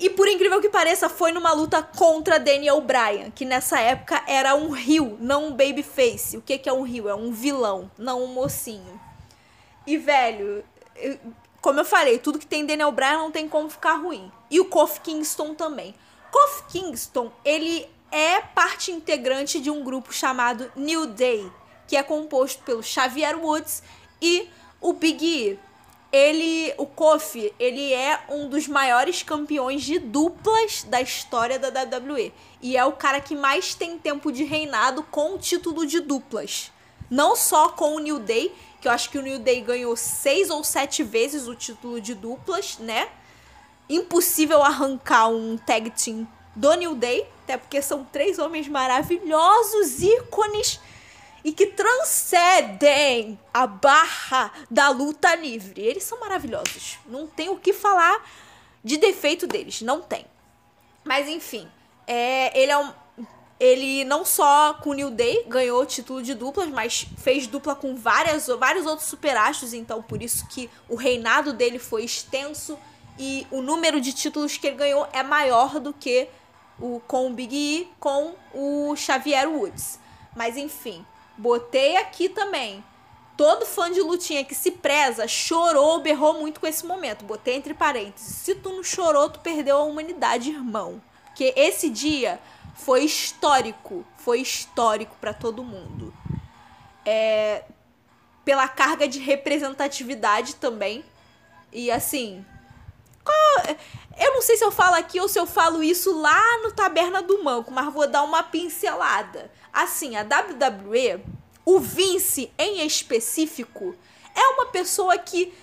E 0.00 0.10
por 0.10 0.26
incrível 0.26 0.60
que 0.60 0.68
pareça, 0.68 1.08
foi 1.08 1.30
numa 1.30 1.52
luta 1.52 1.80
contra 1.80 2.40
Daniel 2.40 2.80
Bryan, 2.80 3.30
que 3.30 3.44
nessa 3.44 3.78
época 3.78 4.20
era 4.26 4.56
um 4.56 4.70
rio, 4.70 5.16
não 5.20 5.46
um 5.46 5.50
babyface. 5.52 6.36
O 6.36 6.42
que, 6.42 6.68
é 6.68 6.72
um 6.72 6.82
rio? 6.82 7.08
É 7.08 7.14
um 7.14 7.30
vilão, 7.30 7.88
não 7.96 8.24
um 8.24 8.26
mocinho. 8.26 9.00
E, 9.86 9.96
velho, 9.96 10.64
como 11.60 11.78
eu 11.78 11.84
falei, 11.84 12.18
tudo 12.18 12.36
que 12.36 12.46
tem 12.48 12.66
Daniel 12.66 12.90
Bryan 12.90 13.18
não 13.18 13.30
tem 13.30 13.48
como 13.48 13.70
ficar 13.70 13.94
ruim. 13.94 14.28
E 14.50 14.58
o 14.58 14.64
Kofi 14.64 15.00
Kingston 15.02 15.54
também. 15.54 15.94
Kofi 16.32 16.64
Kingston, 16.72 17.30
ele 17.44 17.88
é 18.10 18.40
parte 18.40 18.90
integrante 18.90 19.60
de 19.60 19.70
um 19.70 19.82
grupo 19.84 20.12
chamado 20.12 20.70
New 20.74 21.06
Day, 21.06 21.50
que 21.86 21.96
é 21.96 22.02
composto 22.02 22.62
pelo 22.62 22.82
Xavier 22.82 23.38
Woods 23.38 23.82
e 24.20 24.48
o 24.80 24.92
Big 24.92 25.24
E. 25.24 25.58
Ele, 26.10 26.72
o 26.78 26.86
Kofi, 26.86 27.52
ele 27.58 27.92
é 27.92 28.18
um 28.30 28.48
dos 28.48 28.66
maiores 28.66 29.22
campeões 29.22 29.82
de 29.82 29.98
duplas 29.98 30.82
da 30.84 31.02
história 31.02 31.58
da 31.58 31.68
WWE. 31.68 32.32
E 32.62 32.78
é 32.78 32.84
o 32.84 32.92
cara 32.92 33.20
que 33.20 33.36
mais 33.36 33.74
tem 33.74 33.98
tempo 33.98 34.32
de 34.32 34.42
reinado 34.42 35.02
com 35.02 35.34
o 35.34 35.38
título 35.38 35.86
de 35.86 36.00
duplas. 36.00 36.72
Não 37.10 37.36
só 37.36 37.68
com 37.68 37.94
o 37.94 37.98
New 37.98 38.18
Day, 38.18 38.54
que 38.80 38.88
eu 38.88 38.92
acho 38.92 39.10
que 39.10 39.18
o 39.18 39.22
New 39.22 39.38
Day 39.38 39.60
ganhou 39.60 39.94
seis 39.96 40.48
ou 40.48 40.64
sete 40.64 41.02
vezes 41.02 41.46
o 41.46 41.54
título 41.54 42.00
de 42.00 42.14
duplas, 42.14 42.78
né? 42.78 43.08
Impossível 43.86 44.62
arrancar 44.62 45.28
um 45.28 45.58
tag 45.58 45.90
team 45.90 46.26
do 46.58 46.74
New 46.74 46.96
Day, 46.96 47.24
até 47.44 47.56
porque 47.56 47.80
são 47.80 48.04
três 48.04 48.38
homens 48.38 48.66
maravilhosos, 48.66 50.02
ícones 50.02 50.80
e 51.44 51.52
que 51.52 51.66
transcendem 51.66 53.38
a 53.54 53.64
barra 53.66 54.52
da 54.68 54.90
luta 54.90 55.34
livre. 55.36 55.80
Eles 55.80 56.02
são 56.02 56.18
maravilhosos. 56.18 56.98
Não 57.06 57.28
tem 57.28 57.48
o 57.48 57.56
que 57.56 57.72
falar 57.72 58.28
de 58.82 58.96
defeito 58.96 59.46
deles, 59.46 59.82
não 59.82 60.02
tem. 60.02 60.26
Mas 61.04 61.28
enfim, 61.28 61.68
é, 62.08 62.60
ele 62.60 62.72
é 62.72 62.76
um, 62.76 62.92
ele 63.60 64.04
não 64.04 64.24
só 64.24 64.74
com 64.74 64.90
o 64.90 64.94
New 64.94 65.12
Day 65.12 65.44
ganhou 65.46 65.80
o 65.80 65.86
título 65.86 66.22
de 66.24 66.34
duplas, 66.34 66.68
mas 66.68 67.06
fez 67.18 67.46
dupla 67.46 67.76
com 67.76 67.94
várias, 67.94 68.48
vários 68.48 68.84
outros 68.84 69.08
superastros, 69.08 69.72
então 69.72 70.02
por 70.02 70.20
isso 70.20 70.44
que 70.48 70.68
o 70.88 70.96
reinado 70.96 71.52
dele 71.52 71.78
foi 71.78 72.02
extenso 72.02 72.76
e 73.16 73.46
o 73.50 73.62
número 73.62 74.00
de 74.00 74.12
títulos 74.12 74.56
que 74.56 74.66
ele 74.66 74.76
ganhou 74.76 75.08
é 75.12 75.22
maior 75.22 75.80
do 75.80 75.92
que 75.92 76.28
o, 76.80 77.00
com 77.06 77.28
o 77.28 77.34
Big 77.34 77.54
E, 77.54 77.92
com 77.98 78.34
o 78.54 78.94
Xavier 78.96 79.48
Woods. 79.48 79.98
Mas 80.34 80.56
enfim, 80.56 81.04
botei 81.36 81.96
aqui 81.96 82.28
também. 82.28 82.84
Todo 83.36 83.66
fã 83.66 83.90
de 83.90 84.00
lutinha 84.00 84.44
que 84.44 84.54
se 84.54 84.72
preza 84.72 85.28
chorou, 85.28 86.00
berrou 86.00 86.34
muito 86.34 86.58
com 86.58 86.66
esse 86.66 86.84
momento. 86.84 87.24
Botei 87.24 87.54
entre 87.54 87.72
parênteses. 87.72 88.34
Se 88.34 88.54
tu 88.56 88.70
não 88.70 88.82
chorou, 88.82 89.30
tu 89.30 89.38
perdeu 89.40 89.76
a 89.76 89.84
humanidade, 89.84 90.50
irmão. 90.50 91.00
Porque 91.26 91.54
esse 91.56 91.88
dia 91.88 92.40
foi 92.74 93.04
histórico. 93.04 94.04
Foi 94.16 94.40
histórico 94.40 95.14
para 95.20 95.32
todo 95.32 95.62
mundo. 95.62 96.12
É, 97.06 97.62
pela 98.44 98.66
carga 98.66 99.06
de 99.06 99.20
representatividade 99.20 100.56
também. 100.56 101.04
E 101.72 101.92
assim. 101.92 102.44
Qual, 103.22 103.76
eu 104.18 104.34
não 104.34 104.42
sei 104.42 104.56
se 104.56 104.64
eu 104.64 104.72
falo 104.72 104.96
aqui 104.96 105.20
ou 105.20 105.28
se 105.28 105.38
eu 105.38 105.46
falo 105.46 105.82
isso 105.82 106.20
lá 106.20 106.58
no 106.62 106.72
Taberna 106.72 107.22
do 107.22 107.42
Manco, 107.42 107.70
mas 107.70 107.92
vou 107.92 108.06
dar 108.08 108.24
uma 108.24 108.42
pincelada. 108.42 109.50
Assim, 109.72 110.16
a 110.16 110.22
WWE, 110.22 111.22
o 111.64 111.78
Vince 111.78 112.50
em 112.58 112.84
específico, 112.84 113.94
é 114.34 114.46
uma 114.48 114.66
pessoa 114.66 115.16
que, 115.18 115.54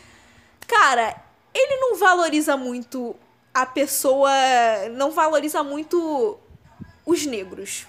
cara, 0.65 1.21
ele 1.53 1.75
não 1.77 1.95
valoriza 1.95 2.55
muito 2.55 3.15
a 3.53 3.65
pessoa, 3.65 4.31
não 4.91 5.11
valoriza 5.11 5.61
muito 5.61 6.37
os 7.05 7.25
negros. 7.25 7.85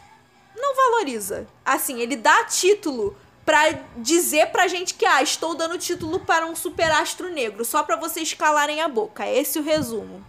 Não 0.56 0.74
valoriza. 0.74 1.46
Assim, 1.64 2.00
ele 2.00 2.16
dá 2.16 2.44
título 2.44 3.16
pra 3.44 3.70
dizer 3.98 4.50
pra 4.50 4.66
gente 4.66 4.94
que, 4.94 5.06
ah, 5.06 5.22
estou 5.22 5.54
dando 5.54 5.78
título 5.78 6.20
para 6.20 6.46
um 6.46 6.56
superastro 6.56 7.28
negro, 7.28 7.64
só 7.64 7.84
pra 7.84 7.94
vocês 7.94 8.34
calarem 8.34 8.80
a 8.80 8.88
boca. 8.88 9.24
É 9.24 9.38
esse 9.38 9.60
o 9.60 9.62
resumo 9.62 10.24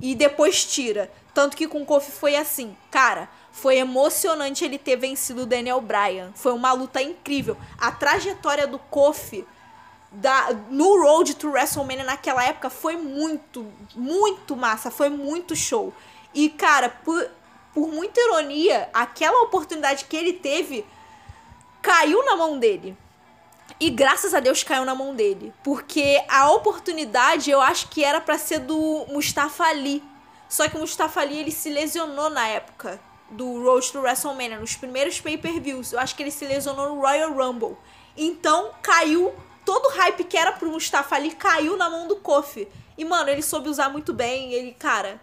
e 0.00 0.14
depois 0.14 0.64
tira. 0.64 1.10
Tanto 1.32 1.56
que 1.56 1.68
com 1.68 1.82
o 1.82 1.86
Kofi 1.86 2.10
foi 2.10 2.36
assim. 2.36 2.76
Cara, 2.90 3.28
foi 3.52 3.76
emocionante 3.76 4.64
ele 4.64 4.78
ter 4.78 4.96
vencido 4.96 5.42
o 5.42 5.46
Daniel 5.46 5.80
Bryan. 5.80 6.32
Foi 6.34 6.52
uma 6.52 6.72
luta 6.72 7.02
incrível. 7.02 7.56
A 7.78 7.92
trajetória 7.92 8.66
do 8.66 8.78
Kofi 8.78 9.46
da, 10.10 10.52
no 10.68 11.02
Road 11.02 11.34
to 11.34 11.50
WrestleMania 11.50 12.04
naquela 12.04 12.44
época 12.44 12.68
foi 12.68 12.96
muito, 12.96 13.66
muito 13.94 14.56
massa, 14.56 14.90
foi 14.90 15.08
muito 15.08 15.54
show. 15.54 15.92
E, 16.34 16.48
cara, 16.48 16.88
por, 16.88 17.30
por 17.72 17.88
muita 17.88 18.20
ironia, 18.20 18.88
aquela 18.92 19.42
oportunidade 19.42 20.04
que 20.06 20.16
ele 20.16 20.32
teve 20.32 20.84
caiu 21.80 22.24
na 22.24 22.36
mão 22.36 22.58
dele. 22.58 22.96
E 23.78 23.90
graças 23.90 24.34
a 24.34 24.40
Deus 24.40 24.62
caiu 24.62 24.84
na 24.84 24.94
mão 24.94 25.14
dele. 25.14 25.52
Porque 25.62 26.22
a 26.28 26.50
oportunidade 26.50 27.50
eu 27.50 27.60
acho 27.60 27.88
que 27.88 28.04
era 28.04 28.20
para 28.20 28.38
ser 28.38 28.60
do 28.60 29.06
Mustafa 29.08 29.64
Ali. 29.64 30.02
Só 30.48 30.68
que 30.68 30.76
o 30.76 30.80
Mustafa 30.80 31.20
Ali 31.20 31.38
ele 31.38 31.50
se 31.50 31.70
lesionou 31.70 32.28
na 32.30 32.48
época 32.48 33.00
do 33.30 33.62
Road 33.62 33.92
to 33.92 34.00
WrestleMania, 34.00 34.58
nos 34.58 34.74
primeiros 34.74 35.20
pay-per-views. 35.20 35.92
Eu 35.92 36.00
acho 36.00 36.16
que 36.16 36.22
ele 36.22 36.30
se 36.30 36.44
lesionou 36.44 36.94
no 36.94 37.00
Royal 37.00 37.32
Rumble. 37.32 37.76
Então 38.16 38.72
caiu 38.82 39.32
todo 39.64 39.86
o 39.86 39.90
hype 39.90 40.24
que 40.24 40.36
era 40.36 40.52
pro 40.52 40.70
Mustafa 40.70 41.14
Ali 41.14 41.30
caiu 41.30 41.76
na 41.76 41.88
mão 41.88 42.08
do 42.08 42.16
Kofi. 42.16 42.66
E 42.98 43.04
mano, 43.04 43.30
ele 43.30 43.42
soube 43.42 43.68
usar 43.68 43.88
muito 43.88 44.12
bem, 44.12 44.52
ele, 44.52 44.72
cara, 44.72 45.20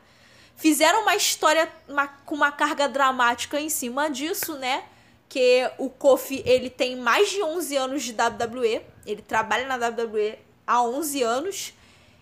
fizeram 0.56 1.04
uma 1.04 1.16
história 1.16 1.72
uma, 1.88 2.08
com 2.08 2.36
uma 2.36 2.52
carga 2.52 2.88
dramática 2.88 3.60
em 3.60 3.70
cima 3.70 4.10
disso, 4.10 4.56
né? 4.56 4.84
Que 5.30 5.70
o 5.78 5.90
Kofi, 5.90 6.42
ele 6.46 6.70
tem 6.70 6.96
mais 6.96 7.30
de 7.30 7.44
11 7.44 7.76
anos 7.76 8.04
de 8.04 8.14
WWE, 8.14 8.82
ele 9.06 9.22
trabalha 9.22 9.66
na 9.66 9.76
WWE 9.76 10.38
há 10.66 10.82
11 10.82 11.24
anos. 11.24 11.74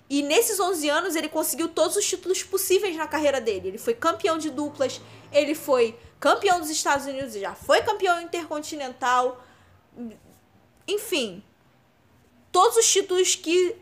E 0.10 0.22
nesses 0.22 0.60
11 0.60 0.90
anos 0.90 1.16
ele 1.16 1.30
conseguiu 1.30 1.68
todos 1.68 1.96
os 1.96 2.06
títulos 2.06 2.44
possíveis 2.44 2.96
na 2.96 3.08
carreira 3.08 3.42
dele. 3.42 3.70
Ele 3.70 3.78
foi 3.78 3.94
campeão 3.94 4.38
de 4.38 4.50
duplas, 4.50 5.02
ele 5.32 5.56
foi 5.56 5.98
campeão 6.20 6.60
dos 6.60 6.70
Estados 6.70 7.06
Unidos, 7.06 7.34
já 7.34 7.56
foi 7.56 7.82
campeão 7.82 8.22
intercontinental. 8.22 9.44
Enfim, 10.88 11.44
todos 12.52 12.78
os 12.78 12.92
títulos 12.92 13.36
que 13.36 13.76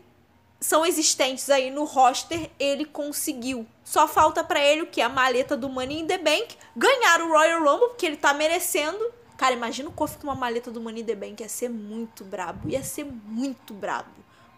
são 0.60 0.84
existentes 0.86 1.50
aí 1.50 1.70
no 1.70 1.84
roster, 1.84 2.50
ele 2.58 2.86
conseguiu. 2.86 3.66
Só 3.84 4.08
falta 4.08 4.42
para 4.42 4.60
ele 4.60 4.82
o 4.82 4.86
que? 4.86 5.00
A 5.00 5.08
maleta 5.08 5.56
do 5.56 5.68
Money 5.68 6.00
in 6.00 6.06
the 6.06 6.18
Bank, 6.18 6.56
ganhar 6.74 7.20
o 7.20 7.28
Royal 7.28 7.62
Rumble, 7.62 7.88
porque 7.88 8.06
ele 8.06 8.16
tá 8.16 8.32
merecendo. 8.32 8.98
Cara, 9.36 9.54
imagina 9.54 9.88
o 9.88 9.92
Kofi 9.92 10.16
com 10.16 10.24
uma 10.24 10.34
maleta 10.34 10.70
do 10.70 10.80
Money 10.80 11.02
in 11.02 11.06
the 11.06 11.14
Bank, 11.14 11.42
ia 11.42 11.48
ser 11.48 11.68
muito 11.68 12.24
brabo, 12.24 12.68
ia 12.68 12.82
ser 12.82 13.04
muito 13.04 13.74
brabo, 13.74 14.10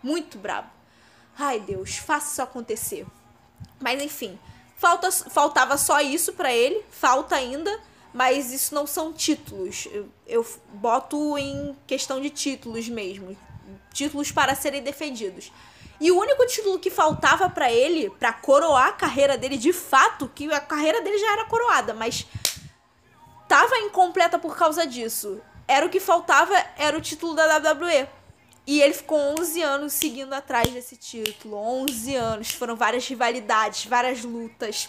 muito 0.02 0.38
brabo. 0.38 0.70
Ai, 1.38 1.60
Deus, 1.60 1.96
faça 1.96 2.32
isso 2.32 2.42
acontecer. 2.42 3.06
Mas 3.80 4.02
enfim, 4.02 4.38
falta, 4.76 5.10
faltava 5.10 5.76
só 5.76 6.00
isso 6.00 6.32
para 6.32 6.52
ele, 6.52 6.84
falta 6.90 7.34
ainda, 7.34 7.80
mas 8.14 8.52
isso 8.52 8.74
não 8.74 8.86
são 8.86 9.12
títulos. 9.12 9.88
Eu, 9.90 10.08
eu 10.26 10.46
boto 10.74 11.36
em 11.36 11.76
questão 11.86 12.20
de 12.20 12.30
títulos 12.30 12.88
mesmo 12.88 13.36
títulos 13.96 14.30
para 14.30 14.54
serem 14.54 14.82
defendidos. 14.82 15.50
E 16.00 16.10
o 16.10 16.18
único 16.18 16.46
título 16.46 16.78
que 16.78 16.90
faltava 16.90 17.48
para 17.48 17.72
ele, 17.72 18.10
para 18.10 18.32
coroar 18.32 18.88
a 18.88 18.92
carreira 18.92 19.38
dele 19.38 19.56
de 19.56 19.72
fato, 19.72 20.30
que 20.34 20.52
a 20.52 20.60
carreira 20.60 21.00
dele 21.00 21.18
já 21.18 21.32
era 21.32 21.44
coroada, 21.46 21.94
mas 21.94 22.26
tava 23.48 23.78
incompleta 23.78 24.38
por 24.38 24.56
causa 24.56 24.86
disso. 24.86 25.40
Era 25.66 25.86
o 25.86 25.90
que 25.90 25.98
faltava, 25.98 26.54
era 26.76 26.96
o 26.96 27.00
título 27.00 27.34
da 27.34 27.56
WWE. 27.56 28.08
E 28.66 28.80
ele 28.80 28.94
ficou 28.94 29.18
11 29.38 29.62
anos 29.62 29.92
seguindo 29.92 30.32
atrás 30.32 30.68
desse 30.70 30.96
título. 30.96 31.56
11 31.56 32.16
anos. 32.16 32.50
Foram 32.50 32.74
várias 32.74 33.06
rivalidades, 33.06 33.86
várias 33.86 34.22
lutas. 34.22 34.88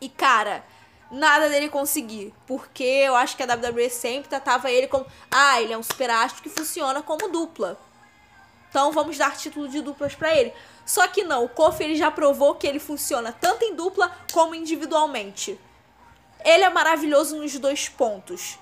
E, 0.00 0.08
cara, 0.08 0.64
nada 1.10 1.48
dele 1.48 1.68
conseguir. 1.68 2.32
Porque 2.46 2.82
eu 2.82 3.14
acho 3.14 3.36
que 3.36 3.42
a 3.42 3.46
WWE 3.46 3.90
sempre 3.90 4.30
tratava 4.30 4.70
ele 4.70 4.86
como. 4.86 5.06
Ah, 5.30 5.60
ele 5.60 5.74
é 5.74 5.78
um 5.78 5.82
superastro 5.82 6.42
que 6.42 6.48
funciona 6.48 7.02
como 7.02 7.28
dupla. 7.28 7.78
Então 8.76 8.92
vamos 8.92 9.16
dar 9.16 9.34
título 9.34 9.66
de 9.68 9.80
duplas 9.80 10.14
para 10.14 10.36
ele. 10.36 10.52
Só 10.84 11.08
que 11.08 11.24
não, 11.24 11.46
o 11.46 11.48
Kofi 11.48 11.82
ele 11.82 11.96
já 11.96 12.10
provou 12.10 12.56
que 12.56 12.66
ele 12.66 12.78
funciona 12.78 13.32
tanto 13.32 13.64
em 13.64 13.74
dupla 13.74 14.14
como 14.30 14.54
individualmente. 14.54 15.58
Ele 16.44 16.62
é 16.62 16.68
maravilhoso 16.68 17.38
nos 17.38 17.58
dois 17.58 17.88
pontos. 17.88 18.58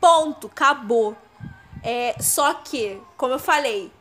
Ponto, 0.00 0.48
acabou. 0.48 1.16
É, 1.80 2.16
só 2.20 2.54
que, 2.54 3.00
como 3.16 3.34
eu 3.34 3.38
falei, 3.38 3.92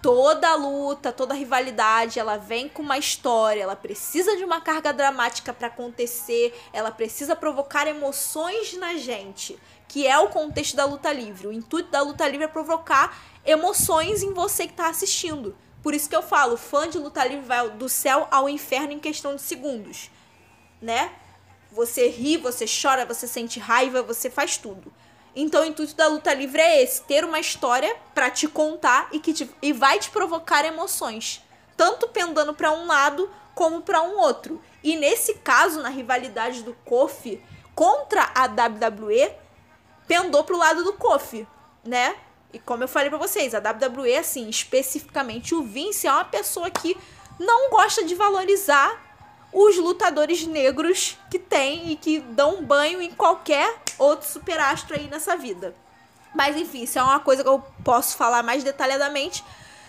toda 0.00 0.54
luta, 0.54 1.12
toda 1.12 1.34
rivalidade, 1.34 2.20
ela 2.20 2.36
vem 2.36 2.68
com 2.68 2.82
uma 2.82 2.98
história, 2.98 3.64
ela 3.64 3.74
precisa 3.74 4.36
de 4.36 4.44
uma 4.44 4.60
carga 4.60 4.92
dramática 4.92 5.52
para 5.52 5.66
acontecer, 5.66 6.56
ela 6.72 6.92
precisa 6.92 7.34
provocar 7.34 7.88
emoções 7.88 8.74
na 8.74 8.94
gente, 8.94 9.58
que 9.88 10.06
é 10.06 10.16
o 10.20 10.28
contexto 10.28 10.76
da 10.76 10.84
luta 10.84 11.12
livre. 11.12 11.48
O 11.48 11.52
intuito 11.52 11.90
da 11.90 12.00
luta 12.00 12.28
livre 12.28 12.44
é 12.44 12.48
provocar 12.48 13.12
emoções 13.44 14.22
em 14.22 14.32
você 14.32 14.66
que 14.66 14.72
está 14.72 14.88
assistindo. 14.88 15.56
Por 15.82 15.94
isso 15.94 16.08
que 16.08 16.16
eu 16.16 16.22
falo, 16.22 16.56
fã 16.56 16.88
de 16.88 16.98
luta 16.98 17.24
livre 17.24 17.46
vai 17.46 17.70
do 17.70 17.88
céu 17.88 18.28
ao 18.30 18.48
inferno 18.48 18.92
em 18.92 18.98
questão 18.98 19.34
de 19.34 19.42
segundos, 19.42 20.10
né? 20.80 21.12
Você 21.72 22.08
ri, 22.08 22.36
você 22.36 22.66
chora, 22.66 23.06
você 23.06 23.26
sente 23.26 23.58
raiva, 23.58 24.02
você 24.02 24.28
faz 24.28 24.56
tudo. 24.56 24.92
Então 25.34 25.62
o 25.62 25.64
intuito 25.64 25.94
da 25.94 26.08
luta 26.08 26.34
livre 26.34 26.60
é 26.60 26.82
esse, 26.82 27.02
ter 27.02 27.24
uma 27.24 27.38
história 27.38 27.96
para 28.14 28.30
te 28.30 28.48
contar 28.48 29.08
e 29.12 29.20
que 29.20 29.32
te, 29.32 29.50
e 29.62 29.72
vai 29.72 29.98
te 29.98 30.10
provocar 30.10 30.64
emoções, 30.64 31.42
tanto 31.76 32.08
pendando 32.08 32.52
para 32.52 32.72
um 32.72 32.86
lado 32.86 33.30
como 33.54 33.80
para 33.80 34.02
um 34.02 34.18
outro. 34.18 34.60
E 34.82 34.96
nesse 34.96 35.34
caso, 35.34 35.82
na 35.82 35.88
rivalidade 35.88 36.62
do 36.62 36.74
Kofi 36.84 37.42
contra 37.74 38.30
a 38.34 38.46
WWE, 38.46 39.32
pendou 40.06 40.42
pro 40.42 40.58
lado 40.58 40.82
do 40.82 40.94
Kofi, 40.94 41.46
né? 41.84 42.16
E 42.52 42.58
como 42.58 42.82
eu 42.82 42.88
falei 42.88 43.08
para 43.08 43.18
vocês, 43.18 43.54
a 43.54 43.58
WWE, 43.58 44.16
assim, 44.16 44.48
especificamente 44.48 45.54
o 45.54 45.62
Vince, 45.62 46.06
é 46.06 46.12
uma 46.12 46.24
pessoa 46.24 46.70
que 46.70 46.96
não 47.38 47.70
gosta 47.70 48.04
de 48.04 48.14
valorizar 48.14 49.08
os 49.52 49.76
lutadores 49.78 50.46
negros 50.46 51.16
que 51.30 51.38
tem 51.38 51.90
e 51.90 51.96
que 51.96 52.20
dão 52.20 52.62
banho 52.62 53.00
em 53.00 53.10
qualquer 53.10 53.76
outro 53.98 54.28
superastro 54.28 54.96
aí 54.96 55.08
nessa 55.08 55.36
vida. 55.36 55.74
Mas 56.34 56.56
enfim, 56.56 56.82
isso 56.82 56.98
é 56.98 57.02
uma 57.02 57.20
coisa 57.20 57.42
que 57.42 57.48
eu 57.48 57.64
posso 57.84 58.16
falar 58.16 58.42
mais 58.42 58.62
detalhadamente 58.62 59.44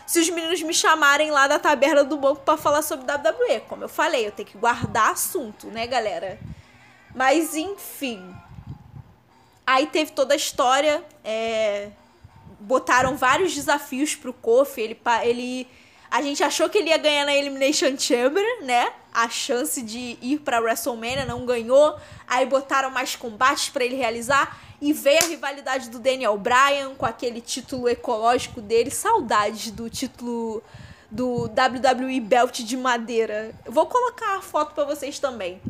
se 0.07 0.19
os 0.19 0.29
meninos 0.29 0.61
me 0.63 0.73
chamarem 0.73 1.31
lá 1.31 1.47
da 1.47 1.59
taberna 1.59 2.03
do 2.03 2.17
banco 2.17 2.41
para 2.41 2.57
falar 2.57 2.81
sobre 2.81 3.05
WWE. 3.11 3.61
Como 3.67 3.83
eu 3.83 3.89
falei, 3.89 4.27
eu 4.27 4.31
tenho 4.31 4.49
que 4.49 4.57
guardar 4.57 5.11
assunto, 5.11 5.67
né, 5.67 5.85
galera? 5.87 6.39
Mas 7.15 7.55
enfim. 7.55 8.35
Aí 9.65 9.87
teve 9.87 10.11
toda 10.11 10.33
a 10.33 10.37
história. 10.37 11.03
É 11.23 11.91
botaram 12.61 13.17
vários 13.17 13.53
desafios 13.53 14.15
pro 14.15 14.33
Kofi. 14.33 14.81
Ele, 14.81 14.99
ele, 15.23 15.67
a 16.09 16.21
gente 16.21 16.43
achou 16.43 16.69
que 16.69 16.77
ele 16.77 16.89
ia 16.89 16.97
ganhar 16.97 17.25
na 17.25 17.35
Elimination 17.35 17.97
Chamber, 17.97 18.45
né? 18.63 18.91
A 19.13 19.27
chance 19.29 19.81
de 19.81 20.17
ir 20.21 20.39
pra 20.39 20.59
WrestleMania, 20.59 21.25
não 21.25 21.45
ganhou. 21.45 21.97
Aí 22.27 22.45
botaram 22.45 22.89
mais 22.89 23.15
combates 23.15 23.69
para 23.69 23.83
ele 23.83 23.95
realizar. 23.95 24.59
E 24.81 24.93
veio 24.93 25.19
a 25.19 25.27
rivalidade 25.27 25.89
do 25.89 25.99
Daniel 25.99 26.37
Bryan 26.37 26.95
com 26.97 27.05
aquele 27.05 27.41
título 27.41 27.87
ecológico 27.89 28.61
dele. 28.61 28.89
Saudades 28.89 29.71
do 29.71 29.89
título 29.89 30.63
do 31.09 31.43
WWE 31.47 32.19
Belt 32.21 32.61
de 32.61 32.77
madeira. 32.77 33.53
Vou 33.65 33.85
colocar 33.85 34.37
a 34.37 34.41
foto 34.41 34.73
para 34.73 34.85
vocês 34.85 35.19
também. 35.19 35.61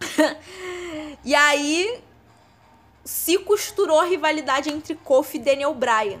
e 1.24 1.34
aí 1.34 2.00
se 3.06 3.38
costurou 3.38 4.00
a 4.00 4.04
rivalidade 4.04 4.68
entre 4.68 4.96
Kofi 4.96 5.38
e 5.38 5.40
Daniel 5.40 5.72
Bryan, 5.72 6.18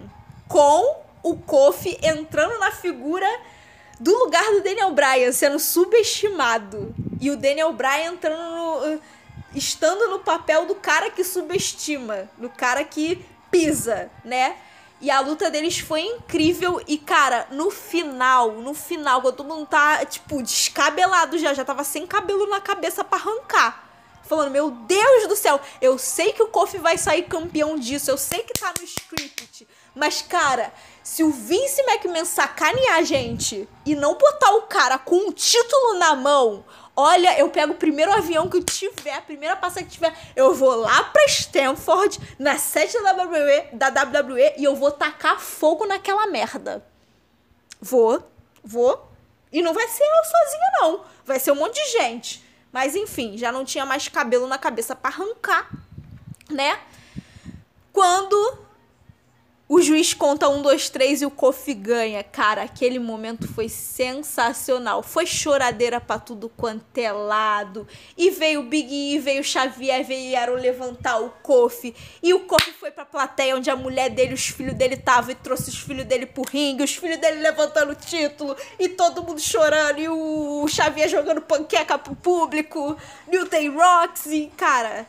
com 0.48 1.02
o 1.22 1.36
Kofi 1.36 1.98
entrando 2.00 2.58
na 2.60 2.70
figura 2.70 3.26
do 3.98 4.16
lugar 4.16 4.44
do 4.52 4.62
Daniel 4.62 4.92
Bryan, 4.92 5.32
sendo 5.32 5.58
subestimado, 5.58 6.94
e 7.20 7.30
o 7.30 7.36
Daniel 7.36 7.72
Bryan 7.72 8.12
entrando 8.12 8.40
no, 8.40 9.00
estando 9.52 10.08
no 10.08 10.20
papel 10.20 10.66
do 10.66 10.76
cara 10.76 11.10
que 11.10 11.24
subestima, 11.24 12.30
do 12.38 12.48
cara 12.48 12.84
que 12.84 13.24
pisa, 13.50 14.08
né? 14.24 14.56
E 15.00 15.10
a 15.10 15.20
luta 15.20 15.50
deles 15.50 15.78
foi 15.78 16.02
incrível. 16.02 16.80
E, 16.86 16.96
cara, 16.96 17.46
no 17.50 17.70
final, 17.70 18.52
no 18.52 18.72
final, 18.72 19.20
quando 19.20 19.36
todo 19.36 19.48
mundo 19.48 19.66
tá, 19.66 20.04
tipo, 20.06 20.42
descabelado 20.42 21.36
já, 21.36 21.52
já 21.52 21.64
tava 21.64 21.84
sem 21.84 22.06
cabelo 22.06 22.46
na 22.46 22.60
cabeça 22.60 23.04
para 23.04 23.18
arrancar 23.18 23.85
falando: 24.26 24.50
Meu 24.50 24.70
Deus 24.70 25.28
do 25.28 25.36
céu, 25.36 25.60
eu 25.80 25.98
sei 25.98 26.32
que 26.32 26.42
o 26.42 26.48
Kofi 26.48 26.78
vai 26.78 26.98
sair 26.98 27.22
campeão 27.22 27.78
disso, 27.78 28.10
eu 28.10 28.18
sei 28.18 28.42
que 28.42 28.52
tá 28.52 28.72
no 28.78 28.84
script. 28.84 29.66
Mas, 29.94 30.20
cara, 30.20 30.72
se 31.02 31.24
o 31.24 31.30
Vince 31.30 31.80
McMahon 31.82 32.26
sacanear 32.26 32.96
a 32.96 33.02
gente 33.02 33.66
e 33.86 33.94
não 33.94 34.14
botar 34.18 34.50
o 34.56 34.62
cara 34.62 34.98
com 34.98 35.16
um 35.16 35.32
título 35.32 35.98
na 35.98 36.14
mão, 36.14 36.64
olha, 36.94 37.38
eu 37.38 37.48
pego 37.48 37.72
o 37.72 37.76
primeiro 37.76 38.12
avião 38.12 38.48
que 38.48 38.62
tiver, 38.62 39.14
a 39.14 39.22
primeira 39.22 39.56
passagem 39.56 39.88
que 39.88 39.94
tiver, 39.94 40.14
eu 40.36 40.54
vou 40.54 40.74
lá 40.74 41.04
pra 41.04 41.24
Stanford, 41.24 42.18
na 42.38 42.58
sede 42.58 43.00
da 43.02 43.12
WWE, 43.12 43.68
da 43.72 43.88
WWE 43.88 44.54
e 44.58 44.64
eu 44.64 44.76
vou 44.76 44.90
tacar 44.90 45.40
fogo 45.40 45.86
naquela 45.86 46.26
merda. 46.26 46.84
Vou, 47.80 48.22
vou. 48.62 49.10
E 49.50 49.62
não 49.62 49.72
vai 49.72 49.88
ser 49.88 50.04
eu 50.04 50.24
sozinha, 50.24 50.70
não. 50.80 51.04
Vai 51.24 51.38
ser 51.38 51.52
um 51.52 51.56
monte 51.56 51.74
de 51.74 51.92
gente. 51.92 52.45
Mas 52.76 52.94
enfim, 52.94 53.38
já 53.38 53.50
não 53.50 53.64
tinha 53.64 53.86
mais 53.86 54.06
cabelo 54.06 54.46
na 54.46 54.58
cabeça 54.58 54.94
para 54.94 55.08
arrancar, 55.08 55.66
né? 56.50 56.78
Quando 57.90 58.58
juiz 59.86 60.12
conta 60.12 60.48
um, 60.48 60.60
dois, 60.60 60.90
três 60.90 61.22
e 61.22 61.26
o 61.26 61.30
Kofi 61.30 61.72
ganha. 61.72 62.22
Cara, 62.24 62.62
aquele 62.62 62.98
momento 62.98 63.46
foi 63.46 63.68
sensacional. 63.68 65.02
Foi 65.02 65.24
choradeira 65.24 66.00
pra 66.00 66.18
tudo 66.18 66.48
quanto 66.48 66.98
é 66.98 67.12
lado. 67.12 67.86
E 68.18 68.30
veio 68.30 68.60
o 68.60 68.62
Big 68.64 68.92
E, 68.92 69.18
veio 69.18 69.40
o 69.40 69.44
Xavier, 69.44 70.04
vieram 70.04 70.54
levantar 70.54 71.20
o 71.20 71.30
Kofi. 71.42 71.94
E 72.20 72.34
o 72.34 72.40
Kofi 72.40 72.72
foi 72.72 72.90
pra 72.90 73.04
plateia 73.04 73.56
onde 73.56 73.70
a 73.70 73.76
mulher 73.76 74.10
dele, 74.10 74.34
os 74.34 74.48
filhos 74.48 74.74
dele 74.74 74.94
estavam 74.94 75.30
e 75.30 75.34
trouxe 75.36 75.70
os 75.70 75.78
filhos 75.78 76.04
dele 76.04 76.26
pro 76.26 76.42
ringue. 76.42 76.82
Os 76.82 76.96
filhos 76.96 77.18
dele 77.18 77.40
levantando 77.40 77.92
o 77.92 77.94
título. 77.94 78.56
E 78.80 78.88
todo 78.88 79.22
mundo 79.22 79.40
chorando. 79.40 80.00
E 80.00 80.08
o 80.08 80.66
Xavier 80.68 81.08
jogando 81.08 81.40
panqueca 81.40 81.96
pro 81.96 82.16
público. 82.16 82.96
Newton 83.28 83.78
Roxy. 83.78 84.50
Cara 84.56 85.06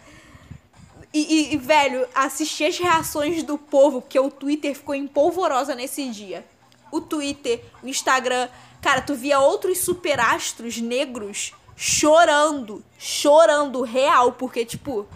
e, 1.13 1.53
e, 1.53 1.57
velho, 1.57 2.07
assistir 2.13 2.65
as 2.65 2.77
reações 2.77 3.41
do 3.43 3.57
povo, 3.57 4.01
porque 4.01 4.19
o 4.19 4.29
Twitter 4.29 4.75
ficou 4.75 4.93
empolvorosa 4.93 5.73
nesse 5.73 6.09
dia. 6.09 6.45
O 6.91 7.01
Twitter, 7.01 7.63
o 7.81 7.87
Instagram. 7.87 8.49
Cara, 8.81 9.01
tu 9.01 9.15
via 9.15 9.39
outros 9.39 9.79
superastros 9.79 10.77
negros 10.77 11.53
chorando. 11.75 12.83
Chorando 12.99 13.81
real, 13.81 14.33
porque, 14.33 14.65
tipo, 14.65 15.07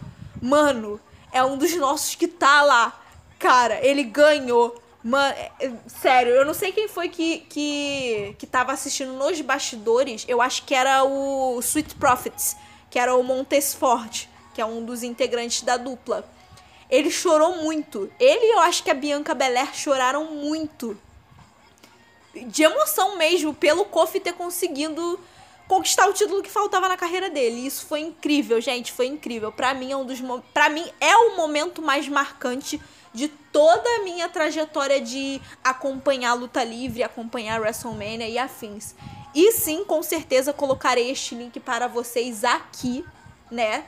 mano, 0.41 0.99
é 1.31 1.43
um 1.43 1.57
dos 1.57 1.75
nossos 1.75 2.15
que 2.15 2.27
tá 2.27 2.61
lá. 2.61 2.99
Cara, 3.37 3.85
ele 3.85 4.03
ganhou. 4.03 4.81
Mano, 5.03 5.35
é, 5.35 5.51
é, 5.59 5.71
sério, 5.87 6.31
eu 6.31 6.45
não 6.45 6.53
sei 6.53 6.71
quem 6.71 6.87
foi 6.87 7.09
que, 7.09 7.39
que, 7.49 8.35
que 8.37 8.45
tava 8.47 8.71
assistindo 8.71 9.13
nos 9.13 9.41
bastidores. 9.41 10.25
Eu 10.27 10.41
acho 10.41 10.63
que 10.63 10.73
era 10.73 11.03
o 11.03 11.59
Sweet 11.59 11.95
Profits, 11.95 12.55
que 12.89 12.99
era 12.99 13.15
o 13.15 13.23
Montesfort 13.23 14.30
que 14.53 14.61
é 14.61 14.65
um 14.65 14.83
dos 14.83 15.03
integrantes 15.03 15.61
da 15.61 15.77
dupla. 15.77 16.27
Ele 16.89 17.09
chorou 17.09 17.57
muito. 17.57 18.11
Ele 18.19 18.45
e 18.45 18.53
eu 18.53 18.59
acho 18.59 18.83
que 18.83 18.91
a 18.91 18.93
Bianca 18.93 19.33
Belair 19.33 19.73
choraram 19.73 20.25
muito. 20.25 20.97
De 22.47 22.63
emoção 22.63 23.17
mesmo, 23.17 23.53
pelo 23.53 23.85
Kofi 23.85 24.19
ter 24.19 24.33
conseguido 24.33 25.19
conquistar 25.67 26.09
o 26.09 26.13
título 26.13 26.43
que 26.43 26.49
faltava 26.49 26.89
na 26.89 26.97
carreira 26.97 27.29
dele. 27.29 27.65
Isso 27.65 27.85
foi 27.85 28.01
incrível, 28.01 28.59
gente, 28.59 28.91
foi 28.91 29.07
incrível. 29.07 29.53
Para 29.53 29.73
mim 29.73 29.91
é 29.91 29.95
um 29.95 30.05
dos 30.05 30.19
para 30.53 30.69
mim 30.69 30.85
é 30.99 31.15
o 31.15 31.37
momento 31.37 31.81
mais 31.81 32.09
marcante 32.09 32.81
de 33.13 33.29
toda 33.29 33.89
a 33.97 34.03
minha 34.03 34.27
trajetória 34.27 34.99
de 34.99 35.41
acompanhar 35.63 36.31
a 36.31 36.33
luta 36.33 36.63
livre, 36.63 37.03
acompanhar 37.03 37.57
a 37.57 37.61
WrestleMania 37.61 38.27
e 38.27 38.37
afins. 38.37 38.95
E 39.33 39.53
sim, 39.53 39.85
com 39.85 40.03
certeza 40.03 40.51
colocarei 40.51 41.09
este 41.09 41.35
link 41.35 41.57
para 41.59 41.87
vocês 41.87 42.43
aqui, 42.43 43.05
né? 43.49 43.85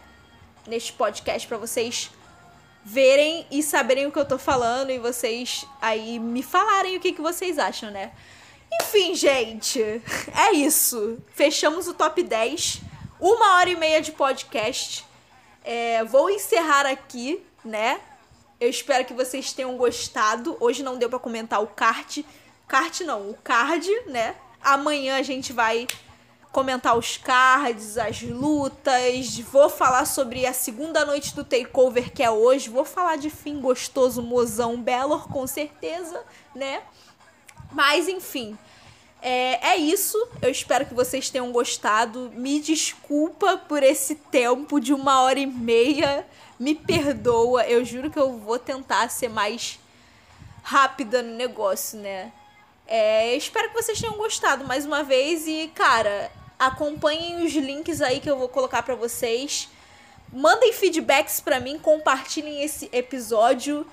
Neste 0.68 0.94
podcast 0.94 1.48
para 1.48 1.58
vocês 1.58 2.10
verem 2.84 3.48
e 3.50 3.64
saberem 3.64 4.06
o 4.06 4.12
que 4.12 4.20
eu 4.20 4.26
tô 4.26 4.38
falando 4.38 4.90
e 4.90 5.00
vocês 5.00 5.66
aí 5.82 6.20
me 6.20 6.44
falarem 6.44 6.98
o 6.98 7.00
que, 7.00 7.14
que 7.14 7.22
vocês 7.22 7.58
acham, 7.58 7.92
né? 7.92 8.12
Enfim, 8.82 9.16
gente, 9.16 9.80
é 10.36 10.52
isso. 10.54 11.18
Fechamos 11.34 11.88
o 11.88 11.94
top 11.94 12.22
10. 12.24 12.82
Uma 13.20 13.56
hora 13.58 13.70
e 13.70 13.76
meia 13.76 14.02
de 14.02 14.12
podcast. 14.12 15.06
É, 15.64 16.04
vou 16.04 16.30
encerrar 16.30 16.86
aqui, 16.86 17.44
né? 17.64 18.02
Eu 18.60 18.70
espero 18.70 19.06
que 19.06 19.14
vocês 19.14 19.54
tenham 19.54 19.78
gostado. 19.78 20.58
Hoje 20.60 20.84
não 20.84 20.98
deu 20.98 21.10
para 21.10 21.20
comentar 21.20 21.62
o 21.62 21.68
kart. 21.68 22.20
Kart 22.68 23.02
não, 23.02 23.30
o 23.30 23.34
card, 23.36 23.90
né? 24.08 24.36
Amanhã 24.62 25.18
a 25.18 25.22
gente 25.22 25.54
vai 25.54 25.88
comentar 26.54 26.96
os 26.96 27.18
cards, 27.18 27.98
as 27.98 28.22
lutas, 28.22 29.40
vou 29.40 29.68
falar 29.70 30.06
sobre 30.06 30.46
a 30.46 30.54
segunda 30.54 31.04
noite 31.04 31.36
do 31.36 31.44
Takeover 31.44 32.14
que 32.14 32.22
é 32.22 32.30
hoje, 32.30 32.70
vou 32.70 32.86
falar 32.86 33.18
de 33.18 33.32
fim 33.32 33.60
gostoso, 33.60 34.22
mozão, 34.22 34.80
Belor, 34.80 35.28
com 35.28 35.48
certeza, 35.48 36.24
né? 36.56 36.84
Mas 37.72 38.08
enfim, 38.08 38.56
é, 39.20 39.70
é 39.70 39.78
isso. 39.78 40.16
Eu 40.44 40.52
espero 40.52 40.86
que 40.86 40.94
vocês 40.94 41.30
tenham 41.30 41.52
gostado. 41.52 42.32
Me 42.36 42.60
desculpa 42.60 43.58
por 43.58 43.82
esse 43.82 44.14
tempo 44.14 44.80
de 44.80 44.94
uma 44.94 45.22
hora 45.22 45.40
e 45.40 45.48
meia. 45.48 46.28
Me 46.60 46.76
perdoa. 46.76 47.66
Eu 47.66 47.84
juro 47.84 48.12
que 48.12 48.20
eu 48.20 48.38
vou 48.38 48.60
tentar 48.60 49.10
ser 49.10 49.30
mais 49.30 49.80
rápida 50.62 51.24
no 51.24 51.34
negócio, 51.36 51.98
né? 51.98 52.32
É, 52.86 53.36
espero 53.36 53.70
que 53.70 53.82
vocês 53.82 54.00
tenham 54.00 54.18
gostado 54.18 54.66
mais 54.66 54.86
uma 54.86 55.04
vez. 55.04 55.48
E, 55.48 55.72
cara, 55.74 56.30
Acompanhem 56.60 57.46
os 57.46 57.54
links 57.54 58.02
aí 58.02 58.20
que 58.20 58.30
eu 58.30 58.38
vou 58.38 58.50
colocar 58.50 58.84
para 58.84 58.96
vocês. 58.96 59.70
Mandem 60.32 60.74
feedbacks 60.74 61.40
para 61.40 61.60
mim, 61.60 61.78
compartilhem 61.78 62.64
esse 62.64 62.90
episódio. 62.92 63.86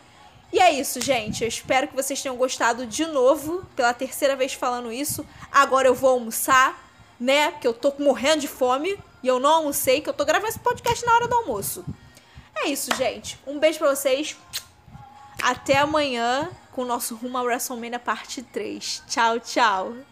E 0.53 0.59
é 0.59 0.73
isso, 0.73 1.01
gente. 1.01 1.43
Eu 1.43 1.49
espero 1.49 1.89
que 1.89 1.95
vocês 1.95 2.20
tenham 2.20 2.37
gostado 2.37 2.87
de 2.87 3.07
novo, 3.07 3.65
pela 3.77 3.93
terceira 3.93 4.35
vez 4.35 4.53
falando 4.53 4.91
isso. 4.91 5.24
Agora 5.53 5.87
eu 5.87 5.95
vou 5.95 6.11
almoçar, 6.11 6.91
né? 7.19 7.51
Porque 7.53 7.66
eu 7.66 7.74
tô 7.74 7.93
morrendo 7.99 8.41
de 8.41 8.49
fome 8.49 8.99
e 9.23 9.28
eu 9.28 9.39
não 9.39 9.51
almocei, 9.51 10.01
que 10.01 10.09
eu 10.09 10.15
tô 10.15 10.24
gravando 10.24 10.49
esse 10.49 10.59
podcast 10.59 11.05
na 11.05 11.15
hora 11.15 11.28
do 11.28 11.35
almoço. 11.35 11.85
É 12.57 12.69
isso, 12.69 12.95
gente. 12.95 13.39
Um 13.47 13.59
beijo 13.59 13.78
pra 13.78 13.95
vocês. 13.95 14.37
Até 15.43 15.78
amanhã 15.78 16.51
com 16.73 16.82
o 16.82 16.87
nosso 16.87 17.15
Rumo 17.15 17.39
ao 17.39 17.45
WrestleMania 17.45 17.99
parte 17.99 18.43
3. 18.43 19.05
Tchau, 19.09 19.41
tchau. 19.41 20.10